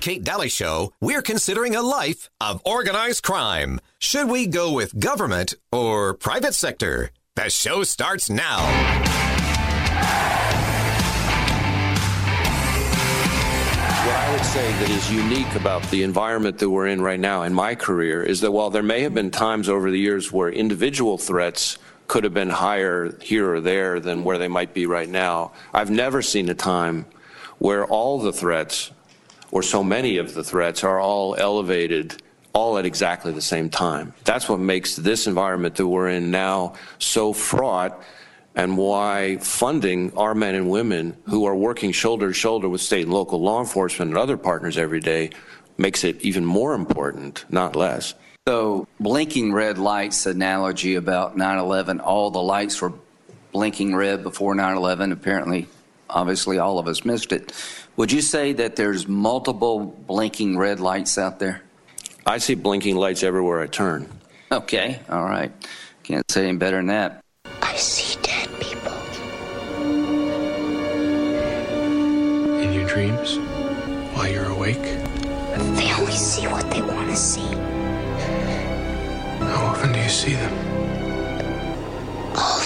Kate 0.00 0.22
Dalley 0.22 0.50
Show, 0.50 0.92
we're 1.00 1.22
considering 1.22 1.74
a 1.74 1.80
life 1.80 2.28
of 2.40 2.60
organized 2.64 3.22
crime. 3.22 3.80
Should 3.98 4.28
we 4.28 4.46
go 4.46 4.70
with 4.72 5.00
government 5.00 5.54
or 5.72 6.12
private 6.12 6.54
sector? 6.54 7.10
The 7.36 7.48
show 7.48 7.84
starts 7.84 8.28
now. 8.28 8.66
What 14.04 14.16
I 14.16 14.32
would 14.32 14.44
say 14.44 14.70
that 14.72 14.90
is 14.90 15.10
unique 15.10 15.54
about 15.54 15.82
the 15.90 16.02
environment 16.02 16.58
that 16.58 16.68
we're 16.68 16.88
in 16.88 17.00
right 17.00 17.18
now 17.18 17.42
in 17.42 17.54
my 17.54 17.74
career 17.74 18.22
is 18.22 18.42
that 18.42 18.52
while 18.52 18.68
there 18.68 18.82
may 18.82 19.00
have 19.00 19.14
been 19.14 19.30
times 19.30 19.70
over 19.70 19.90
the 19.90 19.98
years 19.98 20.30
where 20.30 20.50
individual 20.50 21.16
threats 21.16 21.78
could 22.06 22.24
have 22.24 22.34
been 22.34 22.50
higher 22.50 23.16
here 23.22 23.54
or 23.54 23.60
there 23.62 23.98
than 24.00 24.22
where 24.22 24.36
they 24.36 24.48
might 24.48 24.74
be 24.74 24.84
right 24.84 25.08
now, 25.08 25.52
I've 25.72 25.90
never 25.90 26.20
seen 26.20 26.50
a 26.50 26.54
time 26.54 27.06
where 27.64 27.86
all 27.86 28.18
the 28.18 28.30
threats 28.30 28.90
or 29.50 29.62
so 29.62 29.82
many 29.82 30.18
of 30.18 30.34
the 30.34 30.44
threats 30.44 30.84
are 30.84 31.00
all 31.00 31.34
elevated 31.34 32.14
all 32.52 32.76
at 32.76 32.84
exactly 32.84 33.32
the 33.32 33.40
same 33.40 33.70
time. 33.70 34.12
That's 34.24 34.50
what 34.50 34.60
makes 34.60 34.96
this 34.96 35.26
environment 35.26 35.76
that 35.76 35.88
we're 35.88 36.10
in 36.10 36.30
now 36.30 36.74
so 36.98 37.32
fraught 37.32 38.02
and 38.54 38.76
why 38.76 39.38
funding 39.38 40.14
our 40.14 40.34
men 40.34 40.54
and 40.54 40.68
women 40.68 41.16
who 41.24 41.46
are 41.46 41.56
working 41.56 41.90
shoulder 41.90 42.28
to 42.28 42.34
shoulder 42.34 42.68
with 42.68 42.82
state 42.82 43.04
and 43.04 43.14
local 43.14 43.40
law 43.40 43.60
enforcement 43.60 44.10
and 44.10 44.18
other 44.18 44.36
partners 44.36 44.76
every 44.76 45.00
day 45.00 45.30
makes 45.78 46.04
it 46.04 46.20
even 46.20 46.44
more 46.44 46.74
important, 46.74 47.46
not 47.48 47.74
less. 47.76 48.12
So, 48.46 48.86
blinking 49.00 49.54
red 49.54 49.78
lights 49.78 50.26
analogy 50.26 50.96
about 50.96 51.34
9 51.38 51.58
11, 51.58 52.00
all 52.00 52.30
the 52.30 52.42
lights 52.42 52.82
were 52.82 52.92
blinking 53.52 53.96
red 53.96 54.22
before 54.22 54.54
9 54.54 54.76
11. 54.76 55.12
Apparently, 55.12 55.66
obviously, 56.10 56.58
all 56.58 56.78
of 56.78 56.86
us 56.88 57.04
missed 57.04 57.32
it. 57.32 57.52
Would 57.96 58.12
you 58.12 58.20
say 58.20 58.52
that 58.54 58.76
there's 58.76 59.06
multiple 59.06 59.80
blinking 60.06 60.58
red 60.58 60.80
lights 60.80 61.18
out 61.18 61.38
there? 61.38 61.62
I 62.26 62.38
see 62.38 62.54
blinking 62.54 62.96
lights 62.96 63.22
everywhere 63.22 63.60
I 63.60 63.66
turn. 63.66 64.08
Okay, 64.50 65.00
all 65.08 65.24
right. 65.24 65.52
Can't 66.02 66.28
say 66.30 66.48
any 66.48 66.56
better 66.56 66.76
than 66.76 66.86
that. 66.86 67.20
I 67.62 67.76
see 67.76 68.18
dead 68.22 68.48
people. 68.60 68.92
In 72.60 72.72
your 72.72 72.86
dreams? 72.86 73.38
While 74.14 74.28
you're 74.28 74.50
awake? 74.50 74.82
They 74.82 75.92
only 75.94 76.12
see 76.12 76.46
what 76.46 76.70
they 76.70 76.82
want 76.82 77.08
to 77.10 77.16
see. 77.16 77.46
How 79.40 79.66
often 79.66 79.92
do 79.92 79.98
you 80.00 80.08
see 80.08 80.34
them? 80.34 80.52
All 82.36 82.58
the 82.58 82.62
time. 82.62 82.63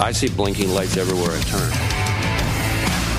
I 0.00 0.12
see 0.12 0.28
blinking 0.28 0.70
lights 0.70 0.96
everywhere 0.96 1.30
I 1.30 1.40
turn. 1.42 1.70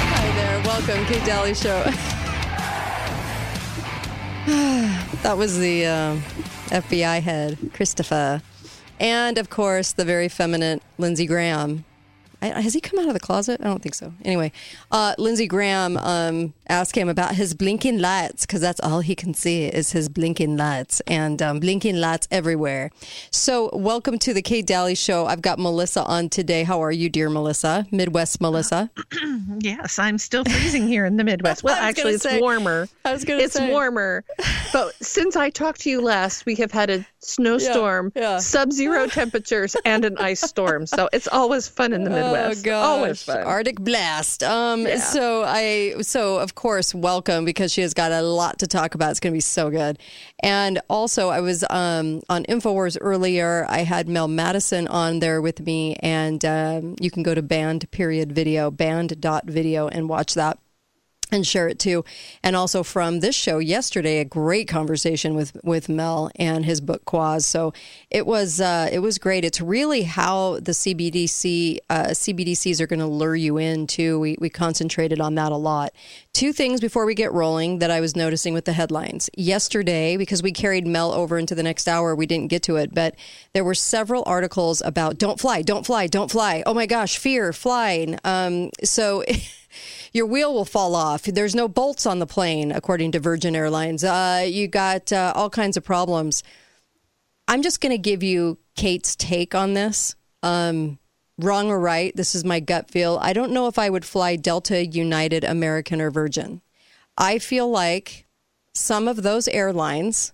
Hi 0.03 0.35
there. 0.35 0.59
Welcome, 0.63 1.05
Kate 1.05 1.23
Dalley 1.23 1.53
Show. 1.53 1.83
that 5.21 5.37
was 5.37 5.59
the 5.59 5.85
uh, 5.85 6.15
FBI 6.69 7.21
head, 7.21 7.59
Christopher. 7.75 8.41
And 8.99 9.37
of 9.37 9.51
course, 9.51 9.91
the 9.91 10.03
very 10.03 10.27
feminine 10.27 10.81
Lindsey 10.97 11.27
Graham. 11.27 11.85
I, 12.41 12.47
has 12.47 12.73
he 12.73 12.81
come 12.81 12.97
out 12.97 13.07
of 13.07 13.13
the 13.13 13.19
closet? 13.19 13.61
I 13.61 13.65
don't 13.65 13.83
think 13.83 13.93
so. 13.93 14.11
Anyway, 14.25 14.51
uh, 14.91 15.13
Lindsey 15.19 15.45
Graham 15.45 15.97
um, 15.97 16.51
asked 16.71 16.95
him 16.95 17.09
about 17.09 17.35
his 17.35 17.53
blinking 17.53 17.99
lights 17.99 18.45
because 18.45 18.61
that's 18.61 18.79
all 18.79 19.01
he 19.01 19.13
can 19.13 19.33
see 19.33 19.65
is 19.65 19.91
his 19.91 20.07
blinking 20.07 20.55
lights 20.55 21.01
and 21.05 21.41
um, 21.41 21.59
blinking 21.59 21.97
lights 21.97 22.27
everywhere. 22.31 22.89
So, 23.29 23.69
welcome 23.73 24.17
to 24.19 24.33
the 24.33 24.41
Kate 24.41 24.65
Dalley 24.65 24.95
Show. 24.95 25.25
I've 25.25 25.41
got 25.41 25.59
Melissa 25.59 26.03
on 26.05 26.29
today. 26.29 26.63
How 26.63 26.81
are 26.81 26.91
you, 26.91 27.09
dear 27.09 27.29
Melissa? 27.29 27.85
Midwest 27.91 28.39
Melissa. 28.41 28.89
Yes, 29.59 29.99
I'm 29.99 30.17
still 30.17 30.43
freezing 30.45 30.87
here 30.87 31.05
in 31.05 31.17
the 31.17 31.23
Midwest. 31.23 31.63
Well, 31.71 31.75
actually, 31.75 32.13
it's 32.13 32.23
say- 32.23 32.39
warmer. 32.39 32.87
I 33.05 33.11
was 33.11 33.25
gonna 33.25 33.41
It's 33.43 33.53
say. 33.53 33.69
warmer. 33.69 34.23
But 34.71 34.93
since 35.03 35.35
I 35.35 35.49
talked 35.49 35.81
to 35.81 35.89
you 35.89 36.01
last, 36.01 36.45
we 36.45 36.55
have 36.55 36.71
had 36.71 36.89
a 36.89 37.05
snowstorm, 37.19 38.11
yeah. 38.15 38.37
sub-zero 38.39 39.07
temperatures, 39.21 39.75
and 39.85 40.05
an 40.05 40.17
ice 40.17 40.41
storm. 40.41 40.85
So 40.87 41.09
it's 41.11 41.27
always 41.27 41.67
fun 41.67 41.91
in 41.93 42.03
the 42.05 42.09
Midwest. 42.09 42.61
Oh 42.61 42.63
gosh, 42.63 42.85
always 42.85 43.23
fun. 43.23 43.43
Arctic 43.43 43.79
blast. 43.79 44.43
Um, 44.43 44.81
Yeah. 44.87 44.99
so 44.99 45.43
I, 45.45 45.95
so 46.01 46.37
of 46.39 46.55
course, 46.55 46.60
welcome 46.93 47.43
because 47.43 47.73
she 47.73 47.81
has 47.81 47.93
got 47.93 48.11
a 48.11 48.21
lot 48.21 48.59
to 48.59 48.67
talk 48.67 48.93
about. 48.93 49.11
It's 49.11 49.19
going 49.19 49.33
to 49.33 49.35
be 49.35 49.41
so 49.41 49.69
good. 49.69 49.97
And 50.43 50.79
also, 50.89 51.29
I 51.29 51.39
was 51.41 51.63
um, 51.69 52.21
on 52.29 52.43
Infowars 52.43 52.97
earlier. 53.01 53.65
I 53.67 53.79
had 53.79 54.07
Mel 54.07 54.27
Madison 54.27 54.87
on 54.87 55.19
there 55.19 55.41
with 55.41 55.59
me, 55.59 55.95
and 56.01 56.43
um, 56.45 56.95
you 57.01 57.09
can 57.09 57.23
go 57.23 57.33
to 57.33 57.41
banned 57.41 57.89
period 57.89 58.31
video 58.31 58.69
banned 58.69 59.19
dot 59.19 59.45
video 59.45 59.87
and 59.87 60.07
watch 60.07 60.35
that 60.35 60.59
and 61.31 61.47
share 61.47 61.67
it 61.67 61.79
too. 61.79 62.03
And 62.43 62.55
also 62.55 62.83
from 62.83 63.21
this 63.21 63.35
show 63.35 63.59
yesterday, 63.59 64.19
a 64.19 64.25
great 64.25 64.67
conversation 64.67 65.35
with 65.35 65.55
with 65.63 65.89
Mel 65.89 66.29
and 66.35 66.65
his 66.65 66.81
book 66.81 67.05
Quaz. 67.05 67.45
So 67.45 67.73
it 68.09 68.25
was 68.25 68.59
uh, 68.59 68.89
it 68.91 68.99
was 68.99 69.17
great. 69.17 69.45
It's 69.45 69.61
really 69.61 70.03
how 70.03 70.55
the 70.55 70.73
CBDC 70.73 71.77
uh, 71.89 72.07
CBDCs 72.07 72.79
are 72.81 72.87
going 72.87 72.99
to 72.99 73.07
lure 73.07 73.35
you 73.35 73.57
in 73.57 73.87
too. 73.87 74.19
We 74.19 74.37
we 74.39 74.49
concentrated 74.49 75.21
on 75.21 75.35
that 75.35 75.51
a 75.51 75.57
lot. 75.57 75.93
Two 76.33 76.53
things 76.53 76.79
before 76.81 77.05
we 77.05 77.15
get 77.15 77.31
rolling 77.31 77.79
that 77.79 77.91
I 77.91 78.01
was 78.01 78.15
noticing 78.15 78.53
with 78.53 78.65
the 78.65 78.73
headlines 78.73 79.29
yesterday 79.35 80.17
because 80.17 80.43
we 80.43 80.51
carried 80.51 80.87
Mel 80.87 81.11
over 81.11 81.37
into 81.37 81.55
the 81.55 81.63
next 81.63 81.87
hour. 81.87 82.15
We 82.15 82.25
didn't 82.25 82.47
get 82.47 82.63
to 82.63 82.75
it, 82.75 82.93
but 82.93 83.15
there 83.53 83.63
were 83.63 83.75
several 83.75 84.23
articles 84.25 84.81
about 84.81 85.17
don't 85.17 85.39
fly, 85.39 85.61
don't 85.61 85.85
fly, 85.85 86.07
don't 86.07 86.31
fly. 86.31 86.63
Oh 86.65 86.73
my 86.73 86.85
gosh, 86.85 87.17
fear 87.17 87.53
flying. 87.53 88.17
Um, 88.23 88.71
so. 88.83 89.23
your 90.13 90.25
wheel 90.25 90.53
will 90.53 90.65
fall 90.65 90.95
off. 90.95 91.23
There's 91.23 91.55
no 91.55 91.67
bolts 91.67 92.05
on 92.05 92.19
the 92.19 92.27
plane, 92.27 92.71
according 92.71 93.11
to 93.13 93.19
Virgin 93.19 93.55
Airlines. 93.55 94.03
Uh, 94.03 94.45
you 94.47 94.67
got 94.67 95.11
uh, 95.11 95.33
all 95.35 95.49
kinds 95.49 95.77
of 95.77 95.83
problems. 95.83 96.43
I'm 97.47 97.61
just 97.61 97.81
going 97.81 97.91
to 97.91 97.97
give 97.97 98.23
you 98.23 98.57
Kate's 98.75 99.15
take 99.15 99.53
on 99.55 99.73
this. 99.73 100.15
Um, 100.43 100.99
wrong 101.37 101.69
or 101.69 101.79
right, 101.79 102.15
this 102.15 102.35
is 102.35 102.45
my 102.45 102.59
gut 102.59 102.89
feel. 102.89 103.19
I 103.21 103.33
don't 103.33 103.51
know 103.51 103.67
if 103.67 103.77
I 103.79 103.89
would 103.89 104.05
fly 104.05 104.35
Delta, 104.35 104.85
United, 104.85 105.43
American, 105.43 106.01
or 106.01 106.11
Virgin. 106.11 106.61
I 107.17 107.39
feel 107.39 107.69
like 107.69 108.25
some 108.73 109.07
of 109.07 109.23
those 109.23 109.47
airlines, 109.47 110.33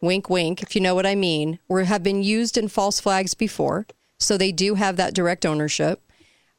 wink, 0.00 0.30
wink, 0.30 0.62
if 0.62 0.74
you 0.74 0.80
know 0.80 0.94
what 0.94 1.06
I 1.06 1.14
mean, 1.14 1.58
were 1.68 1.84
have 1.84 2.02
been 2.02 2.22
used 2.22 2.56
in 2.56 2.68
false 2.68 3.00
flags 3.00 3.34
before. 3.34 3.86
So 4.18 4.38
they 4.38 4.52
do 4.52 4.74
have 4.74 4.96
that 4.96 5.14
direct 5.14 5.44
ownership. 5.44 6.00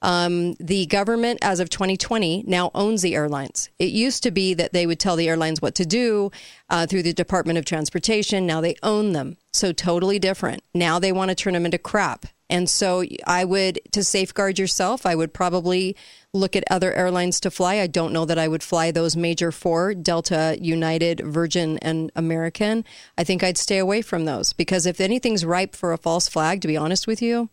Um, 0.03 0.55
the 0.59 0.85
government, 0.85 1.39
as 1.41 1.61
of 1.61 1.69
2020, 1.69 2.43
now 2.45 2.69
owns 2.75 3.01
the 3.01 3.15
airlines. 3.15 3.69
It 3.79 3.91
used 3.91 4.21
to 4.23 4.31
be 4.31 4.53
that 4.53 4.73
they 4.73 4.85
would 4.85 4.99
tell 4.99 5.15
the 5.15 5.29
airlines 5.29 5.61
what 5.61 5.75
to 5.75 5.85
do 5.85 6.29
uh, 6.69 6.85
through 6.85 7.03
the 7.03 7.13
Department 7.13 7.57
of 7.57 7.65
Transportation. 7.65 8.45
Now 8.45 8.59
they 8.59 8.75
own 8.83 9.13
them. 9.13 9.37
So 9.53 9.71
totally 9.71 10.19
different. 10.19 10.61
Now 10.73 10.99
they 10.99 11.13
want 11.13 11.29
to 11.29 11.35
turn 11.35 11.53
them 11.53 11.65
into 11.65 11.77
crap. 11.77 12.25
And 12.49 12.69
so 12.69 13.03
I 13.25 13.45
would, 13.45 13.79
to 13.93 14.03
safeguard 14.03 14.59
yourself, 14.59 15.05
I 15.05 15.15
would 15.15 15.33
probably 15.33 15.95
look 16.33 16.55
at 16.55 16.63
other 16.69 16.93
airlines 16.93 17.39
to 17.39 17.49
fly. 17.49 17.79
I 17.79 17.87
don't 17.87 18.13
know 18.13 18.25
that 18.25 18.37
I 18.37 18.47
would 18.47 18.61
fly 18.61 18.91
those 18.91 19.15
major 19.15 19.51
four 19.51 19.93
Delta, 19.93 20.57
United, 20.59 21.21
Virgin, 21.21 21.79
and 21.79 22.11
American. 22.15 22.83
I 23.17 23.23
think 23.23 23.41
I'd 23.41 23.57
stay 23.57 23.77
away 23.77 24.01
from 24.01 24.25
those 24.25 24.51
because 24.51 24.85
if 24.85 24.99
anything's 24.99 25.45
ripe 25.45 25.75
for 25.75 25.93
a 25.93 25.97
false 25.97 26.27
flag, 26.27 26.61
to 26.61 26.67
be 26.67 26.77
honest 26.77 27.07
with 27.07 27.21
you, 27.21 27.49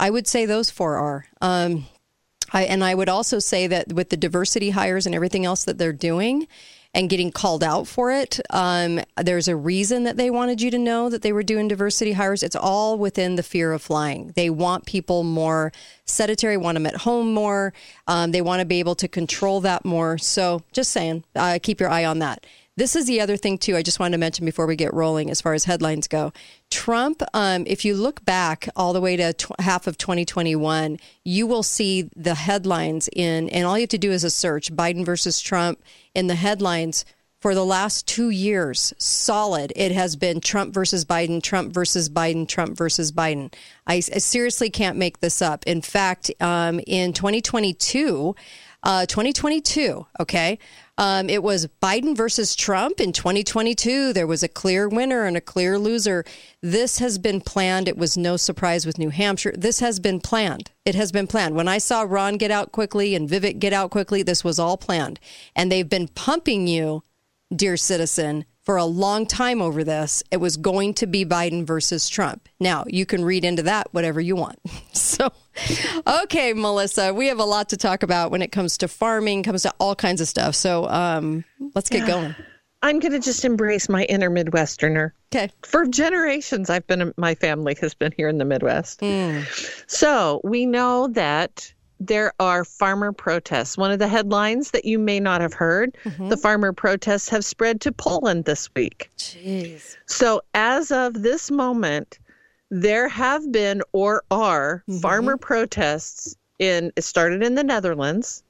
I 0.00 0.08
would 0.08 0.26
say 0.26 0.46
those 0.46 0.70
four 0.70 0.96
are. 0.96 1.26
Um, 1.42 1.86
I, 2.52 2.64
and 2.64 2.82
I 2.82 2.94
would 2.94 3.10
also 3.10 3.38
say 3.38 3.66
that 3.66 3.92
with 3.92 4.08
the 4.08 4.16
diversity 4.16 4.70
hires 4.70 5.04
and 5.06 5.14
everything 5.14 5.44
else 5.44 5.64
that 5.64 5.76
they're 5.76 5.92
doing 5.92 6.48
and 6.94 7.10
getting 7.10 7.30
called 7.30 7.62
out 7.62 7.86
for 7.86 8.10
it, 8.10 8.40
um, 8.48 9.00
there's 9.22 9.46
a 9.46 9.54
reason 9.54 10.04
that 10.04 10.16
they 10.16 10.30
wanted 10.30 10.62
you 10.62 10.70
to 10.70 10.78
know 10.78 11.10
that 11.10 11.20
they 11.20 11.32
were 11.32 11.42
doing 11.42 11.68
diversity 11.68 12.12
hires. 12.12 12.42
It's 12.42 12.56
all 12.56 12.96
within 12.98 13.36
the 13.36 13.42
fear 13.42 13.72
of 13.72 13.82
flying. 13.82 14.32
They 14.34 14.48
want 14.48 14.86
people 14.86 15.22
more 15.22 15.70
sedentary, 16.06 16.56
want 16.56 16.76
them 16.76 16.86
at 16.86 16.96
home 16.96 17.34
more. 17.34 17.74
Um, 18.08 18.32
they 18.32 18.42
want 18.42 18.60
to 18.60 18.66
be 18.66 18.80
able 18.80 18.94
to 18.96 19.06
control 19.06 19.60
that 19.60 19.84
more. 19.84 20.16
So 20.16 20.62
just 20.72 20.90
saying, 20.90 21.24
uh, 21.36 21.58
keep 21.62 21.78
your 21.78 21.90
eye 21.90 22.06
on 22.06 22.20
that. 22.20 22.46
This 22.76 22.96
is 22.96 23.06
the 23.06 23.20
other 23.20 23.36
thing, 23.36 23.58
too, 23.58 23.76
I 23.76 23.82
just 23.82 23.98
wanted 23.98 24.12
to 24.12 24.18
mention 24.18 24.46
before 24.46 24.66
we 24.66 24.76
get 24.76 24.94
rolling 24.94 25.30
as 25.30 25.40
far 25.40 25.54
as 25.54 25.64
headlines 25.64 26.08
go. 26.08 26.32
Trump, 26.70 27.22
um, 27.34 27.64
if 27.66 27.84
you 27.84 27.94
look 27.94 28.24
back 28.24 28.68
all 28.76 28.92
the 28.92 29.00
way 29.00 29.16
to 29.16 29.34
half 29.58 29.86
of 29.86 29.98
2021, 29.98 30.98
you 31.24 31.46
will 31.46 31.62
see 31.62 32.08
the 32.16 32.34
headlines 32.34 33.08
in, 33.12 33.48
and 33.50 33.66
all 33.66 33.76
you 33.76 33.82
have 33.82 33.90
to 33.90 33.98
do 33.98 34.12
is 34.12 34.24
a 34.24 34.30
search 34.30 34.72
Biden 34.72 35.04
versus 35.04 35.40
Trump 35.40 35.82
in 36.14 36.28
the 36.28 36.36
headlines 36.36 37.04
for 37.40 37.54
the 37.54 37.64
last 37.64 38.06
two 38.06 38.28
years, 38.28 38.92
solid, 38.98 39.72
it 39.74 39.92
has 39.92 40.14
been 40.14 40.40
Trump 40.40 40.74
versus 40.74 41.06
Biden, 41.06 41.42
Trump 41.42 41.72
versus 41.72 42.10
Biden, 42.10 42.46
Trump 42.46 42.76
versus 42.76 43.12
Biden. 43.12 43.52
I, 43.86 43.94
I 43.94 44.00
seriously 44.00 44.68
can't 44.68 44.98
make 44.98 45.20
this 45.20 45.40
up. 45.40 45.66
In 45.66 45.80
fact, 45.80 46.30
um, 46.38 46.80
in 46.86 47.14
2022, 47.14 48.36
uh, 48.82 49.06
2022, 49.06 50.06
okay, 50.20 50.58
um, 51.00 51.30
it 51.30 51.42
was 51.42 51.66
Biden 51.82 52.14
versus 52.14 52.54
Trump 52.54 53.00
in 53.00 53.14
2022. 53.14 54.12
There 54.12 54.26
was 54.26 54.42
a 54.42 54.48
clear 54.48 54.86
winner 54.86 55.24
and 55.24 55.34
a 55.34 55.40
clear 55.40 55.78
loser. 55.78 56.26
This 56.60 56.98
has 56.98 57.16
been 57.16 57.40
planned. 57.40 57.88
It 57.88 57.96
was 57.96 58.18
no 58.18 58.36
surprise 58.36 58.84
with 58.84 58.98
New 58.98 59.08
Hampshire. 59.08 59.54
This 59.56 59.80
has 59.80 59.98
been 59.98 60.20
planned. 60.20 60.70
It 60.84 60.94
has 60.94 61.10
been 61.10 61.26
planned. 61.26 61.54
When 61.56 61.68
I 61.68 61.78
saw 61.78 62.02
Ron 62.02 62.36
get 62.36 62.50
out 62.50 62.70
quickly 62.70 63.14
and 63.14 63.26
Vivek 63.26 63.58
get 63.58 63.72
out 63.72 63.90
quickly, 63.90 64.22
this 64.22 64.44
was 64.44 64.58
all 64.58 64.76
planned. 64.76 65.18
And 65.56 65.72
they've 65.72 65.88
been 65.88 66.06
pumping 66.06 66.68
you 66.68 67.02
dear 67.54 67.78
citizen, 67.78 68.44
for 68.70 68.76
a 68.76 68.84
long 68.84 69.26
time 69.26 69.60
over 69.60 69.82
this. 69.82 70.22
It 70.30 70.36
was 70.36 70.56
going 70.56 70.94
to 70.94 71.08
be 71.08 71.24
Biden 71.24 71.66
versus 71.66 72.08
Trump. 72.08 72.48
Now, 72.60 72.84
you 72.86 73.04
can 73.04 73.24
read 73.24 73.44
into 73.44 73.64
that 73.64 73.88
whatever 73.90 74.20
you 74.20 74.36
want. 74.36 74.60
So, 74.92 75.32
okay, 76.06 76.52
Melissa, 76.52 77.12
we 77.12 77.26
have 77.26 77.40
a 77.40 77.44
lot 77.44 77.70
to 77.70 77.76
talk 77.76 78.04
about 78.04 78.30
when 78.30 78.42
it 78.42 78.52
comes 78.52 78.78
to 78.78 78.86
farming, 78.86 79.42
comes 79.42 79.62
to 79.62 79.74
all 79.80 79.96
kinds 79.96 80.20
of 80.20 80.28
stuff. 80.28 80.54
So, 80.54 80.88
um, 80.88 81.44
let's 81.74 81.90
get 81.90 82.06
going. 82.06 82.36
I'm 82.80 83.00
going 83.00 83.12
to 83.12 83.18
just 83.18 83.44
embrace 83.44 83.88
my 83.88 84.04
inner 84.04 84.30
Midwesterner. 84.30 85.10
Okay. 85.34 85.50
For 85.62 85.86
generations, 85.86 86.70
I've 86.70 86.86
been, 86.86 87.12
my 87.16 87.34
family 87.34 87.76
has 87.80 87.92
been 87.94 88.12
here 88.16 88.28
in 88.28 88.38
the 88.38 88.44
Midwest. 88.44 89.02
So 89.88 90.40
we 90.44 90.64
know 90.64 91.08
that 91.08 91.74
there 92.00 92.32
are 92.40 92.64
farmer 92.64 93.12
protests. 93.12 93.76
One 93.76 93.90
of 93.90 93.98
the 93.98 94.08
headlines 94.08 94.70
that 94.70 94.86
you 94.86 94.98
may 94.98 95.20
not 95.20 95.42
have 95.42 95.52
heard 95.52 95.96
mm-hmm. 96.02 96.30
the 96.30 96.36
farmer 96.36 96.72
protests 96.72 97.28
have 97.28 97.44
spread 97.44 97.82
to 97.82 97.92
Poland 97.92 98.46
this 98.46 98.74
week. 98.74 99.10
Jeez. 99.18 99.96
So, 100.06 100.40
as 100.54 100.90
of 100.90 101.22
this 101.22 101.50
moment, 101.50 102.18
there 102.70 103.08
have 103.08 103.52
been 103.52 103.82
or 103.92 104.22
are 104.30 104.82
mm-hmm. 104.88 105.00
farmer 105.00 105.36
protests 105.36 106.36
in 106.58 106.92
it 106.96 107.02
started 107.02 107.42
in 107.42 107.54
the 107.54 107.64
Netherlands, 107.64 108.42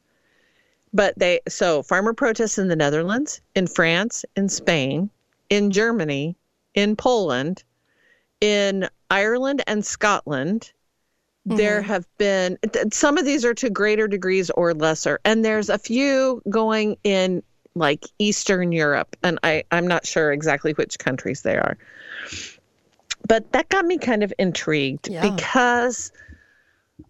but 0.93 1.19
they 1.19 1.41
so 1.49 1.83
farmer 1.83 2.15
protests 2.15 2.59
in 2.59 2.69
the 2.69 2.77
Netherlands, 2.77 3.41
in 3.57 3.67
France, 3.67 4.25
in 4.37 4.49
Spain, 4.49 5.11
in 5.49 5.73
Germany, 5.73 6.37
in 6.75 6.95
Poland, 6.95 7.65
in 8.41 8.89
Ireland 9.11 9.63
and 9.67 9.85
Scotland. 9.85 10.73
There 11.57 11.81
mm-hmm. 11.81 11.89
have 11.89 12.07
been 12.17 12.59
some 12.93 13.19
of 13.19 13.25
these 13.25 13.45
are 13.45 13.55
to 13.55 13.71
greater 13.71 14.07
degrees 14.07 14.51
or 14.51 14.73
lesser, 14.73 15.21
and 15.25 15.45
there's 15.45 15.69
a 15.69 15.79
few 15.79 16.43
going 16.49 16.97
in 17.03 17.43
like 17.75 18.05
Eastern 18.19 18.73
Europe, 18.73 19.17
and 19.23 19.39
I 19.43 19.65
I'm 19.71 19.87
not 19.87 20.07
sure 20.07 20.33
exactly 20.33 20.73
which 20.73 20.99
countries 20.99 21.43
they 21.43 21.57
are. 21.57 21.77
But 23.27 23.53
that 23.53 23.69
got 23.69 23.85
me 23.85 23.99
kind 23.99 24.23
of 24.23 24.33
intrigued 24.39 25.09
Yeah. 25.09 25.29
because 25.29 26.13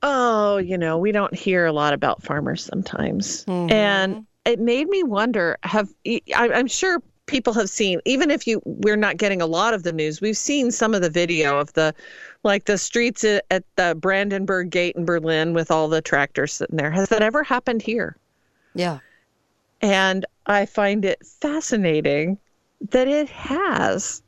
oh, 0.02 0.56
you 0.56 0.78
know, 0.78 0.98
we 0.98 1.12
don't 1.12 1.34
hear 1.34 1.66
a 1.66 1.72
lot 1.72 1.92
about 1.92 2.22
farmers 2.22 2.64
sometimes. 2.64 3.44
Mm-hmm. 3.44 3.72
And 3.72 4.26
it 4.46 4.58
made 4.58 4.88
me 4.88 5.02
wonder 5.02 5.58
have 5.62 5.88
I'm 6.34 6.66
sure 6.66 7.02
people 7.30 7.52
have 7.52 7.70
seen 7.70 8.00
even 8.04 8.30
if 8.30 8.46
you 8.46 8.60
we're 8.64 8.96
not 8.96 9.16
getting 9.16 9.40
a 9.40 9.46
lot 9.46 9.72
of 9.72 9.82
the 9.84 9.92
news 9.92 10.20
we've 10.20 10.36
seen 10.36 10.70
some 10.70 10.94
of 10.94 11.00
the 11.02 11.08
video 11.10 11.58
of 11.58 11.72
the 11.74 11.94
like 12.42 12.64
the 12.64 12.76
streets 12.76 13.24
at, 13.24 13.44
the 13.76 13.96
brandenburg 14.00 14.70
gate 14.70 14.96
in 14.96 15.04
berlin 15.04 15.54
with 15.54 15.70
all 15.70 15.88
the 15.88 16.02
tractors 16.02 16.52
sitting 16.52 16.76
there 16.76 16.90
has 16.90 17.08
that 17.08 17.22
ever 17.22 17.42
happened 17.42 17.80
here 17.82 18.16
Yeah. 18.74 18.98
and 19.80 20.26
I 20.46 20.66
find 20.66 21.04
it 21.04 21.24
fascinating 21.24 22.36
that 22.90 23.06
it 23.06 23.28
has. 23.28 24.20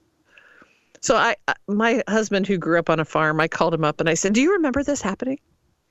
So 1.01 1.17
I, 1.17 1.35
I- 1.49 1.55
my 1.67 2.03
husband 2.07 2.47
who 2.47 2.59
grew 2.59 2.79
up 2.79 2.89
on 2.91 3.01
a 3.01 3.05
farm, 3.05 3.41
I 3.41 3.49
called 3.49 3.75
him 3.75 3.83
up 3.83 3.99
and 3.99 4.09
I 4.09 4.15
said, 4.15 4.35
"Do 4.35 4.41
you 4.41 4.53
remember 4.53 4.85
this 4.85 5.03
happening?" 5.03 5.41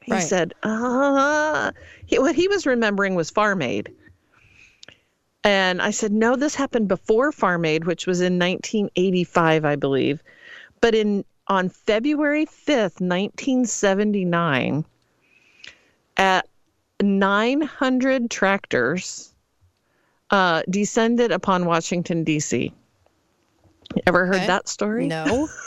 He 0.04 0.13
Right. 0.13 0.22
said, 0.24 0.54
"Uh." 0.63 1.72
He, 2.06 2.18
what 2.19 2.34
he 2.36 2.48
was 2.48 2.66
remembering 2.66 3.16
was 3.16 3.30
Farm 3.30 3.62
Aid. 3.62 3.94
And 5.44 5.82
I 5.82 5.90
said, 5.92 6.12
"No, 6.12 6.36
this 6.36 6.56
happened 6.56 6.88
before 6.88 7.32
Farm 7.32 7.66
Aid, 7.66 7.86
which 7.86 8.06
was 8.06 8.22
in 8.22 8.38
1985, 8.38 9.66
I 9.66 9.76
believe." 9.76 10.22
But 10.82 10.94
in 10.96 11.26
on 11.48 11.70
February 11.70 12.46
5th, 12.46 13.02
1979, 13.02 14.86
at 16.18 16.48
900 17.02 18.30
tractors 18.30 19.34
uh, 20.30 20.62
descended 20.70 21.32
upon 21.32 21.66
Washington, 21.66 22.24
D.C. 22.24 22.72
Ever 24.08 24.26
heard 24.26 24.36
Okay. 24.38 24.48
that 24.48 24.68
story? 24.68 25.08
No. 25.08 25.50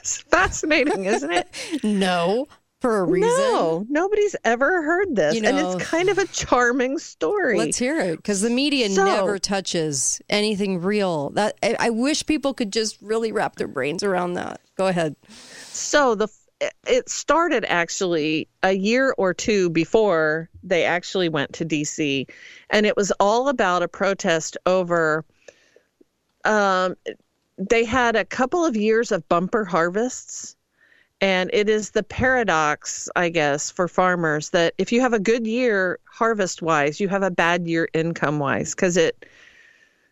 It's 0.00 0.18
fascinating, 0.18 1.06
isn't 1.06 1.32
it? 1.32 1.48
no. 1.82 2.46
For 2.80 3.00
a 3.00 3.04
reason. 3.04 3.28
No, 3.28 3.86
nobody's 3.88 4.36
ever 4.44 4.82
heard 4.82 5.16
this. 5.16 5.34
You 5.34 5.42
and 5.44 5.58
it's 5.58 5.84
kind 5.84 6.08
of 6.08 6.18
a 6.18 6.26
charming 6.28 6.98
story. 6.98 7.58
Let's 7.58 7.76
hear 7.76 7.98
it 7.98 8.16
because 8.16 8.40
the 8.40 8.50
media 8.50 8.88
So- 8.88 9.04
never 9.04 9.38
touches 9.38 10.20
anything 10.30 10.80
real. 10.80 11.30
That 11.30 11.56
I, 11.62 11.76
I 11.80 11.90
wish 11.90 12.24
people 12.24 12.54
could 12.54 12.72
just 12.72 12.96
really 13.02 13.32
wrap 13.32 13.56
their 13.56 13.66
brains 13.66 14.04
around 14.04 14.34
that. 14.34 14.60
Go 14.76 14.86
ahead. 14.86 15.16
So 15.72 16.14
the 16.14 16.28
it 16.86 17.08
started 17.08 17.64
actually 17.68 18.48
a 18.62 18.72
year 18.72 19.14
or 19.16 19.32
two 19.32 19.70
before 19.70 20.48
they 20.62 20.84
actually 20.84 21.28
went 21.28 21.52
to 21.54 21.64
DC, 21.64 22.28
and 22.70 22.86
it 22.86 22.96
was 22.96 23.12
all 23.20 23.48
about 23.48 23.82
a 23.82 23.88
protest 23.88 24.56
over. 24.66 25.24
Um, 26.44 26.94
they 27.58 27.84
had 27.84 28.16
a 28.16 28.24
couple 28.24 28.64
of 28.64 28.76
years 28.76 29.10
of 29.12 29.28
bumper 29.28 29.64
harvests, 29.64 30.56
and 31.20 31.50
it 31.52 31.68
is 31.68 31.90
the 31.90 32.02
paradox, 32.02 33.08
I 33.16 33.28
guess, 33.28 33.70
for 33.70 33.88
farmers 33.88 34.50
that 34.50 34.74
if 34.78 34.92
you 34.92 35.00
have 35.00 35.12
a 35.12 35.18
good 35.18 35.46
year 35.46 35.98
harvest 36.04 36.62
wise, 36.62 37.00
you 37.00 37.08
have 37.08 37.22
a 37.22 37.30
bad 37.30 37.66
year 37.66 37.88
income 37.92 38.38
wise 38.38 38.74
because 38.74 38.96
it. 38.96 39.26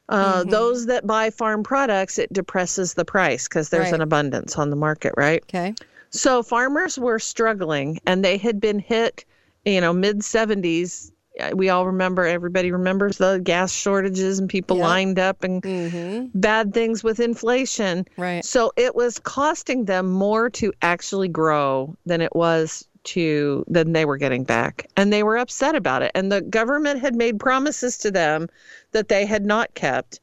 Uh, 0.09 0.45
Those 0.45 0.87
that 0.87 1.05
buy 1.05 1.31
farm 1.31 1.65
products, 1.65 2.17
it 2.19 2.33
depresses 2.33 2.95
the 2.95 3.05
price 3.05 3.49
because 3.49 3.71
there's 3.71 3.87
Right. 3.91 3.95
an 3.95 4.01
abundance 4.03 4.57
on 4.57 4.71
the 4.71 4.77
market, 4.77 5.13
right? 5.17 5.43
Okay. 5.43 5.75
So 6.11 6.45
farmers 6.45 6.97
were 6.97 7.19
struggling 7.19 7.99
and 8.07 8.25
they 8.25 8.37
had 8.37 8.61
been 8.61 8.79
hit, 8.79 9.25
you 9.65 9.81
know, 9.81 9.93
mid 9.93 10.21
70s. 10.23 11.11
We 11.53 11.69
all 11.69 11.87
remember, 11.87 12.25
everybody 12.25 12.73
remembers 12.73 13.19
the 13.19 13.41
gas 13.43 13.73
shortages 13.73 14.39
and 14.39 14.49
people 14.49 14.77
Yep. 14.77 14.83
lined 14.85 15.19
up 15.19 15.45
and 15.45 15.63
Mm-hmm. 15.63 16.27
bad 16.35 16.73
things 16.73 17.03
with 17.05 17.21
inflation. 17.21 18.07
Right. 18.17 18.45
So 18.45 18.73
it 18.77 18.95
was 18.95 19.19
costing 19.19 19.85
them 19.85 20.11
more 20.11 20.49
to 20.51 20.73
actually 20.83 21.29
grow 21.29 21.97
than 22.07 22.21
it 22.21 22.35
was 22.35 22.87
to 23.05 23.65
than 23.69 23.93
they 23.93 24.05
were 24.05 24.17
getting 24.17 24.45
back. 24.45 24.89
And 24.97 25.13
they 25.13 25.23
were 25.23 25.37
upset 25.37 25.75
about 25.75 26.03
it. 26.03 26.11
And 26.15 26.33
the 26.33 26.41
government 26.41 27.01
had 27.01 27.15
made 27.15 27.39
promises 27.39 27.99
to 27.99 28.11
them 28.11 28.49
that 28.93 29.09
they 29.09 29.27
had 29.27 29.45
not 29.45 29.75
kept. 29.75 30.21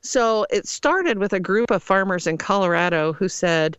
So 0.00 0.46
it 0.50 0.66
started 0.66 1.18
with 1.18 1.32
a 1.32 1.40
group 1.40 1.70
of 1.70 1.82
farmers 1.82 2.26
in 2.26 2.36
Colorado 2.38 3.12
who 3.12 3.28
said, 3.28 3.76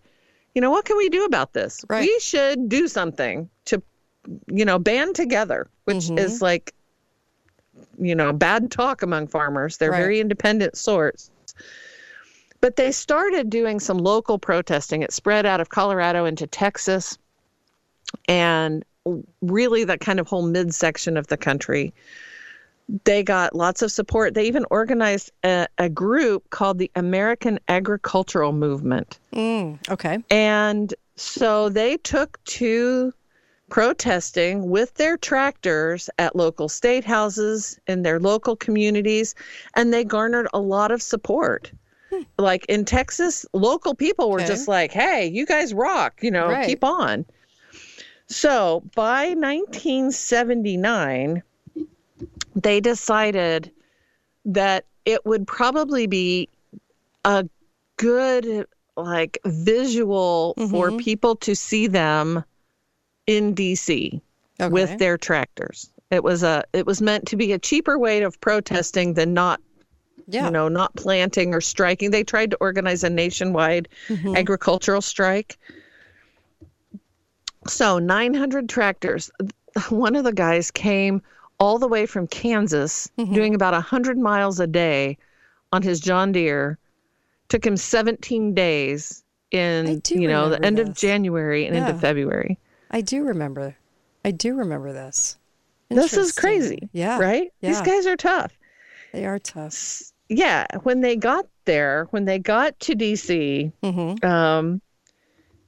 you 0.54 0.62
know, 0.62 0.72
what 0.72 0.86
can 0.86 0.98
we 0.98 1.10
do 1.10 1.26
about 1.26 1.54
this? 1.54 1.84
Right. 1.90 2.02
We 2.02 2.20
should 2.20 2.70
do 2.70 2.88
something 2.88 3.50
to, 3.66 3.82
you 4.48 4.66
know, 4.66 4.80
band 4.80 5.16
together, 5.16 5.70
which 5.84 6.10
is 6.18 6.42
like, 6.42 6.74
you 8.00 8.16
know, 8.16 8.34
bad 8.34 8.72
talk 8.72 9.02
among 9.02 9.28
farmers. 9.28 9.78
They're 9.78 9.92
Right. 9.92 10.00
very 10.00 10.20
independent 10.20 10.78
sorts. 10.78 11.30
But 12.62 12.78
they 12.78 12.92
started 12.92 13.50
doing 13.50 13.80
some 13.80 13.98
local 13.98 14.40
protesting. 14.40 15.04
It 15.04 15.14
spread 15.14 15.46
out 15.46 15.62
of 15.62 15.70
Colorado 15.70 16.26
into 16.26 16.48
Texas 16.48 17.18
and 18.28 18.84
really 19.42 19.84
that 19.84 20.00
kind 20.00 20.20
of 20.20 20.28
whole 20.28 20.42
midsection 20.42 21.16
of 21.18 21.28
the 21.28 21.38
country. 21.38 21.94
They 23.04 23.24
got 23.24 23.56
lots 23.56 23.82
of 23.82 23.92
support. 23.92 24.34
They 24.34 24.46
even 24.46 24.66
organized 24.72 25.32
a, 25.44 25.68
a 25.78 25.90
group 25.90 26.50
called 26.50 26.78
the 26.80 26.90
American 26.96 27.60
Agricultural 27.68 28.52
Movement. 28.52 29.20
Mm, 29.34 29.78
okay. 29.90 30.20
And 30.30 30.94
so 31.16 31.70
they 31.70 31.98
took 31.98 32.44
to 32.46 33.14
protesting 33.70 34.70
with 34.70 34.94
their 34.96 35.16
tractors 35.18 36.10
at 36.20 36.36
local 36.36 36.68
state 36.70 37.06
houses 37.06 37.80
in 37.88 38.04
their 38.04 38.20
local 38.20 38.56
communities, 38.56 39.34
and 39.76 39.92
they 39.94 40.04
garnered 40.04 40.48
a 40.54 40.60
lot 40.60 40.92
of 40.92 41.02
support. 41.02 41.72
Like 42.38 42.66
in 42.68 42.86
Texas, 42.86 43.46
local 43.54 43.96
people 43.96 44.30
were 44.30 44.40
Okay. 44.40 44.48
just 44.48 44.68
like, 44.68 44.92
hey, 44.92 45.26
you 45.28 45.46
guys 45.46 45.74
rock, 45.74 46.20
you 46.22 46.32
know, 46.32 46.50
Right. 46.50 46.68
keep 46.68 46.84
on. 46.84 47.26
So 48.28 48.84
by 48.96 49.34
1979, 49.34 51.42
they 52.56 52.82
decided 52.82 53.72
that 54.46 54.86
it 55.06 55.26
would 55.26 55.48
probably 55.48 56.08
be 56.08 56.50
a 57.24 57.48
good 57.98 58.68
like 58.98 59.38
visual 59.46 60.56
for 60.70 60.92
Mhm. 60.92 60.98
people 61.00 61.36
to 61.38 61.56
see 61.56 61.88
them 61.88 62.44
in 63.28 63.54
DC 63.56 64.22
Okay. 64.60 64.72
with 64.72 64.98
their 65.00 65.18
tractors. 65.18 65.90
It 66.12 66.24
was 66.24 66.42
a 66.44 66.64
it 66.72 66.86
was 66.86 67.02
meant 67.02 67.28
to 67.28 67.36
be 67.36 67.52
a 67.52 67.60
cheaper 67.60 67.98
way 68.00 68.22
of 68.22 68.40
protesting 68.40 69.14
than 69.16 69.34
not 69.34 69.60
Yeah. 70.28 70.46
you 70.46 70.52
know, 70.52 70.70
not 70.70 70.96
planting 70.96 71.54
or 71.54 71.60
striking. 71.62 72.12
They 72.12 72.24
tried 72.24 72.52
to 72.52 72.58
organize 72.62 73.04
a 73.04 73.10
nationwide 73.10 73.90
agricultural 74.36 75.02
strike. 75.02 75.58
So 77.68 78.00
900 78.00 78.70
tractors. 78.70 79.32
One 79.90 80.16
of 80.16 80.24
the 80.24 80.32
guys 80.34 80.72
came 80.72 81.22
all 81.60 81.80
the 81.80 81.88
way 81.88 82.06
from 82.06 82.28
Kansas, 82.28 83.10
doing 83.18 83.56
about 83.56 83.74
100 83.74 84.18
miles 84.18 84.60
a 84.60 84.68
day 84.68 85.18
on 85.74 85.82
his 85.82 86.00
John 86.00 86.32
Deere. 86.32 86.78
Took 87.50 87.66
him 87.66 87.78
17 87.78 88.54
days 88.54 89.24
in, 89.52 90.02
you 90.10 90.28
know, 90.28 90.50
the 90.50 90.64
end 90.66 90.80
of. 90.80 90.94
January 90.96 91.66
and 91.66 91.76
Yeah. 91.76 91.88
into 91.90 92.00
February. 92.00 92.58
I 92.96 93.02
do 93.02 93.26
remember. 93.26 93.76
I 94.24 94.32
do 94.32 94.56
remember 94.56 94.94
this. 94.94 95.38
This 95.90 96.14
is 96.18 96.32
crazy. 96.32 96.90
Yeah. 96.94 97.20
Right? 97.20 97.52
These 97.62 97.82
guys 97.82 98.08
are 98.08 98.16
tough. 98.16 98.52
They 99.14 99.26
are 99.26 99.38
tough. 99.38 100.02
Yeah. 100.30 100.66
When 100.84 101.02
they 101.02 101.16
got 101.16 101.46
there, 101.66 102.08
when 102.12 102.26
they 102.26 102.40
got 102.40 102.80
to 102.80 102.96
DC, 102.96 103.72
Mm-hmm. 103.84 104.26
um, 104.26 104.82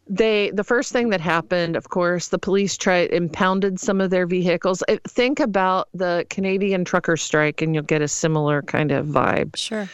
they 0.10 0.51
the 0.51 0.63
first 0.63 0.93
thing 0.93 1.10
that 1.10 1.19
happened, 1.19 1.75
of 1.75 1.89
course, 1.89 2.29
the 2.29 2.39
police 2.39 2.77
tried 2.77 3.12
impounded 3.12 3.77
some 3.79 4.00
of 4.00 4.10
their 4.10 4.25
vehicles. 4.25 4.81
Think 5.05 5.41
about 5.41 5.89
the 5.93 6.25
Canadian 6.29 6.86
trucker 6.86 7.17
strike, 7.17 7.62
and 7.62 7.75
you'll 7.75 7.84
get 7.84 8.01
a 8.01 8.07
similar 8.07 8.62
kind 8.62 8.91
of 8.91 9.05
vibe. 9.05 9.55
Sure. 9.57 9.89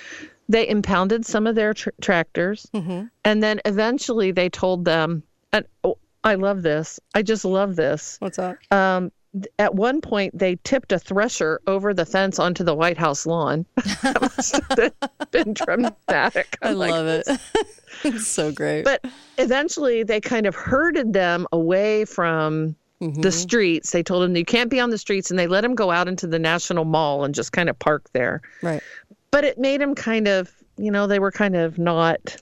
They 0.49 0.67
impounded 0.69 1.25
some 1.25 1.47
of 1.47 1.55
their 1.55 1.73
tr- 1.73 1.89
tractors, 1.99 2.67
Mm-hmm. 2.75 3.05
and 3.25 3.41
then 3.41 3.59
eventually 3.65 4.29
they 4.31 4.49
told 4.49 4.85
them, 4.85 5.23
and 5.51 5.65
oh, 5.83 5.97
I 6.23 6.35
love 6.35 6.61
this. 6.61 6.99
I 7.13 7.21
just 7.21 7.45
love 7.45 7.75
this. 7.75 8.17
What's 8.19 8.39
up? 8.39 8.57
Um, 8.71 9.11
at 9.57 9.73
one 9.73 9.99
point, 9.99 10.37
they 10.37 10.57
tipped 10.63 10.91
a 10.91 10.99
thresher 10.99 11.59
over 11.65 11.93
the 11.93 12.05
fence 12.05 12.37
onto 12.39 12.63
the 12.63 12.75
White 12.75 12.97
House 12.97 13.25
lawn. 13.25 13.65
that 14.03 14.21
must 14.21 14.53
have 14.53 14.69
been, 14.77 14.91
been 15.31 15.53
dramatic. 15.53 16.57
I 16.61 16.69
I'm 16.69 16.77
like, 16.77 16.91
love 16.91 17.07
it. 17.07 17.27
it's 18.03 18.27
so 18.27 18.51
great. 18.51 18.83
But 18.85 19.03
eventually, 19.39 20.03
they 20.03 20.21
kind 20.21 20.45
of 20.45 20.55
herded 20.55 21.13
them 21.13 21.47
away 21.51 22.05
from 22.05 22.75
Mm-hmm. 23.01 23.19
the 23.19 23.33
streets. 23.33 23.91
They 23.91 24.01
told 24.01 24.23
them 24.23 24.33
you 24.37 24.45
can't 24.45 24.69
be 24.69 24.79
on 24.79 24.89
the 24.89 24.97
streets, 24.97 25.29
and 25.29 25.37
they 25.37 25.47
let 25.47 25.59
them 25.59 25.75
go 25.75 25.91
out 25.91 26.07
into 26.07 26.25
the 26.25 26.39
National 26.39 26.85
Mall 26.85 27.25
and 27.25 27.35
just 27.35 27.51
kind 27.51 27.69
of 27.69 27.77
park 27.77 28.05
there. 28.13 28.41
right. 28.61 28.81
But 29.29 29.43
it 29.43 29.57
made 29.57 29.81
them 29.81 29.93
kind 29.93 30.25
of, 30.25 30.49
you 30.77 30.89
know, 30.89 31.05
they 31.05 31.19
were 31.19 31.31
kind 31.31 31.57
of 31.57 31.77
not. 31.77 32.37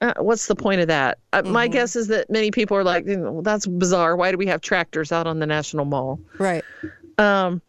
Uh, 0.00 0.12
what's 0.18 0.46
the 0.46 0.54
point 0.54 0.80
of 0.80 0.88
that? 0.88 1.18
Uh, 1.32 1.42
Mm-hmm. 1.42 1.52
My 1.52 1.68
guess 1.68 1.96
is 1.96 2.08
that 2.08 2.28
many 2.30 2.50
people 2.50 2.76
are 2.76 2.84
like, 2.84 3.04
well, 3.06 3.42
that's 3.42 3.66
bizarre. 3.66 4.16
Why 4.16 4.30
do 4.30 4.36
we 4.36 4.46
have 4.46 4.60
tractors 4.60 5.10
out 5.12 5.26
on 5.26 5.38
the 5.38 5.46
National 5.46 5.84
Mall? 5.84 6.20
Right. 6.38 6.62
Um, 7.18 7.62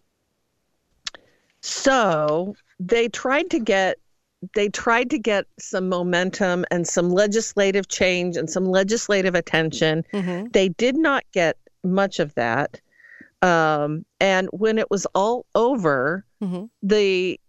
so 1.62 2.56
they 2.80 3.10
tried 3.10 3.50
to 3.52 3.60
get 3.60 3.98
they 4.54 4.70
tried 4.70 5.10
to 5.10 5.18
get 5.18 5.46
some 5.58 5.90
momentum 5.90 6.64
and 6.70 6.88
some 6.88 7.10
legislative 7.10 7.88
change 7.88 8.38
and 8.38 8.48
some 8.50 8.66
legislative 8.66 9.34
attention. 9.34 10.06
Mm-hmm. 10.14 10.48
They 10.52 10.70
did 10.70 10.96
not 10.96 11.24
get 11.32 11.58
much 11.84 12.20
of 12.20 12.36
that. 12.36 12.80
Um, 13.42 14.06
and 14.20 14.48
when 14.52 14.78
it 14.78 14.90
was 14.92 15.06
all 15.16 15.46
over, 15.56 16.24
Mm-hmm. 16.44 16.66
the 16.84 17.40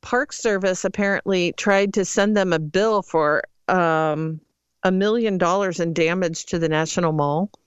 Park 0.00 0.32
Service 0.32 0.84
apparently 0.84 1.52
tried 1.52 1.94
to 1.94 2.04
send 2.04 2.36
them 2.36 2.52
a 2.52 2.58
bill 2.58 3.02
for 3.02 3.44
um, 3.68 4.40
a 4.82 4.90
million 4.90 5.38
dollars 5.38 5.80
in 5.80 5.92
damage 5.92 6.46
to 6.46 6.58
the 6.58 6.68
National 6.68 7.12
Mall. 7.12 7.50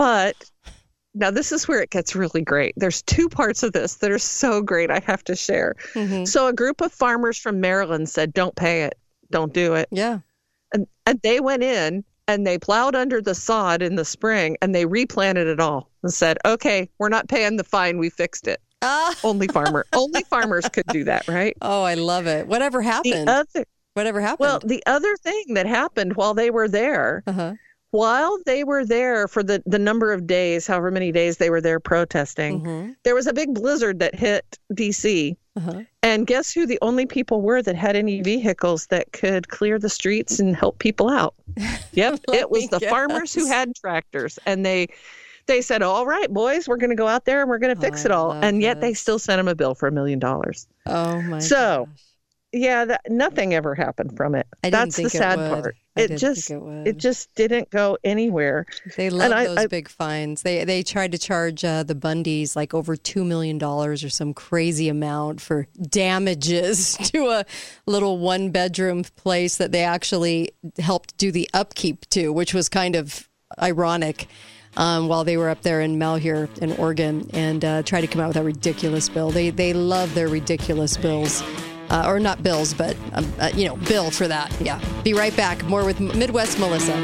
But 0.00 0.50
now 1.14 1.30
this 1.30 1.52
is 1.52 1.68
where 1.68 1.82
it 1.82 1.90
gets 1.90 2.14
really 2.14 2.40
great. 2.40 2.72
There's 2.76 3.02
two 3.02 3.28
parts 3.28 3.62
of 3.62 3.72
this 3.72 3.96
that 3.96 4.10
are 4.10 4.18
so 4.18 4.62
great 4.62 4.90
I 4.90 5.00
have 5.00 5.22
to 5.24 5.36
share. 5.36 5.74
Mm-hmm. 5.92 6.24
So 6.24 6.46
a 6.46 6.54
group 6.54 6.80
of 6.80 6.90
farmers 6.90 7.36
from 7.36 7.60
Maryland 7.60 8.08
said, 8.08 8.32
"Don't 8.32 8.56
pay 8.56 8.84
it. 8.84 8.98
Don't 9.30 9.52
do 9.52 9.74
it." 9.74 9.88
Yeah. 9.90 10.20
And 10.72 10.86
and 11.04 11.20
they 11.22 11.40
went 11.40 11.62
in 11.62 12.04
and 12.28 12.46
they 12.46 12.58
plowed 12.58 12.94
under 12.94 13.20
the 13.20 13.34
sod 13.34 13.82
in 13.82 13.96
the 13.96 14.04
spring 14.04 14.56
and 14.62 14.74
they 14.74 14.86
replanted 14.86 15.48
it 15.48 15.60
all 15.60 15.90
and 16.02 16.12
said, 16.12 16.38
"Okay, 16.46 16.88
we're 16.98 17.10
not 17.10 17.28
paying 17.28 17.56
the 17.56 17.64
fine. 17.64 17.98
We 17.98 18.08
fixed 18.08 18.46
it." 18.46 18.60
Ah. 18.82 19.14
Only 19.24 19.48
farmer, 19.48 19.84
only 19.92 20.22
farmers 20.24 20.68
could 20.68 20.86
do 20.86 21.04
that, 21.04 21.28
right? 21.28 21.56
Oh, 21.62 21.82
I 21.82 21.94
love 21.94 22.26
it. 22.26 22.46
Whatever 22.46 22.80
happened. 22.82 23.28
The 23.28 23.30
other 23.30 23.64
Whatever 23.94 24.20
happened? 24.20 24.40
well, 24.40 24.60
the 24.64 24.82
other 24.86 25.16
thing 25.16 25.44
that 25.54 25.66
happened 25.66 26.16
while 26.16 26.32
they 26.32 26.50
were 26.50 26.68
there 26.68 27.22
uh-huh. 27.26 27.54
while 27.90 28.38
they 28.46 28.62
were 28.64 28.84
there 28.86 29.26
for 29.28 29.42
the, 29.42 29.62
the 29.66 29.78
number 29.78 30.12
of 30.12 30.26
days, 30.26 30.66
however 30.66 30.90
many 30.90 31.10
days 31.12 31.36
they 31.38 31.50
were 31.50 31.60
there 31.60 31.80
protesting, 31.80 32.60
Mm-hmm. 32.62 32.92
there 33.04 33.14
was 33.14 33.26
a 33.26 33.32
big 33.34 33.52
blizzard 33.54 33.98
that 33.98 34.14
hit 34.14 34.58
DC. 34.72 35.36
Uh-huh. 35.56 35.80
And 36.04 36.26
guess 36.28 36.52
who 36.52 36.64
the 36.64 36.78
only 36.80 37.04
people 37.04 37.42
were 37.42 37.60
that 37.60 37.74
had 37.74 37.96
any 37.96 38.22
vehicles 38.22 38.86
that 38.86 39.12
could 39.12 39.48
clear 39.48 39.78
the 39.78 39.90
streets 39.90 40.38
and 40.38 40.54
help 40.56 40.78
people 40.78 41.10
out? 41.10 41.34
Yep, 41.92 42.20
it 42.32 42.50
was 42.50 42.68
the 42.68 42.78
farmers 42.80 43.34
who 43.34 43.46
had 43.46 43.74
tractors. 43.74 44.38
And 44.46 44.64
they 44.64 44.86
they 45.50 45.62
said, 45.62 45.82
"All 45.82 46.06
right, 46.06 46.32
boys, 46.32 46.68
we're 46.68 46.76
going 46.76 46.90
to 46.90 46.96
go 46.96 47.06
out 47.06 47.24
there 47.24 47.40
and 47.40 47.50
we're 47.50 47.58
going 47.58 47.74
to 47.74 47.80
fix 47.80 48.04
I 48.04 48.08
it 48.08 48.10
all." 48.12 48.32
And 48.32 48.62
yet 48.62 48.80
they 48.80 48.94
still 48.94 49.18
sent 49.18 49.38
them 49.38 49.48
a 49.48 49.54
bill 49.54 49.74
for 49.74 49.88
a 49.88 49.92
million 49.92 50.18
dollars. 50.18 50.66
Oh 50.86 51.20
my. 51.22 51.40
So, 51.40 51.86
gosh. 51.86 52.04
Yeah, 52.52 52.84
that, 52.86 53.02
nothing 53.08 53.54
ever 53.54 53.76
happened 53.76 54.16
from 54.16 54.34
it. 54.34 54.46
I 54.64 54.70
That's 54.70 54.96
the 54.96 55.08
sad 55.08 55.38
part. 55.38 55.76
It 55.94 56.16
just 56.16 56.50
it 56.50 56.60
it 56.86 56.96
just 56.96 57.32
didn't 57.34 57.70
go 57.70 57.96
anywhere. 58.02 58.66
They 58.96 59.10
love 59.10 59.30
I- 59.32 59.46
those 59.46 59.58
I- 59.58 59.66
big 59.68 59.88
fines. 59.88 60.42
They 60.42 60.64
they 60.64 60.82
tried 60.82 61.12
to 61.12 61.18
charge 61.18 61.64
uh, 61.64 61.84
the 61.84 61.94
Bundys 61.94 62.56
like 62.56 62.74
over 62.74 62.96
two 62.96 63.24
million 63.24 63.58
dollars 63.58 64.02
or 64.02 64.08
some 64.08 64.34
crazy 64.34 64.88
amount 64.88 65.40
for 65.40 65.68
damages 65.80 66.96
to 67.12 67.28
a 67.28 67.44
little 67.86 68.18
one 68.18 68.50
bedroom 68.50 69.04
place 69.16 69.56
that 69.58 69.70
they 69.70 69.84
actually 69.84 70.52
helped 70.78 71.16
do 71.18 71.30
the 71.30 71.48
upkeep 71.54 72.08
to, 72.10 72.32
which 72.32 72.52
was 72.52 72.68
kind 72.68 72.96
of 72.96 73.28
ironic. 73.60 74.26
Um, 74.76 75.08
while 75.08 75.24
they 75.24 75.36
were 75.36 75.48
up 75.48 75.62
there 75.62 75.80
in 75.80 75.98
Malheur 75.98 76.48
in 76.62 76.72
Oregon 76.72 77.28
and 77.32 77.64
uh, 77.64 77.82
tried 77.82 78.02
to 78.02 78.06
come 78.06 78.20
out 78.20 78.28
with 78.28 78.36
a 78.36 78.44
ridiculous 78.44 79.08
bill. 79.08 79.30
They 79.30 79.50
they 79.50 79.72
love 79.72 80.14
their 80.14 80.28
ridiculous 80.28 80.96
bills. 80.96 81.42
Uh, 81.90 82.04
or 82.06 82.20
not 82.20 82.40
bills, 82.40 82.72
but 82.72 82.96
um, 83.14 83.26
uh, 83.40 83.50
you 83.52 83.66
know, 83.66 83.74
bill 83.74 84.12
for 84.12 84.28
that. 84.28 84.54
Yeah. 84.60 84.80
Be 85.02 85.12
right 85.12 85.36
back. 85.36 85.64
More 85.64 85.84
with 85.84 85.98
Midwest 85.98 86.60
Melissa. 86.60 86.94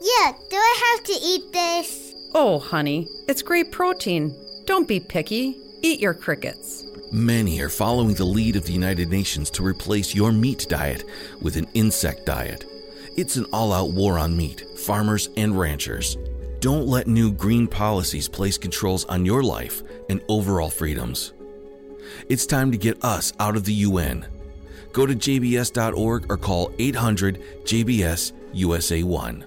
Yeah, 0.00 0.32
do 0.50 0.56
I 0.56 0.96
have 0.96 1.04
to 1.04 1.12
eat 1.12 1.52
this? 1.52 2.14
Oh, 2.34 2.58
honey, 2.58 3.06
it's 3.28 3.42
great 3.42 3.70
protein. 3.70 4.34
Don't 4.64 4.88
be 4.88 4.98
picky. 4.98 5.56
Eat 5.82 6.00
your 6.00 6.14
crickets. 6.14 6.84
Many 7.12 7.60
are 7.60 7.68
following 7.68 8.14
the 8.14 8.24
lead 8.24 8.56
of 8.56 8.64
the 8.64 8.72
United 8.72 9.10
Nations 9.10 9.50
to 9.50 9.62
replace 9.64 10.14
your 10.14 10.32
meat 10.32 10.66
diet 10.68 11.04
with 11.42 11.56
an 11.56 11.66
insect 11.74 12.24
diet. 12.24 12.64
It's 13.14 13.36
an 13.36 13.44
all 13.52 13.74
out 13.74 13.90
war 13.90 14.18
on 14.18 14.34
meat, 14.34 14.64
farmers, 14.78 15.28
and 15.36 15.58
ranchers. 15.58 16.16
Don't 16.60 16.86
let 16.86 17.06
new 17.06 17.30
green 17.30 17.66
policies 17.66 18.26
place 18.26 18.56
controls 18.56 19.04
on 19.04 19.26
your 19.26 19.42
life 19.42 19.82
and 20.08 20.22
overall 20.28 20.70
freedoms. 20.70 21.34
It's 22.30 22.46
time 22.46 22.72
to 22.72 22.78
get 22.78 23.04
us 23.04 23.34
out 23.38 23.54
of 23.54 23.64
the 23.64 23.74
UN. 23.74 24.26
Go 24.92 25.04
to 25.04 25.14
jbs.org 25.14 26.30
or 26.30 26.36
call 26.38 26.72
800 26.78 27.42
JBS 27.64 28.32
USA 28.54 29.02
1. 29.02 29.44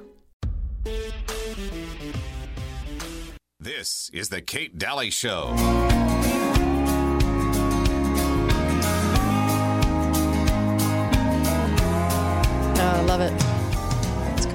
This 3.60 4.12
is 4.13 4.29
the 4.29 4.41
Kate 4.41 4.77
Dalley 4.77 5.10
Show. 5.10 5.55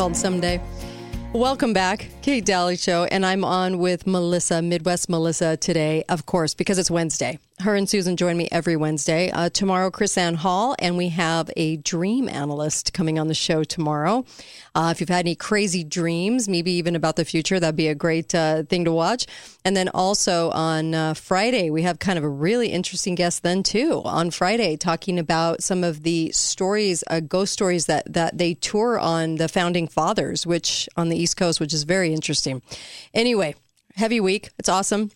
Called 0.01 0.17
Someday. 0.17 0.63
Welcome 1.35 1.75
back, 1.75 2.09
Kate 2.23 2.43
Dalley 2.43 2.77
Show, 2.77 3.05
and 3.05 3.27
I'm 3.27 3.45
on 3.45 3.79
with 3.79 4.07
Melissa, 4.07 4.63
Midwest 4.63 5.11
Melissa, 5.11 5.59
today, 5.59 6.05
of 6.09 6.25
course, 6.25 6.55
because 6.55 6.79
it's 6.79 6.91
Wednesday. 6.91 7.39
Her 7.59 7.77
and 7.77 7.87
Susan 7.87 8.17
join 8.17 8.39
me 8.39 8.49
every 8.51 8.77
Wednesday. 8.77 9.31
Uh, 9.31 9.51
tomorrow, 9.51 9.91
KrisAnne 9.91 10.37
Hall, 10.37 10.75
and 10.79 10.97
we 10.97 11.11
have 11.11 11.51
a 11.55 11.77
dream 11.77 12.31
analyst 12.31 12.95
coming 12.95 13.19
on 13.19 13.29
the 13.29 13.35
show 13.35 13.63
tomorrow. 13.63 14.25
Uh, 14.75 14.91
if 14.93 15.01
you've 15.01 15.09
had 15.09 15.27
any 15.27 15.35
crazy 15.35 15.83
dreams, 15.83 16.49
maybe 16.49 16.73
even 16.73 16.95
about 16.95 17.17
the 17.17 17.25
future, 17.25 17.59
that'd 17.59 17.77
be 17.77 17.89
a 17.89 17.95
great 17.95 18.35
uh, 18.35 18.63
thing 18.65 18.85
to 18.85 18.93
watch. 18.93 19.27
And 19.65 19.77
then 19.77 19.89
also 19.89 20.51
on 20.51 20.95
uh, 20.95 21.15
Friday, 21.15 21.71
we 21.71 21.83
have 21.83 21.99
kind 21.99 22.19
of 22.19 22.25
a 22.25 22.29
really 22.29 22.69
interesting 22.69 23.15
guest 23.15 23.43
then 23.43 23.63
too. 23.63 24.03
On 24.05 24.31
Friday, 24.31 24.77
talking 24.77 25.19
about 25.19 25.63
some 25.63 25.83
of 25.83 26.03
the 26.03 26.31
stories, 26.33 27.03
uh, 27.09 27.21
ghost 27.21 27.53
stories 27.53 27.87
that 27.87 28.13
that 28.13 28.39
they 28.39 28.55
tour 28.55 28.99
on 28.99 29.37
the 29.37 29.49
founding 29.49 29.89
fathers, 29.89 30.47
which 30.47 30.89
on 30.97 31.09
the 31.09 31.17
East 31.17 31.37
Coast, 31.37 31.61
which 31.61 31.75
is 31.75 31.83
very 31.83 32.13
interesting. 32.13 32.63
Anyway, 33.13 33.55
heavy 33.97 34.21
week. 34.21 34.51
It's 34.59 34.69
awesome. 34.69 35.11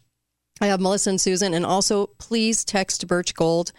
I 0.61 0.66
have 0.68 0.80
Melissa 0.80 1.11
and 1.11 1.20
Susan, 1.20 1.54
and 1.54 1.66
also 1.66 2.06
please 2.18 2.64
text 2.64 3.06
Birch 3.06 3.34
Gold. 3.34 3.73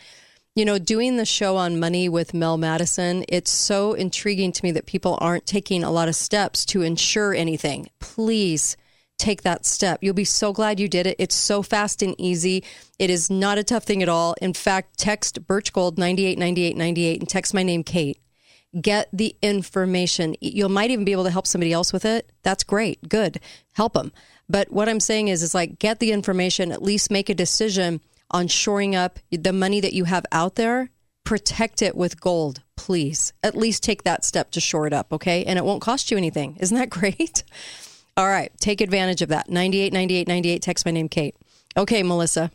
You 0.58 0.64
know, 0.64 0.80
doing 0.80 1.18
the 1.18 1.26
show 1.26 1.58
on 1.58 1.82
money 1.82 2.08
with 2.08 2.34
Mel 2.34 2.56
Madison, 2.56 3.26
it's 3.28 3.52
so 3.52 3.92
intriguing 3.92 4.54
to 4.54 4.64
me 4.64 4.72
that 4.72 4.86
people 4.86 5.18
aren't 5.20 5.46
taking 5.46 5.84
a 5.84 5.92
lot 5.92 6.08
of 6.08 6.16
steps 6.16 6.64
to 6.68 6.82
ensure 6.82 7.34
anything. 7.34 7.90
Please 8.00 8.78
take 9.18 9.42
that 9.42 9.66
step. 9.66 10.02
You'll 10.02 10.14
be 10.14 10.24
so 10.24 10.54
glad 10.54 10.80
you 10.80 10.88
did 10.88 11.08
it. 11.08 11.18
It's 11.20 11.36
so 11.36 11.62
fast 11.62 12.02
and 12.02 12.16
easy. 12.18 12.64
It 12.98 13.10
is 13.10 13.30
not 13.30 13.58
a 13.58 13.66
tough 13.66 13.84
thing 13.84 14.02
at 14.02 14.08
all. 14.08 14.34
In 14.42 14.54
fact, 14.54 14.98
text 14.98 15.46
Birch 15.46 15.74
Gold 15.74 15.98
989898 15.98 17.20
and 17.20 17.28
text 17.28 17.54
my 17.54 17.62
name 17.62 17.84
Kate. 17.84 18.18
Get 18.80 19.10
the 19.12 19.36
information. 19.42 20.38
You 20.40 20.70
might 20.70 20.90
even 20.90 21.04
be 21.04 21.12
able 21.12 21.26
to 21.26 21.32
help 21.32 21.48
somebody 21.48 21.74
else 21.74 21.92
with 21.92 22.06
it. 22.06 22.32
That's 22.44 22.64
great. 22.64 23.10
Good. 23.10 23.42
Help 23.74 23.92
them. 23.92 24.14
But 24.48 24.72
what 24.72 24.88
I'm 24.88 25.02
saying 25.02 25.28
is 25.28 25.44
is 25.44 25.54
like 25.54 25.80
get 25.80 26.00
the 26.00 26.14
information, 26.14 26.72
at 26.72 26.82
least 26.82 27.12
make 27.12 27.30
a 27.30 27.36
decision 27.36 28.00
on 28.32 28.48
shoring 28.48 28.96
up 28.96 29.20
the 29.32 29.54
money 29.54 29.80
that 29.80 29.94
you 29.94 30.06
have 30.06 30.26
out 30.32 30.56
there. 30.56 30.90
Protect 31.24 31.82
it 31.82 31.96
with 31.96 32.20
gold, 32.20 32.62
please. 32.76 33.34
At 33.42 33.56
least 33.56 33.84
take 33.84 34.04
that 34.04 34.24
step 34.24 34.52
to 34.52 34.62
shore 34.62 34.86
it 34.86 34.94
up, 34.94 35.12
okay? 35.12 35.44
And 35.44 35.58
it 35.58 35.66
won't 35.66 35.82
cost 35.82 36.12
you 36.12 36.18
anything. 36.18 36.58
Isn't 36.60 36.78
that 36.78 36.90
great? 36.92 37.44
All 38.18 38.28
right, 38.28 38.52
take 38.60 38.82
advantage 38.82 39.22
of 39.22 39.30
that. 39.30 39.50
98 39.50 39.92
98 39.92 40.28
98 40.28 40.62
text 40.62 40.86
my 40.86 40.92
name 40.92 41.10
Kate. 41.10 41.36
Okay, 41.76 42.04
Melissa. 42.04 42.52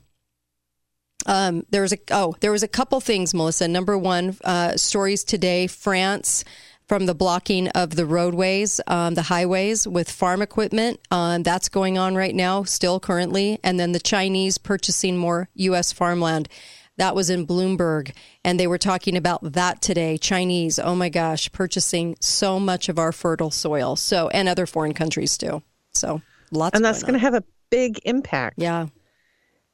Um, 1.27 1.67
there 1.71 1.83
was 1.83 1.93
a 1.93 1.99
oh, 2.11 2.35
there 2.41 2.53
was 2.53 2.63
a 2.63 2.69
couple 2.69 2.99
things, 3.01 3.35
Melissa. 3.35 3.69
Number 3.69 3.99
one, 3.99 4.37
uh, 4.43 4.77
stories 4.77 5.23
today. 5.23 5.67
France 5.67 6.45
from 6.91 7.07
the 7.07 7.15
blocking 7.15 7.69
of 7.69 7.95
the 7.95 8.05
roadways, 8.05 8.81
um, 8.89 9.15
the 9.15 9.23
highways 9.23 9.87
with 9.87 10.11
farm 10.11 10.43
equipment. 10.43 10.99
Um, 11.13 11.45
that's 11.45 11.69
going 11.69 11.99
on 11.99 12.17
right 12.17 12.35
now, 12.35 12.65
still 12.65 12.99
currently. 12.99 13.61
And 13.63 13.79
then 13.79 13.93
the 13.93 14.01
Chinese 14.01 14.59
purchasing 14.59 15.17
more 15.17 15.49
U.S. 15.55 15.93
farmland. 15.93 16.49
That 16.97 17.15
was 17.15 17.31
in 17.31 17.47
Bloomberg. 17.47 18.13
And 18.45 18.59
they 18.59 18.67
were 18.67 18.77
talking 18.77 19.17
about 19.17 19.53
that 19.53 19.81
today. 19.81 20.19
Chinese, 20.19 20.81
oh 20.81 20.97
my 20.97 21.11
gosh, 21.11 21.53
purchasing 21.53 22.17
so 22.19 22.59
much 22.59 22.89
of 22.89 22.99
our 22.99 23.13
fertile 23.13 23.53
soil. 23.53 23.95
So, 23.95 24.27
and 24.31 24.49
other 24.49 24.67
foreign 24.67 24.93
countries 24.93 25.39
too. 25.39 25.63
So, 25.93 26.21
lots 26.51 26.75
And 26.75 26.85
that's 26.85 27.05
going 27.05 27.13
to 27.13 27.21
have 27.21 27.35
a 27.35 27.45
big 27.71 28.01
impact. 28.05 28.57
Yeah. 28.59 28.89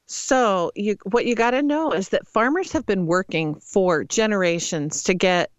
So, 0.04 0.70
you 0.75 0.99
what 1.04 1.25
you 1.25 1.35
got 1.35 1.52
to 1.52 1.62
know 1.62 1.92
is 1.92 2.11
that 2.11 2.28
farmers 2.28 2.73
have 2.73 2.85
been 2.85 3.06
working 3.06 3.54
for 3.54 4.04
generations 4.04 5.04
to 5.04 5.14
get 5.14 5.50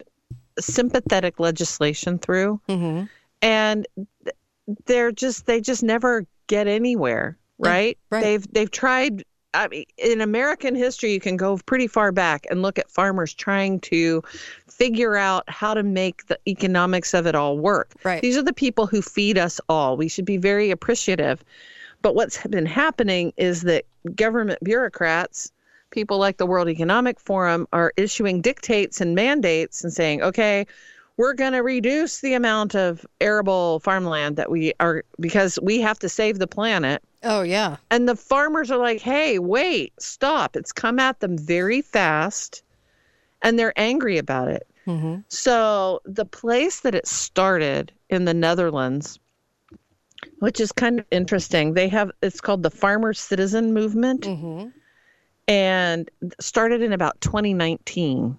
sympathetic 0.60 1.40
legislation 1.40 2.18
through. 2.20 2.60
Mm-hmm. 2.70 3.06
And 3.42 3.88
they're 4.86 5.12
just 5.12 5.46
they 5.46 5.62
just 5.62 5.84
never 5.84 6.26
get 6.48 6.68
anywhere, 6.68 7.38
right? 7.58 7.98
right. 8.10 8.24
They've 8.24 8.54
they've 8.54 8.72
tried 8.72 9.24
I 9.54 9.68
mean, 9.70 9.86
in 9.98 10.22
American 10.22 10.76
history, 10.76 11.14
you 11.14 11.20
can 11.20 11.36
go 11.36 11.58
pretty 11.66 11.88
far 11.88 12.12
back 12.12 12.46
and 12.52 12.62
look 12.62 12.78
at 12.78 12.92
farmers 12.92 13.34
trying 13.34 13.80
to 13.82 14.22
figure 14.68 15.16
out 15.16 15.44
how 15.48 15.74
to 15.74 15.84
make 15.84 16.28
the 16.28 16.38
economics 16.48 17.14
of 17.14 17.26
it 17.26 17.34
all 17.34 17.58
work. 17.58 17.94
Right. 18.04 18.22
These 18.22 18.38
are 18.38 18.44
the 18.44 18.54
people 18.54 18.86
who 18.86 19.02
feed 19.02 19.38
us 19.38 19.60
all. 19.68 19.98
We 19.98 20.10
should 20.10 20.26
be 20.26 20.38
very 20.38 20.70
appreciative. 20.70 21.44
But 22.02 22.14
what's 22.14 22.46
been 22.46 22.68
happening 22.68 23.34
is 23.38 23.64
that 23.64 23.86
government 24.16 24.60
bureaucrats, 24.64 25.52
people 25.91 26.17
like 26.17 26.38
the 26.38 26.46
World 26.46 26.70
Economic 26.70 27.20
Forum, 27.20 27.67
are 27.74 27.94
issuing 27.98 28.41
dictates 28.41 29.01
and 29.01 29.15
mandates 29.15 29.84
and 29.84 29.94
saying, 29.94 30.22
okay, 30.22 30.65
we're 31.17 31.34
going 31.34 31.53
to 31.53 31.63
reduce 31.63 32.22
the 32.22 32.34
amount 32.34 32.75
of 32.75 33.06
arable 33.20 33.79
farmland 33.79 34.38
that 34.38 34.51
we 34.51 34.74
are 34.79 35.03
because 35.20 35.58
we 35.62 35.82
have 35.82 35.98
to 36.00 36.10
save 36.10 36.38
the 36.38 36.48
planet. 36.48 37.03
Oh, 37.24 37.41
yeah. 37.41 37.77
And 37.89 38.08
the 38.08 38.15
farmers 38.15 38.70
are 38.70 38.77
like, 38.77 39.01
hey, 39.01 39.39
wait, 39.39 39.94
stop. 40.00 40.56
It's 40.56 40.72
come 40.72 41.00
at 41.00 41.20
them 41.20 41.38
very 41.38 41.82
fast 41.82 42.62
and 43.41 43.58
they're 43.58 43.74
angry 43.77 44.17
about 44.20 44.50
it. 44.50 44.67
Mm-hmm. 44.86 45.22
So 45.27 46.01
the 46.06 46.25
place 46.25 46.82
that 46.82 46.96
it 46.96 47.08
started 47.08 47.91
in 48.10 48.25
the 48.25 48.34
Netherlands, 48.34 49.20
which 50.39 50.60
is 50.60 50.72
kind 50.72 51.00
of 51.00 51.06
interesting, 51.12 51.74
they 51.74 51.89
have 51.89 52.12
it's 52.22 52.39
called 52.41 52.63
the 52.63 52.72
Farmer 52.72 53.13
Citizen 53.13 53.74
Movement, 53.74 54.22
Mm-hmm. 54.22 54.70
And 55.48 56.10
started 56.39 56.82
in 56.82 56.94
about 56.94 57.20
2019. 57.22 58.38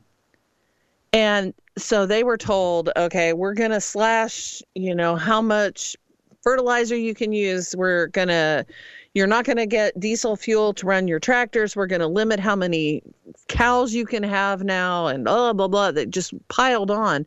And 1.13 1.55
so 1.79 2.07
they 2.07 2.23
were 2.23 2.37
told, 2.37 2.91
okay, 2.97 3.33
we're 3.33 3.55
going 3.55 3.71
to 3.71 3.81
slash, 3.81 4.63
you 4.75 4.95
know, 4.95 5.17
how 5.17 5.41
much 5.41 5.97
fertilizer 6.43 6.97
you 6.97 7.15
can 7.15 7.33
use. 7.33 7.75
We're 7.77 8.09
going 8.09 8.29
to, 8.29 8.67
you're 9.15 9.27
not 9.27 9.45
going 9.45 9.57
to 9.57 9.67
get 9.67 9.99
diesel 9.99 10.37
fuel 10.37 10.75
to 10.75 10.87
run 10.87 11.09
your 11.09 11.21
tractors. 11.21 11.75
We're 11.75 11.87
going 11.87 12.01
to 12.01 12.07
limit 12.07 12.41
how 12.41 12.57
many 12.57 13.03
cows 13.49 13.95
you 13.95 14.05
can 14.05 14.23
have 14.23 14.63
now 14.63 15.07
and 15.07 15.25
blah, 15.25 15.53
blah, 15.53 15.69
blah. 15.69 15.93
That 15.93 16.11
just 16.11 16.35
piled 16.49 16.91
on. 16.91 17.27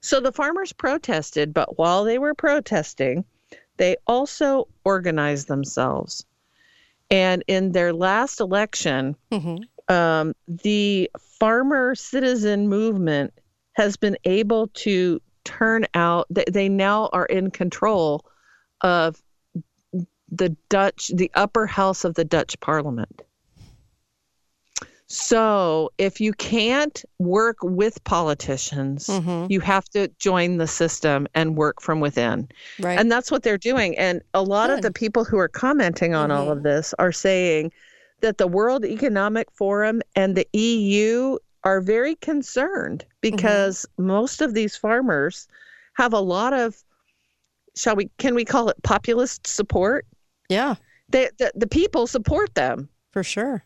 So 0.00 0.20
the 0.20 0.32
farmers 0.32 0.72
protested, 0.72 1.54
but 1.54 1.78
while 1.78 2.04
they 2.04 2.18
were 2.18 2.34
protesting, 2.34 3.24
they 3.78 3.96
also 4.06 4.68
organized 4.84 5.48
themselves. 5.48 6.26
And 7.14 7.44
in 7.46 7.72
their 7.72 7.92
last 7.92 8.40
election, 8.40 9.14
Mm-hmm. 9.30 9.94
um, 9.94 10.34
the 10.48 11.10
farmer 11.38 11.94
citizen 11.94 12.68
movement 12.68 13.32
has 13.74 13.96
been 13.96 14.16
able 14.24 14.66
to 14.68 15.20
turn 15.44 15.86
out, 15.94 16.26
they, 16.30 16.44
they 16.50 16.68
now 16.68 17.08
are 17.12 17.26
in 17.26 17.50
control 17.50 18.24
of 18.80 19.22
the 20.30 20.56
Dutch, 20.68 21.12
the 21.14 21.30
upper 21.34 21.66
house 21.66 22.04
of 22.04 22.14
the 22.14 22.24
Dutch 22.24 22.58
parliament. 22.60 23.22
So 25.06 25.90
if 25.98 26.20
you 26.20 26.32
can't 26.32 27.04
work 27.18 27.58
with 27.62 28.02
politicians, 28.04 29.06
Mhm. 29.08 29.50
you 29.50 29.60
have 29.60 29.84
to 29.90 30.08
join 30.18 30.56
the 30.56 30.66
system 30.66 31.26
and 31.34 31.56
work 31.56 31.80
from 31.82 32.00
within. 32.00 32.48
Right. 32.80 32.98
And 32.98 33.12
that's 33.12 33.30
what 33.30 33.42
they're 33.42 33.58
doing. 33.58 33.96
And 33.98 34.22
a 34.32 34.42
lot 34.42 34.70
of 34.70 34.80
the 34.82 34.90
people 34.90 35.24
who 35.24 35.38
are 35.38 35.48
commenting 35.48 36.14
on 36.14 36.30
all 36.30 36.46
Mhm. 36.46 36.52
of 36.52 36.62
this 36.62 36.94
are 36.98 37.12
saying 37.12 37.72
that 38.20 38.38
the 38.38 38.46
World 38.46 38.84
Economic 38.84 39.50
Forum 39.52 40.00
and 40.16 40.36
the 40.36 40.48
EU 40.54 41.36
are 41.64 41.80
very 41.80 42.14
concerned 42.16 43.04
because 43.20 43.86
most 43.98 44.40
of 44.40 44.54
these 44.54 44.76
farmers 44.76 45.46
have 45.94 46.12
a 46.12 46.20
lot 46.20 46.52
of 46.52 46.82
shall 47.76 47.96
we 47.96 48.08
can 48.18 48.34
we 48.34 48.44
call 48.44 48.68
it 48.68 48.76
populist 48.84 49.46
support? 49.46 50.06
yeah, 50.48 50.76
They, 51.08 51.28
the 51.38 51.52
the 51.54 51.66
people 51.66 52.06
support 52.06 52.54
them. 52.54 52.88
for 53.12 53.22
sure. 53.22 53.64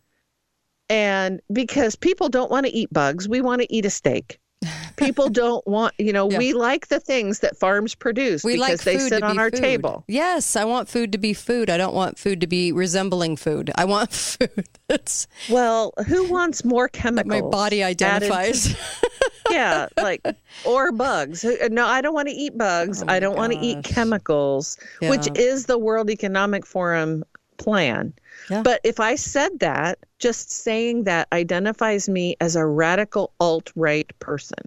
And 0.90 1.40
because 1.52 1.96
people 1.96 2.28
don't 2.28 2.50
want 2.50 2.66
to 2.66 2.72
eat 2.72 2.92
bugs, 2.92 3.28
we 3.28 3.40
want 3.40 3.60
to 3.62 3.72
eat 3.72 3.84
a 3.86 3.90
steak. 3.90 4.38
People 4.96 5.28
don't 5.28 5.64
want, 5.68 5.94
you 5.98 6.12
know, 6.12 6.28
Yeah. 6.28 6.38
we 6.38 6.52
like 6.52 6.88
the 6.88 6.98
things 6.98 7.38
that 7.40 7.56
farms 7.56 7.94
produce 7.94 8.42
We 8.42 8.54
because 8.54 8.68
like 8.70 8.80
they 8.80 8.98
sit 8.98 9.22
on 9.22 9.38
our 9.38 9.50
food. 9.52 9.60
table. 9.60 10.04
Yes, 10.08 10.56
I 10.56 10.64
want 10.64 10.88
food 10.88 11.12
to 11.12 11.18
be 11.18 11.32
food. 11.32 11.70
I 11.70 11.76
don't 11.76 11.94
want 11.94 12.18
food 12.18 12.40
to 12.40 12.48
be 12.48 12.72
resembling 12.72 13.36
food. 13.36 13.70
I 13.76 13.84
want 13.84 14.12
food 14.12 14.66
that's 14.88 15.28
Well, 15.48 15.92
who 16.08 16.28
wants 16.28 16.64
more 16.64 16.88
chemicals? 16.88 17.28
my 17.30 17.48
body 17.48 17.84
identifies. 17.84 18.74
yeah, 19.50 19.86
like 19.96 20.22
or 20.64 20.90
bugs. 20.90 21.44
Uh, 21.44 21.68
no, 21.70 21.86
I 21.86 22.00
don't 22.00 22.14
want 22.14 22.26
to 22.28 22.34
eat 22.34 22.58
bugs. 22.58 23.02
Oh 23.02 23.06
I 23.08 23.20
don't 23.20 23.36
want 23.36 23.52
to 23.52 23.58
eat 23.60 23.82
gosh. 23.84 23.94
chemicals, 23.94 24.76
which 25.02 25.28
is 25.36 25.66
the 25.66 25.78
World 25.78 26.10
Economic 26.10 26.66
Forum 26.66 27.22
plan. 27.58 28.12
Yeah. 28.50 28.62
But 28.62 28.80
if 28.82 28.98
I 28.98 29.14
said 29.14 29.60
that, 29.60 29.98
just 30.18 30.50
saying 30.50 31.04
that 31.04 31.28
identifies 31.32 32.08
me 32.08 32.36
as 32.40 32.56
a 32.56 32.64
radical 32.66 33.32
alt 33.40 33.70
right 33.76 34.10
person. 34.18 34.58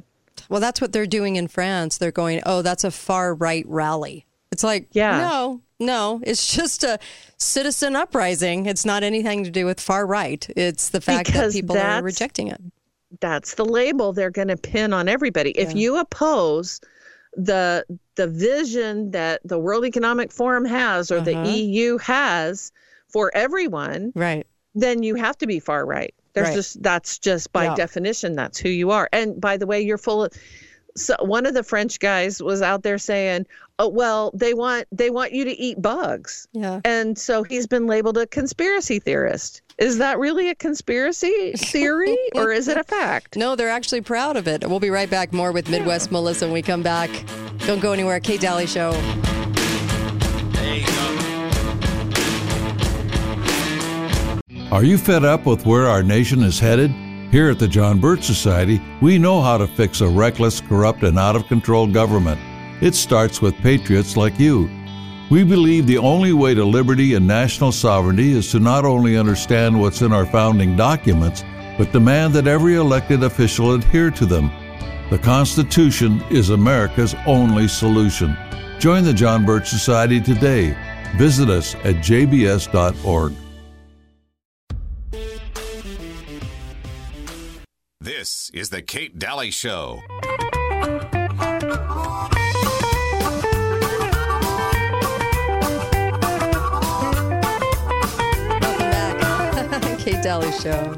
well, 0.50 0.60
that's 0.60 0.82
what 0.82 0.92
they're 0.92 1.06
doing 1.06 1.36
in 1.38 1.48
France. 1.48 1.98
They're 1.98 2.12
going, 2.12 2.42
"Oh, 2.46 2.62
that's 2.62 2.84
a 2.84 2.92
far 2.92 3.34
right 3.34 3.66
rally." 3.68 4.26
It's 4.52 4.64
like, 4.64 4.88
Yeah. 4.92 5.18
no, 5.18 5.62
no, 5.80 6.20
it's 6.24 6.54
just 6.54 6.84
a 6.84 7.00
citizen 7.38 7.96
uprising. 7.96 8.66
It's 8.66 8.84
not 8.86 9.02
anything 9.04 9.44
to 9.46 9.50
do 9.50 9.66
with 9.66 9.80
far 9.80 10.06
right. 10.06 10.46
It's 10.58 10.90
the 10.90 11.00
fact 11.00 11.28
Because 11.28 11.54
that 11.54 11.62
people 11.62 11.78
are 11.78 12.02
rejecting 12.04 12.48
it. 12.48 12.60
That's 13.22 13.54
the 13.56 13.64
label 13.66 14.12
they're 14.14 14.30
going 14.30 14.48
to 14.50 14.58
pin 14.58 14.92
on 14.94 15.08
everybody. 15.08 15.52
If 15.52 15.74
you 15.76 15.98
oppose 15.98 16.82
the 17.36 17.86
the 18.16 18.28
vision 18.28 19.12
that 19.12 19.40
the 19.46 19.58
World 19.58 19.86
Economic 19.86 20.32
Forum 20.34 20.66
has 20.66 21.12
or 21.12 21.18
Uh-huh. 21.18 21.26
the 21.44 21.50
EU 21.50 21.98
has 22.00 22.72
for 23.08 23.32
everyone, 23.34 24.12
Right. 24.16 24.46
Then 24.76 25.04
you 25.04 25.16
have 25.16 25.38
to 25.40 25.48
be 25.48 25.60
far 25.60 25.86
right. 25.86 26.14
There's 26.34 26.48
Right. 26.50 26.56
just 26.56 26.82
that's 26.82 27.20
just 27.20 27.52
by 27.52 27.66
Yeah. 27.66 27.76
definition 27.76 28.36
that's 28.36 28.58
who 28.58 28.70
you 28.70 28.92
are. 28.92 29.10
And 29.12 29.40
by 29.42 29.58
the 29.58 29.68
way, 29.68 29.82
you're 29.82 29.98
full 29.98 30.24
of 30.26 30.34
so 30.96 31.16
one 31.22 31.46
of 31.46 31.54
the 31.54 31.64
French 31.64 32.00
guys 32.00 32.44
was 32.44 32.62
out 32.62 32.84
there 32.84 32.98
saying, 32.98 33.46
"Oh 33.80 33.88
well, 33.88 34.32
they 34.34 34.54
want 34.54 34.88
they 34.92 35.10
want 35.10 35.32
you 35.32 35.46
to 35.46 35.52
eat 35.58 35.82
bugs." 35.82 36.48
Yeah. 36.52 36.82
And 36.84 37.18
so 37.18 37.44
he's 37.44 37.66
been 37.66 37.88
labeled 37.88 38.18
a 38.18 38.28
conspiracy 38.28 39.00
theorist. 39.00 39.62
Is 39.78 39.98
that 40.00 40.20
really 40.20 40.50
a 40.50 40.56
conspiracy 40.56 41.54
theory 41.58 42.18
or 42.36 42.52
is 42.52 42.68
it 42.68 42.76
a 42.78 42.84
fact? 42.84 43.38
No, 43.38 43.56
they're 43.56 43.70
actually 43.70 44.02
proud 44.02 44.36
of 44.36 44.48
it. 44.50 44.68
We'll 44.70 44.80
be 44.82 44.90
right 44.90 45.10
back 45.10 45.32
more 45.34 45.52
with 45.54 45.70
Midwest 45.70 46.12
Melissa 46.12 46.46
when 46.46 46.54
we 46.54 46.62
come 46.62 46.84
back. 46.84 47.10
Don't 47.66 47.80
go 47.82 47.94
anywhere. 47.94 48.20
Kate 48.20 48.42
Dalley 48.42 48.68
Show. 48.68 48.92
Are 54.72 54.86
you 54.86 54.98
fed 54.98 55.26
up 55.26 55.46
with 55.46 55.66
where 55.66 55.90
our 55.90 56.02
nation 56.02 56.44
is 56.44 56.58
headed? 56.58 56.92
Here 57.30 57.50
at 57.50 57.60
the 57.60 57.68
John 57.68 58.00
Birch 58.00 58.24
Society, 58.24 58.82
we 59.02 59.18
know 59.18 59.42
how 59.42 59.58
to 59.58 59.68
fix 59.68 60.00
a 60.00 60.08
reckless, 60.08 60.62
corrupt, 60.62 61.04
and 61.04 61.20
out 61.20 61.36
of 61.36 61.46
control 61.48 61.88
government. 61.88 62.40
It 62.82 62.96
starts 62.96 63.42
with 63.42 63.54
patriots 63.58 64.16
like 64.16 64.40
you. 64.40 64.70
We 65.30 65.44
believe 65.44 65.88
the 65.88 65.98
only 65.98 66.32
way 66.32 66.54
to 66.54 66.64
liberty 66.64 67.16
and 67.16 67.28
national 67.28 67.74
sovereignty 67.74 68.32
is 68.32 68.50
to 68.52 68.62
not 68.62 68.86
only 68.86 69.18
understand 69.18 69.78
what's 69.78 70.02
in 70.02 70.14
our 70.14 70.26
founding 70.26 70.78
documents, 70.78 71.44
but 71.78 71.92
demand 71.92 72.34
that 72.36 72.48
every 72.48 72.76
elected 72.76 73.24
official 73.24 73.74
adhere 73.74 74.12
to 74.12 74.26
them. 74.26 74.50
The 75.10 75.20
Constitution 75.20 76.24
is 76.30 76.50
America's 76.50 77.14
only 77.26 77.68
solution. 77.68 78.38
Join 78.80 79.04
the 79.04 79.14
John 79.14 79.46
Birch 79.46 79.68
Society 79.68 80.22
today. 80.22 80.78
Visit 81.18 81.50
us 81.50 81.76
at 81.84 81.96
jbs.org. 81.96 83.34
This 88.22 88.52
is 88.54 88.70
the 88.70 88.84
Kate 88.84 89.18
Dalley 89.18 89.50
Show. 89.50 90.04
Welcome 90.12 91.00
back. 98.92 99.98
Kate 99.98 100.22
Dalley 100.22 100.52
Show. 100.52 100.94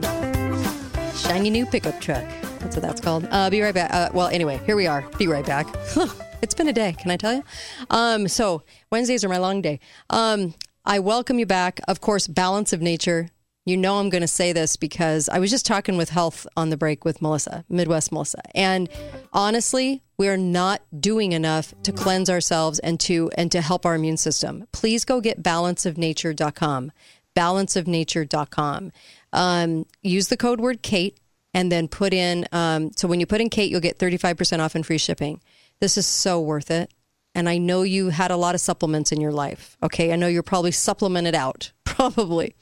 Shiny 1.15 1.49
new 1.49 1.65
pickup 1.65 2.01
truck. 2.01 2.25
That's 2.59 2.75
what 2.75 2.81
that's 2.81 2.99
called. 2.99 3.25
Uh, 3.31 3.49
be 3.49 3.61
right 3.61 3.73
back. 3.73 3.93
Uh, 3.93 4.09
well, 4.13 4.27
anyway, 4.27 4.59
here 4.65 4.75
we 4.75 4.85
are. 4.85 5.05
Be 5.17 5.27
right 5.27 5.45
back. 5.45 5.73
it's 6.41 6.53
been 6.53 6.67
a 6.67 6.73
day, 6.73 6.91
can 6.91 7.09
I 7.09 7.15
tell 7.15 7.35
you? 7.35 7.43
Um, 7.89 8.27
so, 8.27 8.63
Wednesdays 8.91 9.23
are 9.23 9.29
my 9.29 9.37
long 9.37 9.61
day. 9.61 9.79
Um, 10.09 10.55
I 10.83 10.99
welcome 10.99 11.39
you 11.39 11.45
back. 11.45 11.79
Of 11.87 12.01
course, 12.01 12.27
balance 12.27 12.73
of 12.73 12.81
nature. 12.81 13.29
You 13.65 13.77
know, 13.77 13.99
I'm 13.99 14.09
going 14.09 14.21
to 14.21 14.27
say 14.27 14.51
this 14.51 14.75
because 14.75 15.29
I 15.29 15.39
was 15.39 15.49
just 15.49 15.65
talking 15.65 15.95
with 15.95 16.09
health 16.09 16.45
on 16.57 16.69
the 16.69 16.77
break 16.77 17.05
with 17.05 17.21
Melissa, 17.21 17.63
Midwest 17.69 18.11
Melissa. 18.11 18.41
And 18.53 18.89
honestly, 19.31 20.01
we're 20.17 20.37
not 20.37 20.81
doing 20.99 21.31
enough 21.31 21.73
to 21.83 21.93
cleanse 21.93 22.29
ourselves 22.29 22.79
and 22.79 22.99
to 23.01 23.31
and 23.37 23.51
to 23.53 23.61
help 23.61 23.85
our 23.85 23.95
immune 23.95 24.17
system. 24.17 24.67
Please 24.73 25.05
go 25.05 25.21
get 25.21 25.41
balanceofnature.com 25.41 26.91
balanceofnature.com. 27.35 28.91
Um, 29.31 29.85
use 30.01 30.27
the 30.27 30.37
code 30.37 30.59
word 30.59 30.81
Kate 30.81 31.19
and 31.53 31.71
then 31.71 31.87
put 31.87 32.13
in, 32.13 32.47
um, 32.51 32.91
so 32.95 33.07
when 33.07 33.19
you 33.19 33.25
put 33.25 33.41
in 33.41 33.49
Kate, 33.49 33.69
you'll 33.69 33.79
get 33.79 33.99
35% 33.99 34.59
off 34.59 34.75
and 34.75 34.85
free 34.85 34.97
shipping. 34.97 35.41
This 35.79 35.97
is 35.97 36.07
so 36.07 36.39
worth 36.39 36.71
it. 36.71 36.91
And 37.35 37.49
I 37.49 37.57
know 37.57 37.81
you 37.81 38.09
had 38.09 38.31
a 38.31 38.37
lot 38.37 38.53
of 38.53 38.61
supplements 38.61 39.11
in 39.11 39.19
your 39.19 39.31
life. 39.31 39.75
Okay. 39.81 40.13
I 40.13 40.15
know 40.15 40.27
you're 40.27 40.43
probably 40.43 40.71
supplemented 40.71 41.33
out, 41.33 41.71
probably. 41.83 42.55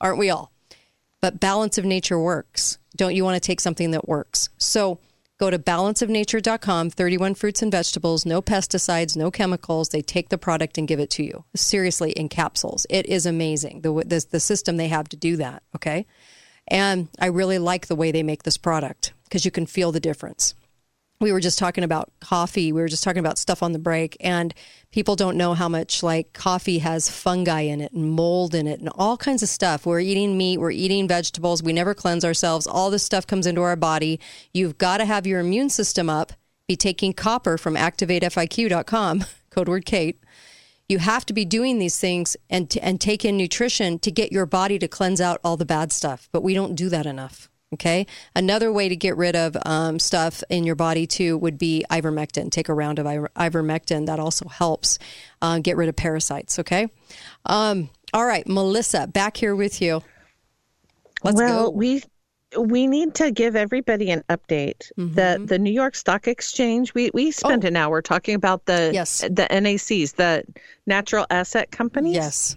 Aren't 0.00 0.18
we 0.18 0.30
all? 0.30 0.52
But 1.20 1.40
balance 1.40 1.78
of 1.78 1.84
nature 1.84 2.18
works. 2.18 2.78
Don't 2.96 3.14
you 3.14 3.24
want 3.24 3.34
to 3.34 3.46
take 3.46 3.60
something 3.60 3.90
that 3.92 4.08
works? 4.08 4.48
So, 4.58 5.00
Go 5.38 5.50
to 5.50 5.58
balanceofnature.com, 5.58 6.90
31 6.90 7.34
fruits 7.36 7.62
and 7.62 7.70
vegetables, 7.70 8.26
no 8.26 8.42
pesticides, 8.42 9.16
no 9.16 9.30
chemicals. 9.30 9.90
They 9.90 10.02
take 10.02 10.30
the 10.30 10.38
product 10.38 10.76
and 10.78 10.88
give 10.88 10.98
it 10.98 11.10
to 11.10 11.22
you. 11.22 11.44
Seriously, 11.54 12.10
in 12.10 12.28
capsules. 12.28 12.86
It 12.90 13.06
is 13.06 13.24
amazing, 13.24 13.82
the, 13.82 13.92
the, 14.04 14.26
the 14.28 14.40
system 14.40 14.76
they 14.76 14.88
have 14.88 15.08
to 15.10 15.16
do 15.16 15.36
that. 15.36 15.62
Okay. 15.76 16.06
And 16.66 17.06
I 17.20 17.26
really 17.26 17.58
like 17.58 17.86
the 17.86 17.94
way 17.94 18.10
they 18.10 18.24
make 18.24 18.42
this 18.42 18.56
product 18.56 19.12
because 19.24 19.44
you 19.44 19.52
can 19.52 19.64
feel 19.64 19.92
the 19.92 20.00
difference 20.00 20.54
we 21.20 21.32
were 21.32 21.40
just 21.40 21.58
talking 21.58 21.82
about 21.82 22.12
coffee. 22.20 22.72
We 22.72 22.80
were 22.80 22.88
just 22.88 23.02
talking 23.02 23.18
about 23.18 23.38
stuff 23.38 23.62
on 23.62 23.72
the 23.72 23.78
break, 23.78 24.16
and 24.20 24.54
people 24.92 25.16
don't 25.16 25.36
know 25.36 25.54
how 25.54 25.68
much 25.68 26.02
like 26.02 26.32
coffee 26.32 26.78
has 26.78 27.10
fungi 27.10 27.62
in 27.62 27.80
it 27.80 27.92
and 27.92 28.12
mold 28.12 28.54
in 28.54 28.66
it 28.66 28.78
and 28.78 28.88
all 28.94 29.16
kinds 29.16 29.42
of 29.42 29.48
stuff. 29.48 29.84
We're 29.84 30.00
eating 30.00 30.38
meat, 30.38 30.58
we're 30.58 30.70
eating 30.70 31.08
vegetables, 31.08 31.62
we 31.62 31.72
never 31.72 31.94
cleanse 31.94 32.24
ourselves. 32.24 32.66
All 32.66 32.90
this 32.90 33.02
stuff 33.02 33.26
comes 33.26 33.46
into 33.46 33.62
our 33.62 33.76
body. 33.76 34.20
You've 34.52 34.78
got 34.78 34.98
to 34.98 35.04
have 35.04 35.26
your 35.26 35.40
immune 35.40 35.70
system 35.70 36.08
up. 36.08 36.32
Be 36.68 36.76
taking 36.76 37.14
copper 37.14 37.58
from 37.58 37.74
activatefiq.com, 37.74 39.24
code 39.50 39.68
word 39.68 39.86
Kate. 39.86 40.22
You 40.88 40.98
have 40.98 41.26
to 41.26 41.32
be 41.32 41.44
doing 41.44 41.78
these 41.78 41.98
things 41.98 42.36
and, 42.48 42.74
and 42.80 43.00
take 43.00 43.24
in 43.24 43.36
nutrition 43.36 43.98
to 43.98 44.10
get 44.10 44.32
your 44.32 44.46
body 44.46 44.78
to 44.78 44.88
cleanse 44.88 45.20
out 45.20 45.40
all 45.42 45.56
the 45.56 45.66
bad 45.66 45.92
stuff. 45.92 46.28
But 46.32 46.42
we 46.42 46.54
don't 46.54 46.74
do 46.74 46.88
that 46.88 47.04
enough. 47.06 47.47
Okay. 47.74 48.06
Another 48.34 48.72
way 48.72 48.88
to 48.88 48.96
get 48.96 49.16
rid 49.16 49.36
of 49.36 49.56
um, 49.66 49.98
stuff 49.98 50.42
in 50.48 50.64
your 50.64 50.74
body 50.74 51.06
too 51.06 51.36
would 51.36 51.58
be 51.58 51.84
ivermectin. 51.90 52.50
Take 52.50 52.70
a 52.70 52.74
round 52.74 52.98
of 52.98 53.06
iver- 53.06 53.30
ivermectin. 53.36 54.06
That 54.06 54.18
also 54.18 54.48
helps 54.48 54.98
uh, 55.42 55.58
get 55.58 55.76
rid 55.76 55.88
of 55.88 55.96
parasites. 55.96 56.58
Okay. 56.58 56.88
Um, 57.44 57.90
all 58.14 58.24
right, 58.24 58.46
Melissa, 58.48 59.06
back 59.06 59.36
here 59.36 59.54
with 59.54 59.82
you. 59.82 60.02
Let's 61.22 61.36
well, 61.36 61.64
go. 61.64 61.70
we 61.70 62.02
we 62.58 62.86
need 62.86 63.14
to 63.16 63.30
give 63.30 63.56
everybody 63.56 64.10
an 64.10 64.24
update 64.30 64.90
mm-hmm. 64.96 65.14
that 65.14 65.46
the 65.46 65.58
New 65.58 65.72
York 65.72 65.94
Stock 65.94 66.26
Exchange. 66.26 66.94
We 66.94 67.10
we 67.12 67.30
spent 67.30 67.64
oh. 67.64 67.68
an 67.68 67.76
hour 67.76 68.00
talking 68.00 68.34
about 68.34 68.64
the 68.64 68.90
yes. 68.94 69.20
the 69.20 69.46
NACs, 69.50 70.14
the 70.14 70.44
natural 70.86 71.26
asset 71.28 71.70
companies. 71.70 72.14
Yes. 72.14 72.56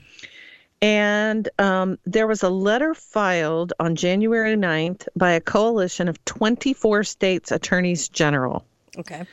And 0.82 1.48
um, 1.60 2.00
there 2.06 2.26
was 2.26 2.42
a 2.42 2.50
letter 2.50 2.96
filed 2.96 3.72
on 3.80 3.96
January 3.96 4.56
9th 4.56 5.08
by 5.16 5.32
a 5.32 5.40
coalition 5.40 6.08
of 6.08 6.24
24 6.26 7.04
states' 7.04 7.52
attorneys 7.52 8.10
general. 8.10 8.66
Okay. 8.98 9.26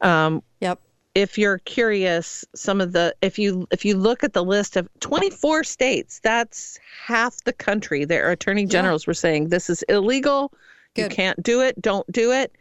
Um, 0.00 0.42
yep. 0.60 0.80
If 1.14 1.36
you're 1.36 1.58
curious, 1.58 2.44
some 2.54 2.80
of 2.80 2.92
the 2.92 3.14
if 3.22 3.38
you 3.38 3.66
if 3.72 3.84
you 3.84 3.96
look 3.96 4.22
at 4.22 4.34
the 4.34 4.44
list 4.44 4.76
of 4.76 4.88
24 5.00 5.64
states, 5.64 6.20
that's 6.22 6.78
half 7.06 7.42
the 7.44 7.52
country. 7.52 8.04
Their 8.04 8.30
attorney 8.30 8.66
generals 8.66 9.04
yeah. 9.04 9.10
were 9.10 9.14
saying 9.14 9.48
this 9.48 9.68
is 9.68 9.82
illegal. 9.84 10.52
Good. 10.94 11.02
You 11.02 11.08
can't 11.08 11.42
do 11.42 11.60
it. 11.60 11.80
Don't 11.82 12.10
do 12.12 12.32
it. 12.32 12.52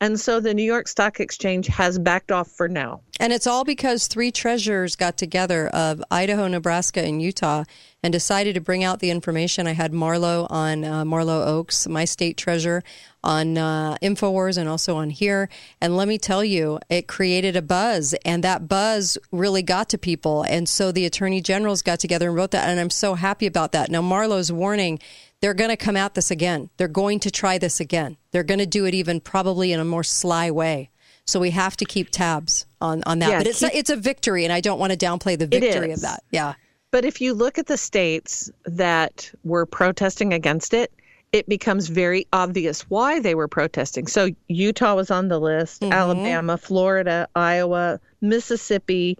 And 0.00 0.18
so 0.20 0.40
the 0.40 0.52
New 0.52 0.64
York 0.64 0.88
Stock 0.88 1.20
Exchange 1.20 1.66
has 1.68 1.98
backed 1.98 2.32
off 2.32 2.50
for 2.50 2.68
now. 2.68 3.00
And 3.20 3.32
it's 3.32 3.46
all 3.46 3.64
because 3.64 4.06
three 4.06 4.32
treasurers 4.32 4.96
got 4.96 5.16
together 5.16 5.68
of 5.68 6.02
Idaho, 6.10 6.48
Nebraska, 6.48 7.02
and 7.02 7.22
Utah 7.22 7.64
and 8.02 8.12
decided 8.12 8.54
to 8.54 8.60
bring 8.60 8.84
out 8.84 9.00
the 9.00 9.10
information. 9.10 9.66
I 9.66 9.72
had 9.72 9.92
Marlo 9.92 10.46
on 10.50 10.84
uh, 10.84 11.04
Marlo 11.04 11.46
Oaks, 11.46 11.88
my 11.88 12.04
state 12.04 12.36
treasurer, 12.36 12.82
on 13.22 13.56
uh, 13.56 13.96
InfoWars 14.02 14.58
and 14.58 14.68
also 14.68 14.96
on 14.96 15.08
here. 15.10 15.48
And 15.80 15.96
let 15.96 16.06
me 16.06 16.18
tell 16.18 16.44
you, 16.44 16.80
it 16.90 17.08
created 17.08 17.56
a 17.56 17.62
buzz, 17.62 18.14
and 18.26 18.44
that 18.44 18.68
buzz 18.68 19.16
really 19.32 19.62
got 19.62 19.88
to 19.90 19.98
people. 19.98 20.42
And 20.42 20.68
so 20.68 20.92
the 20.92 21.06
attorney 21.06 21.40
generals 21.40 21.80
got 21.80 21.98
together 21.98 22.28
and 22.28 22.36
wrote 22.36 22.50
that. 22.50 22.68
And 22.68 22.78
I'm 22.78 22.90
so 22.90 23.14
happy 23.14 23.46
about 23.46 23.72
that. 23.72 23.90
Now, 23.90 24.02
Marlo's 24.02 24.52
warning 24.52 24.98
they're 25.44 25.52
going 25.52 25.68
to 25.68 25.76
come 25.76 25.94
at 25.94 26.14
this 26.14 26.30
again. 26.30 26.70
They're 26.78 26.88
going 26.88 27.20
to 27.20 27.30
try 27.30 27.58
this 27.58 27.78
again. 27.78 28.16
They're 28.30 28.44
going 28.44 28.60
to 28.60 28.66
do 28.66 28.86
it 28.86 28.94
even 28.94 29.20
probably 29.20 29.72
in 29.72 29.78
a 29.78 29.84
more 29.84 30.02
sly 30.02 30.50
way. 30.50 30.88
So 31.26 31.38
we 31.38 31.50
have 31.50 31.76
to 31.76 31.84
keep 31.84 32.08
tabs 32.08 32.64
on, 32.80 33.02
on 33.04 33.18
that. 33.18 33.28
Yeah, 33.28 33.38
but 33.40 33.48
it's 33.48 33.60
keep, 33.60 33.74
a, 33.74 33.76
it's 33.76 33.90
a 33.90 33.96
victory, 33.96 34.44
and 34.44 34.52
I 34.54 34.62
don't 34.62 34.78
want 34.78 34.92
to 34.92 34.96
downplay 34.96 35.38
the 35.38 35.46
victory 35.46 35.92
of 35.92 36.00
that. 36.00 36.22
Yeah. 36.30 36.54
But 36.90 37.04
if 37.04 37.20
you 37.20 37.34
look 37.34 37.58
at 37.58 37.66
the 37.66 37.76
states 37.76 38.50
that 38.64 39.30
were 39.44 39.66
protesting 39.66 40.32
against 40.32 40.72
it, 40.72 40.90
it 41.30 41.46
becomes 41.46 41.88
very 41.88 42.26
obvious 42.32 42.80
why 42.88 43.20
they 43.20 43.34
were 43.34 43.48
protesting. 43.48 44.06
So 44.06 44.30
Utah 44.48 44.94
was 44.94 45.10
on 45.10 45.28
the 45.28 45.38
list, 45.38 45.82
mm-hmm. 45.82 45.92
Alabama, 45.92 46.56
Florida, 46.56 47.28
Iowa, 47.34 48.00
Mississippi. 48.22 49.18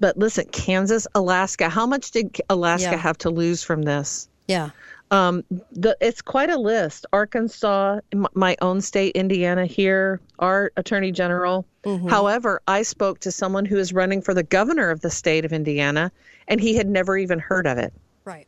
But 0.00 0.16
listen, 0.16 0.46
Kansas, 0.46 1.06
Alaska. 1.14 1.68
How 1.68 1.84
much 1.84 2.12
did 2.12 2.40
Alaska 2.48 2.92
yeah. 2.92 2.96
have 2.96 3.18
to 3.18 3.28
lose 3.28 3.62
from 3.62 3.82
this? 3.82 4.26
Yeah. 4.46 4.70
Um, 5.10 5.42
the, 5.72 5.96
it's 6.00 6.20
quite 6.20 6.50
a 6.50 6.58
list. 6.58 7.06
Arkansas, 7.12 8.00
my 8.34 8.56
own 8.60 8.80
state, 8.82 9.16
Indiana, 9.16 9.64
here, 9.64 10.20
our 10.38 10.70
attorney 10.76 11.12
general. 11.12 11.64
Mm-hmm. 11.84 12.08
However, 12.08 12.60
I 12.68 12.82
spoke 12.82 13.20
to 13.20 13.32
someone 13.32 13.64
who 13.64 13.78
is 13.78 13.92
running 13.92 14.20
for 14.20 14.34
the 14.34 14.42
governor 14.42 14.90
of 14.90 15.00
the 15.00 15.10
state 15.10 15.46
of 15.46 15.52
Indiana, 15.52 16.12
and 16.46 16.60
he 16.60 16.74
had 16.74 16.88
never 16.88 17.16
even 17.16 17.38
heard 17.38 17.66
of 17.66 17.78
it. 17.78 17.92
Right. 18.26 18.46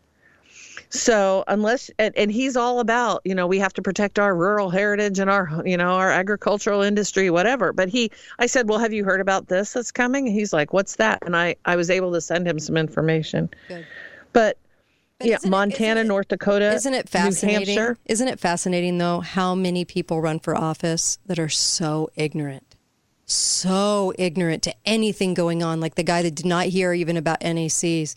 So 0.91 1.45
unless 1.47 1.89
and, 1.99 2.15
and 2.17 2.33
he's 2.33 2.57
all 2.57 2.81
about, 2.81 3.23
you 3.25 3.35
know, 3.35 3.47
we 3.47 3.59
have 3.61 3.73
to 3.75 3.83
protect 3.83 4.19
our 4.19 4.35
rural 4.35 4.69
heritage 4.71 5.19
and 5.19 5.31
our, 5.31 5.63
you 5.65 5.77
know, 5.77 5.93
our 5.93 6.11
agricultural 6.11 6.83
industry, 6.83 7.31
whatever. 7.31 7.73
But 7.73 7.89
he, 7.89 8.11
I 8.39 8.47
said, 8.47 8.69
well, 8.69 8.81
have 8.81 8.93
you 8.93 9.05
heard 9.05 9.21
about 9.21 9.49
this 9.49 9.73
that's 9.73 9.93
coming? 9.93 10.27
And 10.27 10.37
he's 10.37 10.53
like, 10.53 10.73
what's 10.73 10.97
that? 10.97 11.21
And 11.23 11.37
I, 11.37 11.57
I 11.65 11.77
was 11.77 11.91
able 11.91 12.13
to 12.13 12.21
send 12.21 12.47
him 12.47 12.59
some 12.59 12.77
information. 12.77 13.49
Good. 13.69 13.87
But 14.33 14.59
yeah, 15.23 15.39
Montana, 15.47 16.01
it, 16.01 16.07
North 16.07 16.29
Dakota, 16.29 16.73
isn't 16.73 16.95
it 16.95 17.09
fascinating? 17.09 17.75
New 17.75 17.81
Hampshire. 17.81 17.99
Isn't 18.07 18.29
it 18.29 18.41
fascinating 18.41 18.99
though 18.99 19.21
how 19.21 19.55
many 19.55 19.85
people 19.85 20.21
run 20.21 20.39
for 20.39 20.57
office 20.57 21.19
that 21.27 21.39
are 21.39 21.49
so 21.49 22.11
ignorant, 22.17 22.77
so 23.27 24.13
ignorant 24.19 24.63
to 24.65 24.75
anything 24.85 25.35
going 25.35 25.63
on? 25.63 25.81
Like 25.81 25.95
the 25.95 26.03
guy 26.03 26.23
that 26.23 26.35
did 26.35 26.47
not 26.47 26.67
hear 26.67 26.93
even 26.93 27.17
about 27.17 27.41
NACs. 27.41 28.15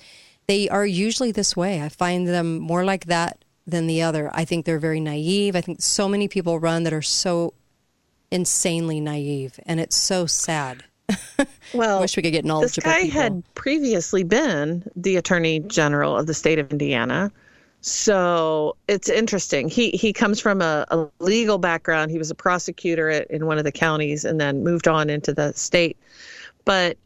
They 0.47 0.67
are 0.69 0.85
usually 0.85 1.31
this 1.31 1.55
way. 1.55 1.81
I 1.81 1.89
find 1.89 2.27
them 2.27 2.59
more 2.59 2.83
like 2.83 3.05
that 3.05 3.45
than 3.65 3.87
the 3.87 4.01
other. 4.01 4.29
I 4.33 4.45
think 4.45 4.65
they're 4.65 4.79
very 4.79 4.99
naive. 4.99 5.55
I 5.55 5.61
think 5.61 5.81
so 5.81 6.09
many 6.09 6.27
people 6.27 6.59
run 6.59 6.83
that 6.83 6.93
are 6.93 7.01
so 7.01 7.53
insanely 8.29 8.99
naive, 8.99 9.59
and 9.65 9.79
it's 9.79 9.95
so 9.95 10.25
sad. 10.25 10.83
well, 11.73 12.02
wish 12.02 12.15
we 12.17 12.23
could 12.23 12.32
get 12.32 12.45
knowledgeable. 12.45 12.76
This 12.76 12.84
guy 12.84 13.04
people. 13.04 13.21
had 13.21 13.56
previously 13.56 14.23
been 14.23 14.89
the 14.95 15.17
Attorney 15.17 15.60
General 15.60 16.17
of 16.17 16.28
the 16.28 16.34
state 16.34 16.60
of 16.60 16.71
Indiana. 16.71 17.32
So 17.82 18.78
it's 18.88 19.10
interesting. 19.10 19.67
He 19.67 19.91
he 19.91 20.13
comes 20.13 20.39
from 20.39 20.62
a, 20.62 20.86
a 20.89 21.08
legal 21.19 21.58
background. 21.58 22.12
He 22.12 22.17
was 22.17 22.32
a 22.32 22.36
prosecutor 22.36 23.10
at, 23.10 23.30
in 23.30 23.45
one 23.45 23.58
of 23.58 23.65
the 23.65 23.73
counties, 23.73 24.23
and 24.23 24.39
then 24.39 24.63
moved 24.63 24.88
on 24.88 25.10
into 25.10 25.34
the 25.34 25.52
state. 25.54 25.97
But 26.63 26.97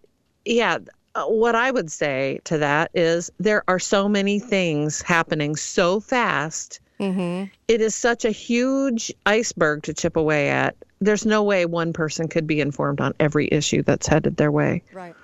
yeah, 0.46 0.78
uh, 1.16 1.26
what 1.26 1.56
I 1.56 1.72
would 1.72 1.92
say 1.92 2.40
to 2.44 2.60
that 2.60 2.92
is 2.94 3.32
there 3.40 3.64
are 3.68 3.80
so 3.80 4.08
many 4.08 4.38
things 4.38 5.02
happening 5.02 5.56
so 5.56 6.00
fast. 6.00 6.80
Mm-hmm. 7.00 7.46
It 7.68 7.82
is 7.82 7.96
such 7.96 8.24
a 8.24 8.32
huge 8.32 9.12
iceberg 9.26 9.84
to 9.84 9.94
chip 9.96 10.16
away 10.16 10.50
at. 10.50 10.76
There's 11.00 11.26
no 11.26 11.44
way 11.44 11.66
one 11.66 11.94
person 11.94 12.28
could 12.28 12.48
be 12.48 12.60
informed 12.62 13.02
on 13.02 13.14
every 13.20 13.48
issue 13.52 13.84
that's 13.84 14.08
headed 14.08 14.38
their 14.38 14.52
way. 14.52 14.84
Right. 14.94 15.16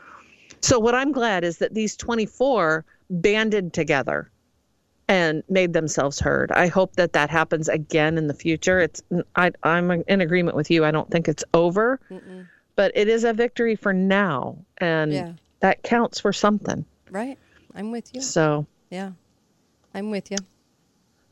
So, 0.62 0.80
what 0.80 0.96
I'm 0.96 1.12
glad 1.12 1.44
is 1.44 1.58
that 1.58 1.74
these 1.74 1.98
24 1.98 2.86
banded 3.10 3.74
together 3.74 4.30
and 5.08 5.44
made 5.50 5.74
themselves 5.74 6.20
heard. 6.20 6.52
I 6.52 6.68
hope 6.68 6.96
that 6.96 7.14
that 7.14 7.30
happens 7.30 7.68
again 7.68 8.18
in 8.18 8.28
the 8.28 8.34
future. 8.34 8.80
It's 8.80 9.02
I, 9.36 9.52
I'm 9.64 9.92
in 10.08 10.22
agreement 10.22 10.56
with 10.56 10.72
you. 10.72 10.86
I 10.86 10.92
don't 10.92 11.10
think 11.12 11.28
it's 11.28 11.44
over, 11.54 12.00
Mm-mm. 12.10 12.48
but 12.76 12.92
it 12.96 13.08
is 13.10 13.24
a 13.26 13.34
victory 13.34 13.76
for 13.76 13.92
now, 13.94 14.58
and 14.78 15.12
Yeah. 15.12 15.34
that 15.60 15.84
counts 15.84 16.20
for 16.20 16.32
something. 16.32 16.86
Right. 17.12 17.38
I'm 17.76 17.92
with 17.92 18.14
you. 18.16 18.22
So, 18.22 18.66
Yeah. 18.90 19.12
I'm 19.94 20.10
with 20.12 20.32
you. 20.32 20.38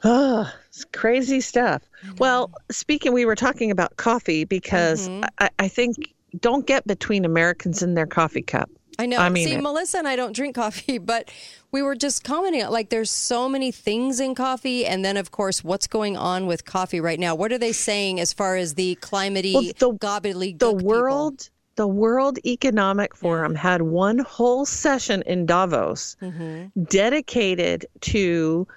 Ah, 0.04 0.54
it's 0.70 0.86
crazy 0.86 1.42
stuff. 1.42 1.82
Well, 2.18 2.52
speaking, 2.72 3.14
we 3.14 3.26
were 3.26 3.36
talking 3.36 3.72
about 3.72 3.96
coffee 3.98 4.44
because 4.46 5.10
Mhm. 5.10 5.28
I, 5.40 5.50
I 5.60 5.68
think 5.68 6.14
don't 6.40 6.66
get 6.66 6.88
between 6.88 7.26
Americans 7.26 7.82
and 7.84 7.96
their 7.98 8.08
coffee 8.08 8.42
cup. 8.42 8.70
I 9.00 9.06
know. 9.06 9.18
I 9.18 9.30
mean 9.30 9.48
See, 9.48 9.54
it. 9.56 9.62
Melissa 9.62 9.98
and 10.00 10.08
I 10.08 10.16
don't 10.16 10.36
drink 10.36 10.56
coffee, 10.56 10.98
but 11.14 11.30
we 11.72 11.82
were 11.82 11.96
just 11.96 12.24
commenting 12.24 12.66
like 12.68 12.90
there's 12.90 13.10
so 13.12 13.48
many 13.50 13.72
things 13.72 14.20
in 14.20 14.36
coffee, 14.36 14.86
and 14.86 15.04
then 15.04 15.18
of 15.18 15.32
course, 15.32 15.64
what's 15.64 15.88
going 15.88 16.18
on 16.18 16.46
with 16.46 16.66
coffee 16.66 17.00
right 17.00 17.20
now? 17.20 17.34
What 17.36 17.52
are 17.52 17.58
they 17.58 17.72
saying 17.72 18.20
as 18.20 18.32
far 18.34 18.56
as 18.58 18.76
the 18.76 18.98
climatey 19.02 19.54
Well, 19.54 19.64
the- 19.92 19.98
gobbledygook 19.98 20.60
the 20.60 20.74
people? 20.76 20.88
world 20.88 21.50
the 21.78 21.88
World 21.88 22.38
Economic 22.46 23.16
Forum 23.16 23.56
had 23.56 23.82
one 23.82 24.20
whole 24.20 24.66
session 24.66 25.24
in 25.26 25.46
Davos 25.46 26.16
Mm-hmm. 26.22 26.84
dedicated 26.84 27.86
to 28.02 28.68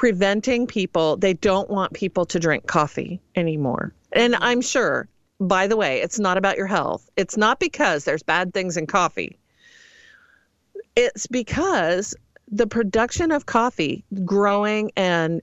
preventing 0.00 0.66
people 0.66 1.18
they 1.18 1.34
don't 1.34 1.68
want 1.68 1.92
people 1.92 2.24
to 2.24 2.40
drink 2.40 2.66
coffee 2.66 3.20
anymore. 3.36 3.92
And 4.12 4.32
Mm-hmm. 4.32 4.42
I'm 4.42 4.60
sure 4.62 5.06
by 5.38 5.66
the 5.66 5.76
way, 5.76 6.00
it's 6.00 6.18
not 6.18 6.38
about 6.38 6.56
your 6.56 6.66
health. 6.66 7.10
It's 7.18 7.36
not 7.36 7.60
because 7.60 8.04
there's 8.04 8.22
bad 8.22 8.54
things 8.54 8.78
in 8.78 8.86
coffee. 8.86 9.38
It's 10.96 11.26
because 11.26 12.14
the 12.48 12.66
production 12.66 13.30
of 13.30 13.44
coffee, 13.44 14.02
growing 14.24 14.90
and 14.96 15.42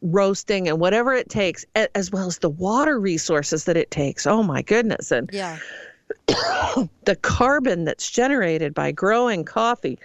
roasting 0.00 0.68
and 0.68 0.80
whatever 0.80 1.12
it 1.14 1.28
takes, 1.28 1.64
as 1.94 2.10
well 2.10 2.26
as 2.26 2.38
the 2.38 2.50
water 2.50 2.98
resources 2.98 3.66
that 3.66 3.76
it 3.76 3.92
takes. 3.92 4.26
Oh 4.26 4.42
my 4.42 4.62
goodness. 4.62 5.12
And 5.12 5.30
Yeah. 5.32 5.58
the 6.26 7.16
carbon 7.22 7.84
that's 7.84 8.10
generated 8.10 8.74
by 8.74 8.90
growing 8.90 9.44
coffee. 9.44 10.00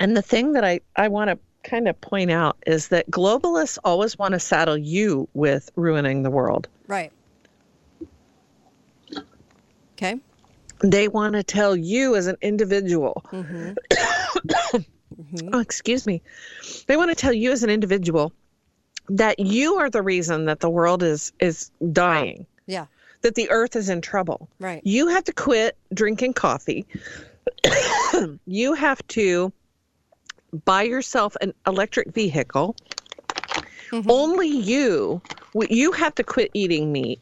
And 0.00 0.16
the 0.16 0.22
thing 0.22 0.52
that 0.52 0.64
I, 0.64 0.80
I 0.96 1.08
want 1.08 1.30
to 1.30 1.38
kind 1.68 1.86
of 1.88 2.00
point 2.00 2.30
out 2.30 2.56
is 2.66 2.88
that 2.88 3.10
globalists 3.10 3.78
always 3.84 4.18
want 4.18 4.32
to 4.32 4.40
saddle 4.40 4.76
you 4.76 5.28
with 5.34 5.70
ruining 5.76 6.22
the 6.22 6.30
world. 6.30 6.68
Right. 6.88 7.12
Okay. 9.96 10.18
They 10.80 11.06
want 11.08 11.34
to 11.34 11.42
tell 11.44 11.76
you 11.76 12.16
as 12.16 12.26
an 12.26 12.36
individual, 12.42 13.24
Mm-hmm. 13.30 14.78
oh, 15.54 15.60
excuse 15.60 16.06
me, 16.06 16.22
they 16.88 16.96
want 16.96 17.10
to 17.10 17.14
tell 17.14 17.32
you 17.32 17.52
as 17.52 17.62
an 17.62 17.70
individual 17.70 18.32
that 19.08 19.38
you 19.38 19.76
are 19.76 19.90
the 19.90 20.02
reason 20.02 20.46
that 20.46 20.58
the 20.60 20.70
world 20.70 21.02
is 21.02 21.32
is 21.38 21.70
dying. 21.92 22.46
Yeah. 22.66 22.86
that 23.22 23.34
the 23.36 23.50
earth 23.50 23.76
is 23.76 23.88
in 23.88 24.00
trouble. 24.00 24.48
Right. 24.58 24.80
You 24.84 25.08
have 25.08 25.24
to 25.24 25.32
quit 25.32 25.76
drinking 25.94 26.32
coffee. 26.34 26.86
you 28.46 28.74
have 28.74 29.06
to 29.08 29.52
buy 30.64 30.82
yourself 30.82 31.36
an 31.40 31.54
electric 31.66 32.12
vehicle. 32.12 32.76
Mm-hmm. 33.90 34.10
Only 34.10 34.48
you, 34.48 35.20
you 35.54 35.92
have 35.92 36.14
to 36.16 36.24
quit 36.24 36.50
eating 36.54 36.92
meat. 36.92 37.20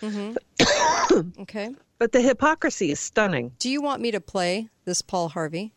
Mm-hmm. 0.00 1.40
okay. 1.42 1.74
But 1.98 2.12
the 2.12 2.20
hypocrisy 2.20 2.90
is 2.90 3.00
stunning. 3.00 3.52
Do 3.58 3.70
you 3.70 3.80
want 3.82 4.02
me 4.02 4.10
to 4.10 4.20
play 4.20 4.68
this 4.84 5.02
Paul 5.02 5.28
Harvey? 5.28 5.72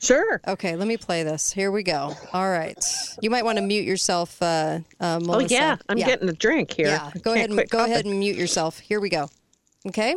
Sure. 0.00 0.40
Okay, 0.46 0.76
let 0.76 0.86
me 0.86 0.96
play 0.96 1.24
this. 1.24 1.52
Here 1.52 1.72
we 1.72 1.82
go. 1.82 2.14
All 2.32 2.48
right. 2.48 2.76
You 3.20 3.30
might 3.30 3.44
want 3.44 3.58
to 3.58 3.62
mute 3.62 3.84
yourself, 3.84 4.40
uh, 4.40 4.78
uh, 5.00 5.20
Oh 5.28 5.40
yeah, 5.40 5.76
I'm 5.88 5.98
getting 5.98 6.28
a 6.28 6.32
drink 6.32 6.72
here. 6.72 6.86
Yeah, 6.86 7.10
go 7.22 7.34
can't 7.34 7.36
ahead 7.36 7.50
and 7.50 7.58
go 7.58 7.78
coughing. 7.78 7.92
ahead 7.92 8.04
and 8.04 8.18
mute 8.20 8.36
yourself. 8.36 8.78
Here 8.78 9.00
we 9.00 9.08
go. 9.08 9.28
Okay. 9.86 10.14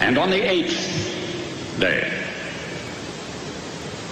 And 0.00 0.18
on 0.18 0.30
the 0.30 0.40
eighth 0.40 1.76
day, 1.78 2.12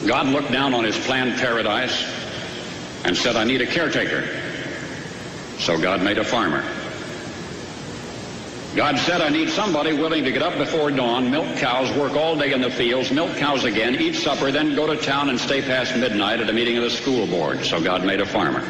God 0.07 0.27
looked 0.27 0.51
down 0.51 0.73
on 0.73 0.85
his 0.85 0.99
planned 0.99 1.39
paradise 1.39 2.05
and 3.05 3.17
said, 3.17 3.37
I 3.37 3.45
need 3.45 3.61
a 3.61 3.67
caretaker. 3.67 4.27
So 5.59 5.79
God 5.81 6.03
made 6.03 6.19
a 6.19 6.25
farmer. 6.25 6.65
God 8.77 8.99
said, 8.99 9.21
I 9.21 9.31
need 9.31 9.51
somebody 9.51 9.93
willing 9.93 10.25
to 10.25 10.31
get 10.31 10.43
up 10.43 10.57
before 10.57 10.93
dawn, 10.93 11.31
milk 11.31 11.57
cows, 11.57 11.91
work 11.99 12.13
all 12.13 12.37
day 12.37 12.53
in 12.53 12.61
the 12.61 12.71
fields, 12.71 13.11
milk 13.11 13.37
cows 13.37 13.65
again, 13.65 13.97
eat 13.97 14.15
supper, 14.15 14.53
then 14.53 14.77
go 14.77 14.87
to 14.87 14.97
town 14.97 15.29
and 15.29 15.41
stay 15.41 15.61
past 15.61 15.97
midnight 15.97 16.39
at 16.39 16.49
a 16.49 16.53
meeting 16.53 16.77
of 16.77 16.85
the 16.85 16.91
school 16.91 17.27
board. 17.27 17.65
So 17.65 17.83
God 17.83 18.05
made 18.05 18.21
a 18.21 18.27
farmer. 18.27 18.61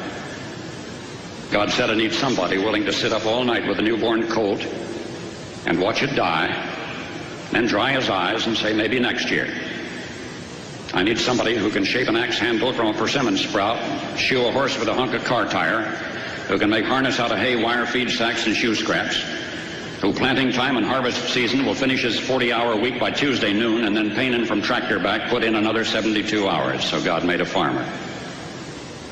God 1.52 1.70
said, 1.70 1.90
I 1.90 1.94
need 1.96 2.14
somebody 2.14 2.56
willing 2.56 2.86
to 2.86 2.92
sit 2.92 3.12
up 3.12 3.26
all 3.26 3.44
night 3.44 3.68
with 3.68 3.78
a 3.78 3.82
newborn 3.82 4.26
colt 4.28 4.64
and 5.66 5.78
watch 5.78 6.02
it 6.02 6.16
die, 6.16 6.48
then 7.50 7.66
dry 7.66 7.92
his 7.92 8.08
eyes 8.08 8.46
and 8.46 8.56
say, 8.56 8.72
maybe 8.72 8.98
next 8.98 9.30
year. 9.30 9.52
I 10.92 11.04
need 11.04 11.18
somebody 11.18 11.56
who 11.56 11.70
can 11.70 11.84
shape 11.84 12.08
an 12.08 12.16
axe 12.16 12.38
handle 12.38 12.72
from 12.72 12.88
a 12.88 12.94
persimmon 12.94 13.36
sprout, 13.36 13.78
shoe 14.18 14.44
a 14.46 14.50
horse 14.50 14.76
with 14.76 14.88
a 14.88 14.94
hunk 14.94 15.14
of 15.14 15.22
car 15.24 15.46
tire, 15.46 15.82
who 16.48 16.58
can 16.58 16.68
make 16.68 16.84
harness 16.84 17.20
out 17.20 17.30
of 17.30 17.38
hay, 17.38 17.62
wire, 17.62 17.86
feed 17.86 18.10
sacks, 18.10 18.46
and 18.46 18.56
shoe 18.56 18.74
scraps, 18.74 19.22
who 20.00 20.12
planting 20.12 20.50
time 20.50 20.76
and 20.76 20.84
harvest 20.84 21.32
season 21.32 21.64
will 21.64 21.74
finish 21.74 22.02
his 22.02 22.18
40-hour 22.18 22.74
week 22.76 22.98
by 22.98 23.12
Tuesday 23.12 23.52
noon, 23.52 23.84
and 23.84 23.96
then 23.96 24.10
pain 24.16 24.34
in 24.34 24.44
from 24.44 24.60
tractor 24.62 24.98
back 24.98 25.30
put 25.30 25.44
in 25.44 25.54
another 25.54 25.84
72 25.84 26.48
hours. 26.48 26.84
So 26.84 27.00
God 27.00 27.24
made 27.24 27.40
a 27.40 27.46
farmer. 27.46 27.86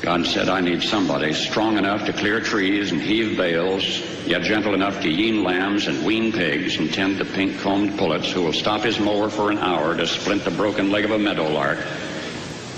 God 0.09 0.25
said, 0.25 0.49
I 0.49 0.59
need 0.59 0.81
somebody 0.81 1.33
strong 1.35 1.77
enough 1.77 2.07
to 2.07 2.13
clear 2.13 2.41
trees 2.41 2.91
and 2.91 2.99
heave 2.99 3.37
bales, 3.37 3.85
yet 4.25 4.41
gentle 4.41 4.73
enough 4.73 4.99
to 5.03 5.07
yean 5.07 5.43
lambs 5.43 5.85
and 5.85 6.03
wean 6.03 6.31
pigs 6.31 6.77
and 6.77 6.91
tend 6.91 7.19
the 7.19 7.25
pink-combed 7.25 7.95
pullets 7.95 8.31
who 8.31 8.41
will 8.41 8.51
stop 8.51 8.81
his 8.81 8.99
mower 8.99 9.29
for 9.29 9.51
an 9.51 9.59
hour 9.59 9.95
to 9.95 10.07
splint 10.07 10.43
the 10.45 10.49
broken 10.49 10.89
leg 10.89 11.05
of 11.05 11.11
a 11.11 11.19
meadowlark. 11.19 11.77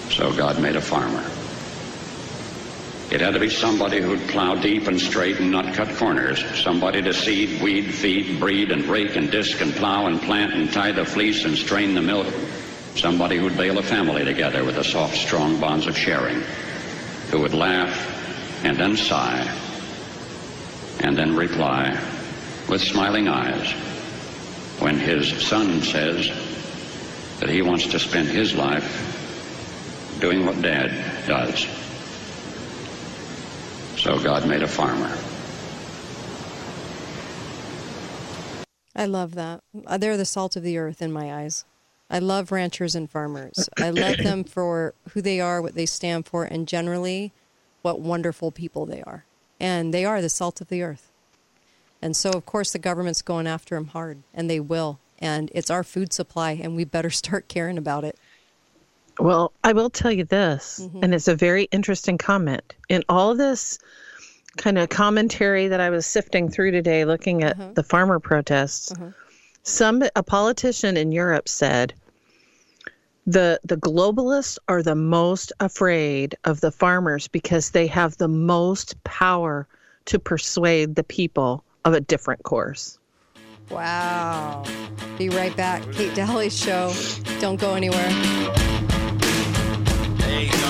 So 0.09 0.35
God 0.35 0.59
made 0.61 0.75
a 0.75 0.81
farmer. 0.81 1.23
It 3.15 3.21
had 3.21 3.33
to 3.35 3.39
be 3.39 3.49
somebody 3.49 4.01
who'd 4.01 4.27
plow 4.27 4.55
deep 4.55 4.87
and 4.87 4.99
straight 4.99 5.39
and 5.39 5.51
not 5.51 5.73
cut 5.73 5.95
corners. 5.95 6.43
Somebody 6.61 7.01
to 7.01 7.13
seed, 7.13 7.61
weed, 7.61 7.93
feed, 7.93 8.41
breed, 8.41 8.71
and 8.71 8.83
rake 8.87 9.15
and 9.15 9.31
disc 9.31 9.61
and 9.61 9.73
plow 9.75 10.07
and 10.07 10.21
plant 10.21 10.51
and 10.51 10.69
tie 10.73 10.91
the 10.91 11.05
fleece 11.05 11.45
and 11.45 11.57
strain 11.57 11.95
the 11.95 12.01
milk. 12.01 12.27
Somebody 12.95 13.37
who'd 13.37 13.55
bale 13.55 13.77
a 13.77 13.83
family 13.83 14.25
together 14.25 14.65
with 14.65 14.75
the 14.75 14.83
soft, 14.83 15.15
strong 15.15 15.61
bonds 15.61 15.87
of 15.87 15.97
sharing. 15.97 16.43
Who 17.31 17.41
would 17.41 17.53
laugh 17.53 18.63
and 18.63 18.77
then 18.77 18.97
sigh 18.97 19.47
and 20.99 21.17
then 21.17 21.35
reply 21.35 21.91
with 22.69 22.81
smiling 22.81 23.27
eyes 23.27 23.71
when 24.79 24.99
his 24.99 25.29
son 25.47 25.81
says 25.81 26.29
that 27.39 27.49
he 27.49 27.61
wants 27.61 27.87
to 27.87 27.99
spend 27.99 28.27
his 28.27 28.53
life 28.53 30.17
doing 30.19 30.45
what 30.45 30.61
dad 30.61 30.91
does. 31.27 31.67
So 33.97 34.19
God 34.19 34.47
made 34.47 34.61
a 34.61 34.67
farmer. 34.67 35.15
I 38.95 39.05
love 39.05 39.35
that. 39.35 39.61
They're 39.73 40.17
the 40.17 40.25
salt 40.25 40.55
of 40.55 40.63
the 40.63 40.77
earth 40.77 41.01
in 41.01 41.11
my 41.11 41.33
eyes. 41.33 41.65
I 42.11 42.19
love 42.19 42.51
ranchers 42.51 42.93
and 42.93 43.09
farmers. 43.09 43.69
I 43.77 43.89
love 43.89 44.17
them 44.17 44.43
for 44.43 44.93
who 45.13 45.21
they 45.21 45.39
are, 45.39 45.61
what 45.61 45.75
they 45.75 45.85
stand 45.85 46.25
for, 46.25 46.43
and 46.43 46.67
generally 46.67 47.31
what 47.83 48.01
wonderful 48.01 48.51
people 48.51 48.85
they 48.85 49.01
are. 49.03 49.23
And 49.61 49.93
they 49.93 50.03
are 50.03 50.21
the 50.21 50.27
salt 50.27 50.59
of 50.59 50.67
the 50.67 50.83
earth. 50.83 51.09
And 52.01 52.15
so, 52.15 52.31
of 52.31 52.45
course, 52.45 52.73
the 52.73 52.79
government's 52.79 53.21
going 53.21 53.47
after 53.47 53.75
them 53.75 53.87
hard, 53.87 54.23
and 54.33 54.49
they 54.49 54.59
will. 54.59 54.99
And 55.19 55.49
it's 55.55 55.69
our 55.69 55.85
food 55.85 56.11
supply, 56.11 56.51
and 56.51 56.75
we 56.75 56.83
better 56.83 57.09
start 57.21 57.47
caring 57.47 57.77
about 57.77 58.03
it. 58.03 58.19
Well, 59.17 59.53
I 59.63 59.71
will 59.71 59.89
tell 59.89 60.11
you 60.11 60.25
this, 60.25 60.81
mm-hmm. 60.83 61.03
and 61.03 61.13
it's 61.13 61.27
a 61.29 61.35
very 61.35 61.63
interesting 61.65 62.17
comment. 62.17 62.75
In 62.89 63.03
all 63.07 63.35
this 63.35 63.79
kind 64.57 64.77
of 64.77 64.89
commentary 64.89 65.69
that 65.69 65.79
I 65.79 65.89
was 65.89 66.05
sifting 66.05 66.49
through 66.49 66.71
today, 66.71 67.05
looking 67.05 67.43
at 67.43 67.53
uh-huh. 67.53 67.71
the 67.73 67.83
farmer 67.83 68.19
protests, 68.19 68.91
uh-huh. 68.91 69.11
some 69.63 70.03
a 70.15 70.23
politician 70.23 70.97
in 70.97 71.13
Europe 71.13 71.47
said 71.47 71.93
the 73.27 73.59
the 73.63 73.77
globalists 73.77 74.57
are 74.67 74.81
the 74.81 74.95
most 74.95 75.53
afraid 75.59 76.35
of 76.43 76.61
the 76.61 76.71
farmers 76.71 77.27
because 77.27 77.71
they 77.71 77.87
have 77.87 78.17
the 78.17 78.27
most 78.27 79.01
power 79.03 79.67
to 80.05 80.19
persuade 80.19 80.95
the 80.95 81.03
people 81.03 81.63
of 81.85 81.93
a 81.93 82.01
different 82.01 82.43
course. 82.43 82.97
Wow. 83.69 84.63
Be 85.17 85.29
right 85.29 85.55
back. 85.55 85.89
Kate 85.93 86.13
Dalley's 86.13 86.57
Show. 86.57 86.93
Don't 87.39 87.59
go 87.59 87.75
anywhere. 87.75 88.09
There 90.17 90.60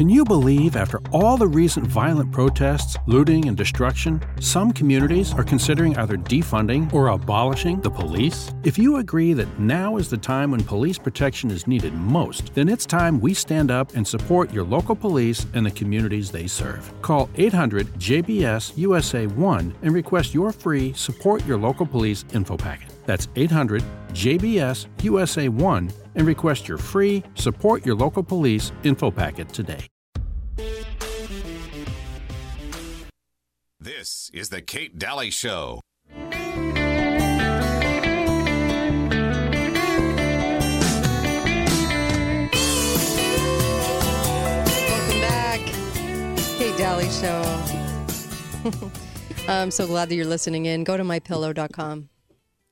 Can 0.00 0.08
you 0.08 0.24
believe, 0.24 0.76
after 0.76 0.98
all 1.12 1.36
the 1.36 1.46
recent 1.46 1.86
violent 1.86 2.32
protests, 2.32 2.96
looting, 3.06 3.48
and 3.48 3.54
destruction, 3.54 4.18
some 4.40 4.72
communities 4.72 5.34
are 5.34 5.44
considering 5.44 5.94
either 5.98 6.16
defunding 6.16 6.90
or 6.94 7.08
abolishing 7.08 7.82
the 7.82 7.90
police? 7.90 8.50
If 8.64 8.78
you 8.78 8.96
agree 8.96 9.34
that 9.34 9.58
now 9.58 9.98
is 9.98 10.08
the 10.08 10.16
time 10.16 10.52
when 10.52 10.64
police 10.64 10.96
protection 10.96 11.50
is 11.50 11.66
needed 11.66 11.92
most, 11.92 12.54
then 12.54 12.70
it's 12.70 12.86
time 12.86 13.20
we 13.20 13.34
stand 13.34 13.70
up 13.70 13.94
and 13.94 14.08
support 14.08 14.50
your 14.54 14.64
local 14.64 14.96
police 14.96 15.44
and 15.52 15.66
the 15.66 15.70
communities 15.70 16.30
they 16.30 16.46
serve. 16.46 16.90
Call 17.02 17.28
800 17.36 17.86
JBS 17.98 18.72
USA 18.78 19.26
1 19.26 19.74
and 19.82 19.92
request 19.92 20.32
your 20.32 20.50
free 20.50 20.94
Support 20.94 21.44
Your 21.44 21.58
Local 21.58 21.84
Police 21.84 22.24
info 22.32 22.56
packet. 22.56 22.88
That's 23.04 23.28
800 23.36 23.82
JBS 24.14 24.86
USA 25.02 25.50
1 25.50 25.92
and 26.20 26.28
request 26.28 26.68
your 26.68 26.78
free 26.78 27.24
Support 27.34 27.84
Your 27.84 27.96
Local 27.96 28.22
Police 28.22 28.70
info 28.84 29.10
packet 29.10 29.48
today. 29.48 29.86
This 33.80 34.30
is 34.34 34.50
the 34.50 34.60
Kate 34.60 34.98
Dalley 34.98 35.30
Show. 35.30 35.80
Welcome 36.14 36.74
back. 45.22 45.60
Kate 46.58 46.76
Dalley 46.76 47.08
Show. 47.08 48.90
I'm 49.48 49.70
so 49.70 49.86
glad 49.86 50.10
that 50.10 50.14
you're 50.14 50.26
listening 50.26 50.66
in. 50.66 50.84
Go 50.84 50.98
to 50.98 51.02
mypillow.com 51.02 52.10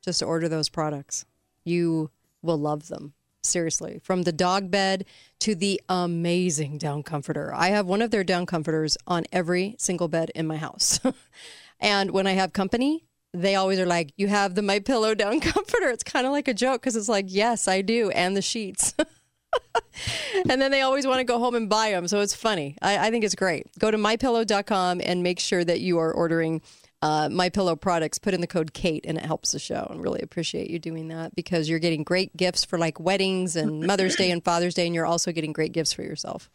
just 0.03 0.19
to 0.19 0.25
order 0.25 0.47
those 0.47 0.69
products. 0.69 1.25
You 1.65 2.11
will 2.43 2.59
love 2.59 2.87
them. 2.87 3.15
Seriously. 3.43 3.99
From 4.03 4.23
the 4.23 4.31
dog 4.31 4.69
bed 4.69 5.05
to 5.39 5.55
the 5.55 5.81
amazing 5.87 6.77
down 6.77 7.03
comforter. 7.03 7.53
I 7.53 7.69
have 7.69 7.85
one 7.85 8.01
of 8.01 8.11
their 8.11 8.23
down 8.23 8.45
comforters 8.45 8.97
on 9.07 9.25
every 9.31 9.75
single 9.79 10.07
bed 10.07 10.31
in 10.35 10.45
my 10.45 10.57
house. 10.57 10.99
and 11.79 12.11
when 12.11 12.27
I 12.27 12.33
have 12.33 12.51
company, 12.51 13.05
they 13.33 13.55
always 13.55 13.79
are 13.79 13.85
like, 13.85 14.11
"You 14.17 14.27
have 14.27 14.55
the 14.55 14.61
my 14.61 14.79
pillow 14.79 15.15
down 15.15 15.39
comforter." 15.39 15.89
It's 15.89 16.03
kind 16.03 16.25
of 16.25 16.31
like 16.31 16.47
a 16.47 16.53
joke 16.53 16.81
because 16.81 16.95
it's 16.95 17.09
like, 17.09 17.25
"Yes, 17.29 17.67
I 17.67 17.81
do," 17.81 18.09
and 18.11 18.35
the 18.35 18.41
sheets. 18.41 18.93
and 20.49 20.61
then 20.61 20.71
they 20.71 20.81
always 20.81 21.07
want 21.07 21.19
to 21.19 21.23
go 21.23 21.39
home 21.39 21.55
and 21.55 21.69
buy 21.69 21.91
them. 21.91 22.07
So 22.07 22.21
it's 22.21 22.35
funny. 22.35 22.75
I, 22.81 23.07
I 23.07 23.11
think 23.11 23.23
it's 23.23 23.35
great. 23.35 23.67
Go 23.79 23.91
to 23.91 23.97
mypillow.com 23.97 25.01
and 25.03 25.23
make 25.23 25.39
sure 25.39 25.63
that 25.63 25.79
you 25.79 25.97
are 25.99 26.11
ordering 26.11 26.61
uh, 27.01 27.29
My 27.31 27.49
Pillow 27.49 27.75
products. 27.75 28.19
Put 28.19 28.33
in 28.33 28.41
the 28.41 28.47
code 28.47 28.73
Kate, 28.73 29.05
and 29.07 29.17
it 29.17 29.25
helps 29.25 29.51
the 29.51 29.59
show. 29.59 29.87
And 29.89 30.01
really 30.01 30.21
appreciate 30.21 30.69
you 30.69 30.79
doing 30.79 31.07
that 31.09 31.35
because 31.35 31.69
you're 31.69 31.79
getting 31.79 32.03
great 32.03 32.35
gifts 32.35 32.65
for 32.65 32.77
like 32.77 32.99
weddings 32.99 33.55
and 33.55 33.81
Mother's 33.87 34.15
Day 34.15 34.31
and 34.31 34.43
Father's 34.43 34.73
Day, 34.73 34.85
and 34.85 34.95
you're 34.95 35.05
also 35.05 35.31
getting 35.31 35.53
great 35.53 35.71
gifts 35.71 35.93
for 35.93 36.03
yourself. 36.03 36.49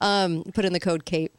Um, 0.00 0.44
put 0.54 0.64
in 0.64 0.72
the 0.72 0.80
code 0.80 1.04
Kate, 1.04 1.32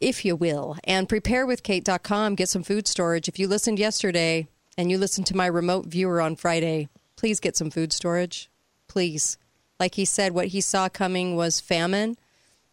if 0.00 0.24
you 0.24 0.36
will, 0.36 0.76
and 0.84 1.08
preparewithkate.com. 1.08 2.34
Get 2.34 2.48
some 2.48 2.62
food 2.62 2.86
storage. 2.88 3.28
If 3.28 3.38
you 3.38 3.48
listened 3.48 3.78
yesterday 3.78 4.48
and 4.76 4.90
you 4.90 4.98
listened 4.98 5.26
to 5.28 5.36
my 5.36 5.46
remote 5.46 5.86
viewer 5.86 6.20
on 6.20 6.36
Friday, 6.36 6.88
please 7.16 7.40
get 7.40 7.56
some 7.56 7.70
food 7.70 7.92
storage. 7.92 8.50
Please. 8.88 9.38
Like 9.78 9.94
he 9.94 10.04
said, 10.04 10.32
what 10.32 10.48
he 10.48 10.60
saw 10.60 10.88
coming 10.88 11.36
was 11.36 11.60
famine. 11.60 12.16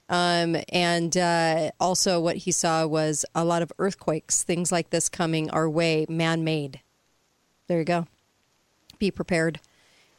Um, 0.09 0.55
and 0.69 1.15
uh, 1.17 1.71
also, 1.79 2.19
what 2.19 2.37
he 2.37 2.51
saw 2.51 2.85
was 2.87 3.25
a 3.35 3.43
lot 3.43 3.61
of 3.61 3.71
earthquakes, 3.77 4.41
things 4.43 4.71
like 4.71 4.89
this 4.89 5.09
coming 5.09 5.49
our 5.49 5.69
way, 5.69 6.05
man 6.07 6.43
made. 6.43 6.79
There 7.67 7.79
you 7.79 7.85
go. 7.85 8.07
Be 8.99 9.11
prepared. 9.11 9.59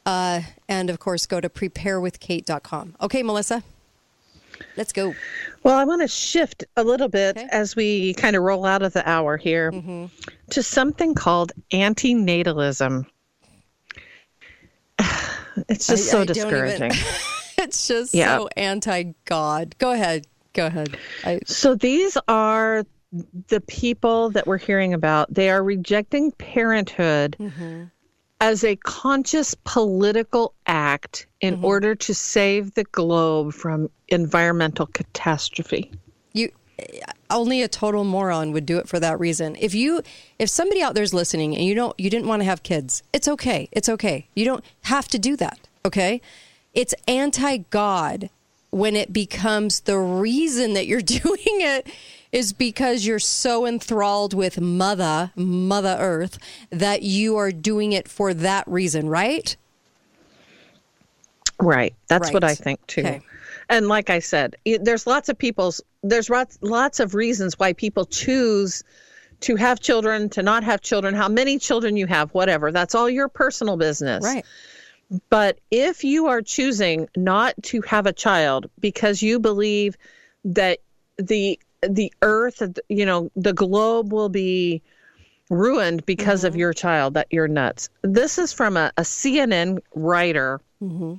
Uh, 0.05 0.41
and 0.67 0.89
of 0.89 0.99
course, 0.99 1.25
go 1.25 1.41
to 1.41 1.49
preparewithkate.com. 1.49 2.95
Okay, 3.01 3.23
Melissa, 3.23 3.63
let's 4.77 4.93
go. 4.93 5.13
Well, 5.63 5.77
I 5.77 5.83
want 5.85 6.01
to 6.03 6.07
shift 6.07 6.63
a 6.77 6.83
little 6.83 7.09
bit 7.09 7.37
as 7.37 7.75
we 7.75 8.13
kind 8.13 8.35
of 8.35 8.43
roll 8.43 8.65
out 8.65 8.81
of 8.83 8.93
the 8.93 9.07
hour 9.09 9.37
here 9.37 9.71
Mm-hmm. 9.71 10.05
to 10.51 10.63
something 10.63 11.15
called 11.15 11.51
antinatalism. 11.71 13.05
It's 15.67 15.87
just 15.87 16.07
I- 16.07 16.11
so 16.11 16.21
I 16.21 16.25
discouraging. 16.25 16.91
it's 17.63 17.87
just 17.87 18.13
Yeah. 18.13 18.37
so 18.37 18.49
anti 18.57 19.13
God. 19.25 19.75
Go 19.77 19.91
ahead. 19.91 20.25
Go 20.53 20.65
ahead. 20.67 20.97
I, 21.23 21.39
So 21.45 21.75
these 21.75 22.17
are 22.27 22.85
the 23.47 23.61
people 23.61 24.29
that 24.31 24.45
we're 24.47 24.57
hearing 24.57 24.93
about. 24.93 25.33
They 25.33 25.49
are 25.49 25.63
rejecting 25.63 26.31
parenthood 26.33 27.35
Mm-hmm. 27.39 27.83
as 28.41 28.63
a 28.63 28.75
conscious 28.77 29.55
political 29.63 30.53
act 30.65 31.27
in 31.41 31.55
Mm-hmm. 31.55 31.65
order 31.65 31.95
to 31.95 32.13
save 32.13 32.73
the 32.73 32.83
globe 32.85 33.53
from 33.53 33.89
environmental 34.09 34.87
catastrophe. 34.87 35.91
you 36.33 36.51
only 37.29 37.61
a 37.61 37.67
total 37.67 38.03
moron 38.05 38.53
would 38.53 38.65
do 38.65 38.77
it 38.77 38.87
for 38.87 38.99
that 39.01 39.19
reason. 39.19 39.55
If 39.59 39.75
you 39.75 40.01
if 40.39 40.49
somebody 40.49 40.81
out 40.81 40.95
there's 40.95 41.13
listening 41.13 41.53
and 41.55 41.65
you 41.65 41.75
don't 41.75 41.93
you 41.99 42.09
didn't 42.09 42.27
want 42.27 42.41
to 42.41 42.45
have 42.45 42.63
kids, 42.63 43.03
it's 43.13 43.27
okay. 43.27 43.67
It's 43.73 43.89
okay. 43.89 44.27
You 44.35 44.45
don't 44.45 44.63
have 44.83 45.07
to 45.09 45.19
do 45.19 45.35
that, 45.37 45.59
okay? 45.85 46.21
It's 46.79 46.95
anti-God 47.09 48.29
when 48.69 48.95
it 48.95 49.11
becomes 49.11 49.81
the 49.81 49.97
reason 49.97 50.75
that 50.75 50.87
you're 50.87 51.01
doing 51.23 51.35
it 51.43 51.87
is 52.31 52.53
because 52.53 53.05
you're 53.05 53.19
so 53.19 53.65
enthralled 53.65 54.33
with 54.33 54.61
mother 54.61 55.31
mother 55.35 55.97
earth 55.99 56.37
that 56.69 57.01
you 57.01 57.35
are 57.35 57.51
doing 57.51 57.91
it 57.91 58.07
for 58.07 58.33
that 58.33 58.65
reason, 58.65 59.09
right? 59.09 59.57
Right. 61.59 61.93
That's 62.07 62.31
what 62.31 62.45
I 62.45 62.55
think 62.55 62.87
too. 62.87 63.01
Okay. 63.01 63.21
And 63.67 63.89
like 63.89 64.09
I 64.09 64.19
said, 64.19 64.55
there's 64.63 65.05
lots 65.05 65.27
of 65.27 65.37
people's 65.37 65.81
there's 66.01 66.29
lots 66.29 67.01
of 67.01 67.13
reasons 67.13 67.59
why 67.59 67.73
people 67.73 68.05
choose 68.05 68.85
to 69.41 69.57
have 69.57 69.81
children, 69.81 70.29
to 70.29 70.43
not 70.43 70.63
have 70.63 70.79
children, 70.79 71.13
how 71.13 71.27
many 71.27 71.59
children 71.59 71.97
you 71.97 72.07
have, 72.07 72.31
whatever. 72.31 72.71
That's 72.71 72.95
all 72.95 73.09
your 73.09 73.27
personal 73.27 73.75
business. 73.75 74.23
Right. 74.23 74.45
But 75.29 75.59
if 75.71 76.03
you 76.03 76.27
are 76.27 76.41
choosing 76.41 77.09
not 77.15 77.55
to 77.63 77.81
have 77.81 78.05
a 78.05 78.13
child 78.13 78.69
because 78.79 79.21
you 79.21 79.39
believe 79.39 79.97
that 80.45 80.79
the 81.17 81.59
the 81.81 82.13
earth, 82.21 82.61
you 82.89 83.05
know, 83.05 83.31
the 83.35 83.53
globe 83.53 84.11
will 84.11 84.29
be 84.29 84.81
ruined 85.49 86.05
because 86.05 86.43
of 86.43 86.53
mm-hmm. 86.53 86.59
your 86.59 86.73
child, 86.73 87.13
that 87.15 87.27
you're 87.31 87.47
nuts. 87.47 87.89
This 88.01 88.37
is 88.37 88.53
from 88.53 88.77
a, 88.77 88.91
a 88.97 89.01
CNN 89.01 89.79
writer. 89.95 90.61
Mm-hmm. 90.81 91.15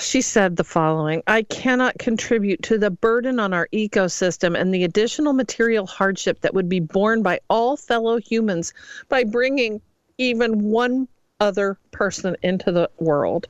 She 0.00 0.22
said 0.22 0.56
the 0.56 0.64
following 0.64 1.22
I 1.28 1.42
cannot 1.42 1.96
contribute 1.98 2.64
to 2.64 2.78
the 2.78 2.90
burden 2.90 3.38
on 3.38 3.54
our 3.54 3.68
ecosystem 3.72 4.58
and 4.58 4.74
the 4.74 4.82
additional 4.82 5.32
material 5.32 5.86
hardship 5.86 6.40
that 6.40 6.54
would 6.54 6.68
be 6.68 6.80
borne 6.80 7.22
by 7.22 7.38
all 7.48 7.76
fellow 7.76 8.18
humans 8.18 8.74
by 9.08 9.22
bringing 9.22 9.80
even 10.18 10.64
one 10.64 11.06
other 11.42 11.76
person 11.90 12.36
into 12.42 12.70
the 12.70 12.88
world. 12.98 13.48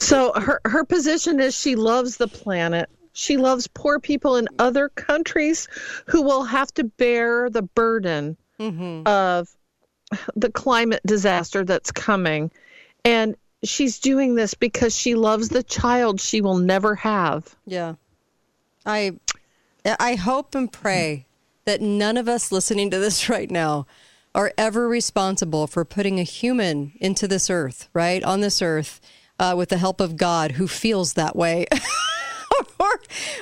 so 0.00 0.32
her, 0.34 0.60
her 0.64 0.84
position 0.84 1.38
is 1.38 1.56
she 1.56 1.76
loves 1.76 2.16
the 2.16 2.26
planet. 2.26 2.90
She 3.12 3.36
loves 3.36 3.68
poor 3.68 4.00
people 4.00 4.36
in 4.36 4.48
other 4.58 4.88
countries 4.88 5.68
who 6.06 6.22
will 6.22 6.42
have 6.42 6.74
to 6.74 6.84
bear 6.84 7.48
the 7.48 7.62
burden 7.62 8.36
mm-hmm. 8.58 9.06
of 9.06 9.48
the 10.34 10.50
climate 10.50 11.00
disaster 11.06 11.64
that's 11.64 11.92
coming. 11.92 12.50
And 13.04 13.36
she's 13.62 14.00
doing 14.00 14.34
this 14.34 14.54
because 14.54 14.94
she 14.94 15.14
loves 15.14 15.48
the 15.48 15.62
child 15.62 16.20
she 16.20 16.40
will 16.40 16.58
never 16.58 16.96
have. 16.96 17.54
Yeah. 17.66 17.94
I 18.84 19.12
I 20.00 20.16
hope 20.16 20.54
and 20.56 20.70
pray 20.70 21.26
that 21.64 21.80
none 21.80 22.16
of 22.16 22.28
us 22.28 22.50
listening 22.50 22.90
to 22.90 22.98
this 22.98 23.28
right 23.30 23.50
now 23.50 23.86
are 24.36 24.52
ever 24.58 24.86
responsible 24.86 25.66
for 25.66 25.84
putting 25.84 26.20
a 26.20 26.22
human 26.22 26.92
into 27.00 27.26
this 27.26 27.48
earth, 27.48 27.88
right? 27.94 28.22
On 28.22 28.42
this 28.42 28.60
earth 28.60 29.00
uh, 29.40 29.54
with 29.56 29.70
the 29.70 29.78
help 29.78 29.98
of 29.98 30.18
God 30.18 30.52
who 30.52 30.68
feels 30.68 31.14
that 31.14 31.34
way. 31.34 31.66
or, 32.78 33.00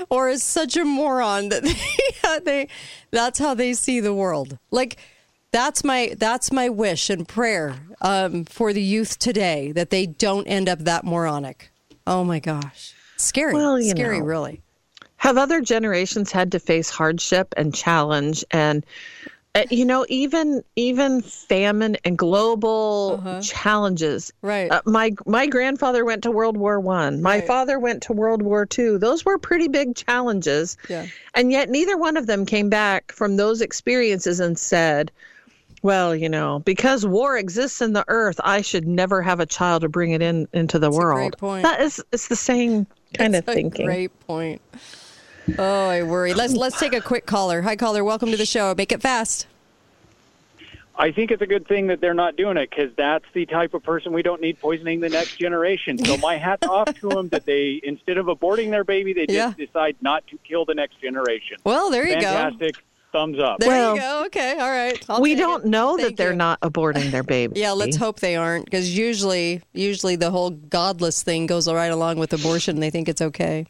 or 0.09 0.29
is 0.29 0.45
such 0.45 0.77
a 0.77 0.85
moron 0.85 1.49
that 1.49 1.63
they, 2.23 2.39
they 2.45 2.69
that's 3.11 3.41
how 3.41 3.55
they 3.55 3.75
see 3.75 3.99
the 3.99 4.15
world. 4.15 4.57
Like 4.71 4.97
that's 5.51 5.83
my 5.83 6.15
that's 6.17 6.53
my 6.53 6.69
wish 6.69 7.11
and 7.11 7.27
prayer 7.27 7.75
um, 8.01 8.45
for 8.45 8.73
the 8.73 8.83
youth 8.83 9.19
today 9.19 9.73
that 9.73 9.91
they 9.91 10.07
don't 10.07 10.47
end 10.47 10.69
up 10.69 10.79
that 10.81 11.05
moronic. 11.05 11.71
Oh 12.07 12.23
my 12.23 12.39
gosh, 12.39 12.95
scary, 13.17 13.55
Well, 13.55 13.83
scary, 13.83 14.21
know. 14.21 14.27
really. 14.27 14.63
Have 15.17 15.39
other 15.39 15.61
generations 15.61 16.31
had 16.31 16.53
to 16.53 16.59
face 16.61 16.91
hardship 16.91 17.55
and 17.57 17.75
challenge 17.75 18.45
and 18.51 18.85
you 19.71 19.85
know, 19.85 20.05
even 20.09 20.63
even 20.77 21.21
famine 21.23 21.97
and 22.05 22.19
global 22.19 23.41
challenges. 23.43 24.31
Uh-huh. 24.43 24.49
Right. 24.49 24.71
Uh, 24.71 24.83
my 24.85 25.13
my 25.27 25.47
grandfather 25.47 26.05
went 26.05 26.23
to 26.25 26.31
World 26.31 26.57
War 26.57 26.81
One. 26.81 27.23
My 27.23 27.39
Right. 27.39 27.47
father 27.47 27.79
went 27.79 28.03
to 28.05 28.13
World 28.13 28.43
War 28.43 28.67
Two. 28.67 28.99
Those 28.99 29.25
were 29.25 29.39
pretty 29.39 29.69
big 29.69 29.95
challenges. 29.95 30.77
Yeah. 30.89 31.07
And 31.35 31.53
yet 31.53 31.71
neither 31.71 31.97
one 31.97 32.17
of 32.17 32.27
them 32.27 32.45
came 32.47 32.69
back 32.69 33.13
from 33.13 33.37
those 33.37 33.61
experiences 33.61 34.41
and 34.41 34.59
said, 34.59 35.13
well, 35.83 36.17
you 36.17 36.29
know, 36.29 36.61
because 36.61 37.07
war 37.07 37.37
exists 37.37 37.81
in 37.81 37.93
the 37.93 38.05
earth, 38.09 38.41
I 38.43 38.61
should 38.63 38.87
never 38.89 39.23
have 39.23 39.39
a 39.39 39.47
child 39.47 39.83
to 39.83 39.89
bring 39.89 40.11
it 40.13 40.23
in 40.23 40.49
into 40.53 40.79
the 40.79 40.89
That's 40.91 40.99
world. 40.99 41.39
point. 41.39 41.63
That 41.63 41.81
is 41.81 42.03
it's 42.13 42.27
the 42.29 42.37
same 42.37 42.87
kind 43.17 43.37
of 43.37 43.45
That's 43.45 43.57
a 43.57 43.61
thinking. 43.61 43.87
Great 43.87 44.21
point. 44.27 44.61
Oh, 45.59 45.89
I 45.89 46.03
worry. 46.03 46.35
Let's 46.35 46.55
let's 46.55 46.79
take 46.79 46.95
a 46.95 47.01
quick 47.01 47.27
caller. 47.27 47.63
Hi, 47.63 47.77
caller. 47.77 48.03
Welcome 48.05 48.31
to 48.31 48.37
the 48.37 48.47
show. 48.47 48.75
Make 48.77 48.93
it 48.93 49.01
fast. 49.03 49.47
I 50.97 51.11
think 51.11 51.33
it's 51.33 51.43
a 51.43 51.47
good 51.47 51.67
thing 51.67 51.89
that 51.89 52.01
they're 52.01 52.15
not 52.15 52.37
doing 52.37 52.57
it 52.57 52.71
because 52.71 52.93
that's 52.95 53.25
the 53.33 53.47
type 53.47 53.75
of 53.75 53.83
person 53.83 54.13
we 54.13 54.23
don't 54.23 54.41
need 54.41 54.61
poisoning 54.61 55.01
the 55.01 55.09
next 55.09 55.37
generation. 55.39 55.99
So 55.99 56.17
my 56.19 56.37
hat's 56.37 56.67
off 56.69 56.95
to 57.01 57.09
them 57.09 57.29
that 57.31 57.47
they, 57.47 57.81
instead 57.83 58.17
of 58.17 58.27
aborting 58.27 58.71
their 58.71 58.85
baby, 58.85 59.13
they 59.13 59.27
just 59.27 59.59
decide 59.59 59.97
not 60.01 60.25
to 60.29 60.39
kill 60.45 60.65
the 60.65 60.75
next 60.75 61.01
generation. 61.01 61.57
Well, 61.65 61.91
there 61.91 62.07
you 62.07 62.15
go. 62.15 62.21
Fantastic. 62.21 62.77
Thumbs 63.11 63.39
up. 63.41 63.59
There 63.61 63.69
Well, 63.71 63.95
you 63.97 64.01
go. 64.01 64.23
Okay. 64.27 64.53
All 64.59 64.71
right. 64.71 65.05
I'll 65.09 65.21
we 65.21 65.35
don't 65.35 65.65
it. 65.65 65.69
know 65.69 65.97
that 65.97 66.17
they're 66.17 66.31
you. 66.31 66.37
not 66.37 66.61
aborting 66.61 67.11
their 67.11 67.23
baby. 67.25 67.61
Yeah, 67.61 67.73
let's 67.73 67.97
hope 67.97 68.21
they 68.21 68.35
aren't, 68.37 68.65
because 68.65 68.97
usually, 68.97 69.63
usually 69.73 70.15
the 70.17 70.31
whole 70.31 70.51
godless 70.51 71.23
thing 71.25 71.47
goes 71.47 71.69
right 71.69 71.87
along 71.93 72.19
with 72.19 72.33
abortion. 72.33 72.79
They 72.81 72.91
think 72.91 73.09
it's 73.09 73.23
okay. 73.23 73.67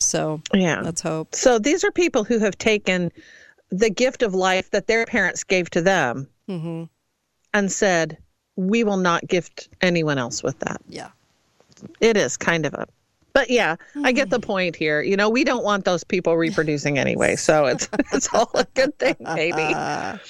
So 0.00 0.42
Yeah. 0.52 0.80
let's 0.80 1.00
hope. 1.02 1.34
So 1.34 1.58
these 1.58 1.84
are 1.84 1.90
people 1.90 2.24
who 2.24 2.38
have 2.40 2.58
taken 2.58 3.12
the 3.70 3.90
gift 3.90 4.22
of 4.22 4.34
life 4.34 4.70
that 4.72 4.86
their 4.86 5.06
parents 5.06 5.44
gave 5.44 5.70
to 5.70 5.80
them 5.82 6.28
hmm 6.48 6.84
and 7.52 7.70
said, 7.70 8.16
we 8.56 8.84
will 8.84 8.96
not 8.96 9.26
gift 9.26 9.68
anyone 9.80 10.18
else 10.18 10.42
with 10.42 10.58
that. 10.60 10.80
Yeah. 10.88 11.08
It 12.00 12.16
is 12.16 12.36
kind 12.36 12.64
of 12.64 12.74
a, 12.74 12.86
but 13.32 13.50
yeah, 13.50 13.74
I 13.96 14.12
get 14.12 14.30
the 14.30 14.38
point 14.38 14.76
here. 14.76 15.02
You 15.02 15.16
know, 15.16 15.28
we 15.28 15.42
don't 15.44 15.64
want 15.64 15.84
those 15.84 16.04
people 16.04 16.36
reproducing 16.36 16.96
anyway, 16.98 17.34
so 17.36 17.66
it's 17.66 17.88
it's 18.12 18.32
all 18.34 18.50
a 18.54 18.64
good 18.74 18.96
thing, 18.98 19.16
baby. 19.20 19.74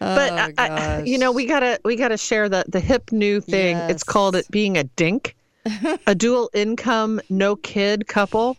But 0.00 0.32
Oh, 0.32 0.52
I, 0.58 0.68
I, 0.68 1.02
you 1.04 1.18
know, 1.18 1.32
we 1.32 1.46
gotta 1.46 1.80
we 1.84 1.96
gotta 1.96 2.16
share 2.18 2.48
the 2.48 2.64
the 2.68 2.80
hip 2.80 3.10
new 3.10 3.40
thing. 3.40 3.76
It's 3.88 4.02
called 4.02 4.36
it 4.36 4.50
being 4.50 4.76
a 4.76 4.84
dink, 4.84 5.34
a 6.06 6.14
dual 6.14 6.50
income, 6.52 7.20
no 7.30 7.56
kid 7.56 8.06
couple. 8.06 8.56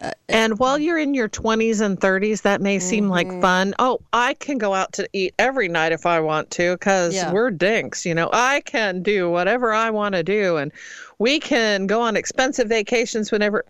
Uh, 0.00 0.12
and 0.28 0.58
while 0.60 0.78
you're 0.78 0.98
in 0.98 1.12
your 1.12 1.28
20s 1.28 1.80
and 1.80 1.98
30s, 2.00 2.42
that 2.42 2.60
may 2.60 2.78
seem 2.78 3.08
like 3.08 3.26
Mm-hmm. 3.26 3.40
fun. 3.40 3.74
Oh, 3.80 4.00
I 4.12 4.34
can 4.34 4.56
go 4.58 4.72
out 4.72 4.92
to 4.92 5.08
eat 5.12 5.34
every 5.38 5.66
night 5.68 5.90
if 5.92 6.06
I 6.06 6.20
want 6.20 6.50
to 6.52 6.74
because 6.74 7.14
Yeah. 7.14 7.32
we're 7.32 7.50
dinks. 7.50 8.06
You 8.06 8.14
know, 8.14 8.30
I 8.32 8.60
can 8.60 9.02
do 9.02 9.28
whatever 9.28 9.72
I 9.72 9.90
want 9.90 10.14
to 10.14 10.22
do, 10.22 10.56
and 10.56 10.70
we 11.18 11.40
can 11.40 11.86
go 11.88 12.00
on 12.00 12.14
expensive 12.16 12.68
vacations 12.68 13.32
whenever. 13.32 13.64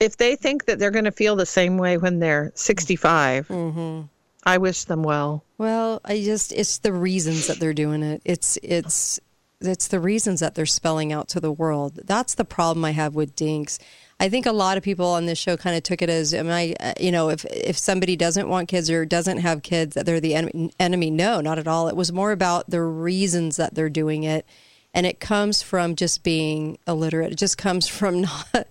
If 0.00 0.16
they 0.16 0.36
think 0.36 0.66
that 0.66 0.78
they're 0.78 0.90
going 0.92 1.04
to 1.06 1.12
feel 1.12 1.34
the 1.36 1.46
same 1.46 1.76
way 1.78 1.96
when 1.98 2.18
they're 2.20 2.52
65, 2.54 3.50
I 4.46 4.58
wish 4.58 4.84
them 4.84 5.02
well. 5.02 5.42
Well, 5.58 6.00
I 6.04 6.20
just 6.20 6.52
it's 6.52 6.78
the 6.78 6.92
reasons 6.92 7.46
that 7.46 7.58
they're 7.58 7.72
doing 7.74 8.02
it. 8.02 8.20
It's 8.24 8.58
it's 8.62 9.18
it's 9.60 9.88
the 9.88 10.00
reasons 10.00 10.40
that 10.40 10.54
they're 10.54 10.66
spelling 10.66 11.12
out 11.12 11.28
to 11.28 11.40
the 11.40 11.52
world. 11.52 12.00
That's 12.04 12.34
the 12.34 12.44
problem 12.44 12.84
I 12.84 12.90
have 12.90 13.14
with 13.14 13.34
dinks. 13.34 13.78
I 14.20 14.28
think 14.28 14.46
a 14.46 14.52
lot 14.52 14.76
of 14.76 14.82
people 14.82 15.06
on 15.06 15.26
this 15.26 15.38
show 15.38 15.56
kind 15.56 15.76
of 15.76 15.82
took 15.82 16.00
it 16.00 16.08
as, 16.08 16.32
am 16.32 16.48
I, 16.48 16.74
uh, 16.78 16.92
you 17.00 17.10
know, 17.10 17.30
if 17.30 17.44
if 17.46 17.76
somebody 17.76 18.16
doesn't 18.16 18.48
want 18.48 18.68
kids 18.68 18.90
or 18.90 19.04
doesn't 19.04 19.38
have 19.38 19.62
kids, 19.62 19.94
that 19.94 20.06
they're 20.06 20.20
the 20.20 20.34
enemy. 20.34 20.72
enemy. 20.78 21.10
No, 21.10 21.40
not 21.40 21.58
at 21.58 21.66
all. 21.66 21.88
It 21.88 21.96
was 21.96 22.12
more 22.12 22.32
about 22.32 22.70
the 22.70 22.82
reasons 22.82 23.56
that 23.56 23.74
they're 23.74 23.90
doing 23.90 24.22
it, 24.22 24.46
and 24.92 25.04
it 25.04 25.20
comes 25.20 25.62
from 25.62 25.96
just 25.96 26.22
being 26.22 26.78
illiterate. 26.86 27.32
It 27.32 27.38
just 27.38 27.58
comes 27.58 27.88
from 27.88 28.20
not 28.52 28.68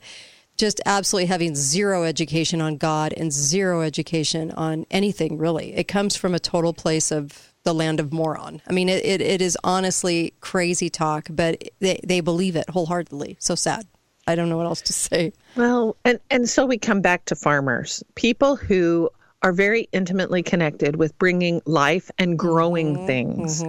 just 0.57 0.79
absolutely 0.85 1.27
having 1.27 1.55
zero 1.55 2.03
education 2.03 2.61
on 2.61 2.77
God 2.77 3.13
and 3.17 3.31
zero 3.31 3.81
education 3.81 4.51
on 4.51 4.85
anything 4.91 5.37
really. 5.37 5.73
It 5.75 5.87
comes 5.87 6.15
from 6.15 6.33
a 6.33 6.39
total 6.39 6.73
place 6.73 7.11
of 7.11 7.53
the 7.63 7.73
land 7.73 7.99
of 7.99 8.13
moron. 8.13 8.61
I 8.67 8.73
mean, 8.73 8.89
it, 8.89 9.03
it, 9.05 9.21
it 9.21 9.41
is 9.41 9.57
honestly 9.63 10.33
crazy 10.41 10.89
talk, 10.89 11.27
but 11.29 11.63
they, 11.79 11.99
they 12.03 12.19
believe 12.19 12.55
it 12.55 12.69
wholeheartedly. 12.69 13.37
So 13.39 13.55
sad. 13.55 13.87
I 14.27 14.35
don't 14.35 14.49
know 14.49 14.57
what 14.57 14.65
else 14.65 14.81
to 14.83 14.93
say. 14.93 15.33
Well, 15.55 15.95
and 16.05 16.19
and 16.29 16.49
so 16.49 16.65
we 16.65 16.77
come 16.77 17.01
back 17.01 17.25
to 17.25 17.35
farmers, 17.35 18.03
people 18.15 18.55
who 18.55 19.09
are 19.43 19.51
very 19.51 19.89
intimately 19.91 20.41
connected 20.41 20.95
with 20.95 21.17
bringing 21.19 21.61
life 21.65 22.09
and 22.17 22.39
growing 22.39 22.95
Mm-hmm, 22.95 23.05
things 23.05 23.63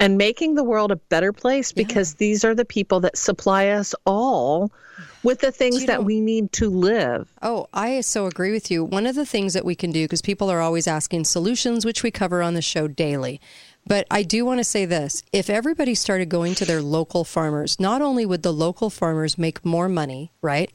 and 0.00 0.18
making 0.18 0.56
the 0.56 0.64
world 0.64 0.90
a 0.90 0.96
better 0.96 1.32
place 1.32 1.70
because 1.70 2.14
these 2.14 2.44
are 2.44 2.56
the 2.56 2.64
people 2.64 2.98
that 3.00 3.16
supply 3.16 3.68
us 3.68 3.94
all 4.04 4.72
with 5.22 5.38
the 5.38 5.52
things 5.52 5.86
that 5.86 6.04
we 6.04 6.20
need 6.20 6.50
to 6.52 6.68
live. 6.68 7.32
Oh, 7.40 7.68
I 7.72 8.00
so 8.00 8.26
agree 8.26 8.50
with 8.50 8.70
you. 8.70 8.84
One 8.84 9.06
of 9.06 9.14
the 9.14 9.24
things 9.24 9.54
that 9.54 9.64
we 9.64 9.76
can 9.76 9.92
do, 9.92 10.04
because 10.04 10.22
people 10.22 10.50
are 10.50 10.60
always 10.60 10.88
asking 10.88 11.24
solutions, 11.24 11.84
which 11.84 12.02
we 12.02 12.10
cover 12.10 12.42
on 12.42 12.54
the 12.54 12.62
show 12.62 12.88
daily. 12.88 13.40
But 13.86 14.06
I 14.10 14.22
do 14.22 14.44
want 14.44 14.58
to 14.60 14.64
say 14.64 14.84
this 14.84 15.22
if 15.32 15.50
everybody 15.50 15.94
started 15.94 16.28
going 16.28 16.54
to 16.56 16.64
their 16.64 16.82
local 16.82 17.24
farmers, 17.24 17.80
not 17.80 18.00
only 18.00 18.24
would 18.24 18.42
the 18.42 18.52
local 18.52 18.90
farmers 18.90 19.36
make 19.36 19.64
more 19.64 19.88
money, 19.88 20.32
right? 20.40 20.70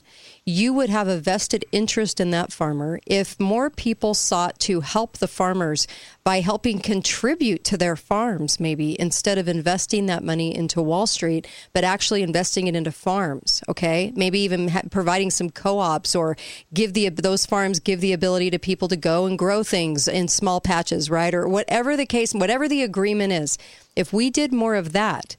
You 0.50 0.72
would 0.72 0.89
have 0.89 1.10
a 1.10 1.18
vested 1.18 1.66
interest 1.74 2.22
in 2.22 2.32
that 2.32 2.54
farmer 2.54 3.02
if 3.06 3.38
more 3.38 3.70
people 3.70 4.14
sought 4.14 4.58
to 4.62 4.80
help 4.80 5.18
the 5.18 5.28
farmers 5.28 5.88
by 6.24 6.39
helping 6.39 6.80
contribute 6.80 7.66
to 7.66 7.76
their 7.76 7.98
farms, 7.98 8.58
maybe 8.58 8.98
instead 8.98 9.38
of 9.38 9.50
investing 9.50 10.06
that 10.06 10.24
money 10.24 10.56
into 10.56 10.82
Wall 10.82 11.06
Street, 11.06 11.45
but 11.74 11.84
actually 11.84 12.24
investing 12.24 12.68
it 12.68 12.78
into 12.78 12.93
farms. 12.93 13.62
Okay, 13.68 14.14
maybe 14.16 14.39
even 14.39 14.70
ha- 14.70 14.84
providing 14.89 15.32
some 15.32 15.50
co-ops 15.50 16.16
or 16.16 16.38
give 16.74 16.93
the 16.93 17.10
those 17.10 17.45
farms 17.45 17.82
give 17.82 18.00
the 18.00 18.14
ability 18.14 18.50
to 18.52 18.58
people 18.58 18.88
to 18.88 18.95
go 18.95 19.26
and 19.26 19.38
grow 19.38 19.64
things 19.64 20.08
in 20.08 20.30
small 20.30 20.62
patches, 20.62 21.10
right? 21.10 21.34
Or 21.34 21.45
whatever 21.45 21.98
the 21.98 22.06
case, 22.06 22.34
whatever 22.34 22.70
the 22.70 22.84
agreement 22.84 23.34
is. 23.34 23.58
If 23.98 24.14
we 24.14 24.30
did 24.30 24.54
more 24.54 24.76
of 24.76 24.93
that, 24.93 25.36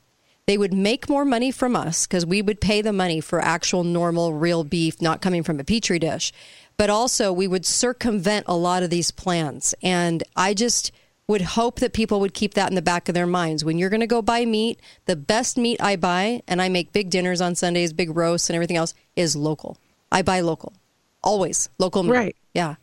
they 0.48 0.56
would 0.56 0.72
make 0.72 1.10
more 1.10 1.26
money 1.26 1.50
from 1.50 1.76
us 1.76 2.06
because 2.06 2.24
we 2.24 2.40
would 2.40 2.58
pay 2.58 2.80
the 2.80 2.92
money 2.92 3.20
for 3.20 3.38
actual 3.38 3.84
normal 3.84 4.32
real 4.32 4.64
beef 4.64 5.02
not 5.02 5.20
coming 5.20 5.42
from 5.42 5.60
a 5.60 5.64
petri 5.64 5.98
dish. 5.98 6.32
But 6.78 6.88
also 6.88 7.34
we 7.34 7.46
would 7.46 7.66
circumvent 7.66 8.46
a 8.48 8.56
lot 8.56 8.82
of 8.82 8.88
these 8.88 9.10
plans. 9.10 9.74
And 9.82 10.22
i 10.34 10.54
just 10.54 10.90
would 11.26 11.42
hope 11.42 11.80
that 11.80 11.92
people 11.92 12.20
would 12.20 12.32
keep 12.32 12.54
that 12.54 12.70
in 12.70 12.74
the 12.76 12.80
back 12.80 13.10
of 13.10 13.14
their 13.14 13.26
minds. 13.26 13.62
When 13.62 13.76
you're 13.76 13.90
going 13.90 14.00
to 14.00 14.06
go 14.06 14.22
buy 14.22 14.46
meat 14.46 14.80
the 15.04 15.16
best 15.16 15.58
meat 15.58 15.82
i 15.82 15.96
buy 15.96 16.40
and 16.48 16.62
i 16.62 16.70
make 16.70 16.94
big 16.94 17.10
dinners 17.10 17.42
on 17.42 17.54
sundays 17.54 17.92
big 17.92 18.16
roasts 18.16 18.48
and 18.48 18.54
everything 18.54 18.78
else 18.78 18.94
is 19.16 19.36
local. 19.36 19.76
I 20.10 20.22
buy 20.22 20.40
local. 20.40 20.72
Always 21.22 21.68
local 21.76 22.04
meat. 22.04 22.12
Right. 22.12 22.36
yeah. 22.54 22.76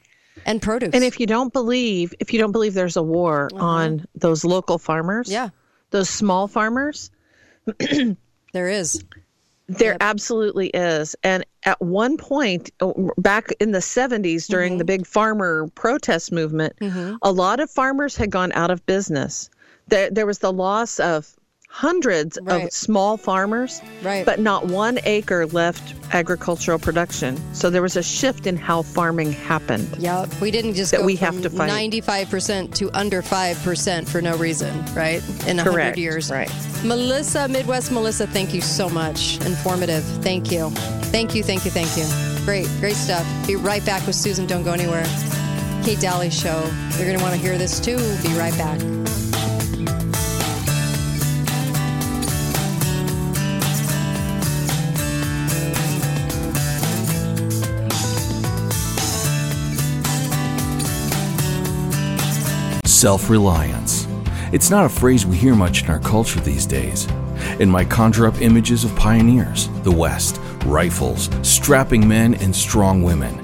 And 0.46 0.62
produce. 0.62 0.92
And 0.94 1.04
if 1.04 1.20
you 1.20 1.26
don't 1.26 1.52
believe, 1.52 2.14
if 2.20 2.32
you 2.32 2.38
don't 2.38 2.52
believe 2.52 2.76
there's 2.76 2.98
a 2.98 3.02
war 3.02 3.50
uh-huh. 3.52 3.66
on 3.66 4.06
those 4.14 4.46
local 4.46 4.78
farmers, 4.78 5.32
Yeah. 5.32 5.50
those 5.90 6.12
small 6.12 6.48
farmers, 6.48 7.10
there 8.54 8.70
is. 8.70 9.04
There 9.68 9.98
absolutely 10.00 10.68
is. 10.68 11.16
And 11.24 11.44
at 11.64 11.82
one 11.82 12.18
point, 12.18 12.70
uh, 12.80 12.94
back 13.18 13.52
in 13.60 13.72
the 13.72 13.80
70s, 13.80 14.48
during 14.48 14.78
the 14.78 14.86
big 14.86 15.08
farmer 15.08 15.68
protest 15.74 16.32
movement, 16.32 16.74
a 17.24 17.32
lot 17.32 17.60
of 17.60 17.72
farmers 17.72 18.16
had 18.16 18.30
gone 18.30 18.52
out 18.52 18.70
of 18.70 18.86
business. 18.86 19.50
There, 19.88 20.12
there 20.12 20.26
was 20.26 20.40
the 20.40 20.54
loss 20.54 21.00
of 21.00 21.36
hundreds 21.76 22.38
Right. 22.42 22.64
of 22.64 22.72
small 22.72 23.18
farmers, 23.18 23.82
Right. 24.02 24.26
but 24.26 24.40
not 24.40 24.68
one 24.68 24.98
acre 25.04 25.46
left 25.48 25.94
agricultural 26.14 26.80
production. 26.80 27.38
So 27.54 27.70
there 27.70 27.82
was 27.82 27.98
a 27.98 28.02
shift 28.04 28.48
in 28.48 28.56
how 28.56 28.82
farming 28.82 29.34
happened. 29.34 29.90
Yeah, 30.00 30.26
we 30.40 30.52
didn't 30.52 30.76
just 30.76 30.92
That 30.92 31.02
go 31.02 31.06
we 31.06 31.18
have 31.18 31.42
to 31.42 31.50
fight. 31.50 31.68
95% 31.70 32.74
to 32.76 32.90
under 32.94 33.22
5% 33.22 34.08
for 34.08 34.22
no 34.22 34.38
reason, 34.38 34.72
right? 34.96 35.22
In 35.48 35.60
a 35.60 35.64
100 35.64 35.72
Correct, 35.74 35.98
years. 35.98 36.32
right. 36.32 36.50
Melissa, 36.86 37.50
Midwest 37.50 37.92
Melissa, 37.92 38.26
thank 38.26 38.54
you 38.54 38.62
so 38.62 38.88
much. 38.90 39.38
Informative. 39.46 40.04
Thank 40.22 40.54
you. 40.54 40.70
Thank 41.12 41.36
you, 41.36 41.44
thank 41.44 41.66
you, 41.66 41.72
thank 41.72 41.98
you. 41.98 42.06
Great, 42.46 42.70
great 42.80 42.96
stuff. 42.96 43.26
Be 43.48 43.58
right 43.58 43.86
back 43.86 44.06
with 44.08 44.16
Susan. 44.16 44.46
Don't 44.48 44.64
go 44.64 44.72
anywhere. 44.72 45.06
Kate 45.84 46.00
Dalley 46.00 46.30
Show. 46.30 46.64
You're 46.98 47.06
going 47.06 47.18
to 47.18 47.24
want 47.24 47.36
to 47.36 47.40
hear 47.42 47.58
this 47.58 47.82
too. 47.82 47.98
Be 48.24 48.34
right 48.40 48.58
back. 48.58 48.80
Self 63.06 63.30
reliance. 63.30 64.08
It's 64.52 64.72
not 64.72 64.84
a 64.84 64.90
phrase 64.90 65.28
we 65.28 65.38
hear 65.38 65.54
much 65.54 65.84
in 65.84 65.92
our 65.92 66.00
culture 66.00 66.40
these 66.40 66.66
days. 66.66 67.08
It 67.60 67.68
might 67.68 67.88
conjure 67.88 68.26
up 68.26 68.42
images 68.42 68.84
of 68.84 68.96
pioneers, 68.96 69.70
the 69.84 69.92
West, 69.92 70.42
rifles, 70.66 71.30
strapping 71.44 72.08
men, 72.08 72.34
and 72.34 72.56
strong 72.56 73.04
women. 73.04 73.40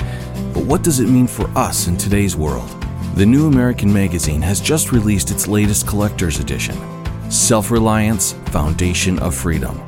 But 0.51 0.65
what 0.65 0.81
does 0.81 0.99
it 0.99 1.09
mean 1.09 1.27
for 1.27 1.47
us 1.55 1.85
in 1.85 1.95
today's 1.95 2.35
world? 2.35 2.69
The 3.13 3.25
New 3.27 3.49
American 3.49 3.93
Magazine 3.93 4.41
has 4.41 4.59
just 4.59 4.91
released 4.91 5.29
its 5.29 5.47
latest 5.47 5.87
collector's 5.87 6.39
edition 6.39 6.75
Self 7.29 7.69
Reliance 7.69 8.33
Foundation 8.47 9.19
of 9.19 9.35
Freedom. 9.35 9.79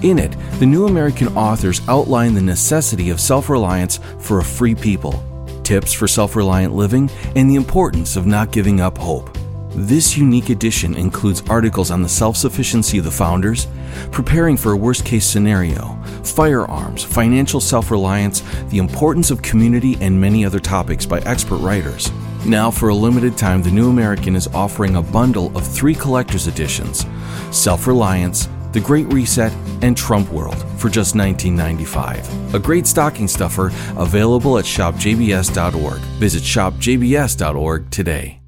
In 0.00 0.18
it, 0.18 0.34
the 0.60 0.64
New 0.64 0.86
American 0.86 1.28
authors 1.36 1.86
outline 1.88 2.32
the 2.32 2.40
necessity 2.40 3.10
of 3.10 3.20
self 3.20 3.50
reliance 3.50 4.00
for 4.18 4.38
a 4.38 4.42
free 4.42 4.74
people, 4.74 5.22
tips 5.70 5.92
for 5.92 6.08
self 6.08 6.34
reliant 6.34 6.74
living, 6.74 7.08
and 7.36 7.48
the 7.48 7.54
importance 7.54 8.16
of 8.16 8.26
not 8.26 8.50
giving 8.50 8.80
up 8.80 8.98
hope. 8.98 9.30
This 9.72 10.16
unique 10.16 10.50
edition 10.50 10.96
includes 10.96 11.44
articles 11.48 11.92
on 11.92 12.02
the 12.02 12.08
self 12.08 12.36
sufficiency 12.36 12.98
of 12.98 13.04
the 13.04 13.10
founders, 13.12 13.68
preparing 14.10 14.56
for 14.56 14.72
a 14.72 14.76
worst 14.76 15.04
case 15.04 15.24
scenario, 15.24 15.96
firearms, 16.24 17.04
financial 17.04 17.60
self 17.60 17.92
reliance, 17.92 18.40
the 18.70 18.78
importance 18.78 19.30
of 19.30 19.42
community, 19.42 19.96
and 20.00 20.20
many 20.20 20.44
other 20.44 20.58
topics 20.58 21.06
by 21.06 21.20
expert 21.20 21.58
writers. 21.58 22.10
Now, 22.44 22.72
for 22.72 22.88
a 22.88 22.94
limited 22.94 23.38
time, 23.38 23.62
the 23.62 23.70
New 23.70 23.90
American 23.90 24.34
is 24.34 24.48
offering 24.48 24.96
a 24.96 25.02
bundle 25.02 25.56
of 25.56 25.64
three 25.64 25.94
collector's 25.94 26.48
editions 26.48 27.06
Self 27.52 27.86
Reliance, 27.86 28.48
The 28.72 28.80
Great 28.80 29.06
Reset, 29.12 29.52
and 29.82 29.96
Trump 29.96 30.30
World 30.30 30.62
for 30.78 30.88
just 30.88 31.14
$19.95. 31.14 32.54
A 32.54 32.58
great 32.58 32.86
stocking 32.86 33.28
stuffer 33.28 33.72
available 33.96 34.58
at 34.58 34.64
shopjbs.org. 34.64 36.00
Visit 36.18 36.42
shopjbs.org 36.42 37.90
today. 37.90 38.40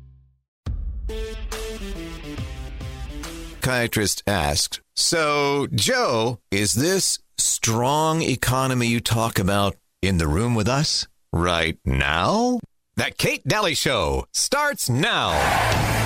Psychiatrist 3.63 4.23
asked, 4.27 4.81
So, 4.97 5.69
Joe, 5.73 6.41
is 6.51 6.73
this 6.73 7.21
strong 7.39 8.21
economy 8.21 8.89
you 8.89 9.01
talk 9.01 9.39
about 9.39 9.77
in 10.03 10.19
the 10.19 10.27
room 10.27 10.55
with 10.55 10.69
us 10.69 11.07
right 11.33 11.79
now? 11.85 12.59
That 12.97 13.17
Kate 13.17 13.47
Dalley 13.47 13.75
Show 13.75 14.27
starts 14.33 14.91
now. 14.91 16.02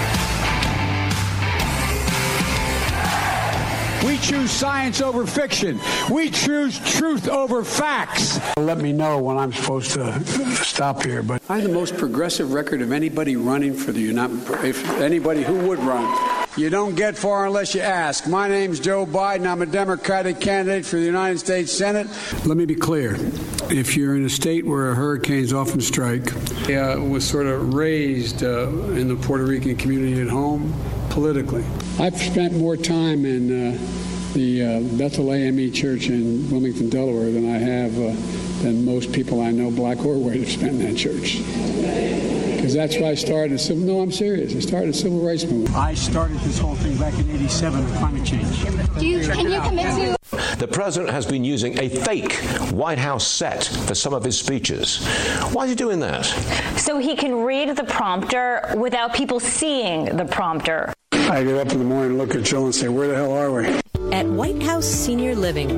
We 4.06 4.18
choose 4.18 4.52
science 4.52 5.00
over 5.00 5.26
fiction. 5.26 5.80
We 6.12 6.30
choose 6.30 6.78
truth 6.78 7.28
over 7.28 7.64
facts. 7.64 8.38
Let 8.56 8.78
me 8.78 8.92
know 8.92 9.18
when 9.18 9.36
I'm 9.36 9.52
supposed 9.52 9.90
to 9.94 10.24
stop 10.54 11.02
here. 11.02 11.24
But 11.24 11.42
I 11.48 11.56
have 11.56 11.64
the 11.64 11.74
most 11.74 11.96
progressive 11.96 12.52
record 12.52 12.82
of 12.82 12.92
anybody 12.92 13.34
running 13.34 13.74
for 13.74 13.90
the 13.90 14.00
United. 14.00 14.64
If 14.64 14.88
anybody 15.00 15.42
who 15.42 15.58
would 15.66 15.80
run. 15.80 16.45
You 16.56 16.70
don't 16.70 16.94
get 16.94 17.18
far 17.18 17.44
unless 17.44 17.74
you 17.74 17.82
ask. 17.82 18.26
My 18.26 18.48
name's 18.48 18.80
Joe 18.80 19.04
Biden. 19.04 19.46
I'm 19.46 19.60
a 19.60 19.66
Democratic 19.66 20.40
candidate 20.40 20.86
for 20.86 20.96
the 20.96 21.04
United 21.04 21.38
States 21.38 21.70
Senate. 21.70 22.06
Let 22.46 22.56
me 22.56 22.64
be 22.64 22.74
clear. 22.74 23.14
If 23.68 23.94
you're 23.94 24.16
in 24.16 24.24
a 24.24 24.30
state 24.30 24.64
where 24.64 24.94
hurricanes 24.94 25.52
often 25.52 25.82
strike, 25.82 26.32
uh, 26.70 26.96
was 26.98 27.28
sort 27.28 27.44
of 27.44 27.74
raised 27.74 28.42
uh, 28.42 28.70
in 28.70 29.08
the 29.08 29.16
Puerto 29.16 29.44
Rican 29.44 29.76
community 29.76 30.18
at 30.22 30.28
home 30.28 30.72
politically. 31.10 31.64
I've 31.98 32.16
spent 32.16 32.54
more 32.54 32.78
time 32.78 33.26
in 33.26 33.74
uh, 33.74 33.78
the 34.32 34.62
uh, 34.62 34.80
Bethel 34.96 35.34
AME 35.34 35.72
Church 35.72 36.08
in 36.08 36.50
Wilmington, 36.50 36.88
Delaware, 36.88 37.30
than 37.32 37.54
I 37.54 37.58
have 37.58 37.98
uh, 37.98 38.62
than 38.62 38.86
most 38.86 39.12
people 39.12 39.42
I 39.42 39.50
know, 39.50 39.70
black 39.70 40.02
or 40.06 40.16
white, 40.16 40.40
have 40.40 40.50
spent 40.50 40.80
in 40.80 40.90
that 40.90 40.96
church 40.96 42.35
because 42.66 42.74
that's 42.74 42.98
why 42.98 43.10
I 43.10 43.14
started 43.14 43.52
a 43.52 43.58
civil. 43.58 43.84
No, 43.84 44.00
I'm 44.00 44.10
serious. 44.10 44.52
I 44.52 44.58
started 44.58 44.88
a 44.88 44.92
civil 44.92 45.20
rights 45.20 45.44
movement. 45.44 45.76
I 45.76 45.94
started 45.94 46.36
this 46.38 46.58
whole 46.58 46.74
thing 46.74 46.96
back 46.98 47.16
in 47.16 47.30
'87 47.30 47.84
on 47.84 47.96
climate 47.98 48.26
change. 48.26 48.64
Do 48.98 49.06
you, 49.06 49.20
can 49.20 49.52
you 49.52 49.60
commit 49.60 50.16
to? 50.30 50.56
The 50.58 50.66
president 50.66 51.12
has 51.12 51.26
been 51.26 51.44
using 51.44 51.78
a 51.78 51.88
fake 51.88 52.32
White 52.72 52.98
House 52.98 53.24
set 53.24 53.66
for 53.86 53.94
some 53.94 54.12
of 54.12 54.24
his 54.24 54.36
speeches. 54.36 55.06
Why 55.52 55.64
is 55.64 55.70
he 55.70 55.76
doing 55.76 56.00
that? 56.00 56.24
So 56.76 56.98
he 56.98 57.14
can 57.14 57.44
read 57.44 57.76
the 57.76 57.84
prompter 57.84 58.74
without 58.76 59.14
people 59.14 59.38
seeing 59.38 60.16
the 60.16 60.24
prompter. 60.24 60.92
I 61.12 61.44
get 61.44 61.54
up 61.54 61.70
in 61.70 61.78
the 61.78 61.84
morning 61.84 62.10
and 62.10 62.18
look 62.18 62.34
at 62.34 62.42
Jill 62.42 62.64
and 62.64 62.74
say, 62.74 62.88
"Where 62.88 63.06
the 63.06 63.14
hell 63.14 63.32
are 63.32 63.52
we?" 63.52 63.66
At 64.12 64.26
White 64.26 64.60
House 64.60 64.86
Senior 64.86 65.36
Living, 65.36 65.70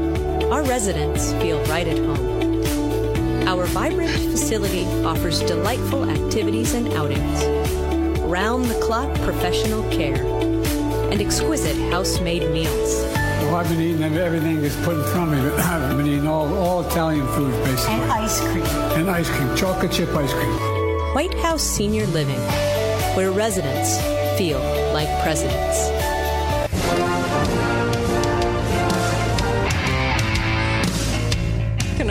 our 0.50 0.62
residents 0.62 1.34
feel 1.34 1.62
right 1.64 1.86
at 1.86 1.98
home. 1.98 2.27
Our 3.58 3.66
vibrant 3.66 4.12
facility 4.12 4.84
offers 5.04 5.40
delightful 5.40 6.08
activities 6.08 6.74
and 6.74 6.92
outings, 6.92 7.44
round 8.20 8.66
the 8.66 8.80
clock 8.80 9.12
professional 9.22 9.82
care, 9.90 10.14
and 11.10 11.20
exquisite 11.20 11.76
house 11.90 12.20
made 12.20 12.48
meals. 12.52 13.02
Well, 13.42 13.56
I've 13.56 13.68
been 13.68 13.80
eating 13.80 14.04
everything 14.04 14.62
that's 14.62 14.76
put 14.84 14.96
in 14.96 15.02
front 15.06 15.34
of 15.34 15.44
me. 15.44 15.50
I've 15.58 15.96
been 15.96 16.06
eating 16.06 16.28
all, 16.28 16.54
all 16.54 16.86
Italian 16.86 17.26
food, 17.34 17.50
basically. 17.64 17.94
And 17.94 18.12
ice 18.12 18.40
cream. 18.40 18.64
And 18.64 19.10
ice 19.10 19.28
cream, 19.28 19.56
chocolate 19.56 19.90
chip 19.90 20.10
ice 20.10 20.32
cream. 20.32 20.52
White 21.16 21.34
House 21.40 21.64
Senior 21.64 22.06
Living, 22.06 22.38
where 23.16 23.32
residents 23.32 23.98
feel 24.38 24.60
like 24.92 25.08
presidents. 25.24 25.88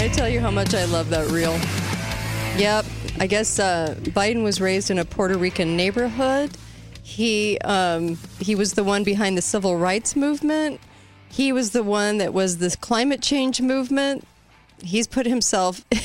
I 0.08 0.10
tell 0.10 0.30
you 0.30 0.39
how 0.39 0.51
much 0.51 0.74
I 0.74 0.86
love 0.86 1.10
that 1.10 1.30
reel? 1.32 1.60
Yep. 2.58 2.86
I 3.20 3.28
guess 3.28 3.60
uh, 3.60 3.93
Biden 4.03 4.41
was 4.41 4.62
raised 4.62 4.89
in 4.89 4.99
a 4.99 5.03
Puerto 5.03 5.38
Rican 5.38 5.76
neighborhood. 5.76 6.49
He 7.03 7.58
um, 7.66 8.18
he 8.39 8.55
was 8.55 8.72
the 8.72 8.86
one 8.86 9.03
behind 9.03 9.38
the 9.38 9.41
civil 9.41 9.76
rights 9.76 10.16
movement. 10.16 10.80
He 11.28 11.51
was 11.51 11.72
the 11.72 11.84
one 11.84 12.20
that 12.20 12.34
was 12.34 12.60
the 12.60 12.74
climate 12.80 13.22
change 13.22 13.60
movement. 13.60 14.26
He's 14.82 15.08
put 15.08 15.26
himself 15.26 15.84
a 15.91 15.97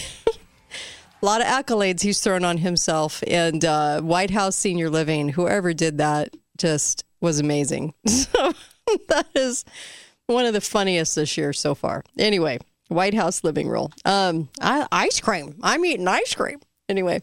lot 1.25 1.41
of 1.41 1.47
accolades 1.47 2.01
he's 2.01 2.19
thrown 2.19 2.45
on 2.45 2.59
himself. 2.59 3.23
And 3.29 3.65
uh, 3.65 4.01
White 4.01 4.33
House 4.33 4.57
Senior 4.57 4.91
Living, 4.91 5.29
whoever 5.29 5.73
did 5.73 5.99
that, 5.99 6.37
just 6.59 7.05
was 7.21 7.39
amazing. 7.39 7.95
So 8.09 8.53
that 9.11 9.29
is 9.37 9.65
one 10.27 10.45
of 10.45 10.55
the 10.55 10.61
funniest 10.61 11.15
this 11.15 11.37
year 11.37 11.53
so 11.53 11.77
far. 11.77 12.03
Anyway, 12.19 12.59
White 12.93 13.15
House 13.15 13.45
living 13.45 13.69
room. 13.69 13.89
Um, 14.05 14.49
I, 14.61 14.87
ice 14.93 15.21
cream. 15.21 15.57
I'm 15.63 15.85
eating 15.85 16.09
ice 16.09 16.35
cream. 16.35 16.61
Anyway, 16.89 17.23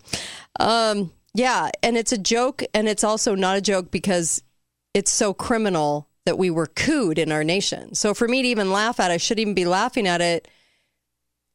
um, 0.60 1.12
yeah, 1.34 1.70
and 1.84 1.98
it's 1.98 2.12
a 2.12 2.18
joke, 2.18 2.64
and 2.74 2.88
it's 2.88 3.04
also 3.04 3.36
not 3.36 3.58
a 3.58 3.62
joke 3.62 3.92
because 3.92 4.42
it's 4.94 5.12
so 5.12 5.34
criminal 5.34 6.08
that 6.26 6.38
we 6.38 6.50
were 6.50 6.68
cooed 6.68 7.18
in 7.18 7.32
our 7.32 7.44
nation. 7.44 7.94
So 7.96 8.14
for 8.14 8.28
me 8.28 8.42
to 8.42 8.48
even 8.48 8.72
laugh 8.72 9.00
at, 9.00 9.12
it, 9.12 9.16
I 9.16 9.18
shouldn't 9.18 9.42
even 9.42 9.54
be 9.54 9.66
laughing 9.66 10.08
at 10.08 10.22
it. 10.22 10.48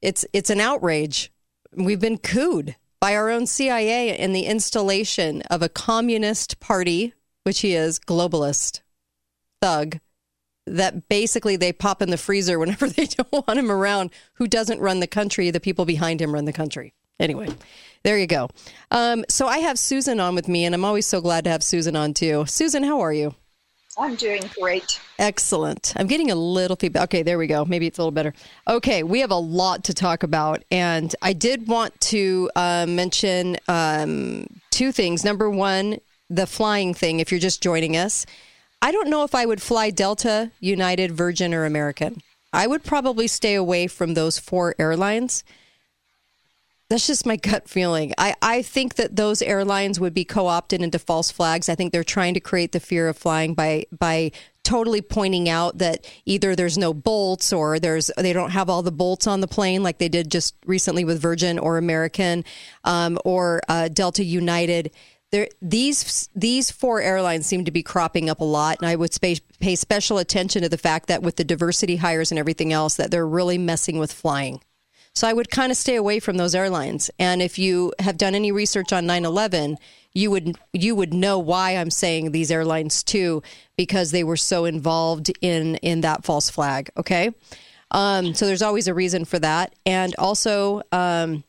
It's 0.01 0.25
it's 0.33 0.51
an 0.51 0.61
outrage. 0.61 1.33
We've 1.75 2.01
been 2.01 2.19
cooed 2.19 2.77
by 3.01 3.17
our 3.17 3.31
own 3.31 3.47
CIA 3.47 4.17
in 4.17 4.33
the 4.33 4.47
installation 4.47 5.43
of 5.43 5.63
a 5.63 5.69
communist 5.69 6.61
party, 6.61 7.15
which 7.43 7.61
he 7.61 7.75
is 7.75 7.99
globalist 7.99 8.81
thug 9.61 9.99
that 10.67 11.09
basically 11.09 11.57
they 11.57 11.73
pop 11.73 12.01
in 12.03 12.11
the 12.11 12.17
freezer 12.17 12.59
whenever 12.59 12.89
they 12.91 13.07
don't 13.07 13.33
want 13.33 13.59
him 13.59 13.71
around. 13.71 14.11
Who 14.35 14.47
doesn't 14.47 14.81
run 14.81 15.01
the 15.01 15.07
country? 15.07 15.51
The 15.51 15.61
people 15.61 15.85
behind 15.85 16.21
him 16.21 16.33
run 16.33 16.45
the 16.45 16.53
country. 16.53 16.95
Anyway, 17.21 17.49
there 18.03 18.19
you 18.19 18.27
go. 18.27 18.49
Um, 18.91 19.25
so 19.29 19.47
I 19.47 19.59
have 19.59 19.79
Susan 19.79 20.19
on 20.19 20.35
with 20.35 20.49
me, 20.49 20.65
and 20.65 20.75
I'm 20.75 20.85
always 20.85 21.07
so 21.07 21.21
glad 21.21 21.45
to 21.45 21.51
have 21.51 21.63
Susan 21.63 21.95
on 21.95 22.13
too. 22.13 22.45
Susan, 22.47 22.83
how 22.83 23.01
are 23.01 23.13
you? 23.13 23.35
I'm 23.97 24.17
doing 24.17 24.43
great. 24.59 25.01
Excellent. 25.21 25.93
I'm 25.97 26.09
getting 26.09 26.33
a 26.33 26.35
little 26.35 26.77
feedback. 26.77 27.05
Okay, 27.05 27.23
there 27.23 27.39
we 27.39 27.47
go. 27.47 27.65
Maybe 27.65 27.87
it's 27.87 27.99
a 27.99 28.03
little 28.03 28.11
better. 28.11 28.35
Okay, 28.67 29.05
we 29.05 29.21
have 29.21 29.31
a 29.31 29.37
lot 29.37 29.85
to 29.85 29.95
talk 29.95 30.25
about. 30.25 30.65
And 30.73 31.15
I 31.23 31.33
did 31.33 31.69
want 31.69 32.01
to 32.03 32.51
uh, 32.57 32.87
mention 32.89 33.57
um, 33.69 34.49
two 34.71 34.91
things. 34.91 35.25
Number 35.25 35.49
one, 35.49 35.99
the 36.29 36.47
flying 36.47 36.93
thing, 36.93 37.21
if 37.21 37.31
you're 37.31 37.39
just 37.39 37.63
joining 37.63 37.97
us. 37.97 38.27
I 38.85 38.93
don't 38.93 39.09
know 39.09 39.25
if 39.25 39.35
I 39.35 39.47
would 39.47 39.63
fly 39.63 39.89
Delta, 39.89 40.51
United, 40.61 41.11
Virgin, 41.11 41.55
or 41.55 41.65
American. 41.65 42.21
I 42.53 42.67
would 42.67 42.85
probably 42.85 43.27
stay 43.29 43.55
away 43.55 43.87
from 43.87 44.13
those 44.13 44.39
four 44.39 44.75
airlines. 44.79 45.43
That's 46.91 47.07
just 47.07 47.25
my 47.25 47.37
gut 47.51 47.67
feeling. 47.67 48.13
I, 48.19 48.35
I 48.43 48.61
think 48.61 48.97
that 48.97 49.17
those 49.17 49.41
airlines 49.41 49.99
would 49.99 50.13
be 50.13 50.27
co 50.27 50.49
opted 50.49 50.83
into 50.83 50.99
false 50.99 51.31
flags. 51.31 51.71
I 51.71 51.77
think 51.77 51.95
they're 51.95 52.05
trying 52.05 52.35
to 52.35 52.41
create 52.41 52.73
the 52.73 52.79
fear 52.79 53.09
of 53.09 53.17
flying 53.17 53.55
by 53.55 53.87
by 53.91 54.33
totally 54.65 55.01
pointing 55.01 55.49
out 55.49 55.79
that 55.79 56.07
either 56.27 56.55
there's 56.55 56.77
no 56.77 56.93
bolts 56.93 57.55
or 57.55 57.79
there's 57.79 58.11
they 58.19 58.35
don't 58.35 58.51
have 58.51 58.69
all 58.69 58.83
the 58.83 58.93
bolts 58.93 59.27
on 59.27 59.41
the 59.41 59.49
plane 59.49 59.83
like 59.83 59.97
they 59.97 60.09
did 60.11 60.31
just 60.31 60.55
recently 60.67 61.05
with 61.05 61.23
Virgin 61.23 61.59
or 61.59 61.79
American 61.79 62.45
um, 62.85 63.19
or 63.25 63.63
uh, 63.67 63.89
Delta 63.89 64.23
United. 64.25 64.91
There, 65.35 65.49
these 65.61 66.29
these 66.37 66.71
four 66.71 67.03
airlines 67.03 67.45
seem 67.45 67.65
to 67.65 67.73
be 67.73 67.83
cropping 67.83 68.31
up 68.31 68.41
a 68.41 68.45
lot, 68.45 68.79
and 68.79 68.89
I 68.89 68.95
would 68.95 69.11
pay, 69.21 69.39
pay 69.59 69.75
special 69.75 70.19
attention 70.19 70.63
to 70.63 70.69
the 70.69 70.79
fact 70.79 71.09
that 71.09 71.25
with 71.25 71.35
the 71.35 71.43
diversity 71.43 71.97
hires 71.97 72.31
and 72.31 72.39
everything 72.39 72.73
else, 72.73 72.95
that 72.95 73.11
they're 73.11 73.27
really 73.27 73.59
messing 73.59 73.99
with 73.99 74.13
flying. 74.13 74.61
So 75.13 75.27
I 75.27 75.33
would 75.33 75.51
kind 75.51 75.73
of 75.73 75.77
stay 75.77 75.97
away 75.97 76.21
from 76.21 76.37
those 76.37 76.55
airlines. 76.55 77.11
And 77.19 77.43
if 77.43 77.59
you 77.59 77.93
have 77.99 78.17
done 78.17 78.37
any 78.37 78.53
research 78.53 78.93
on 78.93 79.07
9/11, 79.07 79.77
you 80.13 80.31
would 80.31 80.57
you 80.73 80.95
would 80.95 81.13
know 81.13 81.41
why 81.41 81.73
I'm 81.73 81.91
saying 81.91 82.31
these 82.31 82.53
airlines 82.53 83.03
too, 83.03 83.43
because 83.77 84.13
they 84.13 84.23
were 84.23 84.37
so 84.37 84.67
involved 84.67 85.33
in 85.41 85.75
in 85.79 86.03
that 86.03 86.23
false 86.23 86.49
flag. 86.49 86.91
Okay, 86.97 87.33
um, 87.91 88.35
so 88.35 88.47
there's 88.47 88.63
always 88.63 88.87
a 88.87 88.95
reason 88.95 89.25
for 89.25 89.41
that, 89.41 89.75
and 89.85 90.15
also. 90.17 90.83
Um, 90.93 91.43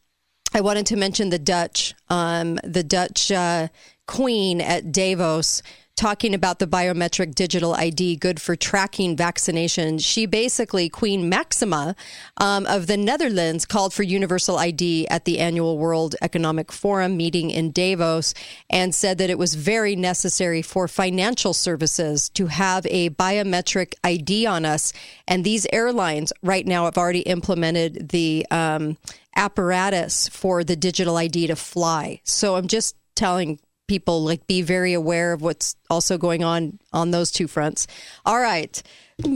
I 0.55 0.61
wanted 0.61 0.85
to 0.85 0.95
mention 0.95 1.31
the 1.31 1.37
Dutch, 1.37 1.93
um, 2.09 2.57
the 2.63 2.81
Dutch 2.81 3.29
uh, 3.29 3.67
queen 4.07 4.61
at 4.61 4.93
Davos 4.93 5.61
talking 5.95 6.33
about 6.33 6.59
the 6.59 6.67
biometric 6.67 7.33
digital 7.35 7.73
ID 7.73 8.17
good 8.17 8.41
for 8.41 8.55
tracking 8.55 9.15
vaccination. 9.15 9.97
She 9.97 10.25
basically, 10.25 10.89
Queen 10.89 11.29
Maxima 11.29 11.95
um, 12.37 12.65
of 12.65 12.87
the 12.87 12.97
Netherlands, 12.97 13.65
called 13.65 13.93
for 13.93 14.03
universal 14.03 14.57
ID 14.57 15.07
at 15.07 15.25
the 15.25 15.39
annual 15.39 15.77
World 15.77 16.15
Economic 16.21 16.71
Forum 16.71 17.15
meeting 17.15 17.49
in 17.49 17.71
Davos 17.71 18.33
and 18.69 18.93
said 18.93 19.17
that 19.19 19.29
it 19.29 19.37
was 19.37 19.55
very 19.55 19.95
necessary 19.95 20.61
for 20.61 20.87
financial 20.87 21.53
services 21.53 22.29
to 22.29 22.47
have 22.47 22.85
a 22.87 23.09
biometric 23.11 23.93
ID 24.03 24.45
on 24.45 24.65
us. 24.65 24.91
And 25.27 25.43
these 25.43 25.65
airlines 25.71 26.33
right 26.43 26.65
now 26.65 26.85
have 26.85 26.97
already 26.97 27.21
implemented 27.21 28.09
the 28.09 28.45
um, 28.51 28.97
apparatus 29.35 30.27
for 30.29 30.63
the 30.63 30.75
digital 30.75 31.17
ID 31.17 31.47
to 31.47 31.55
fly. 31.55 32.21
So 32.23 32.55
I'm 32.55 32.67
just 32.67 32.95
telling 33.15 33.59
people 33.87 34.23
like 34.23 34.45
be 34.47 34.61
very 34.61 34.93
aware 34.93 35.33
of 35.33 35.41
what's 35.41 35.75
also 35.89 36.17
going 36.17 36.43
on 36.43 36.79
on 36.93 37.11
those 37.11 37.31
two 37.31 37.47
fronts. 37.47 37.87
All 38.25 38.39
right. 38.39 38.81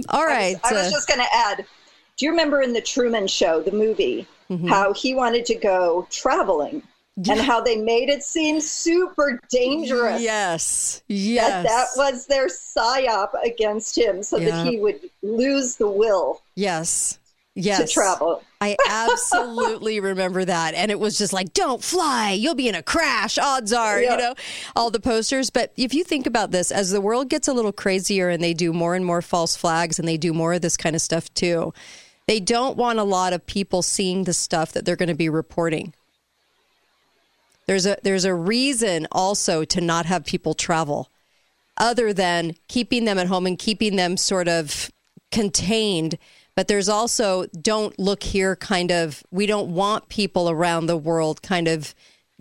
All 0.10 0.26
right. 0.26 0.58
I 0.64 0.72
was, 0.72 0.72
I 0.72 0.74
was 0.74 0.88
uh, 0.88 0.92
just 0.92 1.08
going 1.08 1.20
to 1.20 1.36
add 1.36 1.66
do 2.20 2.26
you 2.26 2.32
remember 2.32 2.62
in 2.62 2.74
the 2.74 2.82
Truman 2.82 3.28
Show, 3.28 3.62
the 3.62 3.72
movie, 3.72 4.28
mm-hmm. 4.50 4.68
how 4.68 4.94
he 4.94 5.16
wanted 5.16 5.46
to 5.46 5.56
go 5.56 6.06
traveling 6.12 6.84
and 7.16 7.40
how 7.40 7.62
they 7.62 7.78
made 7.78 8.10
it 8.10 8.24
seem 8.24 8.60
super 8.60 9.40
dangerous? 9.50 10.22
Yes. 10.22 11.02
Yes. 11.08 11.64
That, 11.64 11.64
that 11.64 11.88
was 11.96 12.26
their 12.28 12.48
psyop 12.48 13.30
against 13.42 13.98
him 13.98 14.22
so 14.22 14.38
yeah. 14.38 14.50
that 14.50 14.68
he 14.68 14.80
would 14.80 15.00
lose 15.24 15.78
the 15.78 15.88
will. 15.88 16.42
Yes 16.56 17.20
yes. 17.66 17.80
to 17.80 17.94
travel. 17.94 18.44
I 18.62 18.76
absolutely 18.88 20.00
remember 20.02 20.44
that. 20.46 20.74
And 20.74 20.92
it 20.92 21.00
was 21.00 21.18
just 21.18 21.34
like, 21.34 21.54
don't 21.54 21.84
fly. 21.84 22.32
You'll 22.32 22.56
be 22.56 22.68
in 22.68 22.76
a 22.76 22.84
crash. 22.84 23.38
Odds 23.38 23.74
are, 23.74 24.02
yeah. 24.02 24.12
you 24.12 24.18
know, 24.18 24.36
all 24.76 24.92
the 24.92 25.00
posters. 25.00 25.50
But 25.50 25.72
if 25.78 25.94
you 25.94 26.04
think 26.04 26.28
about 26.28 26.52
this, 26.52 26.72
as 26.72 26.92
the 26.92 27.02
world 27.02 27.30
gets 27.30 27.48
a 27.48 27.54
little 27.54 27.72
crazier 27.72 28.30
and 28.30 28.44
they 28.44 28.54
do 28.54 28.74
more 28.74 28.96
and 28.96 29.06
more 29.06 29.22
false 29.22 29.56
flags 29.56 30.00
and 30.00 30.08
they 30.08 30.18
do 30.18 30.34
more 30.34 30.54
of 30.54 30.62
this 30.62 30.78
kind 30.78 30.96
of 30.96 31.02
stuff 31.02 31.34
too, 31.34 31.74
they 32.28 32.40
don't 32.40 32.78
want 32.78 33.00
a 33.00 33.04
lot 33.04 33.34
of 33.34 33.46
people 33.46 33.82
seeing 33.82 34.26
the 34.26 34.34
stuff 34.34 34.72
that 34.74 34.86
they're 34.86 34.96
going 34.96 35.10
to 35.10 35.16
be 35.16 35.30
reporting. 35.30 35.94
There's 37.66 37.86
a 37.86 37.98
there's 38.04 38.26
a 38.26 38.34
reason 38.34 39.08
also 39.12 39.64
to 39.64 39.80
not 39.80 40.08
have 40.08 40.26
people 40.26 40.56
travel 40.56 41.10
other 41.78 42.14
than 42.14 42.56
keeping 42.68 43.06
them 43.06 43.18
at 43.18 43.28
home 43.28 43.46
and 43.46 43.58
keeping 43.58 43.96
them 43.96 44.18
sort 44.18 44.48
of 44.48 44.92
contained 45.32 46.18
but 46.60 46.68
there's 46.68 46.90
also 46.90 47.46
don't 47.62 47.98
look 47.98 48.22
here 48.22 48.54
kind 48.54 48.92
of, 48.92 49.24
we 49.32 49.46
don't 49.46 49.74
want 49.74 50.10
people 50.10 50.50
around 50.50 50.88
the 50.88 50.98
world 50.98 51.42
kind 51.42 51.70
of 51.70 51.96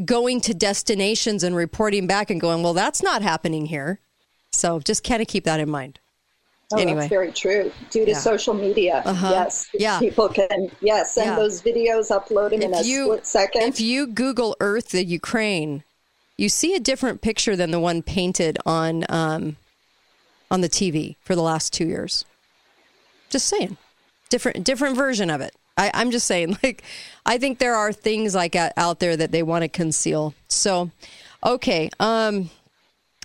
going 0.05 0.41
to 0.41 0.55
destinations 0.55 1.45
and 1.45 1.55
reporting 1.55 2.09
back 2.09 2.29
and 2.29 2.41
going, 2.41 2.65
well, 2.65 2.75
that's 2.75 3.01
not 3.01 3.23
happening 3.23 3.67
here. 3.67 4.01
So 4.51 4.81
just 4.81 5.05
kind 5.05 5.23
of 5.23 5.29
keep 5.29 5.45
that 5.45 5.61
in 5.61 5.71
mind. 5.71 6.01
Oh, 6.73 6.79
anyway. 6.79 7.03
that's 7.03 7.11
very 7.11 7.31
true. 7.31 7.71
Due 7.91 8.07
to 8.07 8.11
yeah. 8.11 8.19
social 8.19 8.55
media, 8.55 9.05
uh-huh. 9.07 9.31
yes, 9.31 9.71
yeah, 9.73 10.01
people 10.01 10.29
can 10.29 10.73
yes 10.81 11.15
send 11.15 11.29
yeah. 11.29 11.37
those 11.37 11.63
videos, 11.63 12.11
upload 12.11 12.51
them 12.51 12.63
if 12.63 12.65
in 12.65 12.75
a 12.75 12.83
you, 12.83 13.05
split 13.05 13.25
second. 13.25 13.63
If 13.63 13.81
you 13.81 14.09
Google 14.09 14.57
Earth 14.59 14.89
the 14.89 15.05
Ukraine, 15.05 15.85
you 16.37 16.49
see 16.49 16.75
a 16.75 16.81
different 16.81 17.21
picture 17.21 17.55
than 17.55 17.71
the 17.71 17.79
one 17.79 18.03
painted 18.03 18.59
on 18.67 19.05
um, 19.09 19.59
on 20.51 20.61
the 20.61 20.69
TV 20.69 21.15
for 21.21 21.37
the 21.37 21.43
last 21.43 21.73
two 21.73 21.87
years. 21.87 22.25
Just 23.31 23.47
saying 23.47 23.77
different 24.29 24.65
different 24.65 24.97
version 24.97 25.31
of 25.31 25.41
it. 25.41 25.55
I, 25.77 25.91
I'm 25.95 26.11
just 26.11 26.27
saying, 26.27 26.59
like, 26.63 26.83
I 27.25 27.39
think 27.39 27.59
there 27.59 27.75
are 27.75 27.93
things 27.93 28.35
like 28.35 28.57
out 28.57 29.01
there 29.01 29.17
that 29.17 29.33
they 29.33 29.43
want 29.43 29.63
to 29.63 29.69
conceal. 29.69 30.35
So, 30.49 30.91
okay, 31.45 31.91
um, 32.01 32.51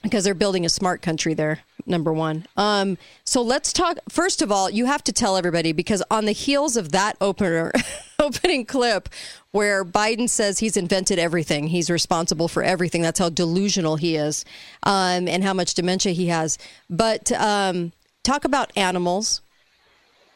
because 0.04 0.26
they're 0.26 0.34
building 0.34 0.66
a 0.66 0.70
smart 0.70 1.02
country 1.02 1.34
there. 1.34 1.60
Number 1.86 2.14
one. 2.14 2.46
Um, 2.56 2.98
so 3.26 3.42
let's 3.42 3.74
talk. 3.74 3.98
First 4.08 4.42
of 4.42 4.52
all, 4.52 4.70
you 4.70 4.86
have 4.86 5.04
to 5.06 5.12
tell 5.12 5.36
everybody 5.36 5.74
because 5.74 6.02
on 6.10 6.26
the 6.26 6.32
heels 6.32 6.78
of 6.78 6.92
that 6.94 7.18
opener, 7.20 7.74
opening 8.20 8.66
clip 8.66 9.10
where 9.52 9.84
Biden 9.84 10.30
says 10.30 10.60
he's 10.60 10.78
invented 10.78 11.20
everything, 11.20 11.68
he's 11.68 11.90
responsible 11.90 12.48
for 12.48 12.64
everything. 12.64 13.02
That's 13.02 13.20
how 13.20 13.30
delusional 13.30 13.98
he 13.98 14.16
is, 14.16 14.46
um, 14.84 15.28
and 15.28 15.44
how 15.44 15.54
much 15.54 15.74
dementia 15.74 16.14
he 16.14 16.28
has. 16.28 16.58
But 16.90 17.32
um, 17.34 17.92
talk 18.24 18.46
about 18.46 18.72
animals 18.78 19.42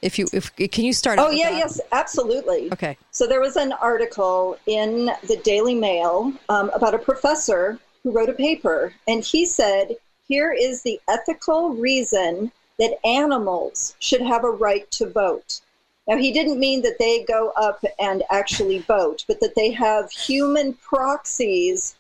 if 0.02 0.20
you 0.20 0.28
if 0.34 0.56
can 0.56 0.86
you 0.86 0.94
start 0.94 1.20
oh 1.20 1.30
yeah 1.30 1.50
that? 1.50 1.58
yes 1.58 1.82
absolutely 1.92 2.72
okay 2.72 2.98
so 3.12 3.28
there 3.28 3.42
was 3.42 3.56
an 3.56 3.72
article 3.74 4.58
in 4.68 5.12
the 5.28 5.38
daily 5.44 5.76
mail 5.76 6.32
um, 6.50 6.70
about 6.74 6.94
a 6.94 7.00
professor 7.00 7.80
who 8.04 8.12
wrote 8.12 8.30
a 8.30 8.34
paper 8.34 8.94
and 9.08 9.24
he 9.24 9.46
said 9.46 9.96
here 10.28 10.52
is 10.54 10.82
the 10.82 11.00
ethical 11.08 11.70
reason 11.70 12.52
that 12.80 12.98
animals 13.06 13.96
should 14.00 14.22
have 14.22 14.44
a 14.44 14.50
right 14.50 14.90
to 14.92 15.08
vote 15.08 15.62
now 16.08 16.18
he 16.18 16.32
didn't 16.32 16.60
mean 16.60 16.82
that 16.84 17.00
they 17.00 17.24
go 17.24 17.52
up 17.58 17.84
and 18.00 18.24
actually 18.30 18.80
vote 18.80 19.26
but 19.28 19.40
that 19.40 19.56
they 19.56 19.72
have 19.72 20.12
human 20.12 20.74
proxies 20.74 21.96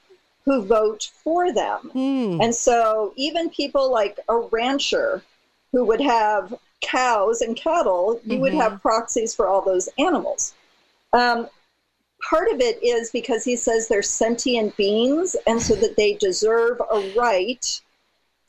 who 0.45 0.63
vote 0.63 1.09
for 1.23 1.51
them 1.51 1.89
hmm. 1.93 2.39
and 2.41 2.53
so 2.53 3.11
even 3.15 3.49
people 3.49 3.91
like 3.91 4.19
a 4.29 4.37
rancher 4.37 5.23
who 5.71 5.83
would 5.83 6.01
have 6.01 6.53
cows 6.81 7.41
and 7.41 7.55
cattle, 7.55 8.19
you 8.23 8.33
mm-hmm. 8.33 8.41
would 8.41 8.53
have 8.53 8.81
proxies 8.81 9.33
for 9.33 9.47
all 9.47 9.61
those 9.61 9.89
animals. 9.97 10.53
Um, 11.13 11.47
part 12.29 12.49
of 12.51 12.59
it 12.59 12.81
is 12.83 13.11
because 13.11 13.43
he 13.43 13.55
says 13.55 13.87
they're 13.87 14.01
sentient 14.01 14.75
beings, 14.77 15.35
and 15.45 15.61
so 15.61 15.75
that 15.75 15.95
they 15.95 16.13
deserve 16.13 16.81
a 16.91 17.13
right 17.17 17.81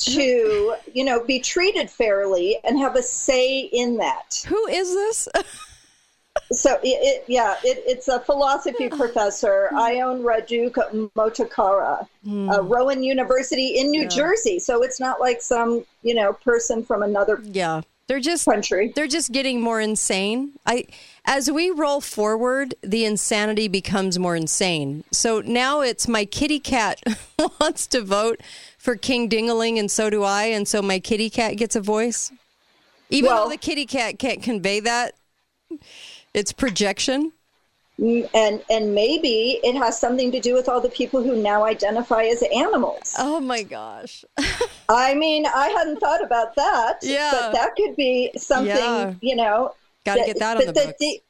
to, 0.01 0.77
you 0.93 1.05
know, 1.05 1.25
be 1.25 1.41
treated 1.41 1.91
fairly 1.91 2.59
and 2.65 2.79
have 2.79 2.97
a 2.97 3.03
say 3.03 3.61
in 3.61 3.97
that. 3.97 4.45
Who 4.49 4.67
is 4.69 4.95
this? 4.95 5.29
so 6.53 6.75
it, 6.85 6.87
it 6.87 7.25
yeah, 7.27 7.57
it, 7.65 7.83
it's 7.87 8.09
a 8.09 8.21
philosophy 8.21 8.89
professor, 8.91 9.71
Ion 9.75 10.23
Raduk 10.23 10.75
Motokawa, 11.17 12.07
mm. 12.25 12.53
uh, 12.53 12.63
Rowan 12.63 13.03
University 13.03 13.79
in 13.79 13.91
New 13.91 14.03
yeah. 14.03 14.09
Jersey. 14.09 14.59
So 14.61 14.83
it's 14.83 15.01
not 15.01 15.21
like 15.21 15.43
some, 15.43 15.85
you 16.03 16.15
know, 16.15 16.33
person 16.33 16.85
from 16.85 17.03
another 17.03 17.41
yeah 17.45 17.83
they're 18.09 18.21
just 18.21 18.47
country. 18.47 18.93
They're 18.97 19.07
just 19.07 19.33
getting 19.33 19.61
more 19.61 19.81
insane. 19.81 20.53
I 20.67 20.87
as 21.27 21.51
we 21.51 21.71
roll 21.71 22.01
forward, 22.01 22.75
the 22.83 23.05
insanity 23.05 23.69
becomes 23.69 24.19
more 24.19 24.35
insane. 24.35 25.05
So 25.13 25.41
now 25.41 25.83
it's 25.83 26.09
my 26.09 26.25
kitty 26.25 26.59
cat 26.59 27.03
wants 27.61 27.87
to 27.89 28.03
vote 28.03 28.41
for 28.79 28.97
King 28.97 29.29
Dingaling 29.29 29.79
and 29.79 29.91
so 29.91 30.09
do 30.09 30.23
I, 30.23 30.45
and 30.45 30.67
so 30.67 30.81
my 30.81 30.99
kitty 30.99 31.29
cat 31.29 31.57
gets 31.57 31.77
a 31.77 31.81
voice. 31.81 32.33
Even 33.11 33.31
well, 33.31 33.45
though 33.45 33.51
the 33.51 33.59
kitty 33.59 33.87
cat 33.87 34.19
can't 34.19 34.43
convey 34.43 34.81
that, 34.81 35.15
it's 36.33 36.53
projection. 36.53 37.33
And 37.99 38.63
and 38.71 38.95
maybe 38.95 39.59
it 39.65 39.75
has 39.77 39.99
something 39.99 40.31
to 40.31 40.39
do 40.39 40.55
with 40.55 40.69
all 40.69 40.81
the 40.81 40.89
people 40.89 41.21
who 41.23 41.35
now 41.35 41.65
identify 41.65 42.25
as 42.25 42.45
animals. 42.55 43.15
Oh 43.19 43.41
my 43.41 43.65
gosh. 43.65 44.25
I 44.89 45.15
mean, 45.15 45.47
I 45.47 45.69
hadn't 45.71 45.99
thought 45.99 46.23
about 46.23 46.55
that. 46.55 46.99
Yeah. 47.03 47.31
But 47.33 47.53
that 47.53 47.75
could 47.77 47.97
be 47.97 48.31
something, 48.37 48.69
yeah. 48.69 49.15
you 49.21 49.35
know. 49.35 49.75
Got 50.05 50.15
to 50.15 50.25
get 50.27 50.39
that 50.39 50.59
on 50.59 50.67
the 50.67 50.73
that. 50.73 50.99
The, 50.99 51.21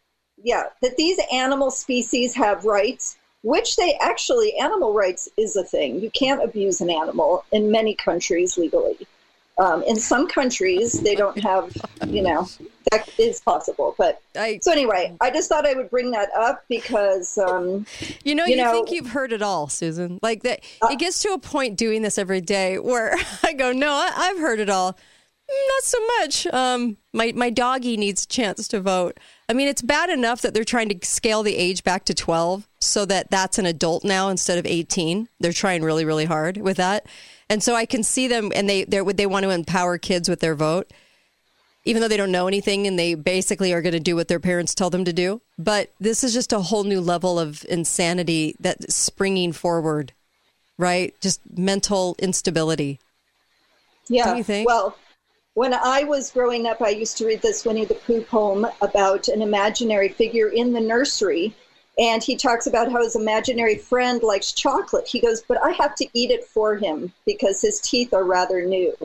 yeah, 0.42 0.64
that 0.82 0.96
these 0.96 1.18
animal 1.32 1.70
species 1.70 2.34
have 2.34 2.64
rights, 2.64 3.16
which 3.42 3.76
they 3.76 3.96
actually, 4.00 4.56
animal 4.58 4.92
rights 4.92 5.28
is 5.36 5.56
a 5.56 5.64
thing. 5.64 6.00
You 6.00 6.10
can't 6.10 6.42
abuse 6.42 6.80
an 6.80 6.90
animal 6.90 7.44
in 7.50 7.70
many 7.70 7.94
countries 7.94 8.56
legally. 8.56 8.98
Um, 9.58 9.82
in 9.82 9.96
some 9.96 10.28
countries, 10.28 11.00
they 11.00 11.16
don't 11.16 11.38
have, 11.42 11.76
you 12.06 12.22
know, 12.22 12.48
that 12.90 13.08
is 13.18 13.40
possible. 13.40 13.94
But 13.98 14.22
I, 14.36 14.60
so 14.62 14.70
anyway, 14.70 15.16
I 15.20 15.30
just 15.30 15.48
thought 15.48 15.66
I 15.66 15.74
would 15.74 15.90
bring 15.90 16.12
that 16.12 16.28
up 16.36 16.64
because, 16.68 17.38
um, 17.38 17.86
you 18.24 18.34
know, 18.34 18.44
you, 18.44 18.56
you 18.56 18.62
know, 18.62 18.72
think 18.72 18.92
you've 18.92 19.10
heard 19.10 19.32
it 19.32 19.42
all, 19.42 19.68
Susan. 19.68 20.20
Like 20.22 20.42
that, 20.44 20.60
uh, 20.82 20.88
it 20.92 20.98
gets 20.98 21.22
to 21.22 21.30
a 21.30 21.38
point 21.38 21.76
doing 21.76 22.02
this 22.02 22.18
every 22.18 22.40
day 22.40 22.78
where 22.78 23.16
I 23.42 23.52
go, 23.52 23.72
no, 23.72 23.92
I, 23.92 24.26
have 24.26 24.38
heard 24.38 24.60
it 24.60 24.70
all. 24.70 24.96
Not 25.50 25.82
so 25.82 25.98
much. 26.18 26.46
Um, 26.48 26.98
my 27.14 27.32
my 27.34 27.48
doggy 27.48 27.96
needs 27.96 28.24
a 28.24 28.28
chance 28.28 28.68
to 28.68 28.80
vote. 28.80 29.18
I 29.48 29.54
mean, 29.54 29.66
it's 29.66 29.80
bad 29.80 30.10
enough 30.10 30.42
that 30.42 30.52
they're 30.52 30.62
trying 30.62 30.90
to 30.90 31.06
scale 31.06 31.42
the 31.42 31.56
age 31.56 31.82
back 31.84 32.04
to 32.04 32.14
12 32.14 32.68
so 32.82 33.06
that 33.06 33.30
that's 33.30 33.58
an 33.58 33.64
adult 33.64 34.04
now 34.04 34.28
instead 34.28 34.58
of 34.58 34.66
18. 34.66 35.26
They're 35.40 35.54
trying 35.54 35.82
really, 35.82 36.04
really 36.04 36.26
hard 36.26 36.58
with 36.58 36.76
that. 36.76 37.06
And 37.50 37.62
so 37.62 37.74
I 37.74 37.86
can 37.86 38.02
see 38.02 38.28
them, 38.28 38.52
and 38.54 38.68
they 38.68 38.84
they 38.84 39.00
they 39.00 39.26
want 39.26 39.44
to 39.44 39.50
empower 39.50 39.98
kids 39.98 40.28
with 40.28 40.40
their 40.40 40.54
vote, 40.54 40.90
even 41.84 42.02
though 42.02 42.08
they 42.08 42.16
don't 42.16 42.32
know 42.32 42.46
anything, 42.46 42.86
and 42.86 42.98
they 42.98 43.14
basically 43.14 43.72
are 43.72 43.80
going 43.80 43.94
to 43.94 44.00
do 44.00 44.16
what 44.16 44.28
their 44.28 44.40
parents 44.40 44.74
tell 44.74 44.90
them 44.90 45.04
to 45.04 45.12
do. 45.12 45.40
But 45.58 45.90
this 45.98 46.22
is 46.22 46.34
just 46.34 46.52
a 46.52 46.60
whole 46.60 46.84
new 46.84 47.00
level 47.00 47.38
of 47.38 47.64
insanity 47.68 48.54
that's 48.60 48.94
springing 48.94 49.52
forward, 49.52 50.12
right? 50.76 51.18
Just 51.20 51.40
mental 51.56 52.16
instability. 52.18 52.98
Yeah. 54.08 54.34
you 54.36 54.44
think? 54.44 54.66
Well, 54.66 54.96
when 55.54 55.74
I 55.74 56.04
was 56.04 56.30
growing 56.30 56.66
up, 56.66 56.80
I 56.82 56.90
used 56.90 57.16
to 57.18 57.26
read 57.26 57.42
this 57.42 57.64
Winnie 57.64 57.84
the 57.84 57.94
Pooh 57.94 58.22
poem 58.22 58.66
about 58.80 59.28
an 59.28 59.42
imaginary 59.42 60.08
figure 60.08 60.48
in 60.48 60.72
the 60.72 60.80
nursery 60.80 61.54
And 61.98 62.22
he 62.22 62.36
talks 62.36 62.66
about 62.66 62.92
how 62.92 63.02
his 63.02 63.16
imaginary 63.16 63.76
friend 63.76 64.22
likes 64.22 64.52
chocolate. 64.52 65.08
He 65.08 65.20
goes, 65.20 65.42
But 65.42 65.58
I 65.64 65.72
have 65.72 65.94
to 65.96 66.06
eat 66.14 66.30
it 66.30 66.44
for 66.44 66.76
him 66.76 67.12
because 67.26 67.60
his 67.60 67.80
teeth 67.80 68.14
are 68.14 68.24
rather 68.24 68.64
new. 68.64 68.96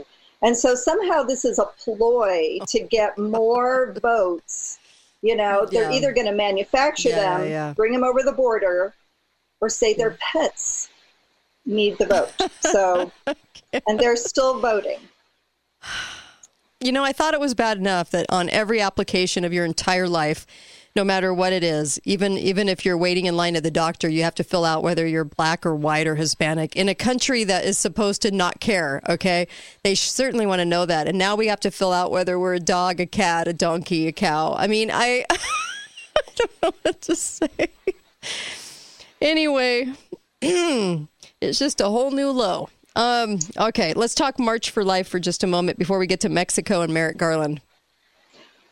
And 0.44 0.56
so 0.56 0.76
somehow 0.76 1.24
this 1.24 1.44
is 1.46 1.58
a 1.58 1.66
ploy 1.80 2.60
to 2.68 2.80
get 2.82 3.18
more 3.18 3.94
votes. 4.02 4.78
You 5.22 5.36
know, 5.38 5.66
they're 5.72 5.90
Yeah. 5.90 5.98
either 5.98 6.12
going 6.12 6.28
to 6.28 6.34
manufacture 6.34 7.10
Yeah, 7.10 7.38
them, 7.40 7.50
yeah. 7.50 7.74
bring 7.74 7.94
them 7.94 8.04
over 8.04 8.22
the 8.22 8.34
border, 8.34 8.94
or 9.62 9.70
say 9.70 9.94
their 9.94 10.18
pets 10.34 10.90
need 11.66 11.98
the 11.98 12.06
vote. 12.06 12.32
So, 12.62 13.12
and 13.88 14.00
they're 14.00 14.16
still 14.16 14.60
voting. 14.60 15.00
You 16.80 16.92
know, 16.92 17.06
I 17.06 17.14
thought 17.14 17.34
it 17.34 17.40
was 17.40 17.54
bad 17.54 17.78
enough 17.78 18.10
that 18.10 18.26
on 18.28 18.50
every 18.50 18.82
application 18.82 19.46
of 19.46 19.54
your 19.54 19.64
entire 19.64 20.10
life, 20.10 20.46
no 20.96 21.04
matter 21.04 21.34
what 21.34 21.54
it 21.54 21.64
is, 21.64 22.00
even 22.04 22.38
even 22.38 22.70
if 22.70 22.86
you're 22.86 22.98
waiting 22.98 23.26
in 23.26 23.36
line 23.36 23.56
at 23.56 23.64
the 23.64 23.72
doctor, 23.72 24.08
you 24.08 24.24
have 24.24 24.36
to 24.36 24.44
fill 24.44 24.64
out 24.64 24.84
whether 24.84 25.08
you're 25.08 25.24
black 25.24 25.66
or 25.66 25.76
white 25.76 26.06
or 26.06 26.16
Hispanic 26.16 26.76
in 26.76 26.88
a 26.88 26.96
country 26.96 27.44
that 27.44 27.66
is 27.66 27.78
supposed 27.78 28.22
to 28.22 28.32
not 28.32 28.60
care. 28.60 29.02
Okay, 29.10 29.48
they 29.84 29.96
certainly 29.96 30.46
want 30.46 30.60
to 30.60 30.66
know 30.66 30.86
that, 30.86 31.08
and 31.08 31.18
now 31.18 31.36
we 31.36 31.48
have 31.48 31.60
to 31.62 31.72
fill 31.72 31.92
out 31.92 32.12
whether 32.12 32.38
we're 32.38 32.54
a 32.54 32.60
dog, 32.60 33.00
a 33.00 33.06
cat, 33.06 33.48
a 33.48 33.54
donkey, 33.54 34.08
a 34.08 34.12
cow. 34.12 34.54
I 34.58 34.68
mean, 34.68 34.92
I, 34.92 35.26
I 35.30 35.38
don't 36.36 36.62
know 36.62 36.72
what 36.84 37.02
to 37.02 37.16
say. 37.16 37.48
Anyway, 39.20 39.92
it's 40.42 41.60
just 41.60 41.82
a 41.82 41.86
whole 41.86 42.12
new 42.12 42.30
low. 42.30 42.70
Um, 42.96 43.40
okay, 43.58 43.94
let's 43.94 44.14
talk 44.14 44.38
March 44.38 44.70
for 44.70 44.84
Life 44.84 45.08
for 45.08 45.20
just 45.20 45.44
a 45.44 45.48
moment 45.48 45.80
before 45.80 45.98
we 45.98 46.06
get 46.06 46.20
to 46.20 46.30
Mexico 46.30 46.82
and 46.82 46.94
Merrick 46.94 47.18
Garland. 47.18 47.62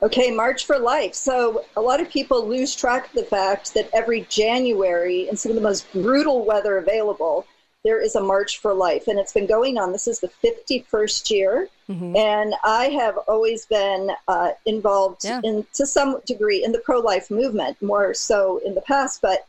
Okay, 0.03 0.31
March 0.31 0.65
for 0.65 0.79
Life. 0.79 1.13
So 1.13 1.63
a 1.75 1.81
lot 1.81 2.01
of 2.01 2.09
people 2.09 2.47
lose 2.47 2.75
track 2.75 3.07
of 3.07 3.13
the 3.13 3.23
fact 3.23 3.73
that 3.75 3.89
every 3.93 4.21
January, 4.29 5.29
in 5.29 5.37
some 5.37 5.51
of 5.51 5.55
the 5.55 5.61
most 5.61 5.91
brutal 5.93 6.43
weather 6.43 6.77
available, 6.77 7.45
there 7.83 8.01
is 8.01 8.15
a 8.15 8.21
March 8.21 8.59
for 8.59 8.73
Life. 8.73 9.07
And 9.07 9.19
it's 9.19 9.33
been 9.33 9.45
going 9.47 9.77
on. 9.77 9.91
This 9.91 10.07
is 10.07 10.19
the 10.19 10.31
51st 10.43 11.29
year. 11.29 11.69
And 12.15 12.53
I 12.63 12.85
have 12.85 13.17
always 13.27 13.65
been 13.65 14.11
uh, 14.27 14.51
involved 14.65 15.25
in, 15.43 15.65
to 15.73 15.85
some 15.85 16.21
degree 16.25 16.63
in 16.63 16.71
the 16.71 16.79
pro 16.79 16.99
life 16.99 17.29
movement, 17.29 17.81
more 17.81 18.13
so 18.13 18.61
in 18.65 18.73
the 18.75 18.81
past. 18.81 19.21
But 19.21 19.45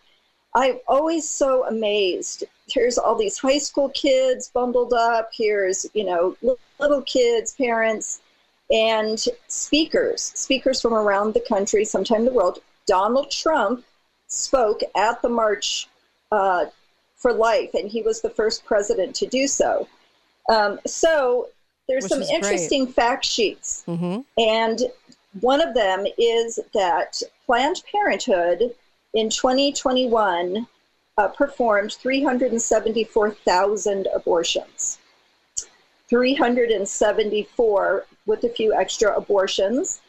I'm 0.54 0.80
always 0.88 1.28
so 1.28 1.66
amazed. 1.66 2.44
Here's 2.68 2.98
all 2.98 3.14
these 3.14 3.38
high 3.38 3.58
school 3.58 3.90
kids 3.90 4.50
bundled 4.52 4.92
up. 4.92 5.30
Here's, 5.32 5.86
you 5.94 6.04
know, 6.04 6.36
little 6.78 7.02
kids, 7.02 7.54
parents, 7.54 8.20
and 8.72 9.22
speakers, 9.48 10.32
speakers 10.34 10.80
from 10.80 10.94
around 10.94 11.34
the 11.34 11.44
country, 11.48 11.84
sometime 11.84 12.24
the 12.24 12.32
world. 12.32 12.60
Donald 12.86 13.30
Trump 13.30 13.84
spoke 14.26 14.80
at 14.96 15.22
the 15.22 15.28
March 15.28 15.88
uh, 16.32 16.66
for 17.16 17.32
Life, 17.32 17.74
and 17.74 17.88
he 17.88 18.02
was 18.02 18.22
the 18.22 18.30
first 18.30 18.64
president 18.64 19.14
to 19.16 19.26
do 19.26 19.46
so. 19.46 19.86
Um, 20.50 20.80
so 20.86 21.48
there's 21.86 22.04
Which 22.04 22.12
some 22.12 22.22
is 22.22 22.28
great. 22.28 22.36
interesting 22.36 22.86
fact 22.86 23.24
sheets. 23.24 23.84
Mm-hmm. 23.86 24.20
And 24.38 24.80
one 25.40 25.60
of 25.60 25.74
them 25.74 26.06
is 26.18 26.58
that 26.74 27.22
Planned 27.46 27.82
Parenthood 27.90 28.74
in 29.14 29.28
2021 29.28 30.66
uh, 31.18 31.28
performed 31.28 31.92
374,000 31.92 34.08
abortions. 34.14 34.98
374 36.08 38.06
with 38.26 38.44
a 38.44 38.48
few 38.48 38.72
extra 38.74 39.16
abortions. 39.16 40.00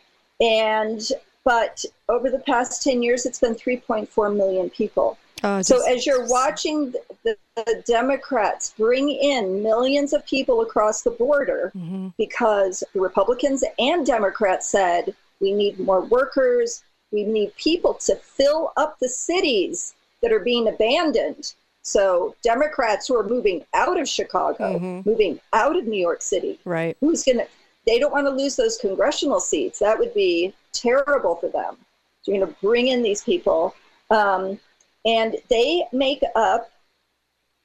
And 0.42 1.02
but 1.46 1.84
over 2.08 2.30
the 2.30 2.40
past 2.40 2.84
10 2.84 3.04
years, 3.04 3.26
it's 3.26 3.40
been 3.40 3.54
3.4 3.56 4.34
million 4.36 4.70
people. 4.70 5.18
Oh, 5.44 5.62
so 5.62 5.76
just- 5.76 5.90
as 5.90 6.06
you're 6.06 6.26
watching 6.30 6.94
the, 7.24 7.36
the, 7.56 7.84
Democrats 7.86 8.74
bring 8.78 9.10
in 9.10 9.62
millions 9.62 10.14
of 10.14 10.26
people 10.26 10.62
across 10.62 11.02
the 11.02 11.12
border, 11.12 11.72
Mm-hmm. 11.76 12.10
because 12.18 12.82
the 12.94 13.02
Republicans 13.02 13.62
and 13.78 14.06
Democrats 14.06 14.70
said 14.70 15.14
we 15.42 15.52
need 15.52 15.78
more 15.80 16.02
workers, 16.02 16.84
we 17.12 17.26
need 17.26 17.54
people 17.58 17.94
to 17.96 18.16
fill 18.16 18.72
up 18.78 19.00
the 19.00 19.10
cities 19.10 19.96
that 20.22 20.32
are 20.32 20.40
being 20.40 20.70
abandoned. 20.70 21.54
So 21.82 22.36
Democrats 22.42 23.10
who 23.10 23.18
are 23.18 23.28
moving 23.28 23.66
out 23.74 24.00
of 24.00 24.08
Chicago, 24.08 24.80
moving 25.06 25.42
out 25.52 25.76
of 25.76 25.86
New 25.86 26.00
York 26.00 26.22
City, 26.22 26.58
Right. 26.64 26.96
who's 27.02 27.26
going 27.26 27.40
to 27.40 27.48
they 27.86 28.00
don't 28.00 28.12
want 28.12 28.28
to 28.28 28.32
lose 28.32 28.56
those 28.56 28.78
congressional 28.78 29.40
seats. 29.40 29.80
That 29.80 30.00
would 30.00 30.14
be 30.14 30.54
terrible 30.72 31.36
for 31.36 31.50
them 31.50 31.78
so 32.24 32.32
you're 32.32 32.46
going 32.46 32.54
to 32.54 32.62
bring 32.62 32.88
in 32.88 33.04
these 33.04 33.24
people. 33.24 33.76
Um, 34.10 34.60
and 35.06 35.36
they 35.50 35.86
make 35.92 36.24
up 36.36 36.70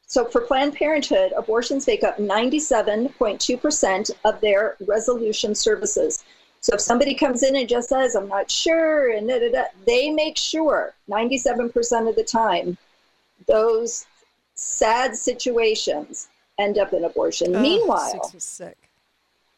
so 0.07 0.25
for 0.25 0.41
planned 0.41 0.75
parenthood 0.75 1.33
abortions 1.37 1.87
make 1.87 2.03
up 2.03 2.17
97.2% 2.17 4.11
of 4.25 4.41
their 4.41 4.77
resolution 4.87 5.55
services. 5.55 6.25
So 6.61 6.75
if 6.75 6.81
somebody 6.81 7.15
comes 7.15 7.43
in 7.43 7.55
and 7.55 7.69
just 7.69 7.91
says 7.91 8.17
i'm 8.17 8.27
not 8.27 8.51
sure 8.51 9.13
and 9.13 9.29
da, 9.29 9.39
da, 9.39 9.53
da, 9.53 9.65
they 9.87 10.11
make 10.11 10.37
sure 10.37 10.95
97% 11.09 12.09
of 12.09 12.17
the 12.17 12.25
time 12.25 12.77
those 13.47 14.07
sad 14.55 15.15
situations 15.15 16.29
end 16.59 16.79
up 16.79 16.93
in 16.93 17.05
abortion. 17.05 17.55
Oh, 17.55 17.61
meanwhile 17.61 18.33
sick. 18.39 18.88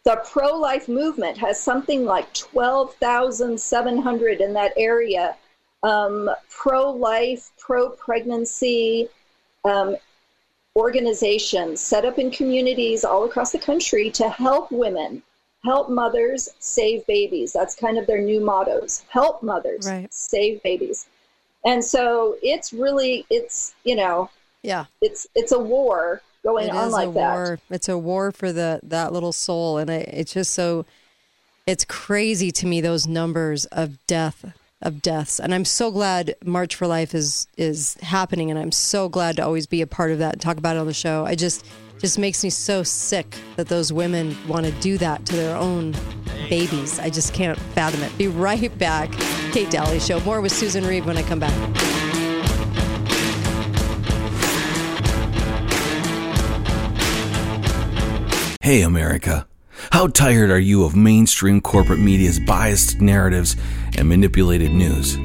The 0.04 0.22
pro 0.30 0.56
life 0.56 0.88
movement 0.88 1.36
has 1.38 1.60
something 1.60 2.04
like 2.04 2.32
12,700 2.34 4.40
in 4.40 4.52
that 4.54 4.72
area 4.76 5.36
um, 5.82 6.30
pro 6.48 6.90
life, 6.90 7.50
pro 7.58 7.90
pregnancy 7.90 9.08
um, 9.64 9.96
organizations 10.76 11.80
set 11.80 12.04
up 12.04 12.18
in 12.18 12.30
communities 12.30 13.04
all 13.04 13.24
across 13.24 13.52
the 13.52 13.58
country 13.58 14.10
to 14.10 14.28
help 14.28 14.70
women, 14.70 15.22
help 15.64 15.90
mothers 15.90 16.48
save 16.58 17.06
babies. 17.06 17.52
That's 17.52 17.74
kind 17.74 17.98
of 17.98 18.06
their 18.06 18.22
new 18.22 18.40
mottos 18.40 19.04
help 19.08 19.42
mothers 19.42 19.86
Right. 19.86 20.12
save 20.12 20.62
babies. 20.62 21.06
And 21.64 21.84
so 21.84 22.36
it's 22.42 22.72
really, 22.72 23.26
it's, 23.28 23.74
you 23.84 23.96
know, 23.96 24.30
Yeah. 24.62 24.86
it's 25.02 25.26
it's 25.34 25.52
a 25.52 25.58
war 25.58 26.22
going 26.44 26.68
It 26.68 26.74
on 26.74 26.88
is 26.88 26.92
like 26.92 27.08
a 27.08 27.12
that. 27.12 27.34
war. 27.34 27.58
It's 27.70 27.88
a 27.88 27.98
war 27.98 28.32
for 28.32 28.52
the 28.52 28.80
that 28.84 29.12
little 29.12 29.32
soul, 29.32 29.78
and 29.78 29.90
I, 29.90 29.96
it's 29.96 30.32
just 30.32 30.52
so. 30.54 30.86
It's 31.66 31.84
crazy 31.84 32.50
to 32.52 32.66
me 32.66 32.80
those 32.80 33.06
numbers 33.06 33.64
of 33.66 34.04
death 34.06 34.52
of 34.82 35.02
deaths, 35.02 35.38
and 35.38 35.54
I'm 35.54 35.64
so 35.66 35.90
glad 35.90 36.34
March 36.44 36.74
for 36.74 36.86
Life 36.86 37.14
is 37.14 37.46
is 37.56 37.94
happening, 38.02 38.50
and 38.50 38.58
I'm 38.58 38.72
so 38.72 39.08
glad 39.08 39.36
to 39.36 39.44
always 39.44 39.66
be 39.66 39.82
a 39.82 39.86
part 39.86 40.10
of 40.10 40.18
that 40.18 40.34
and 40.34 40.40
talk 40.40 40.56
about 40.56 40.76
it 40.76 40.78
on 40.80 40.86
the 40.86 40.94
show. 40.94 41.24
I 41.26 41.34
just 41.34 41.64
just 41.98 42.18
makes 42.18 42.42
me 42.42 42.48
so 42.48 42.82
sick 42.82 43.36
that 43.56 43.68
those 43.68 43.92
women 43.92 44.34
want 44.48 44.64
to 44.64 44.72
do 44.80 44.96
that 44.98 45.26
to 45.26 45.36
their 45.36 45.54
own 45.54 45.94
babies. 46.48 46.98
I 46.98 47.10
just 47.10 47.34
can't 47.34 47.58
fathom 47.58 48.02
it. 48.02 48.16
Be 48.16 48.26
right 48.26 48.76
back, 48.78 49.12
Kate 49.52 49.70
Dalley 49.70 50.00
Show. 50.00 50.18
More 50.20 50.40
with 50.40 50.52
Susan 50.52 50.86
Reed 50.86 51.04
when 51.04 51.18
I 51.18 51.22
come 51.22 51.40
back. 51.40 51.89
Hey, 58.70 58.82
America. 58.82 59.48
How 59.90 60.06
tired 60.06 60.48
are 60.48 60.60
you 60.60 60.84
of 60.84 60.94
mainstream 60.94 61.60
corporate 61.60 61.98
media's 61.98 62.38
biased 62.38 63.00
narratives 63.00 63.56
and 63.98 64.08
manipulated 64.08 64.70
news? 64.70 65.18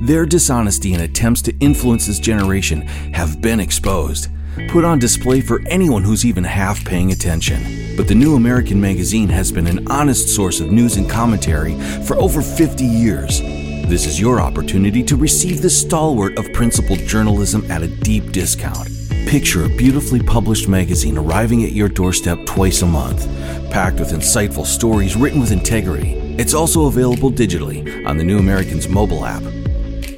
Their 0.00 0.24
dishonesty 0.24 0.94
and 0.94 1.02
attempts 1.02 1.42
to 1.42 1.54
influence 1.60 2.06
this 2.06 2.18
generation 2.18 2.80
have 3.12 3.42
been 3.42 3.60
exposed, 3.60 4.28
put 4.68 4.86
on 4.86 4.98
display 4.98 5.42
for 5.42 5.60
anyone 5.66 6.02
who's 6.02 6.24
even 6.24 6.42
half 6.42 6.82
paying 6.86 7.12
attention. 7.12 7.96
But 7.98 8.08
the 8.08 8.14
New 8.14 8.34
American 8.34 8.80
Magazine 8.80 9.28
has 9.28 9.52
been 9.52 9.66
an 9.66 9.86
honest 9.88 10.34
source 10.34 10.60
of 10.60 10.72
news 10.72 10.96
and 10.96 11.06
commentary 11.06 11.78
for 12.06 12.16
over 12.16 12.40
50 12.40 12.82
years. 12.82 13.42
This 13.90 14.06
is 14.06 14.18
your 14.18 14.40
opportunity 14.40 15.02
to 15.02 15.16
receive 15.16 15.60
the 15.60 15.68
stalwart 15.68 16.38
of 16.38 16.50
principled 16.54 17.00
journalism 17.00 17.70
at 17.70 17.82
a 17.82 17.88
deep 17.88 18.32
discount. 18.32 18.99
Picture 19.26 19.64
a 19.64 19.68
beautifully 19.68 20.20
published 20.20 20.68
magazine 20.68 21.16
arriving 21.16 21.62
at 21.62 21.72
your 21.72 21.88
doorstep 21.88 22.44
twice 22.46 22.82
a 22.82 22.86
month, 22.86 23.26
packed 23.70 24.00
with 24.00 24.10
insightful 24.10 24.66
stories 24.66 25.14
written 25.14 25.40
with 25.40 25.52
integrity. 25.52 26.14
It's 26.36 26.52
also 26.52 26.86
available 26.86 27.30
digitally 27.30 28.04
on 28.06 28.16
the 28.16 28.24
New 28.24 28.38
American's 28.38 28.88
mobile 28.88 29.24
app. 29.24 29.42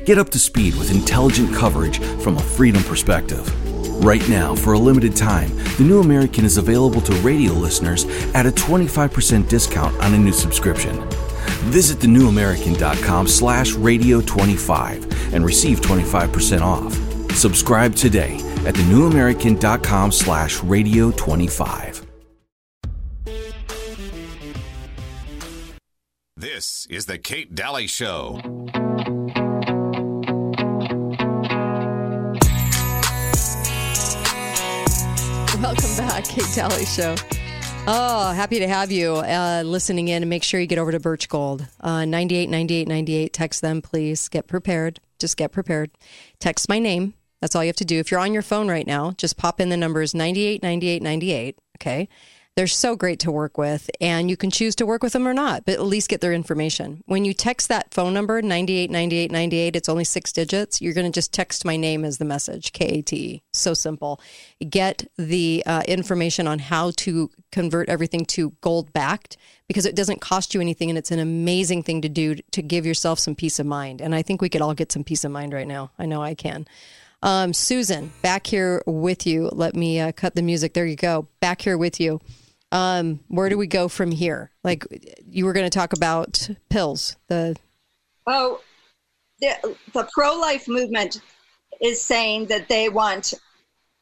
Get 0.07 0.19
up 0.19 0.31
to 0.31 0.39
speed 0.39 0.77
with 0.77 0.91
intelligent 0.91 1.55
coverage 1.55 1.99
from 2.23 2.39
a 2.39 2.43
freedom 2.43 2.83
perspective. 2.85 3.47
Right 4.03 4.27
now, 4.31 4.55
for 4.55 4.73
a 4.73 4.79
limited 4.79 5.15
time, 5.15 5.55
the 5.77 5.85
New 5.85 6.01
American 6.01 6.47
is 6.47 6.57
available 6.57 7.03
to 7.03 7.13
radio 7.17 7.53
listeners 7.53 8.07
at 8.35 8.47
a 8.47 8.51
25% 8.51 9.49
discount 9.49 9.95
on 10.03 10.15
a 10.15 10.19
new 10.19 10.33
subscription. 10.33 10.97
Visit 11.71 11.99
thenewamerican.com 11.99 13.29
slash 13.29 13.73
radio25 13.73 15.35
and 15.35 15.45
receive 15.45 15.81
25% 15.81 16.63
off. 16.63 17.37
Subscribe 17.37 17.95
today 17.95 18.52
at 18.65 18.75
thenewamerican.com 18.75 20.13
slash 20.13 20.63
radio 20.63 21.11
25. 21.13 22.07
This 26.37 26.87
is 26.91 27.07
the 27.07 27.19
Kate 27.19 27.55
Dalley 27.55 27.87
Show. 27.87 28.41
Welcome 35.61 35.97
back, 35.97 36.25
Kate 36.25 36.45
Dalley 36.55 36.85
Show. 36.85 37.15
Oh, 37.87 38.33
happy 38.33 38.59
to 38.59 38.69
have 38.69 38.93
you 38.93 39.15
uh, 39.15 39.63
listening 39.65 40.09
in 40.09 40.23
and 40.23 40.31
make 40.31 40.43
sure 40.43 40.61
you 40.61 40.67
get 40.67 40.79
over 40.79 40.93
to 40.93 41.01
Birch 41.01 41.29
Gold. 41.29 41.67
Uh, 41.81 42.05
98, 42.05 42.49
98, 42.49 42.89
98. 42.89 43.33
Text 43.33 43.61
them, 43.61 43.83
please. 43.83 44.29
Get 44.29 44.47
prepared. 44.47 45.01
Just 45.19 45.37
get 45.37 45.53
prepared. 45.53 45.91
Text 46.41 46.69
my 46.69 46.79
name, 46.79 47.15
that's 47.43 47.57
all 47.57 47.65
you 47.65 47.69
have 47.69 47.77
to 47.77 47.85
do. 47.85 47.99
If 47.99 48.13
you're 48.13 48.21
on 48.21 48.33
your 48.33 48.43
phone 48.43 48.69
right 48.69 48.87
now, 48.87 49.13
just 49.19 49.37
pop 49.37 49.61
in 49.61 49.69
the 49.69 49.77
numbers 49.77 50.15
98 50.15 50.63
98 50.63 51.03
98. 51.03 51.59
Okay. 51.77 52.09
They're 52.55 52.67
so 52.67 52.97
great 52.97 53.19
to 53.21 53.33
work 53.33 53.57
with, 53.57 53.91
and 53.99 54.29
you 54.29 54.37
can 54.37 54.51
choose 54.51 54.77
to 54.77 54.85
work 54.85 55.03
with 55.03 55.15
them 55.15 55.27
or 55.27 55.33
not, 55.33 55.65
but 55.65 55.77
at 55.77 55.83
least 55.83 56.11
get 56.11 56.21
their 56.21 56.35
information. 56.35 57.03
When 57.07 57.25
you 57.25 57.33
text 57.33 57.69
that 57.69 57.95
phone 57.95 58.13
number, 58.13 58.43
989898, 58.43 59.75
it's 59.75 59.89
only 59.89 60.05
six 60.05 60.33
digits. 60.33 60.79
You're 60.79 60.93
going 60.93 61.11
to 61.11 61.13
just 61.13 61.33
text 61.33 61.65
my 61.65 61.79
name 61.79 62.05
as 62.05 62.19
the 62.19 62.27
message, 62.27 62.73
K 62.73 62.99
A 62.99 63.03
T 63.03 63.17
E. 63.17 63.43
So 63.55 63.73
simple. 63.73 64.21
Get 64.69 65.07
the 65.17 65.63
uh, 65.65 65.83
information 65.89 66.47
on 66.47 66.59
how 66.59 66.91
to 66.99 67.31
convert 67.53 67.89
everything 67.89 68.27
to 68.27 68.51
gold 68.61 68.93
backed 68.93 69.39
because 69.67 69.87
it 69.87 69.97
doesn't 69.97 70.21
cost 70.21 70.53
you 70.53 70.61
anything, 70.61 70.91
and 70.91 70.99
it's 70.99 71.11
an 71.11 71.21
amazing 71.21 71.83
thing 71.83 72.03
to 72.03 72.09
do 72.11 72.35
to 72.35 72.61
give 72.61 72.85
yourself 72.85 73.19
some 73.19 73.35
peace 73.35 73.59
of 73.59 73.65
mind. 73.65 74.03
And 74.03 74.15
I 74.15 74.21
think 74.21 74.43
we 74.43 74.51
could 74.51 74.61
all 74.61 74.75
get 74.75 74.93
some 74.93 75.05
peace 75.05 75.25
of 75.25 75.33
mind 75.33 75.55
right 75.55 75.67
now. 75.67 75.91
I 75.99 76.05
know 76.05 76.23
I 76.23 76.35
can. 76.35 76.67
Um, 77.23 77.53
Susan, 77.53 78.13
back 78.21 78.47
here 78.47 78.83
with 78.87 79.27
you. 79.27 79.49
Let 79.53 79.77
me 79.77 80.01
uh, 80.01 80.13
cut 80.13 80.35
the 80.35 80.43
music. 80.43 80.75
There 80.75 80.87
you 80.87 80.97
go. 80.97 81.29
Back 81.41 81.63
here 81.63 81.79
with 81.79 82.01
you. 82.01 82.21
Um, 82.73 83.21
where 83.29 83.49
do 83.49 83.59
we 83.59 83.67
go 83.67 83.87
from 83.89 84.11
here? 84.11 84.51
Like 84.65 84.85
you 85.27 85.45
were 85.45 85.53
going 85.53 85.67
to 85.67 85.71
talk 85.71 85.93
about 85.93 86.49
pills. 86.71 87.17
The 87.29 87.57
oh, 88.27 88.61
the, 89.41 89.77
the 89.93 90.09
pro 90.13 90.35
life 90.35 90.67
movement 90.69 91.21
is 91.81 92.01
saying 92.01 92.47
that 92.47 92.69
they 92.69 92.89
want 92.89 93.35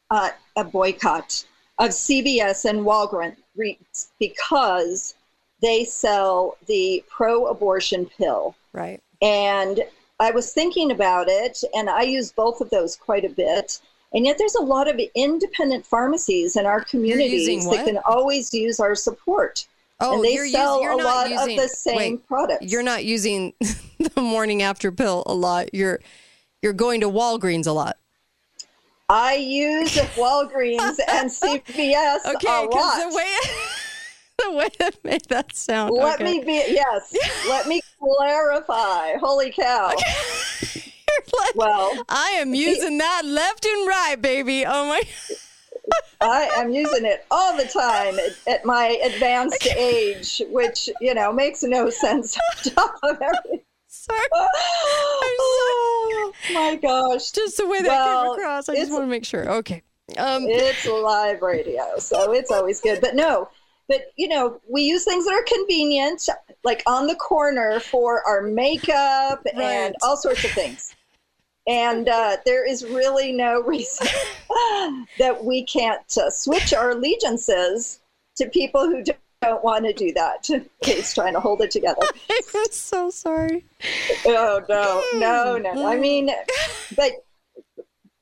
uh, 0.09 0.29
a 0.55 0.63
boycott 0.63 1.45
of 1.79 1.89
CVS 1.89 2.65
and 2.65 2.79
Walgreens 2.79 4.07
because 4.19 5.15
they 5.61 5.83
sell 5.83 6.57
the 6.67 7.03
pro 7.09 7.47
abortion 7.47 8.05
pill. 8.17 8.55
Right. 8.71 9.01
And 9.21 9.81
I 10.21 10.29
was 10.29 10.53
thinking 10.53 10.91
about 10.91 11.27
it, 11.27 11.63
and 11.73 11.89
I 11.89 12.03
use 12.03 12.31
both 12.31 12.61
of 12.61 12.69
those 12.69 12.95
quite 12.95 13.25
a 13.25 13.29
bit. 13.29 13.79
And 14.13 14.25
yet, 14.25 14.37
there's 14.37 14.55
a 14.55 14.61
lot 14.61 14.87
of 14.87 14.99
independent 15.15 15.85
pharmacies 15.85 16.55
in 16.55 16.65
our 16.67 16.83
communities 16.83 17.65
that 17.69 17.85
can 17.85 17.97
always 18.05 18.53
use 18.53 18.79
our 18.79 18.93
support. 18.93 19.65
Oh, 19.99 20.15
and 20.15 20.23
they 20.23 20.33
you're 20.33 20.47
sell 20.47 20.75
using, 20.75 20.83
you're 20.83 20.99
a 20.99 21.03
lot 21.03 21.29
using, 21.29 21.57
of 21.57 21.63
the 21.63 21.69
same 21.69 21.97
wait, 21.97 22.27
products. 22.27 22.71
You're 22.71 22.83
not 22.83 23.03
using 23.03 23.53
the 23.59 24.21
morning 24.21 24.61
after 24.61 24.91
pill 24.91 25.23
a 25.25 25.33
lot. 25.33 25.73
You're 25.73 25.99
you're 26.61 26.73
going 26.73 27.01
to 27.01 27.09
Walgreens 27.09 27.65
a 27.65 27.71
lot. 27.71 27.97
I 29.09 29.35
use 29.35 29.95
Walgreens 30.15 30.97
and 31.07 31.29
CVS 31.41 32.25
Okay, 32.25 32.47
a 32.47 32.61
lot. 32.61 32.69
because 32.69 33.11
the 33.11 33.15
way 33.15 33.35
the 34.43 34.51
way 34.51 34.69
that 34.79 35.03
made 35.03 35.25
that 35.29 35.55
sound. 35.55 35.93
Let 35.93 36.21
okay. 36.21 36.39
me 36.39 36.43
be 36.43 36.63
yes. 36.67 37.15
let 37.49 37.67
me 37.67 37.81
clarify. 37.99 39.17
Holy 39.17 39.51
cow! 39.51 39.93
well, 41.55 42.03
I 42.09 42.31
am 42.31 42.53
using 42.53 42.97
that 42.97 43.23
left 43.25 43.65
and 43.65 43.87
right, 43.87 44.21
baby. 44.21 44.65
Oh 44.65 44.87
my. 44.87 45.03
I 46.21 46.49
am 46.57 46.71
using 46.71 47.05
it 47.05 47.25
all 47.31 47.57
the 47.57 47.65
time 47.65 48.19
at, 48.19 48.37
at 48.47 48.65
my 48.65 48.99
advanced 49.03 49.67
age, 49.75 50.41
which 50.49 50.89
you 51.01 51.13
know 51.13 51.33
makes 51.33 51.63
no 51.63 51.89
sense 51.89 52.37
on 52.37 52.73
top 52.73 52.95
of 53.03 53.21
everything. 53.21 53.61
Sorry. 53.87 54.27
Oh 54.33 56.31
my 56.53 56.75
gosh! 56.75 57.31
Just 57.31 57.57
the 57.57 57.67
way 57.67 57.81
that 57.81 57.87
Well, 57.87 58.35
came 58.35 58.41
across. 58.41 58.69
I 58.69 58.75
just 58.75 58.91
want 58.91 59.03
to 59.03 59.07
make 59.07 59.25
sure. 59.25 59.49
Okay. 59.51 59.83
Um, 60.17 60.43
it's 60.45 60.85
live 60.87 61.41
radio, 61.41 61.97
so 61.97 62.33
it's 62.33 62.51
always 62.51 62.81
good. 62.81 63.01
But 63.01 63.15
no, 63.15 63.49
but 63.91 64.13
you 64.15 64.29
know, 64.29 64.61
we 64.69 64.83
use 64.83 65.03
things 65.03 65.25
that 65.25 65.33
are 65.33 65.43
convenient, 65.43 66.29
like 66.63 66.81
on 66.87 67.07
the 67.07 67.15
corner 67.15 67.81
for 67.81 68.25
our 68.25 68.41
makeup 68.41 69.45
and 69.53 69.95
all 70.01 70.15
sorts 70.15 70.45
of 70.45 70.51
things. 70.51 70.95
And 71.67 72.07
uh, 72.07 72.37
there 72.45 72.65
is 72.65 72.85
really 72.85 73.33
no 73.33 73.61
reason 73.67 74.07
that 75.19 75.43
we 75.43 75.65
can't 75.65 76.17
uh, 76.17 76.29
switch 76.29 76.73
our 76.73 76.91
allegiances 76.91 77.99
to 78.37 78.47
people 78.47 78.85
who 78.85 79.03
don't 79.41 79.63
want 79.63 79.83
to 79.85 79.93
do 79.93 80.13
that. 80.13 80.47
Kate's 80.83 81.13
trying 81.13 81.33
to 81.33 81.41
hold 81.41 81.61
it 81.61 81.71
together. 81.71 82.01
I'm 82.29 82.71
so 82.71 83.09
sorry. 83.09 83.65
Oh 84.25 84.63
no, 84.69 85.03
no, 85.19 85.57
no. 85.57 85.85
I 85.85 85.97
mean, 85.97 86.31
but 86.95 87.25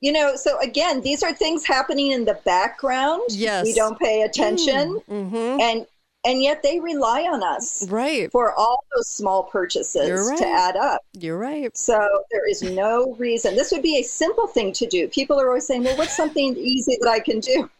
you 0.00 0.12
know, 0.12 0.34
so 0.36 0.58
again, 0.60 1.00
these 1.02 1.22
are 1.22 1.32
things 1.32 1.66
happening 1.66 2.12
in 2.12 2.24
the 2.24 2.38
background. 2.44 3.22
Yes. 3.30 3.64
we 3.64 3.74
don't 3.74 3.98
pay 3.98 4.22
attention, 4.22 5.00
Mm-hmm. 5.08 5.60
and 5.60 5.86
and 6.26 6.42
yet 6.42 6.62
they 6.62 6.78
rely 6.80 7.22
on 7.22 7.42
us, 7.42 7.88
right, 7.88 8.30
for 8.30 8.52
all 8.54 8.84
those 8.94 9.08
small 9.08 9.44
purchases 9.44 10.28
right. 10.28 10.38
to 10.38 10.46
add 10.46 10.76
up. 10.76 11.00
You're 11.18 11.38
right. 11.38 11.74
So 11.74 11.98
there 12.30 12.46
is 12.46 12.62
no 12.62 13.14
reason. 13.18 13.56
This 13.56 13.72
would 13.72 13.82
be 13.82 13.98
a 13.98 14.02
simple 14.02 14.46
thing 14.46 14.72
to 14.74 14.86
do. 14.86 15.08
People 15.08 15.40
are 15.40 15.48
always 15.48 15.66
saying, 15.66 15.84
"Well, 15.84 15.96
what's 15.96 16.14
something 16.14 16.56
easy 16.58 16.98
that 17.00 17.08
I 17.08 17.20
can 17.20 17.40
do?" 17.40 17.70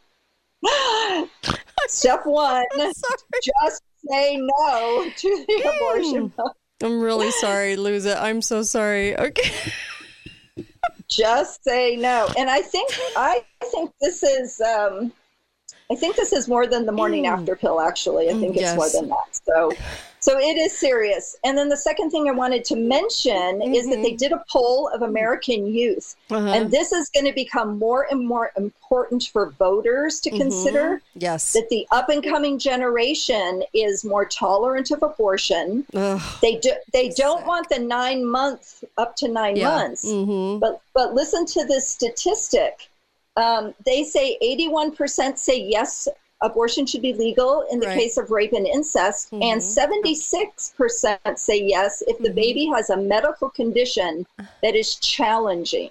Step 1.89 2.25
one: 2.25 2.65
just 2.79 3.83
say 4.09 4.37
no 4.37 5.11
to 5.17 5.45
the 5.47 5.73
abortion. 5.77 6.33
I'm 6.83 7.01
really 7.03 7.31
sorry, 7.43 7.77
lose 7.77 8.07
it. 8.07 8.17
I'm 8.17 8.41
so 8.43 8.63
sorry. 8.63 9.19
Okay. 9.19 9.51
just 11.11 11.65
say 11.65 11.97
no. 11.97 12.29
And 12.39 12.49
i 12.49 12.61
think 12.63 12.91
i 13.17 13.43
think 13.65 13.91
this 14.01 14.23
is 14.23 14.61
um 14.61 15.13
i 15.91 15.95
think 15.95 16.17
this 16.17 16.33
is 16.33 16.49
more 16.49 16.67
than 16.67 16.87
the 16.87 16.93
morning 16.93 17.27
after 17.27 17.57
pill 17.57 17.81
actually. 17.81 18.31
I 18.31 18.35
think 18.35 18.57
it's 18.57 18.75
more 18.77 18.87
Mm. 18.87 18.93
Than 18.93 19.09
that. 19.09 19.41
So 19.45 19.73
so 20.23 20.39
it 20.39 20.57
is 20.59 20.77
serious 20.77 21.37
and 21.45 21.57
then 21.57 21.69
the 21.69 21.77
second 21.77 22.11
thing 22.11 22.29
i 22.29 22.33
wanted 22.33 22.65
to 22.65 22.77
mention 22.77 23.63
is 23.63 23.89
that 23.89 24.01
they 24.03 24.13
did 24.15 24.33
a 24.33 24.45
poll 24.51 24.89
of 24.95 25.03
american 25.03 25.67
youth 25.67 26.17
Mm-hmm. 26.31 26.47
Uh-huh. 26.47 26.55
and 26.57 26.71
this 26.71 26.93
is 26.93 27.09
going 27.11 27.27
to 27.27 27.33
become 27.33 27.79
more 27.79 28.07
and 28.11 28.25
more 28.27 28.53
important 28.57 29.25
for 29.33 29.51
voters 29.51 30.21
to 30.21 30.31
Mhm. 30.31 30.39
consider 30.39 31.03
Yes. 31.15 31.53
that 31.55 31.69
the 31.71 31.87
up 31.91 32.09
and 32.09 32.23
coming 32.23 32.59
generation 32.59 33.65
is 33.75 34.05
more 34.05 34.25
tolerant 34.25 34.91
of 34.93 35.03
abortion 35.03 35.85
Ugh. 35.95 36.21
they 36.43 36.57
do 36.57 36.73
they 36.93 37.09
don't 37.11 37.47
want 37.47 37.69
the 37.69 37.79
nine 37.79 38.25
month 38.25 38.85
up 38.97 39.17
to 39.17 39.29
nine 39.29 39.57
Yeah. 39.57 39.69
months 39.71 40.05
Mhm. 40.07 40.61
but 40.61 40.81
but 40.95 41.15
listen 41.15 41.47
to 41.47 41.65
this 41.67 41.89
statistic 41.89 42.89
um, 43.37 43.75
they 43.87 44.03
say 44.05 44.37
81% 44.43 45.39
say 45.39 45.57
yes 45.59 46.09
abortion 46.43 46.87
should 46.87 47.03
be 47.03 47.13
legal 47.13 47.67
in 47.71 47.81
the 47.81 47.87
Right. 47.87 47.99
case 47.99 48.17
of 48.17 48.31
rape 48.31 48.53
and 48.53 48.67
incest 48.67 49.31
and 49.33 49.61
76% 49.61 51.39
say 51.39 51.63
yes 51.63 52.03
if 52.07 52.19
the 52.19 52.31
baby 52.31 52.67
has 52.67 52.91
a 52.91 52.97
medical 52.97 53.51
condition 53.51 54.27
that 54.63 54.75
is 54.75 54.97
challenging 54.97 55.91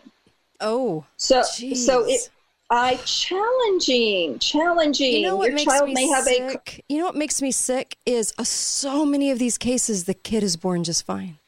Oh. 0.61 1.05
so 1.17 1.41
jeez. 1.41 1.77
so 1.77 2.05
it 2.07 2.29
I 2.71 2.97
challenging, 3.05 4.37
challenging. 4.37 5.11
You 5.13 5.21
know 5.23 5.35
what 5.37 5.47
Your 5.47 5.55
makes 5.55 5.71
child 5.73 5.87
me 5.87 5.93
may 5.95 6.07
have 6.09 6.27
a 6.27 6.51
sick? 6.51 6.85
You 6.87 6.99
know 6.99 7.05
what 7.05 7.15
makes 7.15 7.41
me 7.41 7.49
sick 7.51 7.97
is 8.05 8.31
uh, 8.37 8.43
so 8.43 9.07
many 9.07 9.31
of 9.31 9.39
these 9.39 9.57
cases 9.57 10.03
the 10.03 10.13
kid 10.13 10.43
is 10.43 10.55
born 10.55 10.83
just 10.83 11.03
fine. 11.03 11.39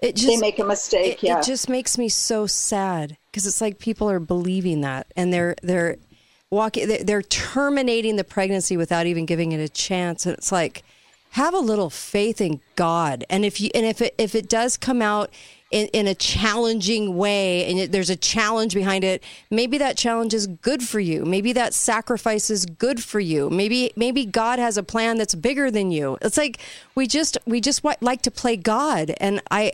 It 0.00 0.16
just 0.16 0.26
They 0.26 0.36
make 0.36 0.58
a 0.58 0.64
mistake, 0.64 1.22
It, 1.22 1.26
yeah. 1.28 1.38
it 1.38 1.44
just 1.44 1.68
makes 1.68 1.96
me 1.96 2.08
so 2.08 2.48
sad 2.48 3.16
because 3.30 3.46
it's 3.46 3.60
like 3.60 3.78
people 3.78 4.10
are 4.10 4.18
believing 4.18 4.80
that 4.80 5.06
and 5.14 5.32
they're 5.32 5.54
they're 5.62 5.96
walking 6.50 6.88
they're, 7.04 7.22
terminating 7.22 8.16
the 8.16 8.24
pregnancy 8.24 8.76
without 8.76 9.06
even 9.06 9.26
giving 9.26 9.52
it 9.52 9.60
a 9.60 9.68
chance. 9.68 10.26
And 10.26 10.36
it's 10.36 10.52
like 10.52 10.82
have 11.30 11.54
a 11.54 11.58
little 11.58 11.90
faith 11.90 12.40
in 12.40 12.60
God. 12.76 13.24
And 13.28 13.44
if 13.44 13.60
you 13.60 13.70
and 13.74 13.84
if 13.84 14.00
it 14.00 14.14
if 14.18 14.34
it 14.34 14.48
does 14.48 14.76
come 14.76 15.02
out 15.02 15.30
in, 15.70 15.88
in 15.88 16.06
a 16.06 16.14
challenging 16.14 17.16
way 17.16 17.68
and 17.68 17.78
it, 17.80 17.92
there's 17.92 18.10
a 18.10 18.16
challenge 18.16 18.72
behind 18.72 19.02
it 19.02 19.22
maybe 19.50 19.78
that 19.78 19.96
challenge 19.96 20.32
is 20.32 20.46
good 20.46 20.82
for 20.82 21.00
you. 21.00 21.24
Maybe 21.24 21.52
that 21.54 21.74
sacrifice 21.74 22.50
is 22.50 22.66
good 22.66 23.02
for 23.02 23.18
you. 23.18 23.50
Maybe 23.50 23.92
maybe 23.96 24.24
god 24.24 24.58
has 24.58 24.78
a 24.78 24.82
plan 24.82 25.18
that's 25.18 25.34
bigger 25.34 25.70
than 25.70 25.90
you. 25.90 26.16
It's 26.22 26.36
like 26.36 26.58
we 26.94 27.06
just 27.06 27.36
we 27.46 27.60
just 27.60 27.84
like 28.00 28.22
to 28.22 28.30
play 28.30 28.56
god. 28.56 29.12
And 29.18 29.42
i 29.50 29.72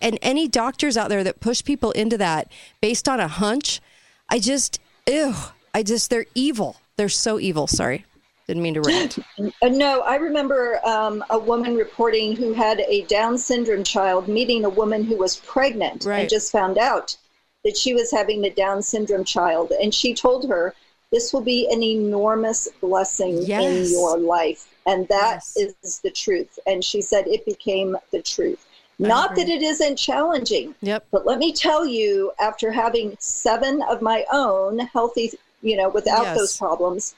and 0.00 0.18
any 0.22 0.46
doctors 0.46 0.96
out 0.96 1.08
there 1.08 1.24
that 1.24 1.40
push 1.40 1.64
people 1.64 1.90
into 1.90 2.16
that 2.16 2.50
based 2.80 3.08
on 3.08 3.18
a 3.18 3.26
hunch 3.26 3.80
i 4.28 4.38
just 4.38 4.78
ew 5.08 5.34
i 5.74 5.82
just 5.82 6.10
they're 6.10 6.26
evil 6.34 6.76
they're 6.96 7.08
so 7.08 7.38
evil 7.38 7.66
sorry 7.66 8.04
didn't 8.46 8.62
mean 8.62 8.74
to 8.74 8.80
rant 8.82 9.18
Uh, 9.62 9.68
no, 9.68 10.00
I 10.00 10.16
remember 10.16 10.80
um, 10.84 11.24
a 11.30 11.38
woman 11.38 11.76
reporting 11.76 12.34
who 12.34 12.52
had 12.52 12.80
a 12.80 13.02
Down 13.02 13.38
syndrome 13.38 13.84
child 13.84 14.26
meeting 14.28 14.64
a 14.64 14.68
woman 14.68 15.04
who 15.04 15.16
was 15.16 15.36
pregnant 15.36 16.04
Right. 16.04 16.20
and 16.20 16.28
just 16.28 16.50
found 16.52 16.76
out 16.78 17.16
that 17.64 17.76
she 17.76 17.94
was 17.94 18.10
having 18.10 18.40
the 18.42 18.50
Down 18.50 18.82
syndrome 18.82 19.24
child. 19.24 19.72
And 19.80 19.94
she 19.94 20.12
told 20.14 20.48
her, 20.48 20.74
This 21.12 21.32
will 21.32 21.40
be 21.40 21.68
an 21.70 21.82
enormous 21.82 22.68
blessing 22.80 23.48
in 23.48 23.84
your 23.88 24.18
life. 24.18 24.66
And 24.86 25.06
that 25.08 25.42
is 25.56 26.00
the 26.02 26.10
truth. 26.10 26.58
And 26.66 26.82
she 26.84 27.00
said 27.00 27.26
it 27.28 27.44
became 27.46 27.96
the 28.10 28.20
truth. 28.22 28.66
Not 28.98 29.34
that 29.36 29.48
it 29.48 29.62
isn't 29.62 29.96
challenging. 29.96 30.74
Yep. 30.82 31.06
But 31.12 31.26
let 31.26 31.38
me 31.38 31.52
tell 31.52 31.86
you, 31.86 32.32
after 32.40 32.70
having 32.72 33.16
seven 33.20 33.82
of 33.82 34.02
my 34.02 34.24
own 34.32 34.80
healthy 34.80 35.32
you 35.62 35.76
know, 35.76 35.88
without 35.88 36.22
Yes. 36.24 36.36
those 36.36 36.56
problems. 36.56 37.14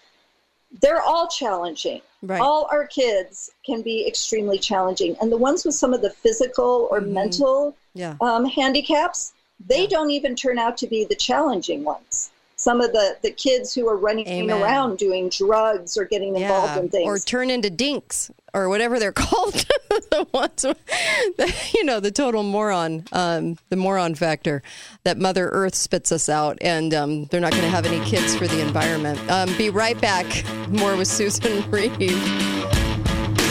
They're 0.80 1.02
all 1.02 1.28
challenging. 1.28 2.00
Right. 2.22 2.40
All 2.40 2.68
our 2.70 2.86
kids 2.86 3.50
can 3.64 3.82
be 3.82 4.06
extremely 4.06 4.58
challenging. 4.58 5.16
And 5.20 5.30
the 5.30 5.36
ones 5.36 5.64
with 5.64 5.74
some 5.74 5.94
of 5.94 6.02
the 6.02 6.10
physical 6.10 6.88
or 6.90 7.00
mental 7.00 7.76
Yeah. 7.94 8.16
um, 8.20 8.44
handicaps, 8.44 9.32
they 9.64 9.86
don't 9.86 10.10
even 10.10 10.34
turn 10.34 10.58
out 10.58 10.76
to 10.78 10.86
be 10.86 11.04
the 11.04 11.14
challenging 11.14 11.84
ones. 11.84 12.30
Some 12.64 12.80
of 12.80 12.92
the, 12.92 13.18
the 13.20 13.30
kids 13.30 13.74
who 13.74 13.86
are 13.90 13.96
running 13.98 14.26
Amen. 14.26 14.62
around 14.62 14.96
doing 14.96 15.28
drugs 15.28 15.98
or 15.98 16.06
getting 16.06 16.34
involved 16.34 16.78
in 16.78 16.88
things. 16.88 17.06
Or 17.06 17.18
turn 17.18 17.50
into 17.50 17.68
dinks 17.68 18.30
or 18.54 18.70
whatever 18.70 18.98
they're 18.98 19.12
called. 19.26 19.52
the 20.10 20.26
ones, 20.32 20.62
the, 20.62 21.70
you 21.74 21.84
know, 21.84 22.00
the 22.00 22.10
total 22.10 22.42
moron, 22.42 23.04
um, 23.12 23.58
the 23.68 23.76
moron 23.76 24.14
factor 24.14 24.62
that 25.02 25.18
Mother 25.18 25.50
Earth 25.50 25.74
spits 25.74 26.10
us 26.10 26.30
out, 26.30 26.56
and 26.62 26.94
um, 26.94 27.26
they're 27.26 27.38
not 27.38 27.52
going 27.52 27.64
to 27.64 27.68
have 27.68 27.84
any 27.84 28.02
kids 28.06 28.34
for 28.34 28.46
the 28.46 28.62
environment. 28.62 29.20
Um, 29.30 29.54
be 29.58 29.68
right 29.68 30.00
back. 30.00 30.24
More 30.70 30.96
with 30.96 31.06
Susan 31.06 31.70
Reeve. 31.70 31.92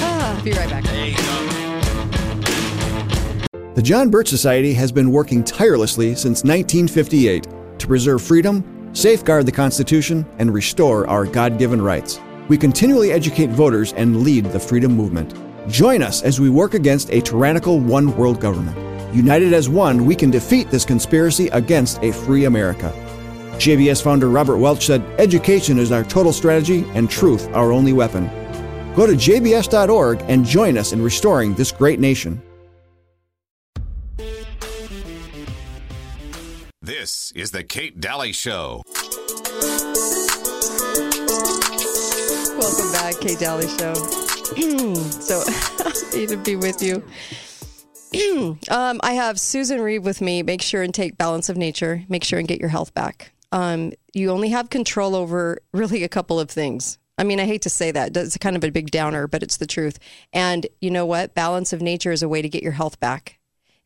Ah, 0.02 0.42
be 0.44 0.54
right 0.54 0.72
back. 0.72 0.86
The 3.76 3.82
John 3.84 4.10
Birch 4.10 4.30
Society 4.30 4.74
has 4.74 4.92
been 4.92 5.12
working 5.12 5.44
tirelessly 5.44 6.16
since 6.16 6.44
1958 6.44 7.48
to 7.78 7.88
preserve 7.88 8.24
freedom, 8.24 8.64
safeguard 8.94 9.46
the 9.46 9.52
Constitution, 9.52 10.26
and 10.40 10.54
restore 10.54 11.08
our 11.08 11.26
God 11.26 11.60
given 11.60 11.82
rights. 11.82 12.20
We 12.48 12.58
continually 12.58 13.12
educate 13.12 13.50
voters 13.50 13.94
and 13.94 14.24
lead 14.24 14.46
the 14.46 14.60
freedom 14.60 14.96
movement. 14.96 15.34
Join 15.68 16.02
us 16.02 16.22
as 16.24 16.40
we 16.40 16.50
work 16.50 16.74
against 16.74 17.12
a 17.12 17.22
tyrannical 17.22 17.80
one 17.80 18.16
world 18.18 18.40
government. 18.40 18.78
United 19.16 19.54
as 19.54 19.70
one, 19.70 20.06
we 20.06 20.16
can 20.16 20.30
defeat 20.30 20.70
this 20.70 20.86
conspiracy 20.86 21.48
against 21.50 22.02
a 22.04 22.12
free 22.12 22.46
America. 22.46 22.92
JBS 23.58 24.02
founder 24.02 24.30
Robert 24.30 24.58
Welch 24.58 24.86
said, 24.88 25.02
Education 25.20 25.78
is 25.78 25.92
our 25.92 26.04
total 26.04 26.34
strategy 26.34 26.86
and 26.96 27.10
truth 27.10 27.48
our 27.54 27.72
only 27.72 27.94
weapon. 27.94 28.26
Go 28.96 29.08
to 29.08 29.14
jbs.org 29.14 30.24
and 30.28 30.46
join 30.46 30.78
us 30.78 30.92
in 30.92 31.02
restoring 31.02 31.54
this 31.54 31.72
great 31.72 32.00
nation. 32.00 32.42
Is 37.36 37.50
the 37.50 37.64
Kate 37.64 38.00
Dalley 38.00 38.32
Show. 38.32 38.84
Welcome 42.60 42.92
back, 42.92 43.20
Kate 43.20 43.40
Dalley 43.40 43.68
Show. 43.68 43.96
so 45.10 45.44
happy 45.84 46.28
to 46.28 46.38
be 46.38 46.56
with 46.56 46.84
you. 46.84 47.04
um, 48.70 49.00
I 49.02 49.14
have 49.14 49.40
Susan 49.40 49.82
Reeve 49.82 50.06
with 50.06 50.22
me. 50.22 50.44
Make 50.44 50.62
sure 50.62 50.84
and 50.84 50.94
take 50.94 51.18
balance 51.18 51.50
of 51.50 51.58
nature. 51.58 52.04
Make 52.08 52.24
sure 52.24 52.38
and 52.38 52.48
get 52.48 52.60
your 52.60 52.70
health 52.70 52.94
back. 52.94 53.34
Um, 53.52 53.94
you 54.14 54.30
only 54.30 54.50
have 54.50 54.70
control 54.70 55.16
over 55.16 55.58
really 55.74 56.04
a 56.04 56.10
couple 56.10 56.40
of 56.40 56.52
things. 56.52 57.00
I 57.18 57.24
mean, 57.24 57.40
I 57.40 57.46
hate 57.46 57.64
to 57.64 57.70
say 57.72 57.90
that. 57.90 58.16
It's 58.16 58.38
kind 58.38 58.56
of 58.56 58.64
a 58.64 58.70
big 58.70 58.92
downer, 58.92 59.26
but 59.26 59.42
it's 59.42 59.58
the 59.58 59.66
truth. 59.66 59.98
And 60.34 60.68
you 60.82 60.92
know 60.92 61.08
what? 61.08 61.34
Balance 61.34 61.74
of 61.74 61.82
nature 61.82 62.12
is 62.12 62.22
a 62.22 62.30
way 62.30 62.44
to 62.44 62.50
get 62.50 62.62
your 62.62 62.74
health 62.74 63.00
back. 63.00 63.40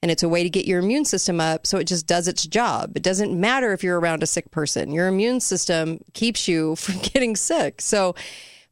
And 0.08 0.12
it's 0.14 0.24
a 0.24 0.30
way 0.30 0.42
to 0.42 0.50
get 0.50 0.66
your 0.66 0.80
immune 0.80 1.04
system 1.04 1.42
up 1.42 1.68
so 1.68 1.78
it 1.78 1.84
just 1.84 2.08
does 2.08 2.30
its 2.30 2.48
job. 2.48 2.96
It 2.96 3.04
doesn't 3.04 3.38
matter 3.38 3.74
if 3.74 3.84
you're 3.84 4.00
around 4.00 4.24
a 4.24 4.26
sick 4.26 4.52
person, 4.52 4.90
your 4.94 5.10
immune 5.10 5.42
system 5.42 6.00
keeps 6.14 6.48
you 6.48 6.76
from 6.78 7.00
getting 7.00 7.36
sick. 7.36 7.82
So 7.82 8.16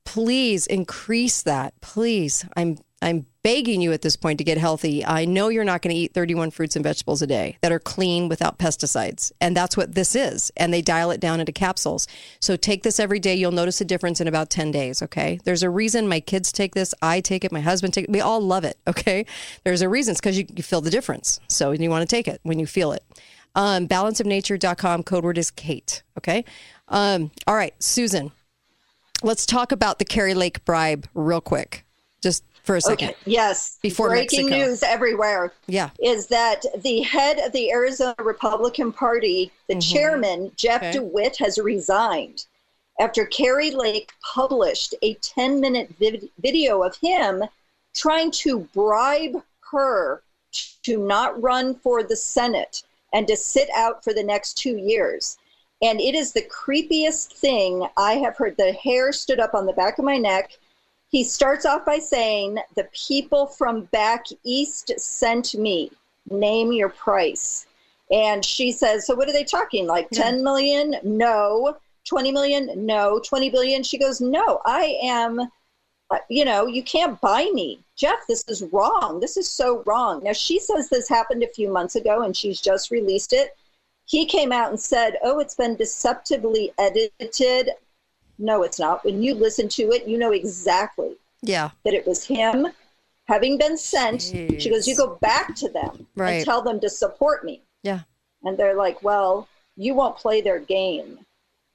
please 0.05 0.65
increase 0.65 1.41
that. 1.41 1.73
Please. 1.81 2.45
I'm 2.55 2.77
I'm 3.01 3.25
begging 3.45 3.79
you 3.79 3.93
at 3.93 4.01
this 4.01 4.15
point 4.15 4.39
to 4.39 4.43
get 4.43 4.57
healthy. 4.57 5.05
I 5.05 5.23
know 5.25 5.49
you're 5.49 5.63
not 5.63 5.83
going 5.83 5.93
to 5.93 6.01
eat 6.01 6.15
31 6.15 6.49
fruits 6.49 6.75
and 6.75 6.81
vegetables 6.81 7.21
a 7.21 7.27
day 7.27 7.59
that 7.61 7.71
are 7.71 7.77
clean 7.77 8.27
without 8.27 8.57
pesticides. 8.57 9.31
And 9.39 9.55
that's 9.55 9.77
what 9.77 9.93
this 9.93 10.15
is. 10.15 10.51
And 10.57 10.73
they 10.73 10.81
dial 10.81 11.11
it 11.11 11.19
down 11.19 11.39
into 11.39 11.51
capsules. 11.51 12.07
So 12.39 12.55
take 12.55 12.81
this 12.81 12.99
every 12.99 13.19
day. 13.19 13.35
You'll 13.35 13.51
notice 13.51 13.79
a 13.79 13.85
difference 13.85 14.19
in 14.19 14.27
about 14.27 14.49
10 14.49 14.71
days. 14.71 15.03
Okay. 15.03 15.39
There's 15.43 15.61
a 15.61 15.69
reason 15.69 16.07
my 16.07 16.21
kids 16.21 16.51
take 16.51 16.73
this. 16.73 16.95
I 17.03 17.21
take 17.21 17.45
it. 17.45 17.51
My 17.51 17.61
husband 17.61 17.93
take 17.93 18.05
it. 18.05 18.09
We 18.09 18.19
all 18.19 18.41
love 18.41 18.63
it. 18.63 18.79
Okay. 18.95 19.25
There's 19.65 19.81
a 19.81 19.89
reason. 19.89 20.13
It's 20.13 20.21
because 20.21 20.37
you, 20.37 20.45
you 20.55 20.63
feel 20.63 20.79
the 20.79 20.89
difference. 20.89 21.39
So 21.49 21.71
you 21.71 21.89
want 21.89 22.09
to 22.09 22.15
take 22.15 22.29
it 22.29 22.39
when 22.43 22.59
you 22.59 22.65
feel 22.65 22.93
it. 22.93 23.03
Um, 23.53 23.87
balanceofnature.com. 23.87 25.03
Code 25.03 25.23
word 25.23 25.37
is 25.37 25.51
Kate. 25.51 26.01
Okay. 26.17 26.45
Um, 26.87 27.29
all 27.45 27.55
right. 27.55 27.73
Susan, 27.83 28.31
let's 29.21 29.45
talk 29.45 29.73
about 29.73 29.99
the 29.99 30.05
Kari 30.05 30.33
Lake 30.33 30.63
bribe 30.63 31.07
real 31.13 31.41
quick. 31.41 31.85
Just 32.21 32.43
for 32.65 32.75
a 32.75 32.81
second. 32.81 33.09
Okay. 33.09 33.17
Yes. 33.25 33.77
Before 33.81 34.09
breaking 34.09 34.49
Mexico. 34.49 34.65
news 34.67 34.83
everywhere. 34.83 35.53
Yeah. 35.67 35.91
Is 36.03 36.27
that 36.27 36.65
the 36.81 37.01
head 37.01 37.39
of 37.39 37.51
the 37.51 37.71
Arizona 37.71 38.15
Republican 38.19 38.91
Party, 38.91 39.51
the 39.69 39.79
chairman, 39.79 40.51
Jeff 40.57 40.81
Mm-hmm. 40.81 40.97
Okay. 40.97 40.99
DeWitt, 40.99 41.37
has 41.37 41.57
resigned 41.57 42.45
after 42.99 43.25
Kari 43.25 43.71
Lake 43.71 44.11
published 44.33 44.95
a 45.01 45.13
10 45.15 45.61
minute 45.61 45.93
vid- 45.99 46.29
video 46.39 46.81
of 46.83 46.95
him 46.97 47.43
trying 47.95 48.31
to 48.31 48.59
bribe 48.73 49.41
her 49.71 50.21
to 50.83 50.97
not 50.97 51.41
run 51.41 51.75
for 51.75 52.03
the 52.03 52.15
Senate 52.15 52.83
and 53.13 53.27
to 53.27 53.35
sit 53.37 53.69
out 53.75 54.03
for 54.03 54.13
the 54.13 54.23
next 54.23 54.55
two 54.55 54.77
years. 54.77 55.37
And 55.81 55.99
it 55.99 56.15
is 56.15 56.31
the 56.33 56.41
creepiest 56.43 57.33
thing 57.33 57.85
I 57.97 58.13
have 58.13 58.37
heard. 58.37 58.57
The 58.57 58.71
hair 58.73 59.11
stood 59.11 59.39
up 59.39 59.53
on 59.53 59.65
the 59.65 59.73
back 59.73 59.99
of 59.99 60.05
my 60.05 60.17
neck. 60.17 60.57
He 61.09 61.23
starts 61.23 61.65
off 61.65 61.85
by 61.85 61.99
saying, 61.99 62.59
The 62.75 62.87
people 62.93 63.47
from 63.47 63.83
back 63.85 64.25
east 64.43 64.91
sent 64.99 65.55
me. 65.55 65.91
Name 66.29 66.71
your 66.71 66.89
price. 66.89 67.67
And 68.11 68.43
she 68.43 68.71
says, 68.71 69.05
So 69.05 69.15
what 69.15 69.29
are 69.29 69.33
they 69.33 69.43
talking? 69.43 69.87
Like 69.87 70.09
10 70.09 70.43
million? 70.43 70.95
No. 71.03 71.77
20 72.05 72.31
million? 72.31 72.85
No. 72.85 73.19
20 73.19 73.49
billion? 73.49 73.83
She 73.83 73.97
goes, 73.97 74.21
No, 74.21 74.61
I 74.65 74.97
am, 75.01 75.39
uh, 76.09 76.17
you 76.29 76.45
know, 76.45 76.67
you 76.67 76.83
can't 76.83 77.19
buy 77.21 77.49
me. 77.53 77.79
Jeff, 77.95 78.19
this 78.27 78.43
is 78.47 78.63
wrong. 78.71 79.19
This 79.19 79.37
is 79.37 79.49
so 79.49 79.83
wrong. 79.85 80.23
Now, 80.23 80.33
she 80.33 80.59
says 80.59 80.89
this 80.89 81.09
happened 81.09 81.43
a 81.43 81.53
few 81.53 81.69
months 81.71 81.95
ago 81.95 82.21
and 82.23 82.35
she's 82.35 82.61
just 82.61 82.91
released 82.91 83.33
it. 83.33 83.55
He 84.05 84.25
came 84.25 84.51
out 84.51 84.69
and 84.69 84.79
said, 84.79 85.17
Oh, 85.23 85.39
it's 85.39 85.55
been 85.55 85.75
deceptively 85.75 86.71
edited. 86.77 87.71
No, 88.37 88.63
it's 88.63 88.79
not. 88.79 89.03
When 89.05 89.21
you 89.21 89.33
listen 89.35 89.67
to 89.69 89.83
it, 89.91 90.07
you 90.07 90.17
know 90.17 90.31
exactly 90.31 91.15
Yeah. 91.41 91.69
that 91.83 91.93
it 91.93 92.05
was 92.07 92.25
him 92.25 92.67
having 93.27 93.57
been 93.57 93.77
sent. 93.77 94.21
She 94.21 94.69
goes, 94.69 94.87
You 94.87 94.95
go 94.95 95.15
back 95.21 95.55
to 95.55 95.69
them 95.69 96.07
Right. 96.15 96.33
and 96.35 96.45
tell 96.45 96.61
them 96.61 96.79
to 96.81 96.89
support 96.89 97.43
me. 97.43 97.61
Yeah. 97.83 98.01
And 98.43 98.57
they're 98.57 98.75
like, 98.75 99.01
Well, 99.03 99.47
you 99.75 99.93
won't 99.93 100.17
play 100.17 100.41
their 100.41 100.59
game. 100.59 101.19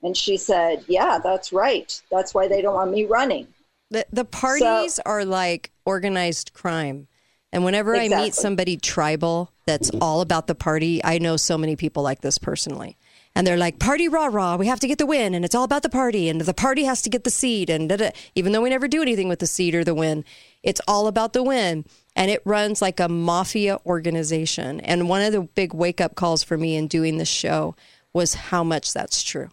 And 0.03 0.17
she 0.17 0.37
said, 0.37 0.85
Yeah, 0.89 1.19
that's 1.19 1.53
right. 1.53 2.01
That's 2.11 2.35
why 2.35 2.49
they 2.49 2.63
don't 2.63 2.75
want 2.75 2.91
me 2.91 3.05
running. 3.05 3.49
The 3.91 4.07
the 4.13 4.25
parties 4.25 4.99
are 5.01 5.25
like 5.25 5.73
organized 5.85 6.53
crime. 6.53 7.09
And 7.53 7.65
whenever 7.65 7.97
I 7.97 8.07
meet 8.07 8.35
somebody 8.35 8.77
tribal 8.77 9.51
that's 9.67 9.91
all 10.01 10.21
about 10.21 10.47
the 10.47 10.55
party, 10.55 11.03
I 11.03 11.19
know 11.19 11.37
so 11.37 11.59
many 11.59 11.75
people 11.75 12.03
like 12.05 12.21
this 12.21 12.39
personally. 12.39 12.97
And 13.35 13.47
they're 13.47 13.57
like, 13.57 13.79
party 13.79 14.09
rah 14.09 14.27
rah, 14.27 14.57
we 14.57 14.67
have 14.67 14.81
to 14.81 14.89
get 14.89 14.99
the 14.99 15.07
win, 15.07 15.35
and 15.35 15.45
it's 15.45 15.55
all 15.55 15.65
about 15.65 15.83
the 15.83 15.89
party, 15.89 16.29
and 16.29 16.41
the 16.41 16.53
party 16.53 16.85
has 16.85 17.01
to 17.03 17.11
get 17.11 17.25
the 17.25 17.31
seed, 17.31 17.71
and 17.71 17.89
da, 17.89 17.97
da. 17.97 18.11
even 18.35 18.53
though 18.53 18.61
we 18.61 18.71
never 18.71 18.89
do 18.89 19.03
anything 19.03 19.29
with 19.29 19.39
the 19.39 19.47
seed 19.47 19.75
or 19.75 19.85
the 19.85 19.95
win, 19.95 20.25
it's 20.63 20.81
all 20.89 21.07
about 21.07 21.33
the 21.33 21.43
win. 21.43 21.85
And 22.17 22.31
it 22.31 22.43
runs 22.45 22.83
like 22.83 22.99
a 22.99 23.09
mafia 23.09 23.79
organization. 23.87 24.81
And 24.81 25.09
one 25.09 25.23
of 25.23 25.33
the 25.33 25.43
big 25.43 25.73
wake 25.73 26.01
up 26.01 26.17
calls 26.17 26.43
for 26.43 26.59
me 26.59 26.77
in 26.77 26.89
doing 26.89 27.19
this 27.19 27.29
show 27.29 27.77
was 28.13 28.35
how 28.35 28.65
much 28.65 28.93
that's 28.93 29.23
true. 29.23 29.49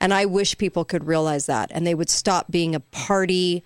And 0.00 0.12
I 0.12 0.26
wish 0.26 0.58
people 0.58 0.84
could 0.84 1.04
realize 1.06 1.46
that 1.46 1.70
and 1.72 1.86
they 1.86 1.94
would 1.94 2.10
stop 2.10 2.50
being 2.50 2.74
a 2.74 2.80
party, 2.80 3.64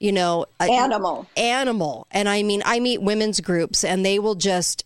you 0.00 0.12
know, 0.12 0.46
a- 0.58 0.64
Animal. 0.64 1.26
Animal. 1.36 2.06
And 2.10 2.28
I 2.28 2.42
mean, 2.42 2.62
I 2.64 2.80
meet 2.80 3.00
women's 3.00 3.40
groups 3.40 3.84
and 3.84 4.04
they 4.04 4.18
will 4.18 4.34
just, 4.34 4.84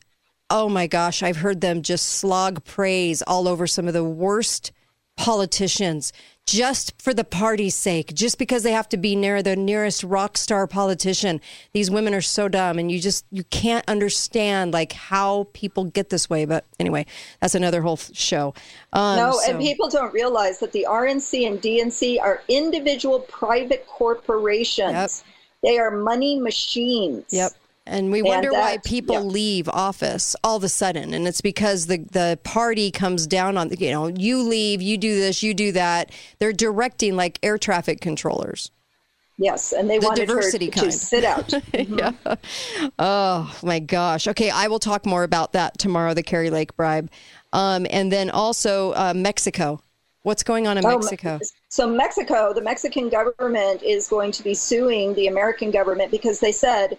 oh 0.51 0.69
my 0.69 0.87
gosh, 0.87 1.23
I've 1.23 1.39
heard 1.39 1.61
them 1.61 1.83
just 1.83 2.07
slog 2.07 2.65
praise 2.65 3.23
all 3.23 3.47
over 3.49 3.67
some 3.67 3.87
of 3.87 3.95
the 3.95 4.05
worst 4.05 4.73
politicians 5.17 6.13
just 6.47 6.95
for 7.03 7.13
the 7.13 7.25
party's 7.25 7.75
sake, 7.75 8.15
just 8.15 8.39
because 8.39 8.63
they 8.63 8.73
have 8.73 8.89
to 8.89 8.97
be 8.97 9.15
near 9.15 9.43
the 9.43 9.55
nearest 9.55 10.03
rock 10.03 10.39
star 10.39 10.67
politician. 10.67 11.43
These 11.75 11.91
women 11.91 12.15
are 12.15 12.23
so 12.23 12.49
dumb 12.49 12.79
and 12.79 12.91
you 12.91 12.99
just 13.01 13.27
you 13.31 13.45
can't 13.45 13.85
understand 13.87 14.73
like 14.73 14.93
how 14.93 15.49
people 15.53 15.85
get 15.85 16.09
this 16.09 16.31
way. 16.31 16.47
But 16.47 16.65
anyway, 16.81 17.05
that's 17.43 17.55
another 17.55 17.83
whole 17.83 17.99
show. 17.99 18.55
Um, 18.95 19.17
no, 19.19 19.33
so- 19.33 19.51
and 19.51 19.61
people 19.61 19.91
don't 19.91 20.15
realize 20.15 20.61
that 20.61 20.73
the 20.73 20.87
RNC 20.89 21.47
and 21.47 21.61
DNC 21.61 22.19
are 22.23 22.43
individual 22.49 23.21
private 23.21 23.87
corporations. 23.87 25.25
They 25.63 25.79
are 25.79 25.91
money 25.91 26.39
machines. 26.41 27.25
Yep. 27.31 27.53
And 27.89 28.13
we 28.13 28.21
And 28.21 28.29
wonder 28.29 28.53
why 28.53 28.79
people 28.85 29.15
yeah. 29.17 29.21
leave 29.23 29.69
office 29.71 30.37
all 30.45 30.57
of 30.57 30.65
a 30.65 30.69
sudden. 30.69 31.15
And 31.15 31.27
it's 31.27 31.41
because 31.41 31.87
the, 31.87 31.99
the 31.99 32.39
party 32.45 32.91
comes 32.91 33.27
down 33.27 33.57
on, 33.57 33.71
you 33.79 33.91
know, 33.91 34.09
you 34.09 34.43
leave, 34.43 34.83
you 34.83 34.99
do 34.99 35.15
this, 35.15 35.43
you 35.43 35.55
do 35.55 35.73
that. 35.73 36.13
They're 36.39 36.53
directing 36.53 37.17
like 37.17 37.39
air 37.43 37.59
traffic 37.59 38.01
controllers. 38.01 38.71
Yes, 39.41 39.73
and 39.73 39.89
they 39.89 39.99
The 39.99 40.07
wanted 40.07 40.29
her 40.29 40.35
diversity 40.35 40.67
to 40.71 40.81
kind. 40.81 40.93
sit 40.93 41.25
out. 41.25 41.53
yeah. 41.73 42.13
Oh 42.99 43.57
my 43.63 43.79
gosh. 43.79 44.27
Okay, 44.29 44.51
I 44.51 44.67
will 44.69 44.81
talk 44.81 45.07
more 45.07 45.23
about 45.23 45.53
that 45.53 45.79
tomorrow. 45.79 46.13
The 46.15 46.23
Kari 46.25 46.51
Lake 46.51 46.77
bribe, 46.77 47.11
um, 47.53 47.87
and 47.91 48.11
then 48.13 48.31
also 48.31 48.93
uh, 48.93 49.13
Mexico. 49.15 49.81
What's 50.23 50.43
going 50.43 50.67
on 50.67 50.77
in 50.77 50.85
Oh, 50.85 50.99
Mexico? 50.99 51.39
So 51.69 51.87
Mexico, 51.87 52.53
the 52.53 52.61
Mexican 52.61 53.09
government 53.09 53.83
is 53.83 54.09
going 54.09 54.33
to 54.33 54.43
be 54.43 54.55
suing 54.55 55.15
the 55.15 55.29
American 55.29 55.71
government 55.71 56.11
because 56.11 56.41
they 56.41 56.53
said 56.53 56.99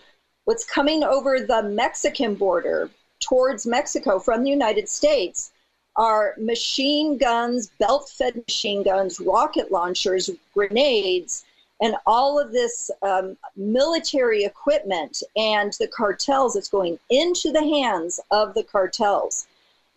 what's 0.50 0.66
coming 0.66 1.04
over 1.04 1.40
the 1.40 1.62
Mexican 1.62 2.34
border 2.34 2.90
towards 3.20 3.68
Mexico 3.68 4.18
from 4.18 4.44
the 4.44 4.50
United 4.50 4.90
States 4.90 5.52
are 5.96 6.34
machine 6.40 7.20
guns, 7.20 7.70
belt-fed 7.78 8.36
machine 8.48 8.82
guns, 8.82 9.20
rocket 9.20 9.72
launchers, 9.72 10.28
grenades, 10.56 11.46
and 11.82 11.96
all 12.08 12.40
of 12.40 12.52
this 12.52 12.90
um, 13.04 13.38
military 13.56 14.44
equipment 14.44 15.22
and 15.36 15.74
the 15.74 15.88
cartels. 15.88 16.56
It's 16.56 16.68
going 16.68 16.98
into 17.12 17.52
the 17.52 17.62
hands 17.62 18.20
of 18.32 18.56
the 18.56 18.64
cartels. 18.64 19.46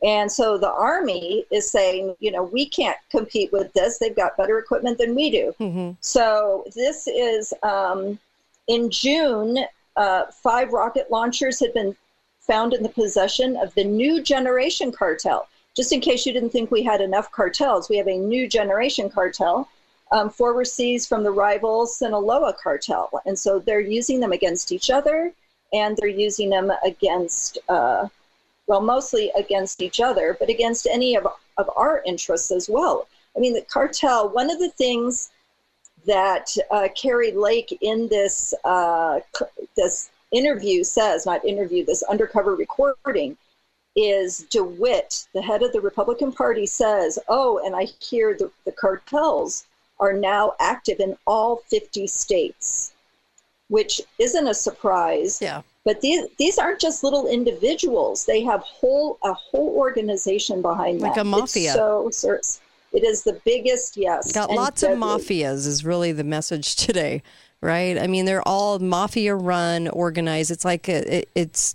And 0.05 0.30
so 0.30 0.59
the 0.59 0.70
army 0.70 1.46
is 1.50 1.70
saying, 1.70 2.14
you 2.20 2.30
know, 2.30 2.42
we 2.42 2.66
can't 2.66 2.98
compete 3.11 3.50
with 3.53 3.72
this. 3.72 3.96
They've 3.96 4.14
got 4.14 4.36
better 4.36 4.59
equipment 4.59 4.98
than 4.98 5.14
we 5.14 5.30
do. 5.30 5.55
Mm-hmm. 5.59 5.92
So 6.03 6.64
this 6.74 7.09
is 7.09 7.55
um, 7.62 8.18
in 8.68 8.90
June, 8.90 9.64
uh, 9.97 10.24
five 10.30 10.72
rocket 10.72 11.11
launchers 11.11 11.61
had 11.61 11.74
been 11.74 11.97
found 12.40 12.74
in 12.74 12.82
the 12.82 12.88
possession 12.88 13.57
of 13.57 13.74
the 13.74 13.84
new 13.84 14.22
generation 14.22 14.90
cartel. 14.93 15.49
Just 15.74 15.93
in 15.93 16.01
case 16.01 16.26
you 16.26 16.32
didn't 16.32 16.51
think 16.51 16.70
we 16.70 16.82
had 16.82 17.01
enough 17.01 17.30
cartels, 17.30 17.88
we 17.88 17.97
have 17.97 18.09
a 18.09 18.16
new 18.16 18.49
generation 18.49 19.09
cartel. 19.09 19.68
Um, 20.11 20.28
four 20.28 20.62
seized 20.64 21.09
from 21.09 21.24
the 21.24 21.30
rival 21.30 21.86
Sinaloa 21.86 22.53
cartel. 22.53 23.09
And 23.24 23.38
so 23.38 23.59
they're 23.59 23.80
using 23.80 24.20
them 24.20 24.32
against 24.32 24.70
each 24.70 24.90
other 24.90 25.32
and 25.72 25.97
they're 25.97 26.09
using 26.09 26.51
them 26.51 26.70
against. 26.84 27.57
Uh, 27.68 28.09
well, 28.66 28.80
mostly 28.80 29.30
against 29.36 29.82
each 29.82 30.01
other, 30.01 30.36
but 30.38 30.49
against 30.49 30.86
any 30.86 31.16
of, 31.16 31.26
of 31.59 31.68
our 31.76 32.03
interests 32.07 32.51
as 32.51 32.68
well. 32.68 33.09
I 33.36 33.40
mean, 33.40 33.55
the 33.55 33.62
cartel, 33.62 34.28
one 34.28 34.51
of 34.51 34.59
the 34.59 34.70
things 34.70 35.30
that 36.07 36.57
uh, 36.70 36.88
Kari 36.94 37.32
Lake 37.32 37.76
in 37.80 38.09
this, 38.09 38.55
uh, 38.64 39.20
this 39.76 40.11
interview 40.32 40.84
says, 40.84 41.26
not 41.26 41.44
interview, 41.44 41.84
this 41.84 42.03
undercover 42.05 42.55
recording, 42.55 43.36
is 43.94 44.46
DeWitt, 44.50 45.26
the 45.34 45.42
head 45.42 45.62
of 45.62 45.72
the 45.72 45.80
Republican 45.80 46.32
Party, 46.32 46.66
says, 46.66 47.18
Oh, 47.28 47.61
and 47.64 47.76
I 47.76 47.84
hear 48.00 48.34
the, 48.34 48.50
the 48.64 48.72
cartels 48.72 49.66
are 50.00 50.12
now 50.12 50.55
active 50.59 50.98
in 50.98 51.16
all 51.26 51.57
50 51.68 52.07
states, 52.07 52.94
which 53.68 54.00
isn't 54.18 54.46
a 54.46 54.55
surprise. 54.55 55.40
Yeah. 55.40 55.62
But 55.84 56.00
these 56.00 56.26
these 56.38 56.59
aren't 56.59 56.80
just 56.80 57.03
little 57.03 57.26
individuals. 57.26 58.24
They 58.24 58.42
have 58.44 58.61
whole 58.61 59.18
a 59.24 59.32
whole 59.32 59.76
organization 59.76 60.62
behind 60.62 61.00
them 61.00 61.09
Like 61.09 61.16
that. 61.16 61.22
a 61.22 61.24
mafia. 61.24 61.70
It's 61.70 61.74
so 61.74 62.09
it 62.93 63.05
is 63.05 63.22
the 63.22 63.40
biggest, 63.45 63.97
yes. 63.97 64.32
Got 64.32 64.51
lots 64.51 64.82
of 64.82 64.90
mafias 64.90 65.66
is 65.66 65.84
really 65.84 66.12
the 66.12 66.24
message 66.24 66.76
today, 66.76 67.22
right? 67.61 67.99
I 67.99 68.07
mean, 68.07 68.24
they're 68.24 68.47
all 68.47 68.78
mafia 68.78 69.34
run, 69.34 69.88
organized. 69.88 70.51
It's 70.51 70.64
like 70.64 70.88
a, 70.88 71.18
it, 71.18 71.28
it's 71.34 71.74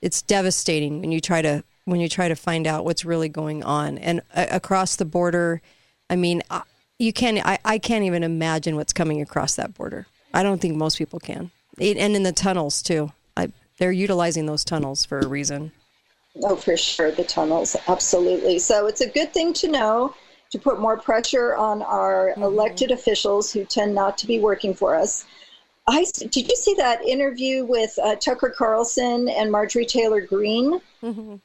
it's 0.00 0.22
devastating 0.22 1.00
when 1.00 1.12
you 1.12 1.20
try 1.20 1.42
to 1.42 1.64
when 1.84 2.00
you 2.00 2.08
try 2.08 2.28
to 2.28 2.36
find 2.36 2.66
out 2.66 2.84
what's 2.84 3.04
really 3.04 3.28
going 3.28 3.62
on 3.64 3.98
and 3.98 4.22
uh, 4.34 4.46
across 4.50 4.96
the 4.96 5.04
border. 5.04 5.60
I 6.08 6.16
mean, 6.16 6.42
I, 6.50 6.62
you 6.98 7.12
can't. 7.12 7.44
I, 7.44 7.58
I 7.64 7.78
can't 7.78 8.04
even 8.04 8.22
imagine 8.22 8.76
what's 8.76 8.92
coming 8.92 9.20
across 9.20 9.56
that 9.56 9.74
border. 9.74 10.06
I 10.32 10.42
don't 10.42 10.60
think 10.60 10.76
most 10.76 10.98
people 10.98 11.18
can. 11.18 11.50
It, 11.78 11.96
and 11.96 12.14
in 12.14 12.22
the 12.22 12.32
tunnels 12.32 12.82
too. 12.82 13.12
I, 13.36 13.50
they're 13.78 13.92
utilizing 13.92 14.46
those 14.46 14.64
tunnels 14.64 15.04
for 15.04 15.18
a 15.18 15.26
reason. 15.26 15.72
Oh, 16.42 16.56
for 16.56 16.76
sure, 16.76 17.10
the 17.10 17.24
tunnels, 17.24 17.76
absolutely. 17.88 18.58
So 18.58 18.86
it's 18.86 19.00
a 19.00 19.08
good 19.08 19.34
thing 19.34 19.52
to 19.54 19.68
know 19.68 20.14
to 20.52 20.58
put 20.58 20.78
more 20.78 20.98
pressure 20.98 21.56
on 21.56 21.82
our 21.82 22.34
elected 22.36 22.90
officials 22.90 23.50
who 23.52 23.64
tend 23.64 23.94
not 23.94 24.18
to 24.18 24.26
be 24.26 24.38
working 24.38 24.74
for 24.74 24.94
us. 24.94 25.24
I 25.88 26.04
did 26.14 26.48
you 26.48 26.54
see 26.54 26.74
that 26.74 27.02
interview 27.04 27.64
with 27.64 27.98
uh, 28.00 28.14
Tucker 28.14 28.54
Carlson 28.56 29.28
and 29.28 29.50
Marjorie 29.50 29.86
Taylor 29.86 30.20
Greene? 30.20 30.80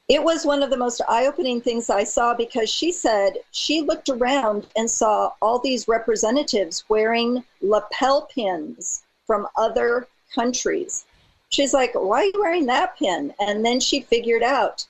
It 0.08 0.22
was 0.22 0.46
one 0.46 0.62
of 0.62 0.70
the 0.70 0.78
most 0.78 1.02
eye-opening 1.08 1.62
things 1.62 1.90
I 1.90 2.04
saw 2.04 2.36
because 2.36 2.70
she 2.70 2.92
said 2.92 3.38
she 3.52 3.82
looked 3.82 4.10
around 4.10 4.68
and 4.76 4.92
saw 4.92 5.32
all 5.42 5.58
these 5.58 5.88
representatives 5.88 6.84
wearing 6.88 7.44
lapel 7.62 8.30
pins 8.32 9.04
from 9.26 9.48
other 9.56 10.08
countries. 10.36 11.06
She's 11.50 11.74
like, 11.74 11.94
"Why 11.96 12.20
are 12.20 12.26
you 12.26 12.34
wearing 12.38 12.68
that 12.68 12.98
pin?" 13.00 13.34
And 13.40 13.66
then 13.66 13.80
she 13.80 14.02
figured 14.02 14.44
out 14.44 14.86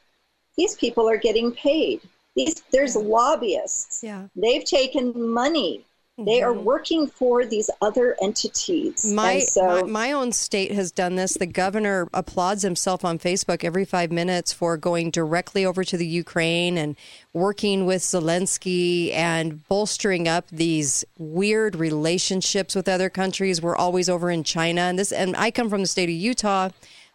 these 0.57 0.75
people 0.75 1.07
are 1.07 1.17
getting 1.17 1.53
paid. 1.53 2.01
These 2.37 2.63
there's 2.71 2.95
lobbyists. 2.95 4.03
Yeah. 4.03 4.27
They've 4.35 4.63
taken 4.63 5.33
money. 5.33 5.83
They 6.19 6.41
are 6.41 6.51
mm-hmm. 6.51 6.63
working 6.63 7.07
for 7.07 7.45
these 7.45 7.69
other 7.79 8.15
entities. 8.19 9.13
My, 9.13 9.37
so, 9.37 9.61
my 9.61 9.83
my 9.83 10.11
own 10.13 10.31
state 10.31 10.71
has 10.71 10.91
done 10.91 11.15
this. 11.15 11.35
The 11.35 11.45
governor 11.45 12.09
applauds 12.11 12.63
himself 12.63 13.05
on 13.05 13.19
Facebook 13.19 13.63
every 13.63 13.85
five 13.85 14.11
minutes 14.11 14.51
for 14.51 14.77
going 14.77 15.11
directly 15.11 15.63
over 15.63 15.83
to 15.83 15.95
the 15.95 16.07
Ukraine 16.07 16.75
and 16.75 16.95
working 17.33 17.85
with 17.85 18.01
Zelensky 18.01 19.13
and 19.13 19.67
bolstering 19.67 20.27
up 20.27 20.47
these 20.51 21.05
weird 21.19 21.75
relationships 21.75 22.73
with 22.73 22.87
other 22.89 23.11
countries. 23.11 23.61
We're 23.61 23.75
always 23.75 24.09
over 24.09 24.31
in 24.31 24.43
China, 24.43 24.81
and 24.81 24.97
this. 24.97 25.11
And 25.11 25.35
I 25.37 25.51
come 25.51 25.69
from 25.69 25.81
the 25.81 25.87
state 25.87 26.09
of 26.09 26.15
Utah, 26.15 26.69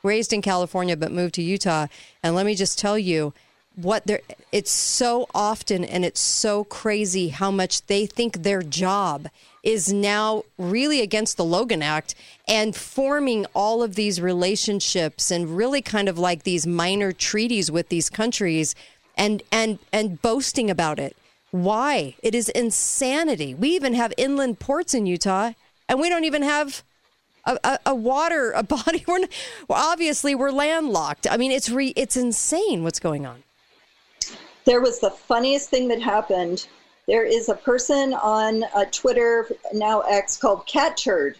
raised 0.04 0.32
in 0.32 0.42
California, 0.42 0.96
but 0.96 1.10
moved 1.10 1.34
to 1.34 1.42
Utah. 1.42 1.88
And 2.22 2.36
let 2.36 2.46
me 2.46 2.54
just 2.54 2.78
tell 2.78 2.96
you 2.96 3.34
what 3.76 4.06
they're 4.06 4.20
it's 4.50 4.70
so 4.70 5.26
often 5.34 5.84
and 5.84 6.04
it's 6.04 6.20
so 6.20 6.64
crazy 6.64 7.28
how 7.28 7.50
much 7.50 7.86
they 7.86 8.04
think 8.06 8.42
their 8.42 8.62
job 8.62 9.28
is 9.62 9.92
now 9.92 10.42
really 10.58 11.00
against 11.00 11.36
the 11.36 11.44
Logan 11.44 11.82
Act 11.82 12.14
and 12.48 12.74
forming 12.74 13.46
all 13.54 13.82
of 13.82 13.94
these 13.94 14.20
relationships 14.20 15.30
and 15.30 15.56
really 15.56 15.80
kind 15.80 16.08
of 16.08 16.18
like 16.18 16.42
these 16.42 16.66
minor 16.66 17.12
treaties 17.12 17.70
with 17.70 17.88
these 17.88 18.10
countries 18.10 18.74
and 19.16 19.42
and 19.52 19.78
and 19.92 20.20
boasting 20.20 20.70
about 20.70 20.98
it. 20.98 21.16
Why? 21.50 22.14
It 22.22 22.34
is 22.34 22.48
insanity. 22.48 23.54
We 23.54 23.70
even 23.70 23.94
have 23.94 24.12
inland 24.16 24.58
ports 24.58 24.94
in 24.94 25.06
Utah 25.06 25.52
and 25.88 26.00
we 26.00 26.08
don't 26.08 26.24
even 26.24 26.42
have 26.42 26.82
a, 27.44 27.58
a, 27.62 27.78
a 27.86 27.94
water 27.94 28.52
a 28.52 28.62
body 28.62 29.04
we're, 29.06 29.20
not, 29.20 29.30
well, 29.68 29.90
obviously 29.90 30.34
we're 30.34 30.50
landlocked. 30.50 31.26
I 31.30 31.36
mean 31.36 31.52
it's 31.52 31.70
re, 31.70 31.92
it's 31.94 32.16
insane 32.16 32.82
what's 32.82 33.00
going 33.00 33.26
on. 33.26 33.44
There 34.64 34.80
was 34.80 35.00
the 35.00 35.10
funniest 35.10 35.70
thing 35.70 35.88
that 35.88 36.00
happened. 36.00 36.66
There 37.06 37.24
is 37.24 37.48
a 37.48 37.54
person 37.54 38.14
on 38.14 38.64
uh, 38.74 38.84
Twitter, 38.92 39.50
now 39.72 40.00
X, 40.02 40.36
called 40.36 40.66
Cat 40.66 40.96
Turd, 40.96 41.36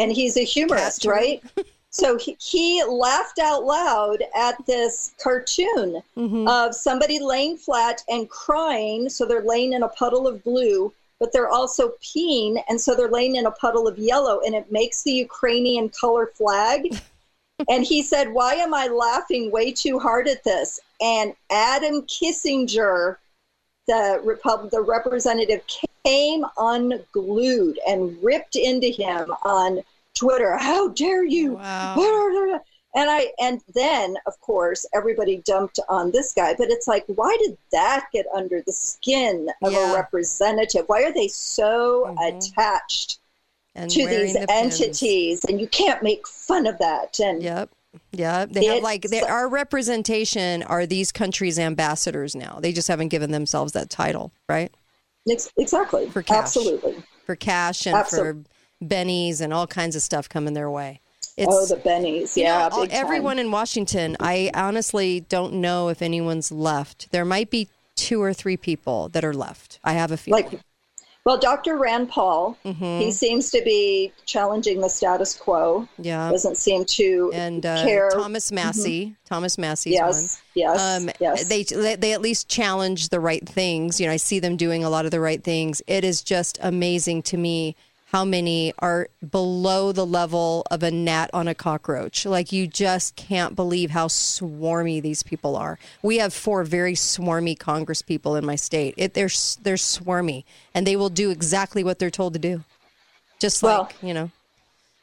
and 0.00 0.12
he's 0.12 0.36
a 0.36 0.44
humorist, 0.44 1.04
right? 1.04 1.42
so 1.90 2.18
he, 2.18 2.36
he 2.40 2.82
laughed 2.84 3.38
out 3.38 3.64
loud 3.64 4.24
at 4.36 4.64
this 4.66 5.14
cartoon 5.22 6.02
of 6.48 6.74
somebody 6.74 7.20
laying 7.20 7.56
flat 7.56 8.02
and 8.08 8.28
crying. 8.28 9.08
So 9.08 9.24
they're 9.24 9.42
laying 9.42 9.72
in 9.72 9.84
a 9.84 9.88
puddle 9.88 10.26
of 10.26 10.42
blue, 10.42 10.92
but 11.20 11.32
they're 11.32 11.48
also 11.50 11.92
peeing, 12.02 12.62
and 12.68 12.80
so 12.80 12.94
they're 12.96 13.08
laying 13.08 13.36
in 13.36 13.46
a 13.46 13.50
puddle 13.52 13.86
of 13.86 13.98
yellow, 13.98 14.40
and 14.44 14.54
it 14.54 14.72
makes 14.72 15.02
the 15.02 15.12
Ukrainian 15.12 15.88
color 15.88 16.26
flag. 16.34 17.00
and 17.68 17.84
he 17.84 18.02
said, 18.02 18.32
Why 18.32 18.54
am 18.54 18.74
I 18.74 18.88
laughing 18.88 19.50
way 19.52 19.70
too 19.70 19.98
hard 20.00 20.26
at 20.26 20.42
this? 20.42 20.80
And 21.04 21.34
Adam 21.50 22.02
Kinzinger, 22.02 23.18
the, 23.86 24.20
Repub- 24.24 24.70
the 24.70 24.80
representative, 24.80 25.60
came 26.04 26.44
unglued 26.56 27.78
and 27.86 28.16
ripped 28.22 28.56
into 28.56 28.88
him 28.88 29.30
on 29.44 29.80
Twitter. 30.14 30.56
How 30.56 30.88
dare 30.88 31.24
you? 31.24 31.60
And 32.96 33.10
I 33.10 33.32
and 33.40 33.60
then 33.74 34.16
of 34.24 34.40
course 34.40 34.86
everybody 34.94 35.38
dumped 35.38 35.80
on 35.88 36.12
this 36.12 36.32
guy, 36.32 36.54
but 36.56 36.70
it's 36.70 36.86
like 36.86 37.04
why 37.08 37.36
did 37.44 37.58
that 37.72 38.06
get 38.12 38.24
under 38.32 38.62
the 38.64 38.72
skin 38.72 39.48
of 39.64 39.72
Yeah. 39.72 39.90
a 39.90 39.96
representative? 39.96 40.84
Why 40.86 41.02
are 41.02 41.12
they 41.12 41.26
so 41.26 42.04
mm-hmm. 42.06 42.36
attached 42.36 43.18
And 43.74 43.90
to 43.90 44.06
these 44.06 44.34
the 44.34 44.46
pins. 44.46 44.80
entities? 44.80 45.44
And 45.44 45.60
you 45.60 45.66
can't 45.66 46.04
make 46.04 46.28
fun 46.28 46.68
of 46.68 46.78
that. 46.78 47.18
And 47.18 47.42
Yep. 47.42 47.70
Yeah, 48.12 48.46
they 48.46 48.64
have 48.66 48.82
like 48.82 49.02
they, 49.02 49.20
our 49.22 49.48
representation 49.48 50.62
are 50.64 50.86
these 50.86 51.12
countries' 51.12 51.58
ambassadors 51.58 52.34
now. 52.34 52.58
They 52.60 52.72
just 52.72 52.88
haven't 52.88 53.08
given 53.08 53.30
themselves 53.30 53.72
that 53.72 53.90
title, 53.90 54.32
right? 54.48 54.72
Ex- 55.30 55.50
exactly. 55.56 56.08
For 56.10 56.22
cash. 56.22 56.36
Absolutely. 56.38 56.96
For 57.26 57.36
cash 57.36 57.86
and 57.86 57.96
Absol- 57.96 58.10
for 58.18 58.44
bennies 58.84 59.40
and 59.40 59.52
all 59.52 59.66
kinds 59.66 59.96
of 59.96 60.02
stuff 60.02 60.28
coming 60.28 60.54
their 60.54 60.70
way. 60.70 61.00
oh, 61.38 61.66
the 61.66 61.76
bennies. 61.76 62.36
you 62.36 62.44
know, 62.44 62.50
Yeah. 62.58 62.68
all- 62.70 62.86
everyone 62.90 63.38
in 63.38 63.50
Washington, 63.50 64.16
I 64.20 64.50
honestly 64.54 65.20
don't 65.20 65.54
know 65.54 65.88
if 65.88 66.02
anyone's 66.02 66.52
left. 66.52 67.10
There 67.10 67.24
might 67.24 67.50
be 67.50 67.68
two 67.96 68.22
or 68.22 68.32
three 68.34 68.56
people 68.56 69.08
that 69.10 69.24
are 69.24 69.32
left. 69.34 69.78
I 69.82 69.94
have 69.94 70.10
a 70.12 70.16
feeling. 70.16 70.44
Like 70.50 70.60
Well, 71.24 71.38
Dr. 71.38 71.78
Rand 71.78 72.10
Paul, 72.10 72.56
Mhm. 72.66 73.00
he 73.00 73.10
seems 73.10 73.50
to 73.52 73.62
be 73.62 74.12
challenging 74.26 74.82
the 74.82 74.90
status 74.90 75.34
quo. 75.34 75.88
Yeah. 75.98 76.30
Doesn't 76.30 76.58
seem 76.58 76.84
to 76.84 77.30
and 77.32 77.64
uh, 77.64 77.82
care. 77.82 78.10
Thomas 78.10 78.52
Massie. 78.52 79.06
Mhm. 79.06 79.16
Thomas 79.26 79.56
Massie. 79.56 79.90
Yes, 79.92 80.20
one. 80.20 80.28
yes, 80.54 80.80
Um, 80.80 81.10
yes. 81.20 81.44
They 81.44 81.62
they 81.62 82.12
at 82.12 82.20
least 82.20 82.48
challenge 82.48 83.08
the 83.08 83.20
right 83.20 83.48
things. 83.48 83.98
You 84.00 84.06
know, 84.06 84.12
I 84.12 84.18
see 84.18 84.38
them 84.38 84.56
doing 84.58 84.84
a 84.84 84.90
lot 84.90 85.06
of 85.06 85.10
the 85.12 85.20
right 85.20 85.42
things. 85.42 85.80
It 85.86 86.04
is 86.04 86.20
just 86.20 86.58
amazing 86.60 87.22
to 87.22 87.38
me 87.38 87.74
how 88.14 88.24
many 88.24 88.72
are 88.78 89.08
below 89.28 89.90
the 89.90 90.06
level 90.06 90.64
of 90.70 90.84
a 90.84 90.90
gnat 90.92 91.28
on 91.34 91.48
a 91.48 91.54
cockroach. 91.54 92.24
Like 92.24 92.52
you 92.52 92.68
just 92.68 93.16
can't 93.16 93.56
believe 93.56 93.90
how 93.90 94.06
swarmy 94.06 95.02
these 95.02 95.24
people 95.24 95.56
are. 95.56 95.80
We 96.00 96.18
have 96.18 96.32
four 96.32 96.62
very 96.62 96.92
swarmy 96.94 97.58
Congress 97.58 98.02
people 98.02 98.36
in 98.36 98.46
my 98.46 98.54
state. 98.54 98.94
It, 98.96 99.14
they're 99.14 99.26
they're 99.64 99.74
swarmy, 99.74 100.44
and 100.76 100.86
they 100.86 100.94
will 100.94 101.08
do 101.08 101.30
exactly 101.30 101.82
what 101.82 101.98
they're 101.98 102.08
told 102.08 102.34
to 102.34 102.38
do. 102.38 102.62
Just 103.40 103.64
Well, 103.64 103.82
like 103.82 103.96
you 104.00 104.14
know, 104.14 104.30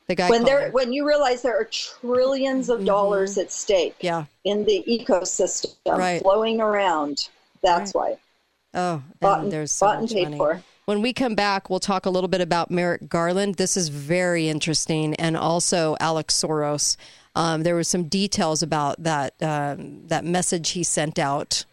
the 0.07 0.15
guy 0.15 0.29
when 0.29 0.45
there 0.45 0.71
when 0.71 0.93
you 0.93 1.05
realize 1.05 1.41
there 1.41 1.59
are 1.59 1.65
trillions 1.65 2.69
of 2.69 2.85
dollars 2.85 3.37
at 3.37 3.51
stake 3.51 3.95
Mm-hmm. 3.99 4.05
Yeah. 4.05 4.25
in 4.45 4.63
the 4.63 4.85
ecosystem 4.87 5.75
Right. 5.85 6.21
flowing 6.21 6.61
around, 6.61 7.27
that's 7.61 7.93
why. 7.93 8.15
Oh, 8.73 9.03
Bought 9.19 9.33
and 9.39 9.43
and- 9.43 9.51
there's 9.51 9.73
so 9.73 9.87
bought 9.87 9.99
and 9.99 10.09
paid 10.09 10.23
money. 10.29 10.37
for. 10.37 10.63
When 10.85 11.01
we 11.01 11.13
come 11.13 11.35
back, 11.35 11.69
we'll 11.69 11.79
talk 11.79 12.05
a 12.05 12.09
little 12.09 12.27
bit 12.27 12.41
about 12.41 12.71
Merrick 12.71 13.07
Garland. 13.07 13.55
This 13.55 13.77
is 13.77 13.89
very 13.89 14.49
interesting, 14.49 15.13
and 15.15 15.37
also 15.37 15.95
Alex 15.99 16.39
Soros. 16.39 16.97
Um, 17.35 17.63
there 17.63 17.75
were 17.75 17.83
some 17.83 18.05
details 18.05 18.63
about 18.63 19.01
that 19.03 19.33
um, 19.41 20.07
that 20.07 20.25
message 20.25 20.71
he 20.71 20.83
sent 20.83 21.19
out 21.19 21.65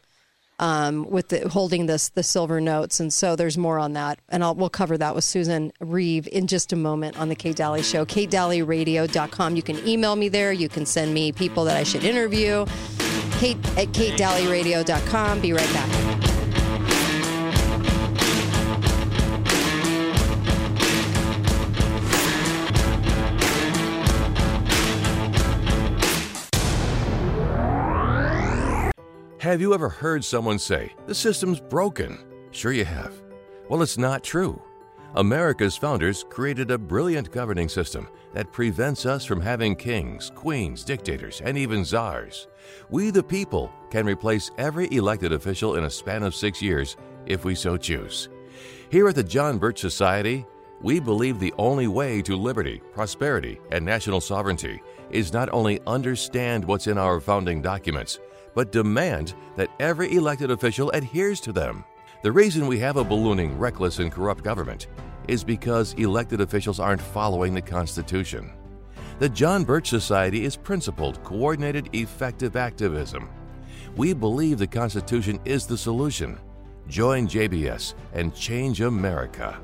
um, 0.59 1.09
with 1.09 1.29
the, 1.29 1.49
holding 1.49 1.87
this 1.87 2.11
the 2.11 2.23
silver 2.23 2.61
notes, 2.61 3.01
and 3.01 3.13
so 3.13 3.35
there's 3.35 3.57
more 3.57 3.79
on 3.79 3.95
that, 3.95 4.19
and 4.29 4.45
I'll, 4.45 4.55
we'll 4.55 4.69
cover 4.69 4.99
that 4.99 5.15
with 5.15 5.25
Susan 5.25 5.73
Reeve 5.81 6.29
in 6.31 6.47
just 6.47 6.73
a 6.73 6.77
moment 6.77 7.19
on 7.19 7.29
the 7.29 7.35
Kate 7.35 7.57
Dalley 7.57 7.83
Show. 7.83 8.05
KateDalleyRadio.com. 8.05 9.57
You 9.57 9.63
can 9.63 9.89
email 9.89 10.17
me 10.17 10.29
there. 10.29 10.53
You 10.53 10.69
can 10.69 10.85
send 10.85 11.15
me 11.15 11.33
people 11.33 11.65
that 11.65 11.77
I 11.77 11.83
should 11.83 12.05
interview. 12.05 12.67
Kate 13.39 13.57
at 13.79 13.89
KateDalleyRadio.com. 13.89 15.41
Be 15.41 15.53
right 15.53 15.73
back. 15.73 16.28
Have 29.49 29.63
you 29.63 29.73
ever 29.73 29.89
heard 29.89 30.23
someone 30.23 30.59
say, 30.59 30.93
the 31.07 31.15
system's 31.15 31.59
broken? 31.59 32.19
Sure, 32.51 32.71
you 32.71 32.85
have. 32.85 33.15
Well, 33.71 33.81
it's 33.81 33.97
not 33.97 34.23
true. 34.23 34.61
America's 35.15 35.75
founders 35.75 36.23
created 36.29 36.71
a 36.71 36.77
brilliant 36.77 37.31
governing 37.31 37.71
system 37.71 38.09
that 38.35 38.53
prevents 38.53 39.07
us 39.07 39.25
from 39.25 39.41
having 39.41 39.75
kings, 39.75 40.31
queens, 40.35 40.85
dictators, 40.85 41.41
and 41.41 41.57
even 41.57 41.83
czars. 41.83 42.47
We, 42.91 43.09
the 43.09 43.23
people, 43.23 43.73
can 43.89 44.05
replace 44.05 44.51
every 44.59 44.87
elected 44.93 45.33
official 45.33 45.77
in 45.77 45.85
a 45.85 45.91
span 45.91 46.25
of 46.25 46.35
six 46.35 46.61
years 46.61 46.99
if 47.25 47.47
we 47.47 47.55
so 47.55 47.79
choose. 47.79 48.29
Here 48.91 49.09
at 49.09 49.15
the 49.15 49.25
John 49.25 49.57
Birch 49.57 49.81
Society, 49.81 50.45
we 50.83 51.01
believe 51.01 51.39
the 51.39 51.55
only 51.57 51.89
way 51.89 52.21
to 52.21 52.37
liberty, 52.37 52.83
prosperity, 52.93 53.61
and 53.73 53.83
national 53.83 54.21
sovereignty 54.21 54.83
is 55.11 55.33
not 55.33 55.49
only 55.55 55.81
understand 55.87 56.67
what's 56.67 56.87
in 56.87 56.99
our 56.99 57.19
founding 57.19 57.63
documents, 57.63 58.21
but 58.55 58.73
demand 58.73 59.35
that 59.57 59.71
every 59.81 60.15
elected 60.15 60.51
official 60.51 60.91
adheres 60.91 61.41
to 61.41 61.53
them. 61.53 61.85
The 62.23 62.33
reason 62.33 62.67
we 62.67 62.79
have 62.81 62.97
a 62.97 63.05
ballooning, 63.05 63.59
reckless, 63.59 64.01
and 64.01 64.11
corrupt 64.11 64.43
government 64.43 64.89
is 65.29 65.45
because 65.45 65.95
elected 65.95 66.41
officials 66.41 66.81
aren't 66.81 67.01
following 67.01 67.55
the 67.55 67.63
Constitution. 67.63 68.51
The 69.19 69.29
John 69.29 69.65
Birch 69.65 69.89
Society 69.89 70.45
is 70.45 70.57
principled, 70.57 71.23
coordinated, 71.25 71.91
effective 71.93 72.57
activism. 72.57 73.29
We 73.97 74.15
believe 74.15 74.59
the 74.59 74.67
Constitution 74.67 75.41
is 75.45 75.67
the 75.67 75.77
solution. 75.77 76.39
Join 76.89 77.27
JBS 77.27 77.95
and 78.15 78.35
change 78.35 78.81
America. 78.81 79.59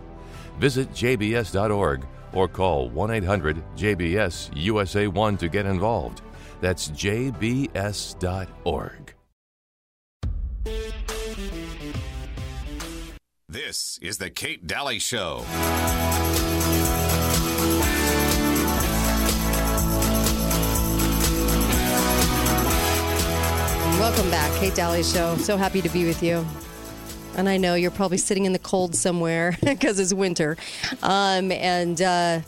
Visit 0.58 0.90
jbs.org 0.92 2.06
or 2.32 2.48
call 2.48 2.88
1 2.90 3.10
800 3.12 3.62
JBS 3.76 4.50
USA 4.54 5.06
1 5.06 5.36
to 5.38 5.48
get 5.48 5.66
involved. 5.66 6.22
That's 6.64 6.88
jbs.org. 6.92 7.74
This 13.46 13.98
is 14.00 14.16
the 14.16 14.30
Kate 14.30 14.66
Dalley 14.66 14.98
Show. 14.98 15.44
Welcome 24.00 24.30
back, 24.30 24.50
Kate 24.58 24.74
Dalley 24.74 25.02
Show. 25.02 25.36
So 25.36 25.58
happy 25.58 25.82
to 25.82 25.90
be 25.90 26.06
with 26.06 26.22
you. 26.22 26.46
And 27.36 27.46
I 27.46 27.58
know 27.58 27.74
you're 27.74 27.90
probably 27.90 28.16
sitting 28.16 28.46
in 28.46 28.54
the 28.54 28.58
cold 28.58 28.94
somewhere 28.94 29.54
because 29.62 29.98
it's 29.98 30.14
winter. 30.14 30.56
Um, 31.02 31.52
and 31.52 32.00
uh, 32.00 32.40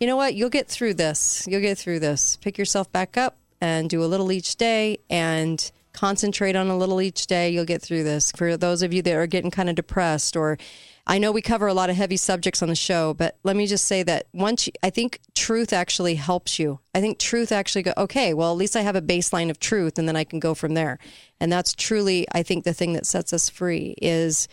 you 0.00 0.06
know 0.06 0.16
what? 0.16 0.34
You'll 0.34 0.50
get 0.50 0.68
through 0.68 0.92
this. 0.92 1.46
You'll 1.48 1.62
get 1.62 1.78
through 1.78 2.00
this. 2.00 2.36
Pick 2.36 2.58
yourself 2.58 2.92
back 2.92 3.16
up 3.16 3.38
and 3.64 3.88
do 3.88 4.04
a 4.04 4.12
little 4.12 4.30
each 4.30 4.56
day 4.56 4.98
and 5.08 5.72
concentrate 5.94 6.54
on 6.54 6.68
a 6.68 6.76
little 6.76 7.00
each 7.00 7.26
day. 7.26 7.48
You'll 7.48 7.64
get 7.64 7.80
through 7.80 8.04
this. 8.04 8.30
For 8.36 8.58
those 8.58 8.82
of 8.82 8.92
you 8.92 9.00
that 9.00 9.14
are 9.14 9.26
getting 9.26 9.50
kind 9.50 9.70
of 9.70 9.74
depressed 9.74 10.36
or 10.36 10.58
I 11.06 11.18
know 11.18 11.32
we 11.32 11.40
cover 11.40 11.66
a 11.66 11.72
lot 11.72 11.88
of 11.88 11.96
heavy 11.96 12.18
subjects 12.18 12.62
on 12.62 12.68
the 12.68 12.74
show, 12.74 13.14
but 13.14 13.38
let 13.42 13.56
me 13.56 13.66
just 13.66 13.86
say 13.86 14.02
that 14.02 14.26
once 14.34 14.66
you, 14.66 14.74
I 14.82 14.90
think 14.90 15.20
truth 15.34 15.72
actually 15.72 16.16
helps 16.16 16.58
you. 16.58 16.78
I 16.94 17.00
think 17.00 17.18
truth 17.18 17.52
actually 17.52 17.84
go, 17.84 17.94
okay, 17.96 18.34
well, 18.34 18.52
at 18.52 18.58
least 18.58 18.76
I 18.76 18.82
have 18.82 18.96
a 18.96 19.02
baseline 19.02 19.48
of 19.48 19.58
truth 19.58 19.98
and 19.98 20.06
then 20.06 20.16
I 20.16 20.24
can 20.24 20.40
go 20.40 20.52
from 20.54 20.74
there. 20.74 20.98
And 21.40 21.50
that's 21.50 21.74
truly, 21.74 22.26
I 22.32 22.42
think 22.42 22.64
the 22.64 22.74
thing 22.74 22.92
that 22.92 23.06
sets 23.06 23.32
us 23.32 23.48
free 23.48 23.94
is, 24.02 24.46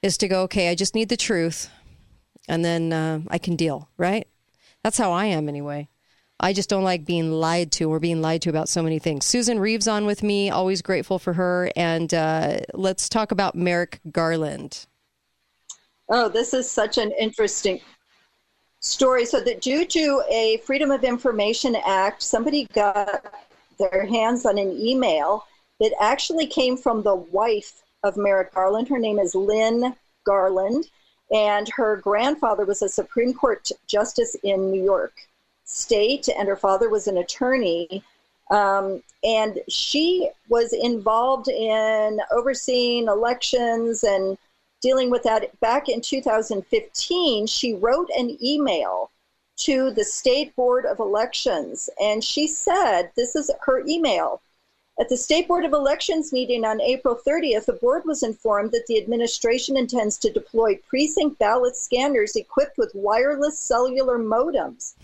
is 0.00 0.16
to 0.18 0.28
go, 0.28 0.42
okay, 0.42 0.70
I 0.70 0.74
just 0.74 0.94
need 0.94 1.10
the 1.10 1.18
truth 1.18 1.68
and 2.48 2.64
then 2.64 2.94
uh, 2.94 3.20
I 3.28 3.36
can 3.36 3.56
deal, 3.56 3.90
right? 3.98 4.26
That's 4.82 4.98
how 4.98 5.12
I 5.12 5.26
am 5.26 5.50
anyway. 5.50 5.88
I 6.42 6.52
just 6.52 6.68
don't 6.68 6.82
like 6.82 7.04
being 7.04 7.30
lied 7.30 7.70
to 7.72 7.88
or 7.92 8.00
being 8.00 8.20
lied 8.20 8.42
to 8.42 8.50
about 8.50 8.68
so 8.68 8.82
many 8.82 8.98
things. 8.98 9.24
Susan 9.24 9.60
Reeves 9.60 9.86
on 9.86 10.06
with 10.06 10.24
me, 10.24 10.50
always 10.50 10.82
grateful 10.82 11.20
for 11.20 11.34
her. 11.34 11.70
And 11.76 12.12
uh, 12.12 12.58
let's 12.74 13.08
talk 13.08 13.30
about 13.30 13.54
Merrick 13.54 14.00
Garland. 14.10 14.86
Oh, 16.08 16.28
this 16.28 16.52
is 16.52 16.68
such 16.68 16.98
an 16.98 17.12
interesting 17.12 17.80
story. 18.80 19.24
So, 19.24 19.40
that 19.40 19.60
due 19.60 19.86
to 19.86 20.22
a 20.28 20.56
Freedom 20.66 20.90
of 20.90 21.04
Information 21.04 21.76
Act, 21.86 22.24
somebody 22.24 22.66
got 22.74 23.24
their 23.78 24.04
hands 24.04 24.44
on 24.44 24.58
an 24.58 24.72
email 24.72 25.46
that 25.78 25.94
actually 26.00 26.48
came 26.48 26.76
from 26.76 27.04
the 27.04 27.14
wife 27.14 27.82
of 28.02 28.16
Merrick 28.16 28.52
Garland. 28.52 28.88
Her 28.88 28.98
name 28.98 29.20
is 29.20 29.36
Lynn 29.36 29.94
Garland, 30.24 30.86
and 31.32 31.68
her 31.76 31.98
grandfather 31.98 32.64
was 32.64 32.82
a 32.82 32.88
Supreme 32.88 33.32
Court 33.32 33.70
justice 33.86 34.34
in 34.42 34.72
New 34.72 34.82
York 34.82 35.12
State, 35.64 36.28
and 36.28 36.48
her 36.48 36.56
father 36.56 36.88
was 36.88 37.06
an 37.06 37.18
attorney. 37.18 38.02
Um, 38.50 39.02
and 39.24 39.60
she 39.68 40.30
was 40.48 40.72
involved 40.72 41.48
in 41.48 42.20
overseeing 42.30 43.08
elections 43.08 44.04
and 44.04 44.36
dealing 44.82 45.10
with 45.10 45.22
that 45.22 45.58
back 45.60 45.88
in 45.88 46.00
2015 46.00 47.46
she 47.46 47.74
wrote 47.74 48.10
an 48.18 48.36
email 48.42 49.10
to 49.56 49.92
the 49.92 50.04
state 50.04 50.54
board 50.56 50.84
of 50.84 50.98
elections 50.98 51.88
and 52.00 52.22
she 52.22 52.48
said 52.48 53.10
this 53.16 53.36
is 53.36 53.50
her 53.60 53.86
email 53.86 54.42
at 55.00 55.08
the 55.08 55.16
state 55.16 55.46
board 55.46 55.64
of 55.64 55.72
elections 55.72 56.32
meeting 56.32 56.64
on 56.64 56.80
april 56.80 57.18
30th 57.26 57.64
the 57.66 57.72
board 57.74 58.02
was 58.04 58.24
informed 58.24 58.72
that 58.72 58.84
the 58.88 59.00
administration 59.00 59.76
intends 59.76 60.18
to 60.18 60.32
deploy 60.32 60.76
precinct 60.88 61.38
ballot 61.38 61.76
scanners 61.76 62.34
equipped 62.34 62.76
with 62.76 62.90
wireless 62.94 63.58
cellular 63.58 64.18
modems 64.18 64.94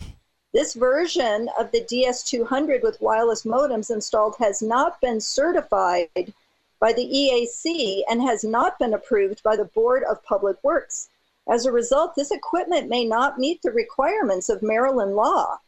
this 0.53 0.75
version 0.75 1.49
of 1.59 1.71
the 1.73 1.83
ds200 1.83 2.83
with 2.83 3.01
wireless 3.01 3.45
modems 3.45 3.91
installed 3.91 4.35
has 4.39 4.63
not 4.63 5.01
been 5.01 5.21
certified 5.21 6.33
by 6.81 6.93
the 6.93 7.07
EAC 7.07 8.03
and 8.09 8.23
has 8.23 8.45
not 8.45 8.79
been 8.79 8.95
approved 8.95 9.43
by 9.43 9.57
the 9.57 9.65
Board 9.65 10.05
of 10.05 10.25
Public 10.25 10.57
Works. 10.63 11.09
As 11.49 11.67
a 11.67 11.73
result, 11.73 12.15
this 12.15 12.31
equipment 12.31 12.89
may 12.89 13.05
not 13.05 13.39
meet 13.39 13.63
the 13.63 13.73
requirements 13.73 14.49
of 14.49 14.63
Maryland 14.63 15.17
law. 15.17 15.59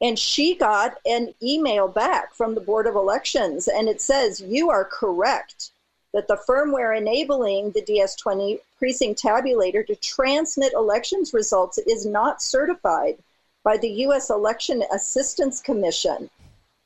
And 0.00 0.18
she 0.18 0.54
got 0.54 0.98
an 1.04 1.34
email 1.42 1.88
back 1.88 2.32
from 2.34 2.54
the 2.54 2.60
Board 2.60 2.86
of 2.86 2.94
Elections, 2.94 3.66
and 3.66 3.88
it 3.88 4.00
says, 4.00 4.40
You 4.40 4.70
are 4.70 4.84
correct 4.84 5.70
that 6.12 6.28
the 6.28 6.40
firmware 6.48 6.96
enabling 6.96 7.72
the 7.72 7.82
DS200 7.82 8.60
precinct 8.78 9.20
tabulator 9.20 9.84
to 9.86 9.96
transmit 9.96 10.72
elections 10.72 11.34
results 11.34 11.78
is 11.78 12.06
not 12.06 12.40
certified 12.40 13.18
by 13.64 13.76
the 13.76 13.88
U.S. 13.88 14.30
Election 14.30 14.82
Assistance 14.92 15.60
Commission. 15.60 16.30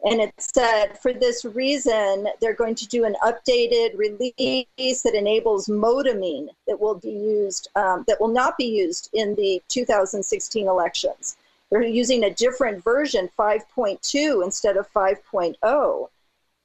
And 0.05 0.21
it 0.21 0.35
said, 0.39 0.99
for 0.99 1.13
this 1.13 1.45
reason, 1.45 2.27
they're 2.41 2.55
going 2.55 2.75
to 2.75 2.89
do 2.89 3.05
an 3.05 3.15
updated 3.23 3.97
release 3.97 5.03
that 5.03 5.15
enables 5.15 5.69
modamine 5.69 6.49
that 6.67 6.81
will 6.81 6.97
be 6.97 7.11
used, 7.11 7.69
um, 7.77 8.05
that 8.09 8.21
will 8.21 8.29
not 8.29 8.57
be 8.57 8.65
used 8.65 9.11
in 9.13 9.37
the 9.37 9.63
2016 9.69 10.67
elections. 10.67 11.37
They're 11.71 11.83
using 11.85 12.25
a 12.25 12.35
different 12.35 12.83
version, 12.83 13.31
5.2 13.39 14.45
instead 14.45 14.77
of 14.77 14.93
5.0. 14.93 16.09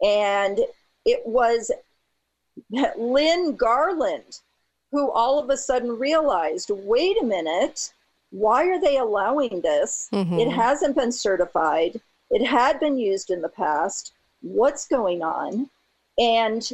And 0.03 0.59
it 1.05 1.21
was 1.25 1.71
Lynn 2.97 3.55
Garland 3.55 4.39
who 4.91 5.11
all 5.11 5.39
of 5.39 5.49
a 5.49 5.57
sudden 5.57 5.97
realized 5.97 6.71
wait 6.71 7.21
a 7.21 7.25
minute, 7.25 7.93
why 8.31 8.65
are 8.67 8.79
they 8.79 8.97
allowing 8.97 9.61
this? 9.61 10.09
Mm-hmm. 10.11 10.39
It 10.39 10.51
hasn't 10.51 10.95
been 10.95 11.11
certified, 11.11 11.99
it 12.29 12.45
had 12.45 12.79
been 12.79 12.97
used 12.97 13.29
in 13.31 13.41
the 13.41 13.49
past. 13.49 14.13
What's 14.41 14.87
going 14.87 15.23
on? 15.23 15.69
And 16.19 16.69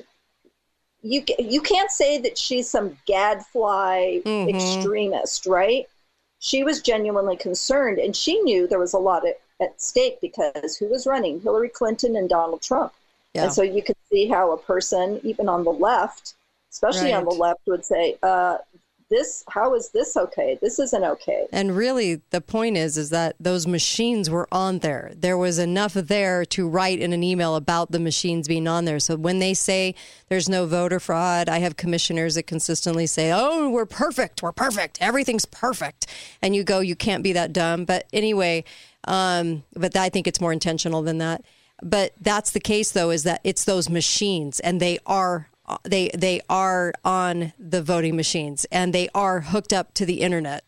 you, 1.01 1.23
you 1.37 1.61
can't 1.61 1.91
say 1.91 2.17
that 2.19 2.37
she's 2.37 2.69
some 2.69 2.97
gadfly 3.05 4.21
Mhm. 4.25 4.49
extremist, 4.49 5.45
right? 5.45 5.87
She 6.39 6.63
was 6.63 6.81
genuinely 6.81 7.37
concerned 7.37 7.99
and 7.99 8.15
she 8.15 8.39
knew 8.41 8.67
there 8.67 8.79
was 8.79 8.93
a 8.93 8.99
lot 8.99 9.25
at, 9.25 9.39
at 9.61 9.81
stake 9.81 10.19
because 10.21 10.77
who 10.77 10.87
was 10.87 11.05
running? 11.05 11.41
Hillary 11.41 11.69
Clinton 11.69 12.15
and 12.15 12.27
Donald 12.29 12.61
Trump. 12.61 12.93
Yeah. 13.33 13.43
And 13.45 13.53
so 13.53 13.61
you 13.63 13.81
could 13.81 13.95
see 14.09 14.27
how 14.27 14.51
a 14.51 14.57
person, 14.57 15.19
even 15.23 15.47
on 15.49 15.63
the 15.63 15.71
left, 15.71 16.35
especially 16.71 17.13
on 17.13 17.25
the 17.25 17.31
left, 17.31 17.61
would 17.67 17.85
say, 17.85 18.17
uh, 18.23 18.57
"This, 19.13 19.43
how 19.47 19.75
is 19.75 19.89
this 19.89 20.17
okay? 20.17 20.57
This 20.61 20.79
isn't 20.79 21.03
okay." 21.03 21.45
And 21.51 21.77
really, 21.77 22.21
the 22.31 22.41
point 22.41 22.77
is, 22.77 22.97
is 22.97 23.11
that 23.11 23.35
those 23.39 23.67
machines 23.67 24.29
were 24.29 24.47
on 24.51 24.79
there. 24.79 25.11
There 25.15 25.37
was 25.37 25.59
enough 25.59 25.93
there 25.93 26.43
to 26.45 26.67
write 26.67 26.99
in 26.99 27.13
an 27.13 27.23
email 27.23 27.55
about 27.55 27.91
the 27.91 27.99
machines 27.99 28.47
being 28.47 28.67
on 28.67 28.85
there. 28.85 28.99
So 28.99 29.15
when 29.15 29.37
they 29.37 29.53
say 29.53 29.93
there's 30.29 30.49
no 30.49 30.65
voter 30.65 30.99
fraud, 30.99 31.47
I 31.47 31.59
have 31.59 31.77
commissioners 31.77 32.33
that 32.35 32.47
consistently 32.47 33.05
say, 33.05 33.31
"Oh, 33.31 33.69
we're 33.69 33.85
perfect. 33.85 34.41
We're 34.41 34.51
perfect. 34.51 34.97
Everything's 34.99 35.45
perfect." 35.45 36.07
And 36.41 36.55
you 36.55 36.63
go, 36.63 36.79
"You 36.79 36.95
can't 36.95 37.23
be 37.23 37.33
that 37.33 37.53
dumb." 37.53 37.85
But 37.85 38.07
anyway, 38.11 38.63
um, 39.05 39.63
but 39.75 39.95
I 39.95 40.09
think 40.09 40.27
it's 40.27 40.41
more 40.41 40.53
intentional 40.53 41.03
than 41.03 41.19
that. 41.19 41.43
But 41.81 42.13
that's 42.21 42.51
the 42.51 42.59
case, 42.59 42.91
though, 42.91 43.11
is 43.11 43.23
that 43.23 43.41
it's 43.43 43.65
those 43.65 43.89
machines, 43.89 44.59
and 44.61 44.79
they 44.79 44.99
are 45.05 45.49
they 45.83 46.09
they 46.09 46.41
are 46.49 46.93
on 47.05 47.53
the 47.57 47.81
voting 47.81 48.15
machines, 48.15 48.65
and 48.71 48.93
they 48.93 49.09
are 49.15 49.41
hooked 49.41 49.73
up 49.73 49.93
to 49.95 50.05
the 50.05 50.21
internet. 50.21 50.63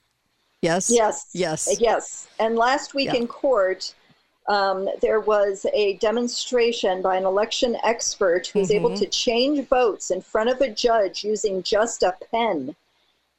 Yes. 0.61 0.89
Yes. 0.89 1.27
Yes. 1.33 1.77
Yes. 1.79 2.27
And 2.39 2.55
last 2.55 2.93
week 2.93 3.07
Yeah. 3.07 3.15
in 3.15 3.27
court, 3.27 3.93
um, 4.47 4.89
there 5.01 5.19
was 5.19 5.65
a 5.73 5.97
demonstration 5.97 7.01
by 7.01 7.17
an 7.17 7.25
election 7.25 7.77
expert 7.83 8.47
who 8.47 8.59
was 8.59 8.71
able 8.71 8.91
Mhm. 8.91 8.99
to 8.99 9.05
change 9.07 9.67
votes 9.67 10.11
in 10.11 10.21
front 10.21 10.49
of 10.49 10.61
a 10.61 10.69
judge 10.69 11.23
using 11.23 11.61
just 11.61 12.01
a 12.03 12.15
pen. 12.31 12.75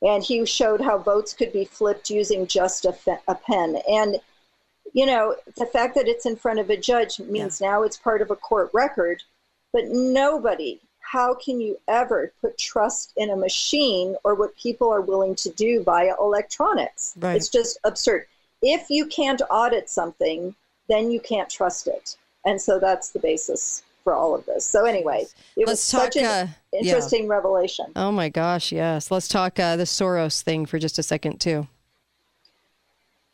And 0.02 0.22
he 0.22 0.44
showed 0.44 0.80
how 0.80 0.98
votes 0.98 1.32
could 1.32 1.52
be 1.52 1.64
flipped 1.64 2.10
using 2.10 2.46
just 2.46 2.84
a, 2.84 2.92
fe- 2.92 3.18
a 3.26 3.34
pen. 3.34 3.76
And, 3.88 4.20
you 4.92 5.06
know, 5.06 5.34
the 5.56 5.66
fact 5.66 5.94
that 5.94 6.06
it's 6.06 6.26
in 6.26 6.36
front 6.36 6.58
of 6.60 6.70
a 6.70 6.76
judge 6.76 7.18
means 7.18 7.60
now 7.60 7.82
it's 7.82 7.96
part 7.96 8.20
of 8.20 8.30
a 8.30 8.36
court 8.36 8.70
record. 8.72 9.22
But 9.72 9.86
nobody, 9.86 10.80
how 11.16 11.32
can 11.32 11.62
you 11.62 11.80
ever 11.88 12.30
put 12.42 12.58
trust 12.58 13.14
in 13.16 13.30
a 13.30 13.36
machine 13.36 14.16
or 14.22 14.34
what 14.34 14.54
people 14.58 14.92
are 14.92 15.00
willing 15.00 15.34
to 15.34 15.48
do 15.48 15.82
via 15.82 16.12
electronics? 16.20 17.14
Right. 17.18 17.36
It's 17.36 17.48
just 17.48 17.78
absurd. 17.84 18.26
If 18.60 18.90
you 18.90 19.06
can't 19.06 19.40
audit 19.48 19.88
something, 19.88 20.54
then 20.90 21.10
you 21.10 21.18
can't 21.18 21.48
trust 21.48 21.86
it. 21.86 22.18
And 22.44 22.60
so 22.60 22.78
that's 22.78 23.12
the 23.12 23.18
basis 23.18 23.82
for 24.04 24.12
all 24.12 24.34
of 24.34 24.44
this. 24.44 24.66
So, 24.66 24.84
anyway, 24.84 25.24
it 25.56 25.60
was 25.60 25.68
Let's 25.68 25.80
such 25.80 26.14
talk, 26.16 26.22
an 26.22 26.26
uh, 26.26 26.48
yeah. 26.74 26.80
interesting 26.80 27.28
revelation. 27.28 27.86
Oh 27.96 28.12
my 28.12 28.28
gosh, 28.28 28.70
yes. 28.70 29.10
Let's 29.10 29.26
talk 29.26 29.58
uh, 29.58 29.76
the 29.76 29.84
Soros 29.84 30.42
thing 30.42 30.66
for 30.66 30.78
just 30.78 30.98
a 30.98 31.02
second 31.02 31.40
too. 31.40 31.66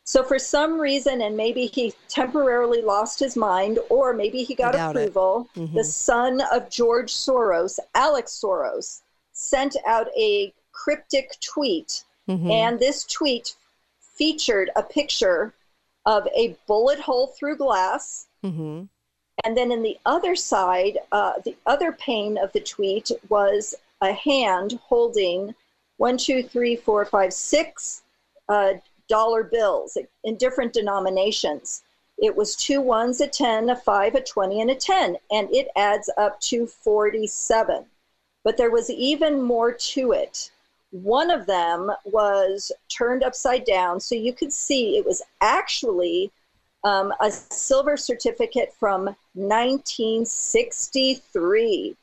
So, 0.05 0.21
for 0.23 0.37
some 0.37 0.79
reason, 0.79 1.21
and 1.21 1.37
maybe 1.37 1.67
he 1.67 1.93
temporarily 2.09 2.81
lost 2.81 3.19
his 3.19 3.37
mind, 3.37 3.79
or 3.89 4.13
maybe 4.13 4.43
he 4.43 4.53
got 4.53 4.73
doubt 4.73 4.95
approval, 4.95 5.47
Mhm. 5.55 5.73
the 5.73 5.83
son 5.83 6.41
of 6.51 6.69
George 6.69 7.13
Soros, 7.13 7.79
Alex 7.95 8.39
Soros, 8.41 9.01
sent 9.31 9.75
out 9.85 10.07
a 10.17 10.53
cryptic 10.73 11.39
tweet. 11.39 12.03
Mhm. 12.27 12.51
And 12.51 12.79
this 12.79 13.05
tweet 13.05 13.55
featured 13.99 14.71
a 14.75 14.83
picture 14.83 15.53
of 16.05 16.27
a 16.35 16.57
bullet 16.67 16.99
hole 16.99 17.27
through 17.27 17.55
glass. 17.55 18.27
Mm-hmm. 18.43 18.83
And 19.43 19.57
then 19.57 19.71
in 19.71 19.81
the 19.81 19.97
other 20.05 20.35
side, 20.35 20.99
uh, 21.11 21.39
the 21.43 21.55
other 21.65 21.91
pane 21.93 22.37
of 22.37 22.51
the 22.51 22.59
tweet 22.59 23.09
was 23.29 23.73
a 24.01 24.11
hand 24.13 24.79
holding 24.83 25.55
one, 25.97 26.17
two, 26.17 26.43
three, 26.43 26.75
four, 26.75 27.05
five, 27.05 27.33
six 27.33 28.01
uh, 28.49 28.73
dollar 29.07 29.43
bills 29.43 29.97
in 30.23 30.37
different 30.37 30.73
denominations. 30.73 31.83
It 32.17 32.35
was 32.35 32.55
two 32.55 32.81
ones, 32.81 33.21
a 33.21 33.27
10, 33.27 33.69
a 33.69 33.75
five, 33.75 34.15
a 34.15 34.21
20, 34.21 34.61
and 34.61 34.71
a 34.71 34.75
10, 34.75 35.17
and 35.31 35.53
it 35.53 35.67
adds 35.75 36.09
up 36.17 36.39
to 36.41 36.67
47. 36.67 37.85
But 38.43 38.57
there 38.57 38.71
was 38.71 38.89
even 38.89 39.41
more 39.41 39.71
to 39.71 40.11
it. 40.11 40.51
One 40.91 41.31
of 41.31 41.47
them 41.47 41.91
was 42.05 42.71
turned 42.87 43.23
upside 43.23 43.65
down, 43.65 43.99
so 43.99 44.15
you 44.15 44.33
could 44.33 44.53
see 44.53 44.97
it 44.97 45.05
was 45.05 45.21
actually 45.41 46.31
um, 46.83 47.13
a 47.19 47.31
silver 47.31 47.97
certificate 47.97 48.73
from 48.79 49.15
1963. 49.33 51.95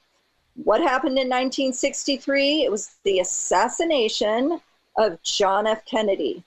What 0.64 0.80
happened 0.80 1.18
in 1.18 1.28
1963? 1.28 2.64
It 2.64 2.70
was 2.70 2.96
the 3.04 3.20
assassination 3.20 4.60
of 4.96 5.22
John 5.22 5.66
F. 5.66 5.84
Kennedy. 5.84 6.42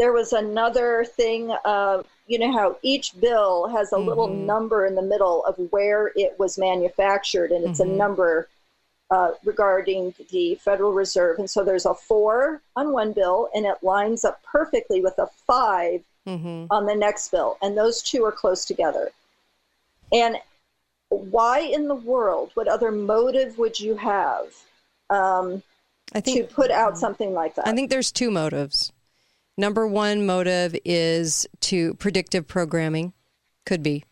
There 0.00 0.14
was 0.14 0.32
another 0.32 1.04
thing, 1.04 1.50
uh, 1.62 2.02
you 2.26 2.38
know, 2.38 2.50
how 2.50 2.78
each 2.80 3.20
bill 3.20 3.68
has 3.68 3.92
a 3.92 3.98
little 3.98 4.28
number 4.28 4.86
in 4.86 4.94
the 4.94 5.02
middle 5.02 5.44
of 5.44 5.56
where 5.72 6.10
it 6.16 6.38
was 6.38 6.56
manufactured, 6.56 7.50
and 7.52 7.66
it's 7.66 7.80
Mhm. 7.80 7.84
a 7.84 7.96
number 8.04 8.48
uh, 9.10 9.32
regarding 9.44 10.14
the 10.30 10.54
Federal 10.54 10.92
Reserve. 10.92 11.38
And 11.40 11.50
so 11.50 11.64
there's 11.64 11.84
a 11.84 11.94
four 11.94 12.62
on 12.76 12.92
one 12.92 13.12
bill, 13.12 13.50
and 13.52 13.66
it 13.66 13.82
lines 13.82 14.24
up 14.24 14.40
perfectly 14.44 15.00
with 15.02 15.18
a 15.18 15.26
five 15.26 16.02
Mm-hmm. 16.26 16.66
on 16.70 16.86
the 16.86 16.94
next 16.94 17.30
bill, 17.30 17.58
and 17.60 17.76
those 17.76 18.02
two 18.02 18.24
are 18.24 18.30
close 18.32 18.64
together. 18.64 19.10
And 20.12 20.36
why 21.08 21.58
in 21.58 21.88
the 21.88 21.94
world, 21.94 22.52
what 22.54 22.68
other 22.68 22.90
motive 22.92 23.58
would 23.58 23.80
you 23.80 23.96
have 23.96 24.54
um, 25.10 25.62
I 26.14 26.20
think 26.20 26.48
to 26.48 26.54
put 26.54 26.70
out 26.70 26.96
something 26.96 27.34
like 27.34 27.54
that? 27.56 27.66
I 27.66 27.74
think 27.74 27.90
there's 27.90 28.12
two 28.12 28.30
motives. 28.30 28.92
Number 29.60 29.86
one 29.86 30.24
motive 30.24 30.74
is 30.86 31.46
to 31.60 31.92
predictive 31.92 32.48
programming, 32.48 33.12
could 33.66 33.82
be. 33.82 34.04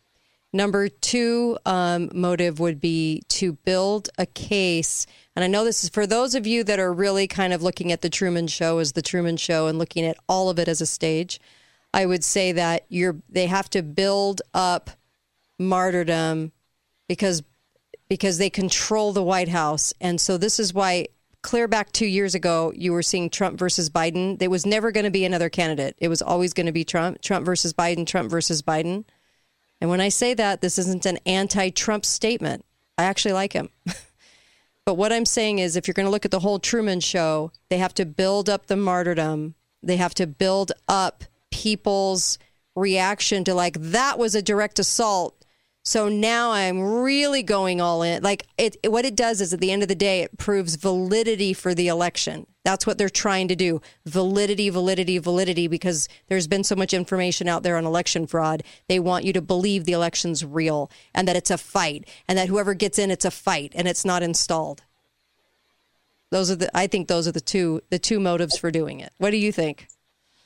Number 0.53 0.91
two 0.91 1.57
um, 1.65 2.11
motive 2.13 2.61
would 2.61 2.83
be 2.83 3.23
to 3.29 3.55
build 3.55 4.11
a 4.19 4.27
case. 4.27 5.07
And 5.35 5.43
I 5.43 5.49
know 5.49 5.65
this 5.65 5.85
is 5.85 5.89
for 5.89 6.07
those 6.07 6.35
of 6.35 6.47
you 6.47 6.65
that 6.65 6.79
are 6.79 6.93
really 6.93 7.27
kind 7.27 7.55
of 7.55 7.63
looking 7.63 7.91
at 7.93 8.03
the 8.03 8.11
Truman 8.11 8.47
Show 8.47 8.77
as 8.77 8.93
the 8.93 9.01
Truman 9.01 9.39
Show 9.39 9.69
and 9.69 9.79
looking 9.79 10.05
at 10.05 10.19
all 10.29 10.51
of 10.51 10.59
it 10.59 10.69
as 10.69 10.83
a 10.83 10.87
stage. 10.87 11.41
I 11.95 12.05
would 12.05 12.25
say 12.25 12.53
that 12.53 12.85
you're 12.91 13.17
they 13.31 13.47
have 13.47 13.71
to 13.71 13.83
build 13.83 14.43
up 14.53 14.91
martyrdom 15.59 16.53
because 17.09 17.43
because 18.11 18.37
they 18.37 18.51
control 18.51 19.15
the 19.15 19.25
White 19.25 19.49
House. 19.49 19.95
And 19.99 20.21
so 20.21 20.37
this 20.37 20.61
is 20.61 20.75
why 20.75 21.07
clear 21.49 21.67
back 21.67 21.91
2 21.93 22.05
years 22.05 22.35
ago 22.35 22.73
you 22.77 22.93
were 22.93 23.03
seeing 23.03 23.31
Trump 23.31 23.59
versus 23.59 23.89
Biden. 23.89 24.39
There 24.39 24.51
was 24.51 24.67
never 24.67 24.93
going 24.93 25.05
to 25.05 25.11
be 25.11 25.25
another 25.25 25.49
candidate. 25.49 25.97
It 25.99 26.09
was 26.09 26.21
always 26.21 26.53
going 26.53 26.67
to 26.67 26.73
be 26.73 26.85
Trump, 26.85 27.23
Trump 27.23 27.47
versus 27.47 27.73
Biden, 27.73 28.07
Trump 28.07 28.31
versus 28.31 28.61
Biden. 28.61 29.05
And 29.81 29.89
when 29.89 30.01
I 30.01 30.11
say 30.11 30.35
that, 30.35 30.61
this 30.61 30.79
isn't 30.79 31.07
an 31.07 31.19
anti-Trump 31.25 32.05
statement. 32.05 32.67
I 32.99 33.05
actually 33.05 33.33
like 33.33 33.55
him. 33.55 33.71
But 34.85 34.95
what 34.95 35.13
I'm 35.13 35.27
saying 35.27 35.59
is, 35.59 35.77
if 35.77 35.87
you're 35.87 35.93
going 35.93 36.07
to 36.07 36.11
look 36.11 36.25
at 36.25 36.31
the 36.31 36.41
whole 36.41 36.59
Truman 36.59 37.01
Show, 37.01 37.53
they 37.69 37.77
have 37.77 37.93
to 37.93 38.07
build 38.07 38.49
up 38.49 38.69
the 38.69 38.77
martyrdom. 38.77 39.55
They 39.83 39.99
have 39.99 40.15
to 40.15 40.27
build 40.27 40.73
up 40.89 41.25
people's 41.51 42.39
reaction 42.75 43.45
to, 43.45 43.53
like, 43.53 43.77
that 43.79 44.19
was 44.19 44.35
a 44.35 44.41
direct 44.41 44.79
assault. 44.79 45.38
So 45.89 46.11
now 46.11 46.51
I'm 46.51 46.83
really 46.83 47.43
going 47.43 47.81
all 47.81 48.03
in. 48.03 48.23
Like, 48.23 48.47
it, 48.59 48.77
what 48.85 49.07
it 49.07 49.17
does 49.17 49.41
is 49.41 49.55
at 49.55 49.61
the 49.61 49.73
end 49.73 49.81
of 49.81 49.89
the 49.89 49.95
day, 49.95 50.21
it 50.21 50.37
proves 50.37 50.75
validity 50.75 51.55
for 51.55 51.75
the 51.75 51.89
election. 51.89 52.47
That's 52.63 52.87
what 52.87 52.99
they're 52.99 53.09
trying 53.09 53.49
to 53.49 53.57
do 53.57 53.81
validity, 54.05 54.69
validity, 54.69 55.17
validity, 55.17 55.67
because 55.67 56.07
there's 56.29 56.47
been 56.47 56.63
so 56.63 56.77
much 56.77 56.93
information 56.93 57.49
out 57.49 57.63
there 57.63 57.79
on 57.79 57.87
election 57.87 58.27
fraud. 58.27 58.65
They 58.87 59.01
want 59.01 59.25
you 59.25 59.33
to 59.33 59.41
believe 59.41 59.87
the 59.87 59.93
election's 59.93 60.45
real 60.45 60.91
and 61.15 61.27
that 61.27 61.37
it's 61.37 61.51
a 61.51 61.57
fight 61.57 62.07
and 62.29 62.37
that 62.37 62.49
whoever 62.49 62.75
gets 62.75 62.99
in, 62.99 63.11
it's 63.11 63.25
a 63.25 63.31
fight 63.31 63.73
and 63.75 63.89
it's 63.89 64.05
not 64.05 64.23
installed. 64.23 64.83
Those 66.31 66.51
are 66.51 66.57
the, 66.57 66.77
I 66.77 66.87
think 66.87 67.09
those 67.09 67.27
are 67.27 67.33
the 67.33 67.41
two, 67.41 67.81
the 67.89 67.99
two 67.99 68.21
motives 68.21 68.59
for 68.59 68.71
doing 68.71 69.01
it. 69.01 69.15
What 69.17 69.31
do 69.31 69.39
you 69.39 69.53
think? 69.53 69.89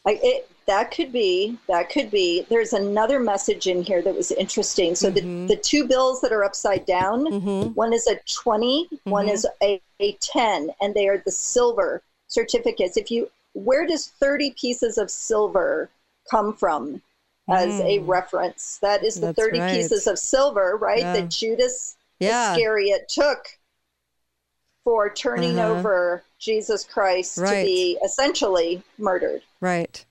I, 0.07 0.21
it, 0.23 0.52
that 0.73 0.91
could 0.91 1.13
be. 1.13 1.59
That 1.69 1.91
could 1.91 2.11
be. 2.11 2.47
There's 2.49 2.73
another 2.73 3.21
message 3.21 3.67
in 3.67 3.83
here 3.83 4.01
that 4.03 4.15
was 4.15 4.31
interesting. 4.33 4.95
So 4.95 5.11
Mm-hmm. 5.11 5.47
the, 5.49 5.55
the 5.57 5.61
two 5.61 5.87
bills 5.87 6.21
that 6.23 6.33
are 6.33 6.45
upside 6.45 6.87
down, 6.87 7.27
one 7.75 7.93
is 7.93 8.07
a 8.07 8.17
20, 8.43 8.89
one 9.05 9.27
Mm-hmm. 9.27 9.35
is 9.35 9.47
a, 9.63 9.81
a 10.01 10.13
10, 10.21 10.71
and 10.81 10.95
they 10.95 11.09
are 11.09 11.19
the 11.19 11.31
silver 11.31 12.03
certificates. 12.29 12.97
If 12.97 13.11
you, 13.11 13.31
where 13.53 13.87
does 13.87 14.09
30 14.09 14.55
pieces 14.59 14.97
of 14.97 15.11
silver 15.11 15.91
come 16.31 16.55
from 16.57 17.03
as 17.51 17.79
a 17.81 17.99
Mm. 17.99 18.09
reference? 18.09 18.79
That 18.81 19.05
is 19.05 19.17
the 19.17 19.27
That's 19.27 19.39
30 19.39 19.61
right. 19.61 19.71
pieces 19.73 20.07
of 20.07 20.19
silver, 20.19 20.79
right? 20.81 21.01
Yeah. 21.01 21.13
That 21.13 21.29
Judas 21.29 21.97
Yeah. 22.19 22.53
Iscariot 22.53 23.11
took 23.11 23.41
for 24.85 25.11
turning 25.11 25.59
Uh-huh. 25.59 25.71
over 25.73 26.23
Jesus 26.39 26.83
Christ 26.85 27.37
Right. 27.39 27.61
to 27.61 27.67
be 27.67 27.99
essentially 28.03 28.83
murdered. 28.99 29.43
Right. 29.61 30.05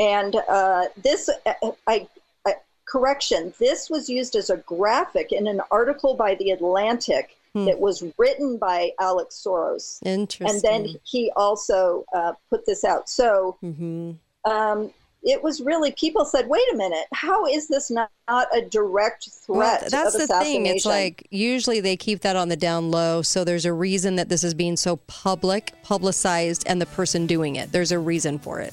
And 0.00 0.34
uh, 0.48 0.86
this, 0.96 1.28
uh, 1.46 1.52
I, 1.86 2.08
I, 2.46 2.54
correction, 2.86 3.54
this 3.60 3.88
was 3.88 4.08
used 4.08 4.34
as 4.34 4.50
a 4.50 4.56
graphic 4.56 5.30
in 5.30 5.46
an 5.46 5.60
article 5.70 6.14
by 6.14 6.34
The 6.34 6.50
Atlantic 6.50 7.36
Hmm. 7.52 7.64
that 7.64 7.80
was 7.80 8.04
written 8.16 8.58
by 8.58 8.92
Alex 9.00 9.42
Soros. 9.44 9.98
Interesting. 10.04 10.46
And 10.48 10.62
then 10.62 10.94
he 11.02 11.32
also 11.34 12.04
uh, 12.14 12.34
put 12.48 12.64
this 12.64 12.84
out. 12.84 13.08
So 13.08 13.56
hmm 13.60 14.12
um, 14.44 14.92
it 15.22 15.42
was 15.42 15.60
really, 15.60 15.92
people 15.92 16.24
said, 16.24 16.48
wait 16.48 16.62
a 16.72 16.76
minute, 16.76 17.04
how 17.12 17.44
is 17.46 17.68
this 17.68 17.90
not, 17.90 18.10
not 18.28 18.46
a 18.56 18.62
direct 18.62 19.28
Well, 19.48 19.78
threat 19.78 19.90
that's 19.90 20.14
of 20.14 20.20
the 20.20 20.26
thing. 20.28 20.64
It's 20.66 20.86
like 20.86 21.26
usually 21.30 21.80
they 21.80 21.96
keep 21.96 22.20
that 22.20 22.36
on 22.36 22.48
the 22.48 22.56
down 22.56 22.90
low. 22.90 23.20
So 23.20 23.44
there's 23.44 23.66
a 23.66 23.72
reason 23.72 24.16
that 24.16 24.30
this 24.30 24.44
is 24.44 24.54
being 24.54 24.76
so 24.76 24.96
public, 24.96 25.74
publicized, 25.82 26.62
and 26.66 26.80
the 26.80 26.86
person 26.86 27.26
doing 27.26 27.56
it. 27.56 27.70
There's 27.70 27.92
a 27.92 27.98
reason 27.98 28.38
for 28.38 28.60
it. 28.60 28.72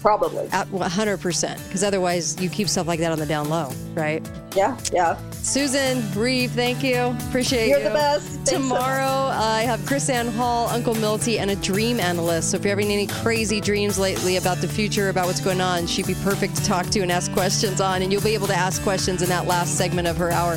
Probably. 0.00 0.48
At 0.52 0.66
100%. 0.68 1.64
Because 1.64 1.84
otherwise, 1.84 2.40
you 2.40 2.48
keep 2.48 2.68
stuff 2.68 2.86
like 2.86 3.00
that 3.00 3.12
on 3.12 3.18
the 3.18 3.26
down 3.26 3.50
low, 3.50 3.70
right? 3.94 4.26
Yeah, 4.56 4.78
yeah. 4.92 5.18
Susan, 5.32 6.02
Reeve, 6.18 6.50
thank 6.52 6.82
you. 6.82 7.16
Appreciate 7.28 7.68
You're 7.68 7.78
you. 7.78 7.84
the 7.84 7.90
best. 7.90 8.26
Thanks 8.26 8.50
so 8.50 8.56
Tomorrow, 8.56 9.30
I 9.32 9.62
have 9.62 9.80
KrisAnne 9.80 10.32
Hall, 10.32 10.68
Uncle 10.68 10.94
Milty, 10.94 11.38
and 11.38 11.50
a 11.50 11.56
dream 11.56 12.00
analyst. 12.00 12.50
So 12.50 12.56
if 12.56 12.64
you're 12.64 12.70
having 12.70 12.90
any 12.90 13.06
crazy 13.06 13.60
dreams 13.60 13.98
lately 13.98 14.36
about 14.36 14.58
the 14.58 14.68
future, 14.68 15.10
about 15.10 15.26
what's 15.26 15.40
going 15.40 15.60
on, 15.60 15.86
she'd 15.86 16.06
be 16.06 16.16
perfect 16.24 16.56
to 16.56 16.64
talk 16.64 16.86
to 16.86 17.00
and 17.00 17.12
ask 17.12 17.32
questions 17.32 17.80
on. 17.80 18.02
And 18.02 18.12
you'll 18.12 18.22
be 18.22 18.34
able 18.34 18.46
to 18.48 18.56
ask 18.56 18.82
questions 18.82 19.22
in 19.22 19.28
that 19.28 19.46
last 19.46 19.76
segment 19.76 20.08
of 20.08 20.16
her 20.16 20.30
hour. 20.30 20.56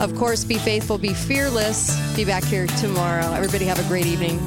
Of 0.00 0.14
course, 0.14 0.44
be 0.44 0.58
faithful, 0.58 0.96
be 0.96 1.12
fearless. 1.12 2.16
Be 2.16 2.24
back 2.24 2.44
here 2.44 2.66
tomorrow. 2.66 3.32
Everybody 3.32 3.64
have 3.66 3.84
a 3.84 3.88
great 3.88 4.06
evening. 4.06 4.38